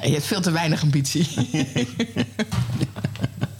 en 0.00 0.08
je 0.08 0.14
hebt 0.14 0.26
veel 0.26 0.40
te 0.40 0.50
weinig 0.50 0.82
ambitie. 0.82 1.28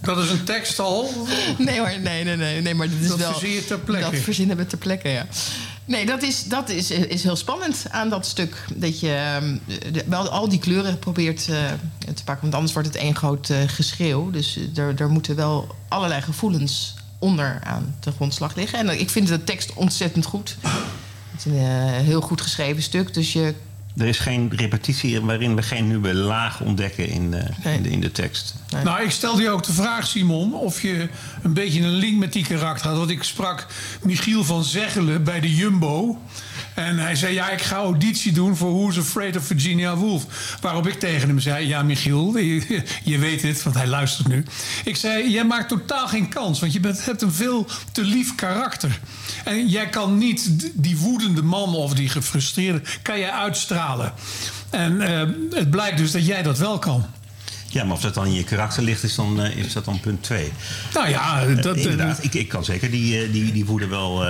Dat 0.06 0.18
is 0.18 0.30
een 0.30 0.44
tekst 0.44 0.78
al. 0.78 1.10
Nee 1.58 1.78
hoor, 1.78 2.00
nee, 2.00 2.24
nee, 2.24 2.36
nee. 2.36 2.60
nee 2.60 2.74
maar 2.74 2.88
dat 2.90 2.98
is 3.00 3.08
Dat 3.08 3.18
wel, 3.18 3.30
verzin 3.30 3.50
je 3.50 3.64
ter 3.64 3.78
plekke. 3.78 4.10
Dat 4.10 4.20
verzinnen 4.20 4.56
we 4.56 4.66
ter 4.66 4.78
plekke, 4.78 5.08
ja. 5.08 5.26
Nee, 5.84 6.06
dat 6.06 6.22
is, 6.22 6.44
dat 6.44 6.68
is, 6.68 6.90
is 6.90 7.22
heel 7.22 7.36
spannend 7.36 7.84
aan 7.90 8.08
dat 8.08 8.26
stuk. 8.26 8.64
Dat 8.74 9.00
je 9.00 9.12
ehm, 9.14 9.56
de- 9.92 10.04
wel 10.06 10.28
al 10.28 10.48
die 10.48 10.58
kleuren 10.58 10.98
probeert 10.98 11.48
eh, 11.48 11.56
te 12.14 12.24
pakken. 12.24 12.42
Want 12.42 12.54
anders 12.54 12.72
wordt 12.72 12.88
het 12.88 12.96
één 12.96 13.16
groot 13.16 13.50
eh, 13.50 13.58
geschreeuw. 13.66 14.30
Dus 14.30 14.56
eh, 14.74 14.82
er, 14.82 15.00
er 15.00 15.08
moeten 15.08 15.36
wel 15.36 15.74
allerlei 15.88 16.22
gevoelens 16.22 16.94
onder 17.18 17.60
aan 17.64 17.96
de 18.00 18.10
grondslag 18.12 18.54
liggen. 18.54 18.78
En 18.78 19.00
ik 19.00 19.10
vind 19.10 19.28
de 19.28 19.44
tekst 19.44 19.72
ontzettend 19.74 20.24
goed. 20.24 20.56
Het 21.30 21.46
is 21.46 21.52
een 21.52 22.04
heel 22.04 22.20
goed 22.20 22.40
geschreven 22.40 22.82
stuk. 22.82 23.14
Dus 23.14 23.32
je 23.32 23.54
Er 23.96 24.06
is 24.06 24.18
geen 24.18 24.52
repetitie 24.56 25.20
waarin 25.20 25.56
we 25.56 25.62
geen 25.62 25.86
nieuwe 25.86 26.14
laag 26.14 26.60
ontdekken 26.60 27.08
in 27.08 27.30
de, 27.30 27.44
in 27.64 27.82
de, 27.82 27.90
in 27.90 28.00
de 28.00 28.12
tekst. 28.12 28.54
Nou, 28.84 29.02
ik 29.02 29.10
stelde 29.10 29.42
je 29.42 29.50
ook 29.50 29.62
de 29.62 29.72
vraag, 29.72 30.06
Simon, 30.06 30.54
of 30.54 30.82
je 30.82 31.08
een 31.42 31.52
beetje 31.52 31.80
een 31.82 31.94
link 31.94 32.18
met 32.18 32.32
die 32.32 32.44
karakter 32.44 32.88
had. 32.88 32.98
Want 32.98 33.10
ik 33.10 33.22
sprak 33.22 33.66
Michiel 34.02 34.44
van 34.44 34.64
Zeggelen 34.64 35.24
bij 35.24 35.40
de 35.40 35.54
Jumbo. 35.54 36.18
En 36.76 36.98
hij 36.98 37.14
zei, 37.14 37.34
ja, 37.34 37.50
ik 37.50 37.62
ga 37.62 37.76
auditie 37.76 38.32
doen 38.32 38.56
voor 38.56 38.72
Who's 38.72 38.98
Afraid 38.98 39.36
of 39.36 39.44
Virginia 39.44 39.96
Woolf. 39.96 40.26
Waarop 40.60 40.86
ik 40.86 40.98
tegen 40.98 41.28
hem 41.28 41.40
zei, 41.40 41.66
ja, 41.66 41.82
Michiel, 41.82 42.38
je, 42.38 42.82
je 43.04 43.18
weet 43.18 43.42
het, 43.42 43.62
want 43.62 43.76
hij 43.76 43.86
luistert 43.86 44.28
nu. 44.28 44.44
Ik 44.84 44.96
zei, 44.96 45.30
jij 45.30 45.44
maakt 45.44 45.68
totaal 45.68 46.08
geen 46.08 46.28
kans, 46.28 46.60
want 46.60 46.72
je 46.72 46.80
bent, 46.80 47.04
hebt 47.04 47.22
een 47.22 47.32
veel 47.32 47.66
te 47.92 48.02
lief 48.02 48.34
karakter. 48.34 49.00
En 49.44 49.68
jij 49.68 49.88
kan 49.88 50.18
niet 50.18 50.70
die 50.74 50.96
woedende 50.96 51.42
man 51.42 51.74
of 51.74 51.94
die 51.94 52.08
gefrustreerde, 52.08 52.80
kan 53.02 53.18
jij 53.18 53.30
uitstralen. 53.30 54.12
En 54.70 55.00
eh, 55.00 55.28
het 55.50 55.70
blijkt 55.70 55.98
dus 55.98 56.10
dat 56.10 56.26
jij 56.26 56.42
dat 56.42 56.58
wel 56.58 56.78
kan. 56.78 57.06
Ja, 57.68 57.84
maar 57.84 57.94
of 57.94 58.00
dat 58.00 58.14
dan 58.14 58.26
in 58.26 58.32
je 58.34 58.44
karakter 58.44 58.82
ligt, 58.82 59.02
is, 59.02 59.14
dan, 59.14 59.42
eh, 59.42 59.56
is 59.56 59.72
dat 59.72 59.84
dan 59.84 60.00
punt 60.00 60.22
twee. 60.22 60.52
Nou 60.94 61.08
ja, 61.08 61.42
Eh, 61.42 61.62
dat, 61.62 61.76
inderdaad. 61.76 62.24
Ik, 62.24 62.34
ik 62.34 62.48
kan 62.48 62.64
zeker 62.64 62.90
die, 62.90 63.30
die, 63.30 63.52
die 63.52 63.64
woede 63.64 63.86
wel 63.86 64.24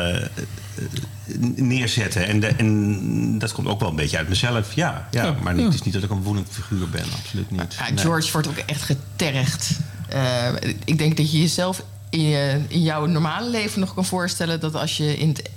neerzetten. 1.56 2.26
En, 2.26 2.40
de- 2.40 2.46
en 2.46 3.38
dat 3.38 3.52
komt 3.52 3.68
ook 3.68 3.80
wel 3.80 3.88
een 3.88 3.96
beetje 3.96 4.16
uit 4.18 4.28
mezelf. 4.28 4.72
Ja, 4.74 5.08
ja, 5.10 5.24
Ja, 5.24 5.34
maar 5.42 5.52
niet, 5.52 5.60
ja. 5.62 5.66
het 5.68 5.74
is 5.78 5.82
niet 5.82 5.94
dat 5.94 6.02
ik 6.02 6.10
een 6.10 6.22
woedend 6.22 6.48
figuur 6.50 6.88
ben. 6.90 7.04
Absoluut 7.22 7.50
niet. 7.50 7.74
Ja, 7.78 7.88
Nee. 7.88 7.98
George 7.98 8.32
wordt 8.32 8.48
ook 8.48 8.56
echt 8.56 8.82
getergd. 8.82 9.70
Eh, 10.08 10.48
ik 10.84 10.98
denk 10.98 11.16
dat 11.16 11.32
je 11.32 11.40
jezelf 11.40 11.82
in, 12.10 12.20
je, 12.22 12.60
in 12.68 12.82
jouw 12.82 13.06
normale 13.06 13.50
leven 13.50 13.80
nog 13.80 13.94
kan 13.94 14.04
voorstellen... 14.04 14.60
dat 14.60 14.74
als 14.74 14.96
je 14.96 15.16
in 15.16 15.28
het 15.28 15.50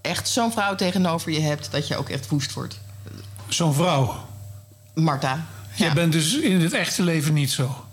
echt 0.00 0.28
zo'n 0.28 0.52
vrouw 0.52 0.74
tegenover 0.74 1.32
je 1.32 1.40
hebt... 1.40 1.68
dat 1.70 1.88
je 1.88 1.96
ook 1.96 2.08
echt 2.08 2.28
woest 2.28 2.52
wordt. 2.52 2.80
Zo'n 3.48 3.74
vrouw. 3.74 4.26
Marta. 4.94 5.46
Jij 5.74 5.92
bent 5.92 6.12
dus 6.12 6.38
in 6.38 6.60
het 6.60 6.72
echte 6.72 7.02
leven 7.02 7.32
niet 7.34 7.50
zo. 7.50 7.84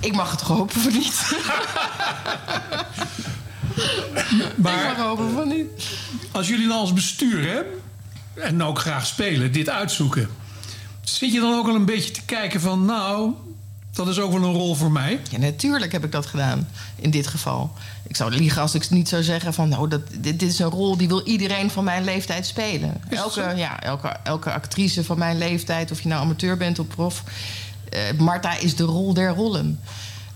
Ik 0.00 0.14
mag 0.14 0.30
het 0.30 0.38
toch 0.38 0.48
hopen 0.48 0.80
van 0.80 0.92
niet. 0.92 1.20
Maar 4.56 5.00
hopen 5.00 5.32
van 5.32 5.48
niet. 5.48 5.66
als 6.32 6.48
jullie 6.48 6.66
nou 6.66 6.80
als 6.80 6.92
bestuur, 6.92 7.48
hè, 7.48 7.60
en 8.42 8.62
ook 8.62 8.78
graag 8.78 9.06
spelen, 9.06 9.52
dit 9.52 9.68
uitzoeken. 9.68 10.28
Zit 11.02 11.32
je 11.32 11.40
dan 11.40 11.54
ook 11.58 11.68
al 11.68 11.74
een 11.74 11.84
beetje 11.84 12.10
te 12.10 12.22
kijken 12.24 12.60
van, 12.60 12.84
nou, 12.84 13.32
dat 13.92 14.08
is 14.08 14.18
ook 14.18 14.32
wel 14.32 14.42
een 14.42 14.54
rol 14.54 14.74
voor 14.74 14.92
mij? 14.92 15.20
Ja, 15.30 15.38
natuurlijk 15.38 15.92
heb 15.92 16.04
ik 16.04 16.12
dat 16.12 16.26
gedaan, 16.26 16.68
in 16.96 17.10
dit 17.10 17.26
geval. 17.26 17.72
Ik 18.08 18.16
zou 18.16 18.30
liegen 18.34 18.62
als 18.62 18.74
ik 18.74 18.90
niet 18.90 19.08
zou 19.08 19.22
zeggen 19.22 19.54
van... 19.54 19.68
nou, 19.68 19.88
dat, 19.88 20.00
dit, 20.08 20.40
dit 20.40 20.50
is 20.50 20.58
een 20.58 20.70
rol 20.70 20.96
die 20.96 21.08
wil 21.08 21.26
iedereen 21.26 21.70
van 21.70 21.84
mijn 21.84 22.04
leeftijd 22.04 22.46
spelen. 22.46 23.02
Elke, 23.08 23.52
ja, 23.56 23.80
elke, 23.80 24.08
elke 24.08 24.52
actrice 24.52 25.04
van 25.04 25.18
mijn 25.18 25.38
leeftijd, 25.38 25.90
of 25.90 26.00
je 26.00 26.08
nou 26.08 26.22
amateur 26.22 26.56
bent 26.56 26.78
of 26.78 26.86
prof... 26.86 27.22
eh, 27.90 28.00
Marta 28.18 28.58
is 28.58 28.76
de 28.76 28.84
rol 28.84 29.14
der 29.14 29.34
rollen. 29.34 29.80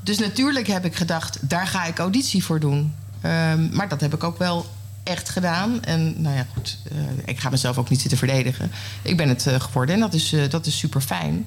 Dus 0.01 0.19
natuurlijk 0.19 0.67
heb 0.67 0.85
ik 0.85 0.97
gedacht, 0.97 1.39
daar 1.41 1.67
ga 1.67 1.85
ik 1.85 1.99
auditie 1.99 2.45
voor 2.45 2.61
doen. 2.61 2.95
Ehm, 3.21 3.69
maar 3.75 3.89
dat 3.89 4.01
heb 4.01 4.15
ik 4.15 4.25
ook 4.25 4.39
wel 4.39 4.67
echt 5.09 5.29
gedaan. 5.29 5.85
En 5.85 6.23
nou 6.23 6.37
ja, 6.37 6.47
goed, 6.55 6.79
eh, 6.91 6.97
ik 7.25 7.41
ga 7.41 7.51
mezelf 7.51 7.79
ook 7.79 7.89
niet 7.89 8.01
zitten 8.01 8.19
verdedigen. 8.19 8.71
Ik 9.03 9.17
ben 9.17 9.29
het 9.29 9.47
eh, 9.47 9.61
geworden 9.61 9.95
en 9.95 10.01
dat 10.01 10.15
is, 10.15 10.33
eh, 10.33 10.51
dat 10.51 10.67
is 10.67 10.79
super 10.79 11.01
fijn. 11.01 11.47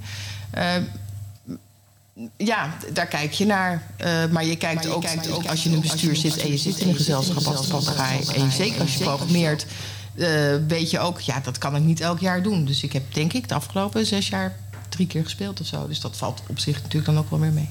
ja, 2.37 2.77
daar 2.93 3.07
kijk 3.07 3.31
je 3.31 3.45
naar. 3.45 3.83
Maar 4.31 4.45
je 4.45 4.55
kijkt, 4.55 4.87
ook, 4.87 5.05
ook 5.31 5.45
als 5.45 5.63
je 5.63 5.69
in 5.69 5.75
een 5.75 5.81
bestuur 5.81 6.15
zit 6.15 6.37
en 6.37 6.51
je 6.51 6.57
zit 6.57 6.79
in 6.79 6.89
een 6.89 6.95
gezelschap 6.95 7.43
als 7.43 7.67
papegaai. 7.67 8.25
En 8.35 8.51
zeker 8.51 8.81
als 8.81 8.95
je 8.95 9.03
programmeert, 9.03 9.65
weet 10.67 10.89
je 10.89 10.99
ook, 10.99 11.19
ja, 11.19 11.39
dat 11.39 11.57
kan 11.57 11.75
ik 11.75 11.83
niet 11.83 11.99
elk 11.99 12.19
jaar 12.19 12.43
doen. 12.43 12.65
Dus 12.65 12.83
ik 12.83 12.93
heb 12.93 13.13
denk 13.13 13.33
ik 13.33 13.47
de 13.47 13.53
afgelopen 13.53 14.05
zes 14.05 14.27
jaar 14.27 14.55
drie 14.89 15.07
keer 15.07 15.23
gespeeld 15.23 15.61
of 15.61 15.67
zo. 15.67 15.87
Dus 15.87 15.99
dat 15.99 16.17
valt 16.17 16.41
op 16.47 16.59
zich 16.59 16.75
natuurlijk 16.75 17.05
dan 17.05 17.17
ook 17.17 17.29
wel 17.29 17.39
weer 17.39 17.51
mee. 17.51 17.69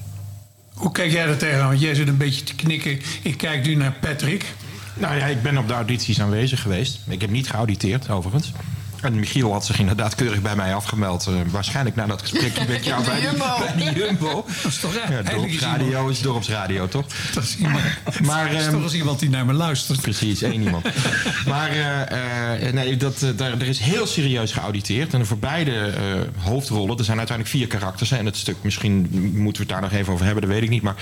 Hoe 0.73 0.91
kijk 0.91 1.11
jij 1.11 1.27
er 1.27 1.37
tegenaan? 1.37 1.67
Want 1.67 1.81
jij 1.81 1.95
zit 1.95 2.07
een 2.07 2.17
beetje 2.17 2.43
te 2.43 2.55
knikken. 2.55 2.99
Ik 3.21 3.37
kijk 3.37 3.65
nu 3.65 3.75
naar 3.75 3.93
Patrick. 4.01 4.45
Nou 4.93 5.15
ja, 5.15 5.25
ik 5.25 5.41
ben 5.41 5.57
op 5.57 5.67
de 5.67 5.73
audities 5.73 6.21
aanwezig 6.21 6.61
geweest. 6.61 6.99
Ik 7.07 7.21
heb 7.21 7.29
niet 7.29 7.49
geauditeerd, 7.49 8.09
overigens. 8.09 8.51
En 9.01 9.15
Michiel 9.19 9.51
had 9.51 9.65
zich 9.65 9.79
inderdaad 9.79 10.15
keurig 10.15 10.41
bij 10.41 10.55
mij 10.55 10.75
afgemeld. 10.75 11.27
eh, 11.27 11.33
waarschijnlijk 11.51 11.95
na 11.95 12.05
dat 12.05 12.21
gesprekje 12.21 12.65
met 12.67 12.85
jou 12.85 13.03
bij, 13.05 13.19
die 13.75 13.93
Jumbo. 13.93 14.45
Dat 14.63 14.71
is 14.71 14.79
toch 14.79 14.93
Ja, 14.93 14.99
eigenlijk 14.99 15.35
dorpsradio 15.35 16.07
is 16.07 16.19
dorpsradio, 16.21 16.87
toch? 16.87 17.05
Dat 17.33 17.43
is 17.43 17.57
iemand, 17.57 17.83
Maar, 18.25 18.49
dat 18.51 18.59
is 18.59 18.65
ehm, 18.65 18.71
toch 18.73 18.83
eens 18.83 18.93
iemand 18.93 19.19
die 19.19 19.29
naar 19.29 19.45
me 19.45 19.53
luistert. 19.53 20.01
Precies, 20.01 20.41
één 20.41 20.61
iemand. 20.61 20.85
maar 21.47 21.69
eh, 21.69 22.67
eh, 22.67 22.73
nee, 22.73 22.97
dat, 22.97 23.25
daar, 23.35 23.51
er 23.51 23.67
is 23.67 23.79
heel 23.79 24.05
serieus 24.07 24.51
geauditeerd. 24.51 25.13
En 25.13 25.25
voor 25.25 25.37
beide 25.37 25.93
hoofdrollen, 26.37 26.97
er 26.97 27.03
zijn 27.03 27.17
uiteindelijk 27.17 27.57
vier 27.57 27.67
karakters. 27.67 28.11
En 28.11 28.25
het 28.25 28.37
stuk, 28.37 28.55
misschien 28.61 29.07
moeten 29.35 29.65
we 29.65 29.71
het 29.73 29.81
daar 29.81 29.89
nog 29.89 29.99
even 29.99 30.13
over 30.13 30.25
hebben, 30.25 30.43
dat 30.43 30.51
weet 30.51 30.63
ik 30.63 30.69
niet. 30.69 30.81
Maar 30.81 30.95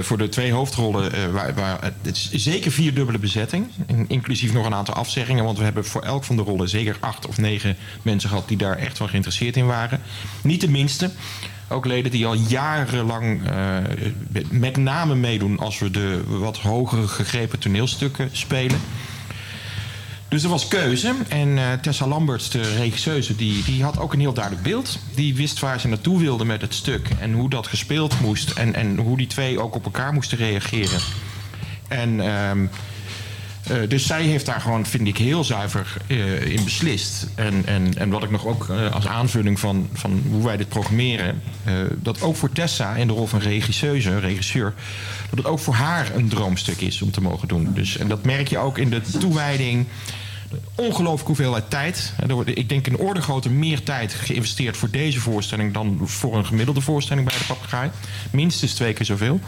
voor 0.00 0.18
de 0.18 0.28
twee 0.28 0.52
hoofdrollen, 0.52 1.32
waar, 1.32 1.54
waar, 1.54 1.78
het 2.02 2.16
is 2.30 2.30
zeker 2.44 2.70
vier 2.72 2.94
dubbele 2.94 3.18
bezetting. 3.18 3.66
In- 3.86 4.04
Inclusief 4.08 4.52
nog 4.52 4.66
een 4.66 4.74
aantal 4.74 4.94
afzeggingen. 4.94 5.44
Want 5.44 5.58
we 5.58 5.64
hebben 5.64 5.84
voor 5.84 6.02
elk 6.02 6.24
van 6.24 6.36
de 6.36 6.42
rollen 6.42 6.68
zeker 6.68 6.96
acht 7.00 7.26
of 7.26 7.33
negen 7.38 7.76
mensen 8.02 8.28
gehad 8.28 8.48
die 8.48 8.56
daar 8.56 8.76
echt 8.76 8.98
wel 8.98 9.08
geïnteresseerd 9.08 9.56
in 9.56 9.66
waren. 9.66 10.00
Niet 10.42 10.60
de 10.60 10.70
minste. 10.70 11.10
Ook 11.68 11.86
leden 11.86 12.10
die 12.10 12.26
al 12.26 12.34
jarenlang 12.34 13.48
eh, 13.48 13.76
met 14.50 14.76
name 14.76 15.14
meedoen 15.14 15.58
als 15.58 15.78
we 15.78 15.90
de 15.90 16.22
wat 16.26 16.58
hogere 16.58 17.08
gegrepen 17.08 17.58
toneelstukken 17.58 18.28
spelen. 18.32 18.80
Dus 20.28 20.42
er 20.42 20.48
was 20.48 20.68
keuze. 20.68 21.14
En 21.28 21.58
eh, 21.58 21.72
Tessa 21.72 22.06
Lamberts, 22.06 22.50
de 22.50 22.76
regisseuse, 22.76 23.36
die, 23.36 23.64
die 23.64 23.82
had 23.82 23.98
ook 23.98 24.12
een 24.12 24.20
heel 24.20 24.32
duidelijk 24.32 24.64
beeld. 24.64 24.98
Die 25.14 25.34
wist 25.34 25.60
waar 25.60 25.80
ze 25.80 25.88
naartoe 25.88 26.20
wilde 26.20 26.44
met 26.44 26.60
het 26.60 26.74
stuk. 26.74 27.08
En 27.20 27.32
hoe 27.32 27.50
dat 27.50 27.66
gespeeld 27.66 28.20
moest. 28.20 28.50
En, 28.50 28.74
en 28.74 28.96
hoe 28.96 29.16
die 29.16 29.26
twee 29.26 29.60
ook 29.60 29.74
op 29.74 29.84
elkaar 29.84 30.12
moesten 30.12 30.38
reageren. 30.38 31.00
En 31.88 32.20
ehm, 32.20 32.66
eh, 33.66 33.76
dus 33.88 34.06
zij 34.06 34.22
heeft 34.22 34.46
daar 34.46 34.60
gewoon, 34.60 34.86
vind 34.86 35.08
ik, 35.08 35.16
heel 35.16 35.44
zuiver 35.44 35.96
eh, 36.06 36.50
in 36.50 36.64
beslist. 36.64 37.26
En, 37.34 37.66
en, 37.66 37.98
en 37.98 38.10
wat 38.10 38.22
ik 38.22 38.30
nog 38.30 38.46
ook 38.46 38.68
eh, 38.68 38.92
als 38.92 39.06
aanvulling 39.06 39.60
van, 39.60 39.88
van 39.92 40.22
hoe 40.30 40.44
wij 40.44 40.56
dit 40.56 40.68
programmeren... 40.68 41.42
dat 41.96 42.22
ook 42.22 42.36
voor 42.36 42.52
Tessa 42.52 42.94
in 42.94 43.06
de 43.06 43.12
rol 43.12 43.26
van 43.26 43.38
regisseuse, 43.38 44.18
regisseur... 44.18 44.74
dat 45.30 45.38
het 45.38 45.46
ook 45.46 45.58
voor 45.58 45.74
haar 45.74 46.14
een 46.14 46.28
droomstuk 46.28 46.80
is 46.80 47.02
om 47.02 47.10
te 47.10 47.20
mogen 47.20 47.48
doen. 47.48 47.72
Dus, 47.74 47.96
en 47.96 48.08
dat 48.08 48.24
merk 48.24 48.48
je 48.48 48.58
ook 48.58 48.78
in 48.78 48.90
de 48.90 49.00
toewijding... 49.00 49.86
Ongelooflijk 50.74 51.26
hoeveelheid 51.26 51.70
tijd. 51.70 52.12
Ik 52.44 52.68
denk 52.68 52.86
in 52.86 52.96
orde 52.96 53.20
grootte 53.20 53.50
meer 53.50 53.82
tijd 53.82 54.14
geïnvesteerd 54.14 54.76
voor 54.76 54.90
deze 54.90 55.20
voorstelling 55.20 55.72
dan 55.72 56.00
voor 56.02 56.36
een 56.36 56.46
gemiddelde 56.46 56.80
voorstelling 56.80 57.28
bij 57.28 57.38
de 57.38 57.44
papegaai. 57.44 57.90
Minstens 58.30 58.74
twee 58.74 58.92
keer 58.92 59.06
zoveel. 59.06 59.40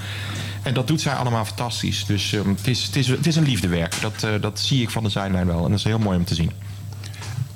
En 0.67 0.75
dat 0.75 0.87
doet 0.87 1.01
zij 1.01 1.15
allemaal 1.15 1.45
fantastisch. 1.45 2.05
Dus 2.07 2.33
ehm, 2.33 2.49
het, 2.49 2.67
is, 2.67 2.83
het, 2.83 2.97
is, 2.97 3.07
het 3.07 3.27
is 3.27 3.37
een 3.37 3.45
liefdewerk. 3.45 4.01
Dat, 4.01 4.23
eh, 4.23 4.31
dat 4.41 4.61
zie 4.61 4.83
ik 4.83 4.91
van 4.91 5.03
de 5.03 5.09
zijlijn 5.11 5.47
wel. 5.47 5.65
En 5.65 5.71
dat 5.71 5.79
is 5.79 5.85
heel 5.85 5.99
mooi 5.99 6.19
om 6.19 6.25
te 6.25 6.35
zien. 6.35 6.53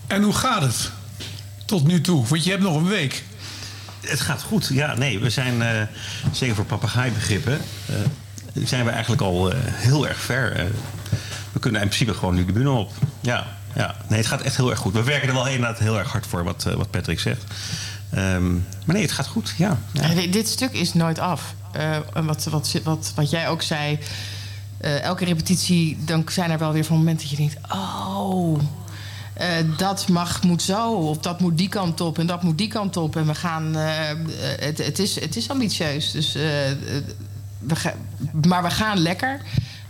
En 0.06 0.22
hoe 0.22 0.32
gaat 0.32 0.62
het 0.62 0.90
tot 1.64 1.86
nu 1.86 2.00
toe? 2.00 2.26
Want 2.26 2.44
je 2.44 2.50
hebt 2.50 2.62
nog 2.62 2.76
een 2.76 2.88
week. 2.88 3.24
Het 4.00 4.20
gaat 4.20 4.42
goed. 4.42 4.68
Ja, 4.72 4.94
nee, 4.94 5.18
we 5.18 5.30
zijn 5.30 5.62
eh, 5.62 5.82
zeker 6.32 6.54
voor 6.54 6.64
papegaaibegrippen. 6.64 7.60
eh 7.86 7.94
zijn 8.64 8.84
we 8.84 8.90
eigenlijk 8.90 9.22
al 9.22 9.52
eh, 9.52 9.58
heel 9.62 10.08
erg 10.08 10.18
ver. 10.18 10.70
We 11.52 11.58
kunnen 11.58 11.80
in 11.80 11.86
principe 11.86 12.14
gewoon 12.14 12.34
nu 12.34 12.44
de 12.44 12.52
bühne 12.52 12.70
op. 12.70 12.92
Ja, 13.20 13.46
ja, 13.74 13.94
nee, 14.08 14.18
het 14.18 14.28
gaat 14.28 14.40
echt 14.40 14.56
heel 14.56 14.70
erg 14.70 14.78
goed. 14.78 14.92
We 14.92 15.02
werken 15.02 15.28
er 15.28 15.34
wel 15.34 15.46
inderdaad 15.46 15.78
heel 15.78 15.98
erg 15.98 16.12
hard 16.12 16.26
voor, 16.26 16.44
wat, 16.44 16.66
eh, 16.66 16.74
wat 16.74 16.90
Patrick 16.90 17.20
zegt. 17.20 17.44
Ehm, 18.10 18.52
maar 18.52 18.94
nee, 18.94 19.02
het 19.02 19.12
gaat 19.12 19.26
goed. 19.26 19.54
Ja, 19.56 19.78
dit 20.30 20.48
stuk 20.48 20.72
is 20.72 20.94
nooit 20.94 21.18
af. 21.18 21.54
Eh, 21.72 21.96
en 22.14 22.24
wat, 22.26 22.44
wat, 22.44 22.80
wat, 22.84 23.12
wat 23.14 23.30
jij 23.30 23.48
ook 23.48 23.62
zei, 23.62 23.98
eh, 24.78 25.02
elke 25.02 25.24
repetitie, 25.24 25.98
dan 26.04 26.24
zijn 26.28 26.50
er 26.50 26.58
wel 26.58 26.72
weer 26.72 26.84
van 26.84 26.96
momenten 26.96 27.28
dat 27.28 27.36
je 27.38 27.48
denkt: 27.48 27.72
oh, 27.72 28.58
eh, 29.32 29.48
dat 29.76 30.08
mag, 30.08 30.42
moet 30.42 30.62
zo, 30.62 30.92
of 30.92 31.18
dat 31.18 31.40
moet 31.40 31.58
die 31.58 31.68
kant 31.68 32.00
op 32.00 32.18
en 32.18 32.26
dat 32.26 32.42
moet 32.42 32.58
die 32.58 32.68
kant 32.68 32.96
op. 32.96 33.16
En 33.16 33.26
we 33.26 33.34
gaan, 33.34 33.74
het, 33.74 34.78
het, 34.78 34.98
is, 34.98 35.20
het 35.20 35.36
is 35.36 35.50
ambitieus. 35.50 36.10
Dus, 36.10 36.32
we 37.58 37.76
ga- 37.76 37.94
maar 38.46 38.62
we 38.62 38.70
gaan 38.70 38.98
lekker. 38.98 39.40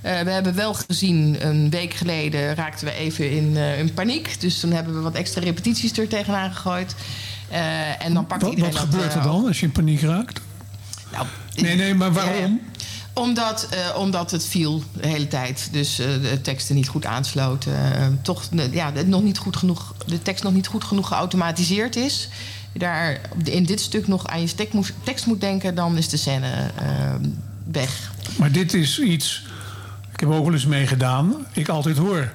We 0.00 0.08
hebben 0.30 0.54
wel 0.54 0.74
gezien, 0.74 1.46
een 1.46 1.70
week 1.70 1.94
geleden 1.94 2.54
raakten 2.54 2.86
we 2.86 2.92
even 2.92 3.30
in, 3.30 3.56
in 3.56 3.94
paniek. 3.94 4.40
Dus 4.40 4.60
toen 4.60 4.72
hebben 4.72 4.94
we 4.94 5.00
wat 5.00 5.14
extra 5.14 5.40
repetities 5.40 5.98
er 5.98 6.08
tegenaan 6.08 6.52
gegooid. 6.52 6.94
En 7.98 8.14
dan 8.14 8.26
pakt 8.26 8.42
Wat, 8.42 8.50
iedereen 8.50 8.72
wat 8.72 8.80
gebeurt 8.80 9.14
er 9.14 9.22
dan 9.22 9.46
als 9.46 9.60
je 9.60 9.66
in 9.66 9.72
paniek 9.72 10.00
raakt? 10.00 10.40
Nee, 11.54 11.76
nee, 11.76 11.94
maar 11.94 12.12
waarom? 12.12 12.60
Omdat, 13.12 13.68
eh, 13.70 13.98
omdat 13.98 14.30
het 14.30 14.46
viel 14.46 14.82
de 15.00 15.06
hele 15.06 15.28
tijd. 15.28 15.68
Dus 15.72 15.98
eh, 15.98 16.06
de 16.06 16.40
teksten 16.40 16.74
niet 16.74 16.88
goed 16.88 17.06
aansloten. 17.06 17.94
Eh, 17.94 18.06
toch 18.22 18.44
eh, 18.56 18.72
ja, 18.72 18.92
nog 19.06 19.22
niet 19.22 19.38
goed 19.38 19.56
genoeg, 19.56 19.94
de 20.06 20.22
tekst 20.22 20.42
nog 20.42 20.52
niet 20.52 20.66
goed 20.66 20.84
genoeg 20.84 21.08
geautomatiseerd 21.08 21.96
is. 21.96 22.28
Daar 22.72 23.20
in 23.44 23.64
dit 23.64 23.80
stuk 23.80 24.06
nog 24.06 24.26
aan 24.26 24.40
je 24.40 24.54
tekst 24.54 24.72
moet, 24.72 24.92
tekst 25.02 25.26
moet 25.26 25.40
denken, 25.40 25.74
dan 25.74 25.96
is 25.96 26.08
de 26.08 26.16
scène 26.16 26.70
eh, 26.76 27.14
weg. 27.64 28.12
Maar 28.36 28.52
dit 28.52 28.74
is 28.74 29.00
iets. 29.00 29.42
Ik 30.12 30.20
heb 30.20 30.28
ook 30.28 30.44
wel 30.44 30.52
eens 30.52 30.66
meegedaan. 30.66 31.46
Ik 31.52 31.68
altijd 31.68 31.96
hoor. 31.96 32.32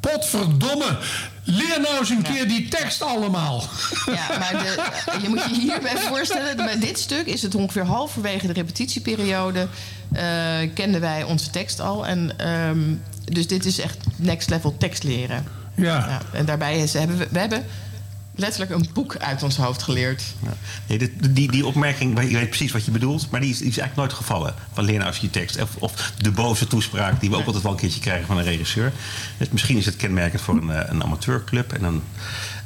Potverdomme! 0.00 0.98
Leer 1.50 1.80
nou 1.80 1.98
eens 1.98 2.10
een 2.10 2.22
keer 2.22 2.48
die 2.48 2.68
tekst 2.68 3.02
allemaal. 3.02 3.64
Ja, 4.06 4.38
maar 4.38 4.52
de, 4.52 4.84
je 5.22 5.28
moet 5.28 5.44
je 5.44 5.60
hierbij 5.60 5.96
voorstellen, 5.96 6.56
bij 6.56 6.78
dit 6.78 6.98
stuk 6.98 7.26
is 7.26 7.42
het 7.42 7.54
ongeveer 7.54 7.84
halverwege 7.84 8.46
de 8.46 8.52
repetitieperiode. 8.52 9.68
eh, 10.12 10.24
kenden 10.74 11.00
wij 11.00 11.22
onze 11.22 11.50
tekst 11.50 11.80
al. 11.80 12.06
En, 12.06 12.38
ehm, 12.38 12.78
dus 13.24 13.46
dit 13.46 13.64
is 13.64 13.80
echt 13.80 13.98
next 14.16 14.50
level 14.50 14.76
tekst 14.78 15.02
leren. 15.02 15.44
Ja. 15.74 16.20
en 16.32 16.44
daarbij 16.44 16.78
is, 16.78 16.92
hebben 16.92 17.18
we, 17.18 17.26
we 17.30 17.38
hebben 17.38 17.64
letterlijk 18.38 18.70
een 18.70 18.88
boek 18.92 19.16
uit 19.16 19.42
ons 19.42 19.56
hoofd 19.56 19.82
geleerd. 19.82 20.22
Nee, 20.86 20.98
dit- 20.98 21.34
die, 21.34 21.50
die 21.50 21.66
opmerking, 21.66 22.20
je 22.20 22.36
weet 22.36 22.48
precies 22.48 22.72
wat 22.72 22.84
je 22.84 22.90
bedoelt, 22.90 23.30
maar 23.30 23.40
die 23.40 23.50
is, 23.50 23.58
die 23.58 23.68
is 23.68 23.78
eigenlijk 23.78 24.08
nooit 24.08 24.20
gevallen. 24.22 24.54
Van 24.72 24.84
leer 24.84 25.06
eens 25.06 25.18
je 25.18 25.30
tekst. 25.30 25.60
Of, 25.62 25.76
of 25.78 26.12
de 26.18 26.30
boze 26.30 26.66
toespraak 26.66 27.20
die 27.20 27.30
we 27.30 27.36
ook 27.36 27.44
altijd 27.46 27.62
wel 27.62 27.72
een 27.72 27.78
keertje 27.78 28.00
krijgen 28.00 28.26
van 28.26 28.38
een 28.38 28.44
regisseur. 28.44 28.92
Dus 29.38 29.48
misschien 29.48 29.76
is 29.76 29.86
het 29.86 29.96
kenmerkend 29.96 30.42
voor 30.42 30.54
een, 30.56 30.70
eh, 30.70 30.88
een 30.90 31.02
amateurclub. 31.02 31.72
En 31.72 31.80
dan, 31.80 32.02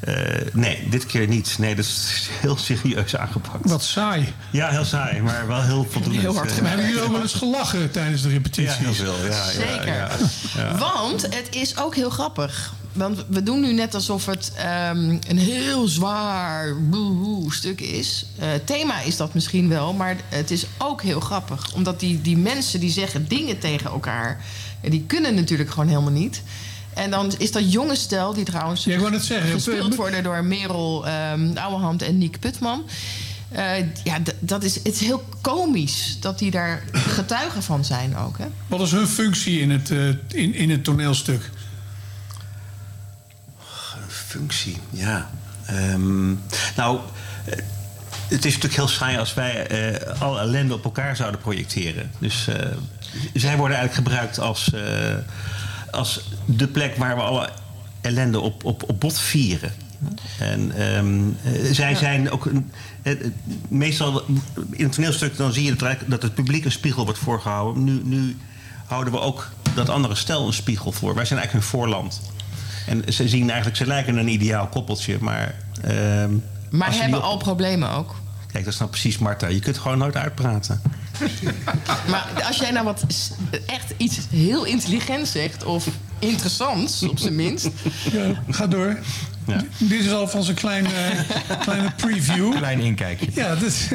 eh, 0.00 0.14
nee, 0.52 0.88
dit 0.90 1.06
keer 1.06 1.26
niet. 1.28 1.56
Nee, 1.58 1.74
dat 1.74 1.84
is 1.84 2.28
heel 2.40 2.56
serieus 2.56 3.16
aangepakt. 3.16 3.68
Wat 3.70 3.82
saai. 3.84 4.32
Ja, 4.50 4.68
heel 4.68 4.84
saai, 4.84 5.20
maar 5.20 5.46
wel 5.46 5.62
heel 5.62 5.86
voldoende. 5.90 6.18
Heel 6.20 6.34
hard 6.34 6.48
Eh, 6.50 6.54
gemaakt. 6.56 6.74
Hebben 6.74 6.92
jullie 6.92 7.04
ook 7.06 7.12
wel 7.12 7.22
eens 7.22 7.32
gelachen 7.34 7.90
tijdens 7.90 8.22
de 8.22 8.28
repetities? 8.28 8.76
Ja, 8.76 8.82
heel 8.82 8.94
veel. 8.94 9.16
Ja, 9.24 9.26
ja, 9.26 9.42
Zeker. 9.50 9.86
ja, 9.86 10.08
ja. 10.56 10.76
Want 10.78 11.22
het 11.22 11.46
is 11.50 11.76
ook 11.78 11.94
heel 11.94 12.10
grappig. 12.10 12.72
Want 12.92 13.24
we 13.28 13.42
doen 13.42 13.60
nu 13.60 13.72
net 13.72 13.94
alsof 13.94 14.26
het 14.26 14.52
ehm, 14.56 15.18
een 15.28 15.38
heel 15.38 15.88
zwaar 15.88 16.82
boehoe 16.82 17.52
stuk 17.52 17.80
is. 17.80 18.26
Eh, 18.38 18.48
thema 18.64 19.00
is 19.00 19.16
dat 19.16 19.34
misschien 19.34 19.68
wel, 19.68 19.92
maar 19.92 20.16
het 20.28 20.50
is 20.50 20.66
ook 20.78 21.02
heel 21.02 21.20
grappig. 21.20 21.74
Omdat 21.74 22.00
die, 22.00 22.20
die 22.20 22.36
mensen 22.36 22.80
die 22.80 22.90
zeggen 22.90 23.28
dingen 23.28 23.58
tegen 23.58 23.90
elkaar... 23.90 24.44
die 24.80 25.04
kunnen 25.06 25.34
natuurlijk 25.34 25.70
gewoon 25.70 25.88
helemaal 25.88 26.12
niet. 26.12 26.42
En 26.94 27.10
dan 27.10 27.32
is 27.38 27.52
dat 27.52 27.72
jonge 27.72 27.96
stel, 27.96 28.34
die 28.34 28.44
trouwens 28.44 28.84
Ja, 28.84 29.18
zeggen, 29.18 29.50
gespeeld 29.50 29.94
worden 29.94 30.22
door 30.22 30.44
Merel 30.44 31.04
um, 31.08 31.56
Ouwehand 31.56 32.02
en 32.02 32.18
Niek 32.18 32.40
Putman... 32.40 32.84
Eh, 33.52 33.78
ja, 34.04 34.18
dat 34.38 34.64
is, 34.64 34.74
het 34.74 34.86
is 34.86 35.00
heel 35.00 35.24
komisch 35.40 36.16
dat 36.20 36.38
die 36.38 36.50
daar 36.50 36.82
getuigen 36.92 37.62
van 37.62 37.84
zijn 37.84 38.16
ook. 38.16 38.38
Hè? 38.38 38.46
Wat 38.66 38.80
is 38.80 38.90
hun 38.90 39.06
functie 39.06 39.60
in 39.60 39.70
het, 39.70 39.90
eh, 39.90 40.08
in, 40.28 40.54
in 40.54 40.70
het 40.70 40.84
toneelstuk? 40.84 41.50
Functie, 44.32 44.76
ja. 44.90 45.30
Ehm, 45.66 46.28
nou, 46.76 47.00
het 48.28 48.44
is 48.44 48.54
natuurlijk 48.54 48.74
heel 48.74 48.88
saai 48.88 49.18
als 49.18 49.34
wij 49.34 49.66
eh 49.66 50.20
alle 50.20 50.40
ellende 50.40 50.74
op 50.74 50.84
elkaar 50.84 51.16
zouden 51.16 51.40
projecteren. 51.40 52.10
Dus 52.18 52.48
eh, 52.48 52.54
zij 53.34 53.56
worden 53.56 53.76
eigenlijk 53.76 54.08
gebruikt 54.08 54.38
als, 54.38 54.72
eh, 54.72 55.14
als 55.90 56.20
de 56.44 56.66
plek 56.66 56.96
waar 56.96 57.16
we 57.16 57.22
alle 57.22 57.48
ellende 58.00 58.40
op, 58.40 58.64
op, 58.64 58.82
op 58.88 59.00
bot 59.00 59.18
vieren. 59.18 59.72
En 60.38 60.72
ehm, 60.76 61.20
eh, 61.42 61.72
zij 61.72 61.94
zijn 61.94 62.30
ook. 62.30 62.46
Eh, 63.02 63.12
eh, 63.12 63.18
meestal 63.68 64.24
in 64.70 64.84
het 64.84 64.92
toneelstuk 64.92 65.36
dan 65.36 65.52
zie 65.52 65.64
je 65.64 65.96
dat 66.06 66.22
het 66.22 66.34
publiek 66.34 66.64
een 66.64 66.72
spiegel 66.72 67.04
wordt 67.04 67.18
voorgehouden. 67.20 67.84
Nu, 67.84 68.00
nu 68.04 68.36
houden 68.86 69.12
we 69.12 69.20
ook 69.20 69.48
dat 69.74 69.88
andere 69.88 70.14
stel 70.14 70.46
een 70.46 70.52
spiegel 70.52 70.92
voor. 70.92 71.14
Wij 71.14 71.24
zijn 71.24 71.38
eigenlijk 71.38 71.52
hun 71.52 71.78
voorland. 71.80 72.20
En 72.86 73.12
ze 73.12 73.28
zien 73.28 73.46
eigenlijk, 73.48 73.76
ze 73.76 73.86
lijken 73.86 74.16
een 74.16 74.28
ideaal 74.28 74.66
koppeltje, 74.66 75.16
maar. 75.20 75.54
ehm, 75.82 76.30
Maar 76.70 76.94
hebben 76.94 77.18
op- 77.18 77.24
al 77.24 77.36
problemen 77.36 77.90
ook. 77.90 78.14
Kijk, 78.52 78.64
dat 78.64 78.72
is 78.72 78.78
nou 78.78 78.90
precies 78.90 79.18
Marta. 79.18 79.46
Je 79.46 79.60
kunt 79.60 79.78
gewoon 79.78 79.98
nooit 79.98 80.16
uitpraten. 80.16 80.82
Maar 82.10 82.42
als 82.46 82.56
jij 82.56 82.70
nou 82.70 82.84
wat 82.84 83.04
echt 83.66 83.94
iets 83.96 84.18
heel 84.30 84.64
intelligents 84.64 85.32
zegt... 85.32 85.64
of 85.64 85.88
interessants, 86.18 87.02
op 87.02 87.18
zijn 87.18 87.34
minst... 87.36 87.68
Ja, 88.12 88.42
ga 88.48 88.66
door. 88.66 88.98
Dit 89.78 90.00
is 90.00 90.10
alvast 90.12 90.48
een 90.48 90.54
kleine, 90.54 90.88
kleine 91.60 91.92
preview. 91.96 92.56
Klein 92.56 92.80
inkijkje. 92.80 93.26
Ja, 93.34 93.54
dus, 93.54 93.88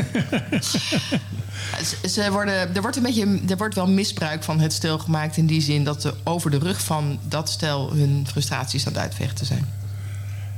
Ze- 2.14 2.32
worden, 2.32 2.76
er, 2.76 2.82
wordt 2.82 2.98
een 2.98 3.04
beetje, 3.04 3.40
er 3.50 3.58
wordt 3.58 3.76
wel 3.76 3.88
misbruik 3.88 4.44
van 4.44 4.60
het 4.60 4.74
stel 4.74 5.00
gemaakt... 5.00 5.38
in 5.38 5.46
die 5.46 5.62
zin 5.62 5.84
dat 5.84 6.02
ze 6.02 6.14
over 6.24 6.52
de 6.52 6.58
rug 6.60 6.82
van 6.82 7.20
dat 7.28 7.50
stel... 7.50 7.92
hun 7.94 8.28
frustraties 8.32 8.88
aan 8.88 8.94
het 8.94 9.02
uitvechten 9.02 9.46
zijn. 9.46 9.68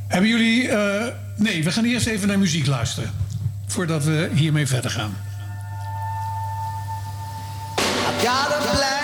hebben 0.08 0.30
jullie... 0.30 0.68
eh, 0.70 1.06
nee, 1.36 1.64
we 1.64 1.72
gaan 1.72 1.86
eerst 1.86 2.08
even 2.08 2.28
naar 2.28 2.40
muziek 2.40 2.66
luisteren. 2.66 3.12
Voordat 3.68 4.04
we 4.04 4.30
hiermee 4.34 4.68
verder 4.68 4.92
gaan. 4.92 5.18
I've 7.78 8.28
got 8.28 8.52
a 8.52 8.99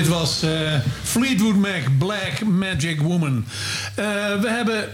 dit 0.00 0.08
was 0.08 0.42
eh, 0.42 0.78
Fleetwood 1.02 1.56
Mac, 1.56 1.98
Black 1.98 2.44
Magic 2.44 3.00
Woman. 3.00 3.44
Eh, 3.94 4.04
we 4.40 4.48
hebben 4.48 4.88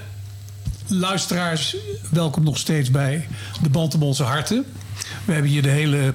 luisteraars, 0.87 1.77
welkom 2.11 2.45
nog 2.45 2.59
steeds 2.59 2.91
bij 2.91 3.29
de 3.63 3.69
Band 3.69 3.95
om 3.95 4.03
onze 4.03 4.23
harten. 4.23 4.65
We 5.25 5.33
hebben 5.33 5.51
hier 5.51 5.63
de 5.63 5.69
hele 5.69 6.15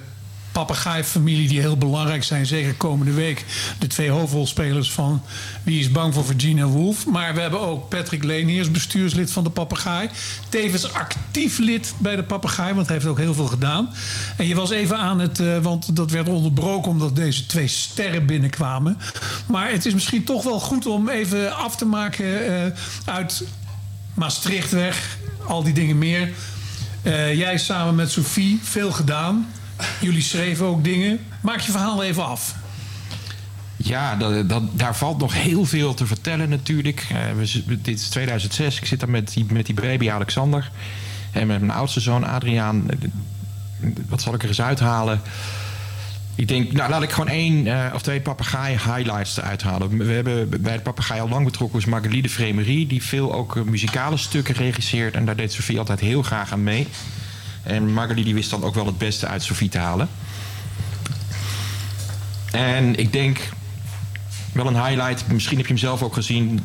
papegaaifamilie 0.52 1.48
die 1.48 1.60
heel 1.60 1.78
belangrijk 1.78 2.23
zijn. 2.23 2.45
Zeker 2.45 2.73
komende 2.73 3.11
week 3.11 3.45
de 3.80 3.88
twee 3.88 4.10
hoofdrolspelers 4.10 4.91
van 4.91 5.22
Wie 5.64 5.80
is 5.80 5.91
bang 5.91 6.14
voor 6.14 6.26
Virginia 6.26 6.65
Woolf. 6.65 7.06
Maar 7.06 7.34
we 7.34 7.41
hebben 7.41 7.60
ook 7.60 7.90
Patrick 7.90 8.23
Leniers, 8.23 8.72
bestuurslid 8.72 9.32
van 9.32 9.44
de 9.44 9.49
Papegaai. 9.49 10.10
Tevens 10.49 10.94
actief 10.94 11.57
lid 11.57 11.94
bij 11.98 12.15
de 12.15 12.23
Papegaai, 12.23 12.73
want 12.73 12.88
hij 12.88 12.95
heeft 12.95 13.07
ook 13.07 13.18
heel 13.18 13.34
veel 13.34 13.48
gedaan. 13.48 13.90
En 14.38 14.48
je 14.48 14.56
was 14.56 14.69
even 14.69 14.98
aan 14.98 15.19
het, 15.19 15.40
eh, 15.40 15.57
want 15.57 15.95
dat 15.95 16.11
werd 16.11 16.30
onderbroken 16.30 16.91
omdat 16.91 17.15
deze 17.15 17.45
twee 17.45 17.68
sterren 17.68 18.26
binnenkwamen. 18.26 18.98
Maar 19.45 19.72
het 19.72 19.86
is 19.86 19.94
misschien 19.94 20.23
toch 20.23 20.44
wel 20.44 20.60
goed 20.60 20.86
om 20.86 21.10
even 21.10 21.56
af 21.56 21.76
te 21.76 21.86
maken 21.86 22.45
eh, 22.45 22.72
uit 23.06 23.44
Maastrichtweg, 24.14 25.18
al 25.48 25.64
die 25.64 25.73
dingen 25.73 25.98
meer. 25.98 26.30
Eh, 27.02 27.38
jij 27.38 27.57
samen 27.57 27.95
met 27.95 28.11
Sophie, 28.11 28.60
veel 28.64 28.91
gedaan. 28.91 29.48
Jullie 30.02 30.22
schreven 30.22 30.66
ook 30.66 30.84
dingen. 30.84 31.20
Maak 31.41 31.60
je 31.60 31.72
verhaal 31.72 32.03
even 32.03 32.26
af. 32.26 32.56
Ja, 33.84 34.16
dat, 34.16 34.49
dat, 34.49 34.64
daar 34.74 34.95
valt 34.95 35.18
nog 35.18 35.34
heel 35.34 35.66
veel 35.66 35.94
te 35.94 36.06
vertellen 36.06 36.49
natuurlijk. 36.49 37.06
Eh, 37.10 37.18
we, 37.38 37.82
dit 37.82 37.99
is 37.99 38.10
2006. 38.10 38.78
Ik 38.78 38.86
zit 38.86 38.99
daar 38.99 39.10
met 39.10 39.34
die, 39.34 39.45
met 39.49 39.66
die 39.66 39.76
baby 39.76 40.10
Alexander. 40.10 40.72
En 41.32 41.48
met 41.48 41.60
mijn 41.60 41.72
oudste 41.72 41.99
zoon 41.99 42.24
Adriaan. 42.24 42.90
Eh, 42.90 42.98
Wat 44.10 44.22
zal 44.22 44.34
ik 44.34 44.41
er 44.41 44.48
eens 44.48 44.62
uithalen? 44.62 45.22
Ik 46.36 46.48
denk, 46.48 46.72
nou 46.72 46.90
laat 46.90 47.03
ik 47.03 47.12
gewoon 47.12 47.30
één 47.30 47.68
eh, 47.68 47.94
of 47.94 48.02
twee 48.02 48.22
papegaai 48.22 48.78
highlights 48.78 49.38
eruit 49.38 49.64
halen. 49.64 49.98
We 49.98 50.14
hebben 50.14 50.49
bij 50.62 50.76
de 50.76 50.82
papegaai 50.82 51.22
al 51.22 51.30
lang 51.30 51.45
betrokken 51.45 51.80
was 51.80 51.90
Marguerite 51.90 52.30
Vremerie. 52.30 52.88
Die 52.88 53.03
veel 53.03 53.34
ook 53.34 53.66
muzikale 53.66 54.18
stukken 54.18 54.56
regisseert. 54.56 55.16
En 55.16 55.26
daar 55.26 55.36
deed 55.36 55.53
Sophie 55.53 55.80
altijd 55.80 55.99
heel 55.99 56.22
graag 56.22 56.52
aan 56.52 56.64
mee. 56.64 56.88
En 57.63 57.93
Marguerite 57.93 58.25
die 58.25 58.33
wist 58.33 58.49
dan 58.49 58.63
ook 58.63 58.75
wel 58.75 58.85
het 58.85 58.97
beste 58.97 59.27
uit 59.27 59.43
Sophie 59.43 59.69
te 59.69 59.77
halen. 59.77 60.09
En 62.51 62.95
ik 62.95 63.13
denk 63.13 63.49
wel 64.53 64.67
een 64.67 64.85
highlight, 64.85 65.27
misschien 65.27 65.57
heb 65.57 65.65
je 65.65 65.73
hem 65.73 65.81
zelf 65.81 66.03
ook 66.03 66.13
gezien, 66.13 66.59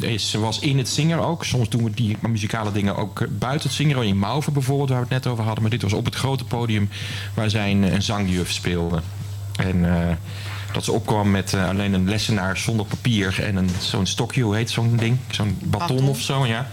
is, 0.00 0.30
ze 0.30 0.38
was 0.38 0.58
in 0.58 0.78
het 0.78 0.88
zingen 0.88 1.18
ook. 1.18 1.44
Soms 1.44 1.68
doen 1.68 1.84
we 1.84 1.90
die 1.90 2.16
muzikale 2.20 2.72
dingen 2.72 2.96
ook 2.96 3.26
buiten 3.38 3.68
het 3.68 3.76
zingen. 3.76 4.02
In 4.02 4.18
Mauve 4.18 4.50
bijvoorbeeld, 4.50 4.88
waar 4.88 4.98
we 4.98 5.04
het 5.04 5.24
net 5.24 5.32
over 5.32 5.44
hadden. 5.44 5.62
Maar 5.62 5.70
dit 5.70 5.82
was 5.82 5.92
op 5.92 6.04
het 6.04 6.14
grote 6.14 6.44
podium 6.44 6.88
waar 7.34 7.50
zij 7.50 7.70
een, 7.70 7.82
een 7.94 8.02
zangjuf 8.02 8.52
speelde. 8.52 9.00
En 9.56 9.94
eh, 9.94 10.14
dat 10.72 10.84
ze 10.84 10.92
opkwam 10.92 11.30
met 11.30 11.54
eh, 11.54 11.68
alleen 11.68 11.92
een 11.92 12.08
lessenaar 12.08 12.56
zonder 12.56 12.86
papier 12.86 13.42
en 13.42 13.56
een, 13.56 13.70
zo'n 13.80 14.06
stokje, 14.06 14.42
hoe 14.42 14.56
heet 14.56 14.70
zo'n 14.70 14.96
ding? 14.96 15.18
Zo'n 15.30 15.58
baton, 15.64 15.96
Baton. 15.96 16.08
of 16.08 16.20
zo, 16.20 16.46
ja. 16.46 16.68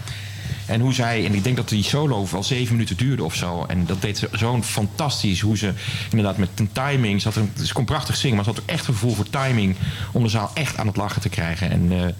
En 0.66 0.80
hoe 0.80 0.92
zij, 0.92 1.24
en 1.24 1.34
ik 1.34 1.44
denk 1.44 1.56
dat 1.56 1.68
die 1.68 1.82
solo 1.82 2.26
wel 2.30 2.42
zeven 2.42 2.72
minuten 2.72 2.96
duurde 2.96 3.24
of 3.24 3.34
zo. 3.34 3.64
En 3.68 3.86
dat 3.86 4.02
deed 4.02 4.28
zo'n 4.32 4.64
fantastisch. 4.64 5.40
Hoe 5.40 5.56
ze 5.56 5.72
inderdaad 6.10 6.36
met 6.36 6.48
een 6.54 6.72
timing. 6.72 7.22
Ze, 7.22 7.30
een, 7.34 7.52
ze 7.64 7.72
kon 7.72 7.84
prachtig 7.84 8.16
zingen, 8.16 8.36
maar 8.36 8.44
ze 8.44 8.50
had 8.50 8.60
ook 8.60 8.68
echt 8.68 8.84
gevoel 8.84 9.14
voor 9.14 9.30
timing. 9.30 9.76
Om 10.12 10.22
de 10.22 10.28
zaal 10.28 10.50
echt 10.54 10.76
aan 10.76 10.86
het 10.86 10.96
lachen 10.96 11.20
te 11.20 11.28
krijgen. 11.28 11.70
En 11.70 11.92
eh, 11.92 12.12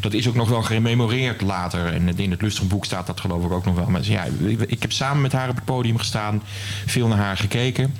dat 0.00 0.12
is 0.12 0.28
ook 0.28 0.34
nog 0.34 0.48
wel 0.48 0.62
gememoreerd 0.62 1.40
later. 1.40 1.86
En 1.86 2.18
in 2.18 2.30
het 2.30 2.42
Lustrumboek 2.42 2.84
staat 2.84 3.06
dat 3.06 3.20
geloof 3.20 3.44
ik 3.44 3.52
ook 3.52 3.64
nog 3.64 3.74
wel. 3.74 3.90
Maar 3.90 4.04
ja, 4.04 4.26
ik, 4.66 4.82
heb 4.82 4.92
samen 4.92 5.22
met 5.22 5.32
haar 5.32 5.48
op 5.48 5.54
het 5.54 5.64
podium 5.64 5.98
gestaan. 5.98 6.42
Veel 6.86 7.08
naar 7.08 7.18
haar 7.18 7.36
gekeken. 7.36 7.94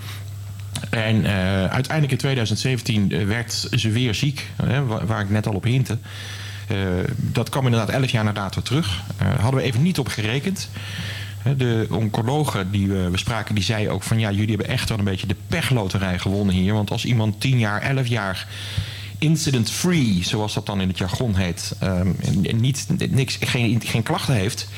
En 0.90 1.24
eh, 1.24 1.32
uiteindelijk 1.64 2.12
in 2.12 2.18
2017 2.18 3.12
eh, 3.12 3.26
werd 3.26 3.68
ze 3.70 3.90
weer 3.90 4.14
ziek, 4.14 4.46
hè, 4.62 4.84
waar, 4.84 5.06
waar 5.06 5.20
ik 5.20 5.30
net 5.30 5.46
al 5.46 5.54
op 5.54 5.64
hintte. 5.64 5.98
Eh, 6.68 6.76
dat 7.16 7.48
kwam 7.48 7.64
inderdaad 7.64 7.88
elf 7.88 8.10
jaar 8.10 8.24
na 8.24 8.32
dato 8.32 8.62
terug. 8.62 9.02
Eh, 9.16 9.28
hadden 9.40 9.60
we 9.60 9.66
even 9.66 9.82
niet 9.82 9.98
op 9.98 10.08
gerekend. 10.08 10.68
De 11.56 11.86
oncologe 11.90 12.70
die 12.70 12.88
we 12.88 13.10
spraken, 13.14 13.54
die 13.54 13.64
zei 13.64 13.88
ook 13.88 14.02
van... 14.02 14.18
ja, 14.18 14.30
jullie 14.30 14.48
hebben 14.48 14.68
echt 14.68 14.88
wel 14.88 14.98
een 14.98 15.04
beetje 15.04 15.26
de 15.26 15.36
pechloterij 15.46 16.18
gewonnen 16.18 16.54
hier. 16.54 16.72
Want 16.74 16.90
als 16.90 17.04
iemand 17.04 17.40
10 17.40 17.58
jaar, 17.58 17.82
11 17.82 18.06
jaar 18.06 18.46
incident-free, 19.18 20.24
zoals 20.24 20.54
dat 20.54 20.66
dan 20.66 20.80
in 20.80 20.88
het 20.88 20.98
jargon 20.98 21.34
heet... 21.34 21.76
en 21.80 22.60
niet, 22.60 22.86
niks, 23.10 23.38
geen, 23.40 23.82
geen 23.84 24.02
klachten 24.02 24.34
heeft 24.34 24.68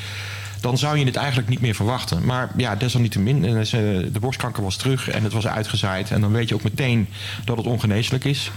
dan 0.61 0.77
zou 0.77 0.97
je 0.97 1.05
het 1.05 1.15
eigenlijk 1.15 1.49
niet 1.49 1.61
meer 1.61 1.75
verwachten. 1.75 2.25
Maar 2.25 2.51
ja, 2.57 2.75
desalniettemin, 2.75 3.45
eh, 3.45 3.63
de 4.11 4.19
borstkanker 4.19 4.63
was 4.63 4.75
terug 4.75 5.09
en 5.09 5.23
het 5.23 5.33
was 5.33 5.47
uitgezaaid. 5.47 6.11
En 6.11 6.21
dan 6.21 6.31
weet 6.31 6.49
je 6.49 6.55
ook 6.55 6.63
meteen 6.63 7.07
dat 7.45 7.57
het 7.57 7.65
ongeneeslijk 7.65 8.23
is. 8.23 8.51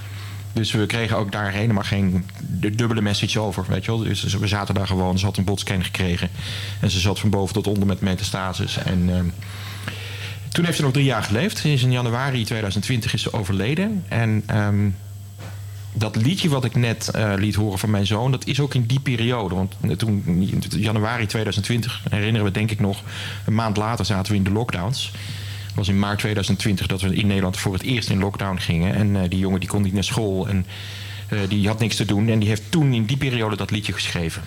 Dus 0.54 0.72
we 0.72 0.86
kregen 0.86 1.16
ook 1.16 1.32
daar 1.32 1.52
helemaal 1.52 1.82
geen 1.82 2.24
dubbele 2.48 3.00
message 3.00 3.40
over. 3.40 3.64
Weet 3.68 3.84
je 3.84 3.90
wel? 3.90 4.00
Dus 4.00 4.22
we 4.22 4.46
zaten 4.46 4.74
daar 4.74 4.86
gewoon, 4.86 5.18
ze 5.18 5.24
had 5.24 5.36
een 5.36 5.44
botscan 5.44 5.84
gekregen. 5.84 6.30
En 6.80 6.90
ze 6.90 7.00
zat 7.00 7.20
van 7.20 7.30
boven 7.30 7.54
tot 7.54 7.66
onder 7.66 7.86
met 7.86 8.00
metastases. 8.00 8.76
En 8.76 9.10
ehm, 9.10 9.26
toen 10.48 10.64
heeft 10.64 10.76
ze 10.76 10.82
nog 10.82 10.92
drie 10.92 11.04
jaar 11.04 11.22
geleefd. 11.22 11.58
Sinds 11.58 11.82
in 11.82 11.92
januari 11.92 12.44
2020 12.44 13.14
is 13.14 13.22
ze 13.22 13.32
overleden. 13.32 14.04
En 14.08 14.42
ehm, 14.46 14.88
dat 15.92 16.16
liedje 16.16 16.48
wat 16.48 16.64
ik 16.64 16.74
net 16.74 17.08
eh, 17.08 17.32
liet 17.36 17.54
horen 17.54 17.78
van 17.78 17.90
mijn 17.90 18.06
zoon, 18.06 18.30
dat 18.30 18.46
is 18.46 18.60
ook 18.60 18.74
in 18.74 18.86
die 18.86 19.00
periode. 19.00 19.54
Want 19.54 19.98
toen, 19.98 20.22
in 20.26 20.62
januari 20.70 21.26
2020, 21.26 22.02
herinneren 22.10 22.46
we 22.46 22.52
denk 22.52 22.70
ik 22.70 22.80
nog, 22.80 23.02
een 23.46 23.54
maand 23.54 23.76
later 23.76 24.04
zaten 24.04 24.32
we 24.32 24.38
in 24.38 24.44
de 24.44 24.52
lockdowns. 24.52 25.12
Was 25.74 25.88
in 25.88 25.98
maart 25.98 26.18
2020 26.18 26.86
dat 26.86 27.00
we 27.00 27.14
in 27.14 27.26
Nederland 27.26 27.56
voor 27.56 27.72
het 27.72 27.82
eerst 27.82 28.10
in 28.10 28.18
lockdown 28.18 28.56
gingen. 28.56 28.94
En 28.94 29.16
eh, 29.16 29.22
die 29.28 29.38
jongen 29.38 29.60
die 29.60 29.68
kon 29.68 29.82
niet 29.82 29.92
naar 29.92 30.04
school 30.04 30.48
en 30.48 30.66
eh, 31.28 31.38
die 31.48 31.66
had 31.66 31.78
niks 31.78 31.96
te 31.96 32.04
doen. 32.04 32.28
En 32.28 32.38
die 32.38 32.48
heeft 32.48 32.62
toen 32.68 32.92
in 32.92 33.04
die 33.04 33.16
periode 33.16 33.56
dat 33.56 33.70
liedje 33.70 33.92
geschreven. 33.92 34.42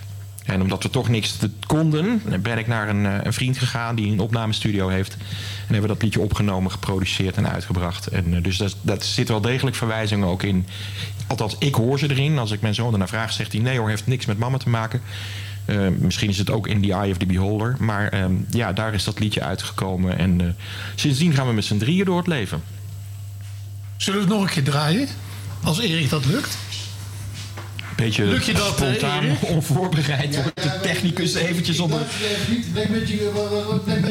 En 0.46 0.62
omdat 0.62 0.84
we 0.84 0.90
toch 0.90 1.10
niks 1.10 1.36
te 1.36 1.50
konden, 1.66 2.22
ben 2.42 2.58
ik 2.58 2.68
naar 2.68 2.90
een, 2.90 3.06
eh, 3.06 3.14
een 3.24 3.34
vriend 3.34 3.58
gegaan 3.58 3.96
die 3.96 4.12
een 4.12 4.20
opnamestudio 4.20 4.88
heeft. 4.88 5.18
En 5.68 5.74
hebben 5.74 5.88
dat 5.88 6.02
liedje 6.02 6.20
opgenomen, 6.20 6.72
geproduceerd 6.72 7.36
en 7.36 7.50
uitgebracht. 7.50 8.08
En, 8.08 8.42
dus 8.42 8.58
dat, 8.58 8.76
dat 8.82 9.06
zit 9.06 9.28
wel 9.28 9.42
degelijk 9.42 9.76
verwijzingen 9.76 10.28
ook 10.28 10.44
in. 10.44 10.66
Althans, 11.28 11.56
ik 11.60 11.76
hoor 11.76 12.00
ze 12.00 12.10
erin. 12.10 12.38
Als 12.38 12.52
ik 12.52 12.62
mijn 12.62 12.74
zoon 12.74 12.94
ernaar 12.94 13.08
vraag, 13.08 13.32
zegt 13.32 13.52
hij 13.52 13.62
nee 13.62 13.78
hoor, 13.78 13.90
heeft 13.90 14.08
niks 14.08 14.26
met 14.26 14.38
mama 14.38 14.58
te 14.58 14.70
maken. 14.70 15.02
Eh, 15.68 15.78
misschien 16.00 16.30
is 16.30 16.38
het 16.38 16.50
ook 16.50 16.68
in 16.68 16.82
The 16.82 16.94
Eye 16.94 17.12
of 17.12 17.18
the 17.18 17.26
Beholder. 17.26 17.76
Maar 17.80 18.08
ehm, 18.10 18.34
ja, 18.50 18.74
daar 18.74 18.94
is 18.94 19.04
dat 19.04 19.20
liedje 19.20 19.42
uitgekomen. 19.44 20.18
En 20.18 20.42
eh, 20.42 20.48
sindsdien 20.96 21.34
gaan 21.34 21.48
we 21.48 21.54
met 21.54 21.66
z'n 21.66 21.78
drieën 21.78 22.06
door 22.06 22.18
het 22.18 22.28
leven. 22.28 22.64
Zullen 23.98 24.20
we 24.20 24.26
het 24.26 24.36
nog 24.36 24.44
een 24.48 24.54
keer 24.54 24.64
draaien? 24.64 25.08
Als 25.64 25.80
Erik 25.80 26.10
dat 26.10 26.26
lukt. 26.26 26.58
Beetje 27.96 28.26
Lukt 28.26 28.46
je 28.46 28.54
dat, 28.54 28.68
eh, 28.68 28.74
spontaan, 28.74 29.24
Erik? 29.24 29.50
onvoorbereid. 29.56 30.36
Wordt 30.36 30.64
de 30.64 30.80
technicus 30.82 31.34
eventjes 31.34 31.80
onder... 31.80 32.00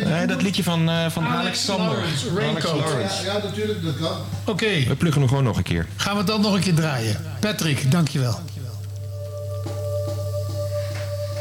Nee, 0.04 0.26
dat 0.26 0.42
liedje 0.42 0.62
van, 0.62 0.88
eh, 0.90 1.10
van 1.10 1.26
Alexander. 1.26 1.86
Lawrence, 1.86 2.28
Alex 2.30 2.40
Raincoat. 2.42 2.78
Lawrence. 2.78 3.24
Ja, 3.24 3.38
natuurlijk, 3.44 3.82
dat 3.82 3.96
kan. 3.96 4.16
Oké, 4.44 4.84
We 4.88 4.94
pluggen 4.96 5.20
hem 5.20 5.28
gewoon 5.28 5.44
nog 5.44 5.56
een 5.56 5.62
keer. 5.62 5.86
gaan 5.96 6.16
we 6.16 6.24
dat 6.24 6.40
nog 6.40 6.54
een 6.54 6.60
keer 6.60 6.74
draaien. 6.74 7.16
Patrick, 7.40 7.90
dankjewel. 7.90 8.40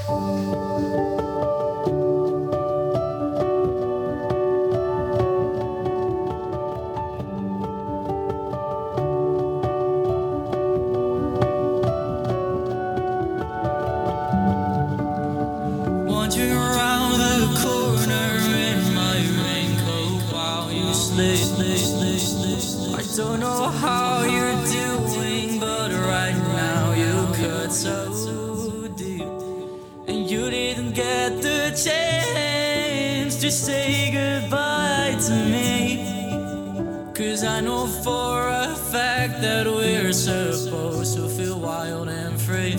Bye. 0.08 0.65
For 38.06 38.48
a 38.50 38.76
fact 38.92 39.42
that 39.42 39.66
we're 39.66 40.14
supposed 40.14 41.18
to 41.18 41.28
feel 41.28 41.60
wild 41.60 42.08
and 42.08 42.40
free. 42.40 42.78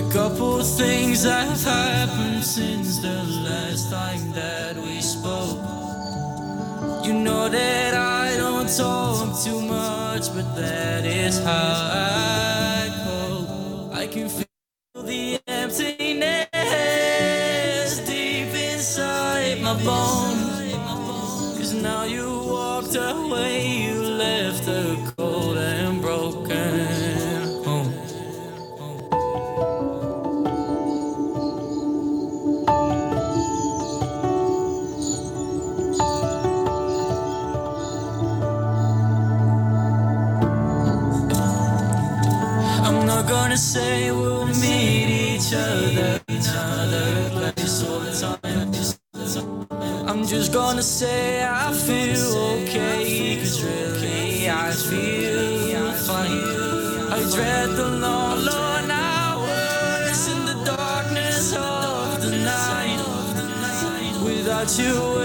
A 0.00 0.10
couple 0.10 0.62
things 0.62 1.24
have 1.24 1.62
happened 1.62 2.42
since 2.42 2.98
the 3.02 3.22
last 3.44 3.90
time 3.90 4.32
that 4.32 4.74
we 4.74 5.02
spoke. 5.02 5.60
You 7.04 7.12
know 7.12 7.50
that 7.50 7.92
I 7.92 8.38
don't 8.38 8.74
talk 8.74 9.38
too 9.44 9.60
much, 9.60 10.32
but 10.34 10.48
that 10.56 11.04
is 11.04 11.38
how 11.44 11.74
I 11.92 12.88
cope. 13.04 13.94
I 13.94 14.06
can 14.06 14.30
feel 14.30 14.47
you 22.18 22.30
walked 22.56 22.96
away, 22.96 23.66
you 23.84 23.96
left 24.24 24.66
a 24.66 24.82
cold 25.16 25.56
and 25.56 26.02
broken 26.02 27.64
home. 27.64 27.92
I'm 42.86 43.06
not 43.06 43.28
gonna 43.28 43.56
say 43.56 44.10
we'll 44.10 44.46
meet 44.64 45.08
each 45.24 45.50
other 45.54 46.20
another 46.28 47.30
place 47.36 47.78
or 47.90 48.00
time. 48.20 48.58
I'm 50.10 50.26
just 50.26 50.52
gonna 50.52 50.82
say 50.82 51.44
I 51.44 51.67
you 64.78 65.17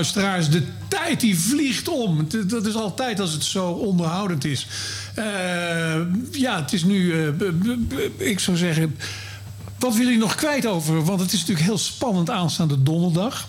luisteraars, 0.00 0.50
de 0.50 0.62
tijd 0.88 1.20
die 1.20 1.38
vliegt 1.38 1.88
om. 1.88 2.26
Dat 2.46 2.66
is 2.66 2.74
altijd 2.74 3.20
als 3.20 3.32
het 3.32 3.44
zo 3.44 3.68
onderhoudend 3.68 4.44
is. 4.44 4.66
Eh, 5.14 5.24
ja, 6.30 6.60
het 6.60 6.72
is 6.72 6.84
nu, 6.84 7.12
eh, 7.12 7.28
ik 8.16 8.38
zou 8.38 8.56
zeggen... 8.56 8.96
Wat 9.78 9.96
wil 9.96 10.08
je 10.08 10.16
nog 10.16 10.34
kwijt 10.34 10.66
over? 10.66 11.04
Want 11.04 11.20
het 11.20 11.32
is 11.32 11.38
natuurlijk 11.38 11.66
heel 11.66 11.78
spannend 11.78 12.30
aanstaande 12.30 12.82
donderdag. 12.82 13.48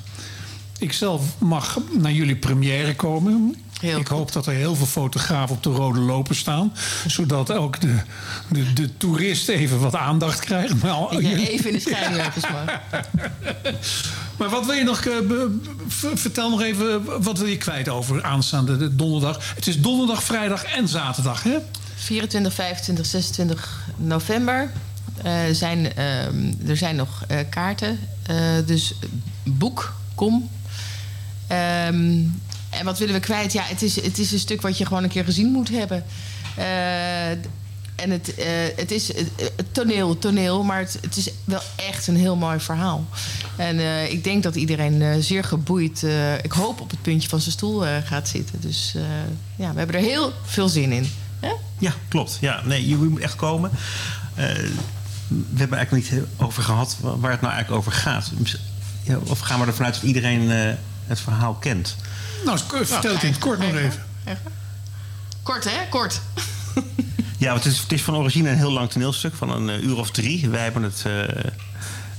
Ik 0.80 0.94
zelf 0.94 1.22
mag 1.38 1.80
naar 2.00 2.12
jullie 2.12 2.36
première 2.36 2.96
komen. 2.96 3.56
Ik 3.82 4.08
hoop 4.08 4.32
dat 4.32 4.46
er 4.48 4.54
heel 4.54 4.76
veel 4.76 4.86
fotografen 4.86 5.56
op 5.56 5.64
de 5.64 5.70
rode 5.70 6.00
loper 6.00 6.36
staan. 6.36 6.74
Zodat 7.08 7.52
ook 7.52 7.80
de, 7.82 7.96
de, 8.48 8.74
de 8.74 8.98
toerist 8.98 9.50
even 9.50 9.80
wat 9.80 9.96
aandacht 9.96 10.40
krijgt. 10.40 10.82
Maar 10.84 10.92
al- 10.92 11.20
Ja, 11.22 11.30
even 11.48 11.66
in 11.68 11.74
de 11.74 11.80
schijnwerpers 11.80 12.44
maar. 12.52 12.82
maar 14.38 14.50
wat 14.50 14.66
wil 14.66 14.76
je 14.76 14.84
nog... 14.84 15.06
eh, 15.06 15.14
vertel 16.14 16.50
nog 16.50 16.62
even, 16.62 17.22
wat 17.24 17.38
wil 17.38 17.48
je 17.48 17.58
kwijt 17.58 17.90
over 17.90 18.24
aanstaande 18.24 18.78
de 18.78 18.96
donderdag? 18.96 19.54
Het 19.56 19.68
is 19.68 19.82
donderdag, 19.82 20.24
vrijdag 20.24 20.64
en 20.64 20.88
zaterdag, 20.88 21.44
hè? 21.44 21.58
24, 21.96 22.54
25, 22.54 23.06
26 23.06 23.80
november. 23.98 24.72
Eh, 25.24 25.34
zijn, 25.52 25.94
ehm, 25.96 26.52
er 26.68 26.78
zijn 26.78 26.96
nog 26.96 27.24
eh, 27.28 27.38
kaarten. 27.50 28.00
Dus 28.66 28.94
boek, 29.44 29.94
kom. 30.16 30.50
Ehm, 31.48 32.20
en 32.72 32.86
wat 32.86 33.00
willen 33.00 33.14
we 33.14 33.20
kwijt? 33.20 33.54
Ja, 33.54 33.64
het 33.64 33.82
is, 33.82 33.96
het 34.02 34.18
is 34.18 34.32
een 34.32 34.40
stuk 34.40 34.62
wat 34.62 34.78
je 34.78 34.86
gewoon 34.86 35.04
een 35.04 35.10
keer 35.10 35.24
gezien 35.24 35.52
moet 35.52 35.70
hebben. 35.70 36.04
Eh, 36.56 37.30
en 37.96 38.10
het, 38.12 38.36
eh, 38.36 38.46
het 38.76 38.92
is 38.92 39.14
eh, 39.14 39.24
het 39.56 39.74
toneel, 39.74 40.18
toneel, 40.20 40.64
maar 40.64 40.80
het, 40.80 40.98
het 41.02 41.18
is 41.18 41.30
wel 41.44 41.62
echt 41.76 42.08
een 42.08 42.16
heel 42.16 42.36
mooi 42.36 42.60
verhaal. 42.60 43.06
En 43.56 43.80
eh, 43.80 44.12
ik 44.12 44.24
denk 44.24 44.44
dat 44.44 44.56
iedereen 44.56 45.02
eh, 45.02 45.16
zeer 45.20 45.44
geboeid, 45.44 46.04
eh, 46.04 46.34
ik 46.34 46.52
hoop 46.52 46.82
op 46.82 46.90
het 46.90 47.02
puntje 47.02 47.30
van 47.30 47.40
zijn 47.40 47.52
stoel 47.52 47.86
eh, 47.86 47.96
gaat 48.06 48.28
zitten. 48.28 48.62
Dus 48.62 48.94
eh, 48.96 49.02
ja, 49.56 49.72
we 49.72 49.78
hebben 49.78 49.96
er 49.96 50.02
heel 50.02 50.34
veel 50.46 50.70
zin 50.70 50.92
in. 50.92 51.12
Ja, 51.80 51.94
klopt. 52.08 52.38
Ja, 52.42 52.62
nee, 52.66 52.88
je 52.88 52.96
moet 52.96 53.20
echt 53.22 53.36
komen. 53.36 53.72
Eh, 54.34 54.46
we 55.28 55.58
hebben 55.58 55.78
eigenlijk 55.78 56.12
niet 56.12 56.22
over 56.38 56.64
gehad 56.64 56.98
wa- 57.00 57.18
waar 57.18 57.32
het 57.32 57.42
nou 57.42 57.54
eigenlijk 57.54 57.82
over 57.88 57.92
gaat. 57.92 58.32
Of 59.28 59.40
gaan 59.40 59.60
we 59.60 59.66
ervan 59.66 59.86
uit 59.86 59.94
dat 59.94 60.04
iedereen 60.04 60.52
eh, 60.52 60.74
het 61.08 61.20
verhaal 61.20 61.54
kent? 61.54 61.96
Nou, 62.46 62.60
vertel 62.68 63.14
het 63.14 63.24
in 63.24 63.30
het 63.32 63.40
kort 63.40 63.60
nog 63.60 63.68
even. 63.76 64.04
Kort, 65.44 65.64
hè? 65.64 65.88
Kort. 65.90 66.22
Ja, 67.38 67.52
want 67.52 67.64
het 67.64 67.74
is, 67.74 67.80
het 67.80 67.92
is 67.92 68.02
van 68.04 68.16
origine 68.16 68.50
een 68.50 68.58
heel 68.58 68.72
lang 68.72 68.90
toneelstuk 68.90 69.34
van 69.36 69.50
een 69.50 69.70
eh, 69.70 69.84
uur 69.84 69.98
of 69.98 70.12
drie. 70.12 70.50
Wij 70.50 70.64
hebben 70.64 70.84
het, 70.84 70.98
eh, 70.98 71.04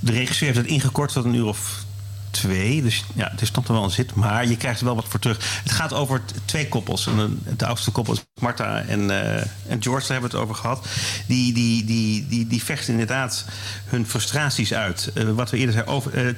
de 0.01 0.13
regisseur 0.13 0.47
heeft 0.49 0.61
het 0.61 0.67
ingekort 0.71 1.13
tot 1.13 1.25
een 1.25 1.35
uur 1.35 1.45
of 1.47 1.85
twee. 2.31 2.83
Dus 2.83 3.05
ja, 3.15 3.29
het 3.31 3.41
is 3.43 3.51
nog 3.51 3.67
wel 3.67 3.85
een 3.85 3.91
zit. 3.91 4.15
Maar 4.15 4.47
je 4.47 4.57
krijgt 4.57 4.79
er 4.81 4.85
wel 4.87 4.95
wat 4.95 5.05
voor 5.09 5.21
terug. 5.21 5.61
Het 5.63 5.73
gaat 5.73 5.93
over 5.93 6.21
twee 6.45 6.69
koppels. 6.69 7.07
En 7.07 7.19
een- 7.19 7.41
het 7.45 7.63
oudste 7.63 7.91
koppel 7.91 8.13
is 8.15 8.23
Marta 8.41 8.81
en, 8.81 9.11
eh, 9.11 9.37
en 9.67 9.83
George, 9.83 10.07
daar 10.07 10.21
hebben 10.21 10.31
we 10.31 10.37
het 10.37 10.45
over 10.45 10.55
gehad. 10.55 10.87
Die, 11.27 11.53
die, 11.55 11.85
die, 11.85 12.27
die, 12.27 12.47
die 12.47 12.65
vechten 12.65 12.93
inderdaad 12.93 13.45
hun 13.85 14.07
frustraties 14.07 14.73
uit. 14.75 15.11
Eh, 15.15 15.25
wat 15.31 15.51
we 15.51 15.57
eerder 15.57 15.73
zeiden, 15.75 15.95
over, 15.95 16.15
eh, 16.27 16.35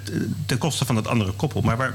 ten 0.47 0.59
koste 0.59 0.85
van 0.85 0.97
het 0.97 1.07
andere 1.09 1.33
koppel. 1.33 1.61
Maar 1.61 1.77
waar, 1.77 1.93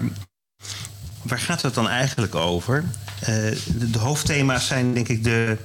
waar 1.21 1.39
gaat 1.39 1.61
het 1.61 1.73
dan 1.73 1.89
eigenlijk 1.89 2.35
over? 2.35 2.83
Eh, 3.19 3.27
de, 3.65 3.89
de 3.91 3.99
hoofdthema's 3.99 4.67
zijn 4.67 4.93
denk 4.93 5.07
ik 5.07 5.23
de, 5.23 5.57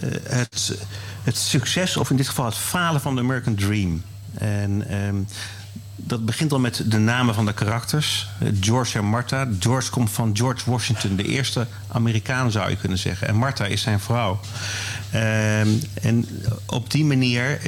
eh, 0.00 0.08
het, 0.28 0.78
het 1.22 1.36
succes, 1.36 1.96
of 1.96 2.10
in 2.10 2.16
dit 2.16 2.28
geval 2.28 2.44
het 2.44 2.54
falen 2.54 3.00
van 3.00 3.14
de 3.14 3.20
American 3.20 3.54
Dream. 3.54 4.02
En 4.34 4.88
ehm, 4.88 5.16
dat 5.96 6.24
begint 6.24 6.52
al 6.52 6.60
met 6.60 6.82
de 6.86 6.98
namen 6.98 7.34
van 7.34 7.46
de 7.46 7.52
karakters. 7.52 8.28
Eh, 8.40 8.48
George 8.60 8.98
en 8.98 9.04
Martha. 9.04 9.48
George 9.58 9.90
komt 9.90 10.10
van 10.10 10.36
George 10.36 10.70
Washington, 10.70 11.16
de 11.16 11.24
eerste 11.24 11.66
Amerikaan 11.88 12.50
zou 12.50 12.70
je 12.70 12.76
kunnen 12.76 12.98
zeggen. 12.98 13.28
En 13.28 13.36
Martha 13.36 13.64
is 13.64 13.82
zijn 13.82 14.00
vrouw. 14.00 14.40
Ehm, 15.10 15.68
en 16.02 16.28
op 16.66 16.90
die 16.90 17.04
manier 17.04 17.60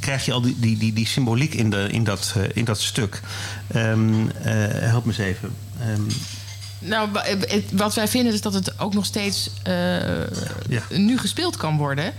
krijg 0.00 0.24
je 0.24 0.32
al 0.32 0.40
die, 0.40 0.56
die, 0.58 0.92
die, 0.92 1.06
symboliek 1.06 1.54
in, 1.54 1.70
de, 1.70 1.88
in, 1.90 2.04
dat, 2.04 2.34
in 2.52 2.64
dat 2.64 2.80
stuk. 2.80 3.20
Ehm, 3.66 4.28
eh, 4.42 4.52
help 4.68 5.04
me 5.04 5.10
eens 5.10 5.20
even. 5.20 5.50
Ehm, 5.80 6.02
Nou, 6.78 7.08
eh, 7.18 7.62
wat 7.72 7.94
wij 7.94 8.08
vinden 8.08 8.32
is 8.32 8.40
dat 8.40 8.54
het 8.54 8.80
ook 8.80 8.94
nog 8.94 9.04
steeds 9.04 9.50
eh, 9.62 9.74
nu 10.88 11.18
gespeeld 11.18 11.56
kan 11.56 11.76
worden. 11.76 12.12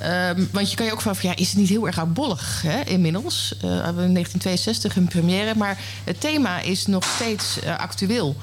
Ehm, 0.00 0.44
want 0.52 0.70
je 0.70 0.76
kan 0.76 0.86
je 0.86 0.92
ook 0.92 1.00
van, 1.00 1.14
ja, 1.20 1.36
is 1.36 1.48
het 1.48 1.56
niet 1.56 1.68
heel 1.68 1.86
erg 1.86 1.98
oudbollig 1.98 2.62
hè, 2.62 2.80
inmiddels? 2.80 3.54
Eh, 3.56 3.60
we 3.60 3.68
hebben 3.68 4.04
in 4.04 4.12
1962 4.12 4.96
een 4.96 5.08
première, 5.08 5.54
maar 5.54 5.78
het 6.04 6.20
thema 6.20 6.60
is 6.60 6.86
nog 6.86 7.04
steeds 7.14 7.58
actueel. 7.78 8.36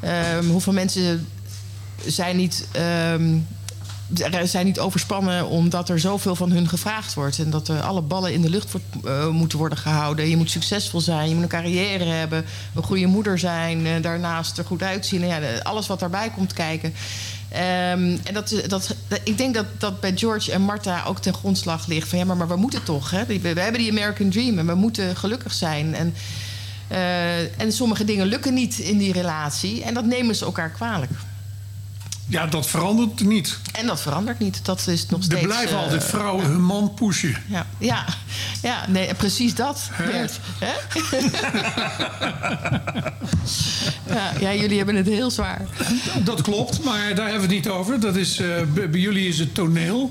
Ehm, 0.00 0.44
hoeveel 0.44 0.72
mensen 0.72 1.28
zijn 2.06 2.36
niet, 2.36 2.66
zijn 4.44 4.66
niet 4.66 4.78
overspannen 4.78 5.48
omdat 5.48 5.88
er 5.88 6.00
zoveel 6.00 6.36
van 6.36 6.50
hun 6.50 6.68
gevraagd 6.68 7.14
wordt. 7.14 7.38
En 7.38 7.50
dat 7.50 7.68
er 7.68 7.80
alle 7.80 8.00
ballen 8.02 8.32
in 8.32 8.40
de 8.40 8.50
lucht 8.50 8.74
eh, 9.04 9.28
moeten 9.28 9.58
worden 9.58 9.78
gehouden. 9.78 10.28
Je 10.28 10.36
moet 10.36 10.50
succesvol 10.50 11.00
zijn, 11.00 11.28
je 11.28 11.34
moet 11.34 11.42
een 11.42 11.48
carrière 11.48 12.04
hebben, 12.04 12.44
een 12.74 12.82
goede 12.82 13.06
moeder 13.06 13.38
zijn, 13.38 13.86
eh, 13.86 13.92
daarnaast 14.02 14.58
er 14.58 14.64
goed 14.64 14.82
uitzien. 14.82 15.26
Ja, 15.26 15.38
alles 15.62 15.86
wat 15.86 16.00
daarbij 16.00 16.30
komt 16.30 16.52
kijken. 16.52 16.94
Ehm, 17.48 18.16
en 18.24 18.32
dat, 18.34 18.48
dat, 18.68 18.94
dat- 19.08 19.20
ik 19.24 19.38
denk 19.38 19.54
dat 19.54 19.66
dat 19.78 20.00
bij 20.00 20.12
George 20.16 20.52
en 20.52 20.62
Martha 20.62 21.04
ook 21.06 21.18
ten 21.18 21.34
grondslag 21.34 21.86
ligt 21.86 22.08
van 22.08 22.18
ja, 22.18 22.24
maar, 22.24 22.36
maar 22.36 22.48
we 22.48 22.56
moeten 22.56 22.82
toch. 22.84 23.10
Hè? 23.10 23.26
We, 23.26 23.38
we 23.40 23.60
hebben 23.60 23.80
die 23.80 23.90
American 23.90 24.30
Dream 24.30 24.58
en 24.58 24.66
we 24.66 24.74
moeten 24.74 25.16
gelukkig 25.16 25.52
zijn. 25.52 25.94
En 25.94 26.14
Eh, 26.88 27.60
en 27.60 27.72
sommige 27.72 28.04
dingen 28.04 28.26
lukken 28.26 28.54
niet 28.54 28.78
in 28.78 28.98
die 28.98 29.12
relatie. 29.12 29.82
En 29.82 29.94
dat 29.94 30.04
nemen 30.04 30.34
ze 30.34 30.44
elkaar 30.44 30.70
kwalijk. 30.70 31.10
Ja, 32.26 32.46
dat 32.46 32.66
verandert 32.66 33.24
niet. 33.24 33.58
En 33.72 33.86
dat 33.86 34.00
verandert 34.00 34.38
niet. 34.38 34.64
Dat 34.64 34.86
is 34.86 35.06
nog 35.06 35.18
Er 35.18 35.24
steeds... 35.24 35.42
blijven 35.42 35.76
eh, 35.76 35.82
altijd 35.82 36.04
vrouwen 36.04 36.44
hun 36.44 36.62
man 36.62 36.94
pushen. 36.94 37.36
Ja, 37.46 37.66
ja, 37.78 38.04
ja 38.62 38.84
nee, 38.88 39.14
precies 39.14 39.54
dat. 39.54 39.90
Bert. 39.98 40.40
Ja, 44.06 44.32
ja, 44.40 44.54
jullie 44.54 44.76
hebben 44.76 44.94
het 44.96 45.06
heel 45.06 45.30
zwaar. 45.30 45.62
Dat 46.24 46.42
klopt, 46.42 46.84
maar 46.84 47.14
daar 47.14 47.28
hebben 47.28 47.48
we 47.48 47.54
het 47.54 47.64
niet 47.64 47.68
over. 47.68 48.00
Dat 48.00 48.16
is, 48.16 48.38
eh, 48.38 48.48
bij 48.74 48.90
bij 48.90 49.00
jullie 49.00 49.28
is 49.28 49.38
het 49.38 49.54
toneel. 49.54 50.10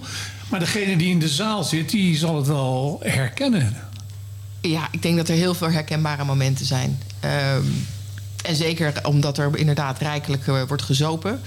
Maar 0.50 0.60
degene 0.60 0.98
die 0.98 1.10
in 1.10 1.20
de 1.20 1.30
zaal 1.30 1.64
zit, 1.64 1.90
die 1.90 2.18
zal 2.18 2.36
het 2.36 2.48
wel 2.48 3.00
herkennen. 3.04 3.78
Ja, 4.62 4.88
ik 4.92 5.02
denk 5.02 5.18
dat 5.18 5.30
er 5.30 5.36
heel 5.36 5.54
veel 5.54 5.70
herkenbare 5.72 6.24
momenten 6.24 6.66
zijn. 6.66 7.00
Ehm, 7.20 7.64
en 8.44 8.56
zeker 8.56 8.94
omdat 9.04 9.38
er 9.38 9.58
inderdaad 9.58 10.00
rijkelijk 10.00 10.48
eh, 10.48 10.62
wordt 10.68 10.84
gezopen, 10.84 11.42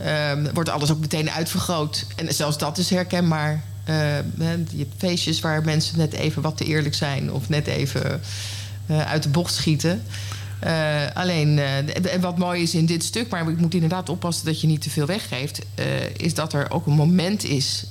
ehm, 0.00 0.46
wordt 0.54 0.68
alles 0.68 0.90
ook 0.90 1.00
meteen 1.00 1.30
uitvergroot. 1.30 2.06
En 2.16 2.34
zelfs 2.34 2.58
dat 2.58 2.78
is 2.78 2.90
herkenbaar. 2.90 3.62
Ehm, 3.84 4.24
je 4.70 4.78
hebt 4.78 4.94
feestjes 4.96 5.40
waar 5.40 5.64
mensen 5.64 5.98
net 5.98 6.12
even 6.12 6.42
wat 6.42 6.56
te 6.56 6.64
eerlijk 6.64 6.94
zijn 6.94 7.32
of 7.32 7.48
net 7.48 7.66
even 7.66 8.20
eh, 8.86 9.00
uit 9.00 9.22
de 9.22 9.28
bocht 9.28 9.54
schieten. 9.54 10.02
Eh, 10.58 11.02
alleen, 11.14 11.58
eh, 11.58 12.20
wat 12.20 12.38
mooi 12.38 12.62
is 12.62 12.74
in 12.74 12.86
dit 12.86 13.04
stuk, 13.04 13.28
maar 13.28 13.48
ik 13.48 13.58
moet 13.58 13.74
inderdaad 13.74 14.08
oppassen 14.08 14.46
dat 14.46 14.60
je 14.60 14.66
niet 14.66 14.82
te 14.82 14.90
veel 14.90 15.06
weggeeft, 15.06 15.60
is 16.16 16.34
dat 16.34 16.52
er 16.52 16.70
ook 16.70 16.86
een 16.86 16.92
moment 16.92 17.44
is 17.44 17.84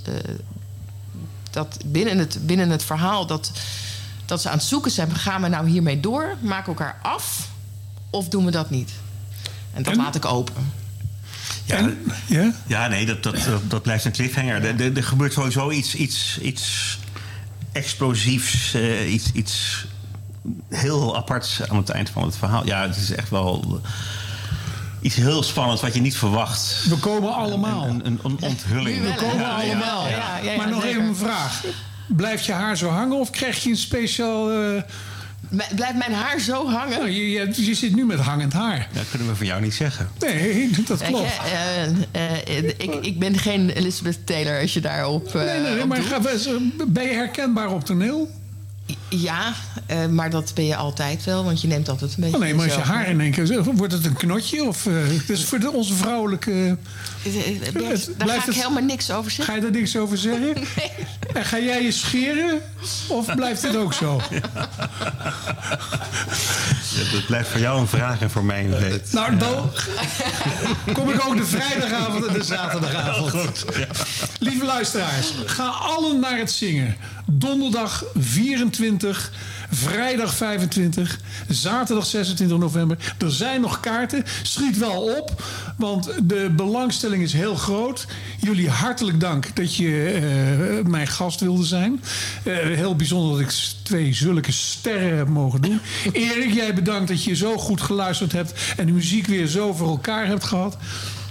dat 1.50 1.78
binnen 1.86 2.18
het, 2.18 2.38
binnen 2.42 2.70
het 2.70 2.84
verhaal 2.84 3.26
dat, 3.26 3.52
dat 4.26 4.42
ze 4.42 4.50
aan 4.50 4.58
het 4.58 4.68
zoeken 4.68 4.92
zijn: 4.92 5.16
gaan 5.16 5.42
we 5.42 5.48
nou 5.48 5.70
hiermee 5.70 6.00
door? 6.00 6.38
Maken 6.42 6.74
we 6.74 6.80
elkaar 6.80 7.00
af? 7.02 7.50
Of 8.10 8.30
doen 8.30 8.46
we 8.46 8.52
dat 8.52 8.70
niet? 8.70 8.92
En 9.74 9.84
dat 9.84 9.96
laat 9.96 10.16
ik 10.16 10.26
open. 10.26 10.72
Ja, 11.78 11.90
ja? 12.26 12.52
ja 12.68 12.88
nee, 12.88 13.06
dat, 13.06 13.24
dat, 13.24 13.36
dat, 13.68 13.82
blijft 13.82 14.06
een 14.06 14.12
cliffhanger. 14.12 14.64
Er, 14.66 14.82
er, 14.82 14.98
er 14.98 15.04
gebeurt 15.04 15.34
sowieso 15.34 15.72
iets, 15.72 15.96
iets, 15.96 16.40
iets 16.42 16.98
explosiefs, 17.72 18.74
eh, 18.74 19.14
iets, 19.14 19.32
iets 19.32 19.86
heel 20.70 21.18
aparts 21.18 21.70
aan 21.70 21.78
het 21.78 21.90
eind 21.90 22.10
van 22.10 22.24
het 22.24 22.38
verhaal. 22.38 22.66
Ja, 22.66 22.82
het 22.82 22.96
is 22.96 23.12
echt 23.12 23.30
wel 23.30 23.82
iets 25.02 25.16
heel 25.16 25.44
spannends 25.44 25.82
wat 25.82 25.94
je 25.94 26.02
niet 26.02 26.18
verwacht. 26.18 26.86
We 26.90 26.98
komen 26.98 27.34
allemaal. 27.34 27.88
Een, 27.88 28.06
een, 28.06 28.20
een 28.24 28.38
onthulling. 28.40 29.02
We 29.02 29.14
komen 29.16 29.40
Ja, 29.40 29.62
ja, 29.62 29.72
allemaal. 29.72 30.08
ja. 30.08 30.38
ja, 30.44 30.56
maar 30.58 30.70
nog 30.70 30.82
zeker. 30.82 30.98
even 30.98 31.10
een 31.10 31.16
vraag. 31.16 31.64
Blijft 32.08 32.46
je 32.46 32.52
haar 32.52 32.78
zo 32.78 32.90
hangen 32.90 33.20
of 33.20 33.30
krijg 33.30 33.64
je 33.64 33.70
een 33.70 33.78
speciaal... 33.78 34.52
eh, 34.52 34.82
Blijft 35.50 35.96
mijn 35.98 36.14
haar 36.14 36.40
zo 36.40 36.68
hangen? 36.70 36.98
Nou, 36.98 37.10
je, 37.10 37.32
je, 37.32 37.66
je 37.66 37.74
zit 37.74 37.96
nu 37.96 38.06
met 38.06 38.20
hangend 38.20 38.54
haar. 38.54 38.88
Dat 38.94 39.04
kunnen 39.10 39.28
we 39.28 39.36
van 39.36 39.46
jou 39.46 39.62
niet 39.62 39.74
zeggen. 39.74 40.10
Nee, 40.20 40.70
dat 40.88 41.02
klopt. 41.04 41.30
je, 41.34 41.90
eh, 42.12 42.58
eh, 42.58 42.68
ik, 42.78 42.94
ik 43.02 43.20
ben 43.20 43.38
geen 43.38 43.70
Elizabeth 43.70 44.26
Taylor 44.26 44.62
als 44.62 44.74
je 44.74 44.80
daarop. 44.82 45.28
eh, 45.28 45.34
Nee, 45.34 45.60
nee, 45.62 45.72
nee, 45.74 45.82
op 45.82 45.88
maar 45.88 45.98
doet. 45.98 46.08
ga- 46.08 46.20
ben 46.88 47.04
je 47.04 47.14
herkenbaar 47.14 47.72
op 47.74 47.86
toneel? 47.86 48.30
Ja, 49.10 49.54
eh, 49.86 50.06
maar 50.06 50.30
dat 50.30 50.52
ben 50.56 50.66
je 50.66 50.76
altijd 50.76 51.24
wel, 51.24 51.44
want 51.44 51.62
je 51.62 51.68
neemt 51.68 51.90
altijd 51.90 52.12
een 52.16 52.22
beetje. 52.22 52.36
Oh 52.36 52.42
nee, 52.42 52.54
maar 52.54 52.66
als 52.66 52.76
je 52.76 52.82
haar 52.82 53.08
in 53.08 53.22
één 53.22 53.32
keer... 53.32 53.64
Wordt 53.74 53.94
het 53.94 54.06
een 54.06 54.14
knotje? 54.14 54.64
Of, 54.64 54.86
eh, 54.86 54.94
het 55.08 55.30
is 55.30 55.46
voor 55.46 55.60
de, 55.60 55.72
onze 55.72 55.94
vrouwelijke... 55.94 56.78
Eh, 57.24 57.32
Het- 57.34 57.74
Daar 57.74 57.74
blijft 57.74 58.16
ga 58.18 58.36
ik 58.36 58.46
het- 58.46 58.56
helemaal 58.56 58.84
niks 58.84 59.12
over 59.12 59.32
zeggen. 59.32 59.46
Ga 59.54 59.60
je 59.60 59.62
daar 59.72 59.80
niks 59.80 59.98
over 59.98 60.18
zeggen? 60.18 60.56
En 61.34 61.46
ga 61.46 61.60
jij 61.60 61.84
je 61.84 61.92
scheren? 61.92 62.62
Of 63.08 63.36
blijft 63.36 63.62
het 63.62 63.76
ook 63.76 63.94
zo? 63.94 64.22
Dat, 66.98 67.12
dat 67.12 67.26
blijft 67.26 67.50
voor 67.50 67.60
jou 67.60 67.80
een 67.80 67.88
vraag 67.88 68.22
en 68.22 68.30
voor 68.30 68.44
mij 68.44 68.64
een 68.66 68.78
weet. 68.80 69.12
Nou, 69.14 69.38
dan 69.38 69.72
kom 70.94 71.10
ik 71.10 71.26
ook 71.28 71.38
de 71.38 71.46
vrijdagavond 71.46 72.26
en 72.26 72.34
de 72.34 72.44
zaterdagavond. 72.44 73.66
Lieve 74.40 74.66
luisteraars, 74.66 75.34
ga 75.46 75.68
allen 75.68 76.20
naar 76.20 76.38
het 76.38 76.52
zingen. 76.52 76.96
Donderdag 77.26 78.04
24, 78.18 78.79
vrijdag 79.70 80.36
25, 80.36 81.20
zaterdag 81.50 82.06
26 82.06 82.58
november. 82.58 82.98
Er 83.18 83.32
zijn 83.32 83.62
nog 83.62 83.80
kaarten. 83.80 84.24
Schiet 84.44 84.78
wel 84.78 85.02
op, 85.02 85.44
want 85.78 86.10
de 86.24 86.50
belangstelling 86.56 87.24
is 87.24 87.34
heel 87.34 87.56
groot. 87.56 88.08
Jullie 88.40 88.70
hartelijk 88.70 89.20
dank 89.20 89.56
dat 89.56 89.76
je 89.76 90.12
eh, 90.12 90.90
mijn 90.90 91.08
gast 91.08 91.40
wilde 91.40 91.66
zijn. 91.66 92.02
Eh, 92.44 92.54
heel 92.58 92.96
bijzonder 92.96 93.32
dat 93.32 93.40
ik 93.40 93.56
twee 93.84 94.14
zulke 94.14 94.52
sterren 94.52 95.18
heb 95.18 95.28
mogen 95.28 95.62
doen. 95.62 95.80
Erik, 96.14 96.54
jij 96.54 96.74
bedankt 96.74 97.08
dat 97.08 97.24
je 97.24 97.36
zo 97.36 97.58
goed 97.58 97.82
geluisterd 97.82 98.32
hebt 98.32 98.54
en 98.78 98.86
de 98.86 98.92
muziek 98.92 99.28
weer 99.28 99.48
zo 99.48 99.74
voor 99.74 99.90
elkaar 99.90 100.28
hebt 100.28 100.44
gehad. 100.44 100.78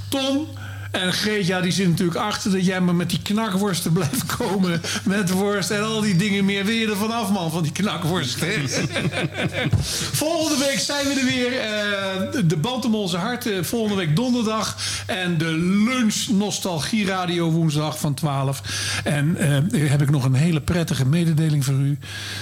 Tom, 0.08 0.46
en 0.90 1.12
Greetja 1.12 1.60
die 1.60 1.72
zit 1.72 1.88
natuurlijk 1.88 2.18
achter 2.18 2.50
dat 2.50 2.66
jij 2.66 2.80
maar 2.80 2.94
met 2.94 3.10
die 3.10 3.22
knakworsten 3.22 3.92
blijft 3.92 4.36
komen. 4.36 4.80
Met 5.04 5.30
worst 5.30 5.70
en 5.70 5.82
al 5.82 6.00
die 6.00 6.16
dingen 6.16 6.44
meer. 6.44 6.64
Wil 6.64 6.74
je 6.74 6.90
er 6.90 6.96
vanaf, 6.96 7.30
man, 7.30 7.50
van 7.50 7.62
die 7.62 7.72
knakworst? 7.72 8.40
Hè? 8.40 8.54
volgende 10.22 10.64
week 10.64 10.78
zijn 10.78 11.06
we 11.06 11.20
er 11.20 11.26
weer. 11.26 11.52
eh, 11.60 12.42
de 12.44 12.56
band 12.56 12.84
om 12.84 12.94
onze 12.94 13.16
harten. 13.16 13.64
Volgende 13.64 13.96
week 13.96 14.16
donderdag. 14.16 14.76
En 15.06 15.38
de 15.38 15.52
lunch 15.84 16.26
Nostalgie 16.30 17.06
Radio 17.06 17.50
woensdag 17.50 17.98
van 17.98 18.14
12. 18.14 18.62
En 19.04 19.36
eh, 19.36 19.90
heb 19.90 20.02
ik 20.02 20.10
nog 20.10 20.24
een 20.24 20.34
hele 20.34 20.60
prettige 20.60 21.06
mededeling 21.06 21.64
voor 21.64 21.74
u. 21.74 21.98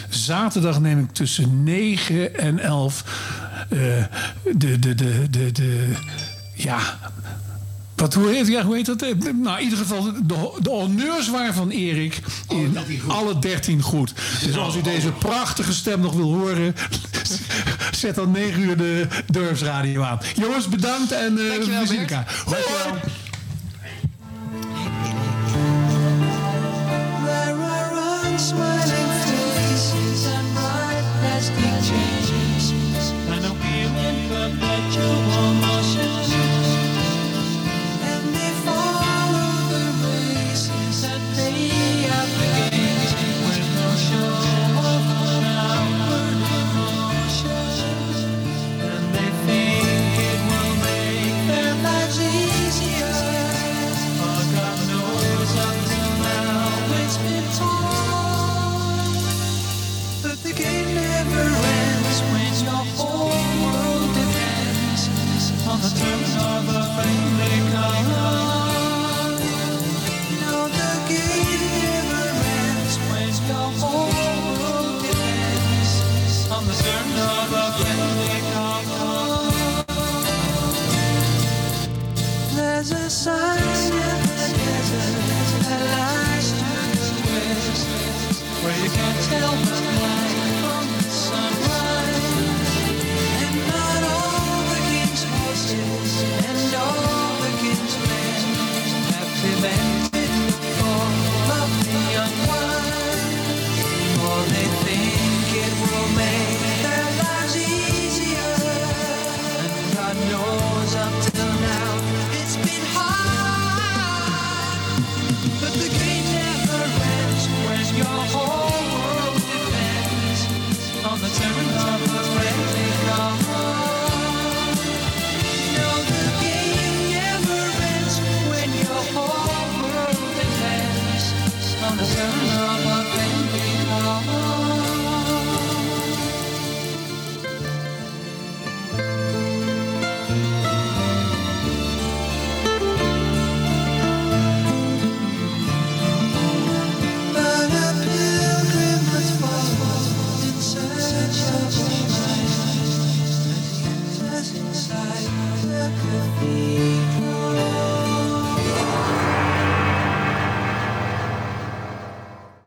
Zaterdag 0.09 0.81
neem 0.81 0.99
ik 0.99 1.13
tussen 1.13 1.63
9 1.63 2.39
en 2.39 2.59
11 2.59 3.05
eh, 3.69 3.79
de, 4.57 4.79
de, 4.79 4.95
de, 4.95 5.27
de, 5.31 5.53
de, 5.53 5.93
ja, 6.55 6.99
wat, 7.97 8.15
hoe, 8.15 8.29
heet, 8.29 8.47
ja, 8.47 8.63
hoe 8.65 8.75
heet 8.75 8.87
dat? 8.87 9.01
Nou, 9.35 9.57
in 9.59 9.65
ieder 9.65 9.79
geval, 9.79 10.03
de, 10.03 10.51
de 10.63 10.71
honneurs 10.71 11.29
waren 11.31 11.55
van 11.55 11.71
Erik 11.71 12.21
in 12.49 12.77
alle 13.09 13.39
13 13.39 13.83
goed. 13.83 14.13
Dus 14.45 14.57
als 14.57 14.77
u 14.77 14.81
deze 14.81 15.13
prachtige 15.13 15.73
stem 15.73 16.01
nog 16.01 16.15
wil 16.15 16.35
horen, 16.35 16.75
zet 18.01 18.15
dan 18.15 18.31
9 18.31 18.61
uur 18.63 18.77
de 18.77 19.07
Durfsradio 19.27 20.03
aan. 20.03 20.19
Jongens, 20.37 20.69
bedankt 20.69 21.13
en 21.13 21.39
eh 21.39 21.49
Dankjewel, 21.49 21.81
we 21.81 21.87
zien 21.87 21.97
Bert. 21.97 22.11
elkaar. 22.11 22.43
Hoi. 22.45 22.61
There 27.25 27.57
are 27.57 28.27
unsmiling 28.27 29.11
faces 29.27 30.27
and 30.27 30.47
bright 30.55 31.05
plastic 31.21 31.75
chains, 31.89 32.73
and 33.31 33.45
a 33.45 33.53
human 33.65 34.17
perpetual 34.29 35.66
side. 83.27 83.66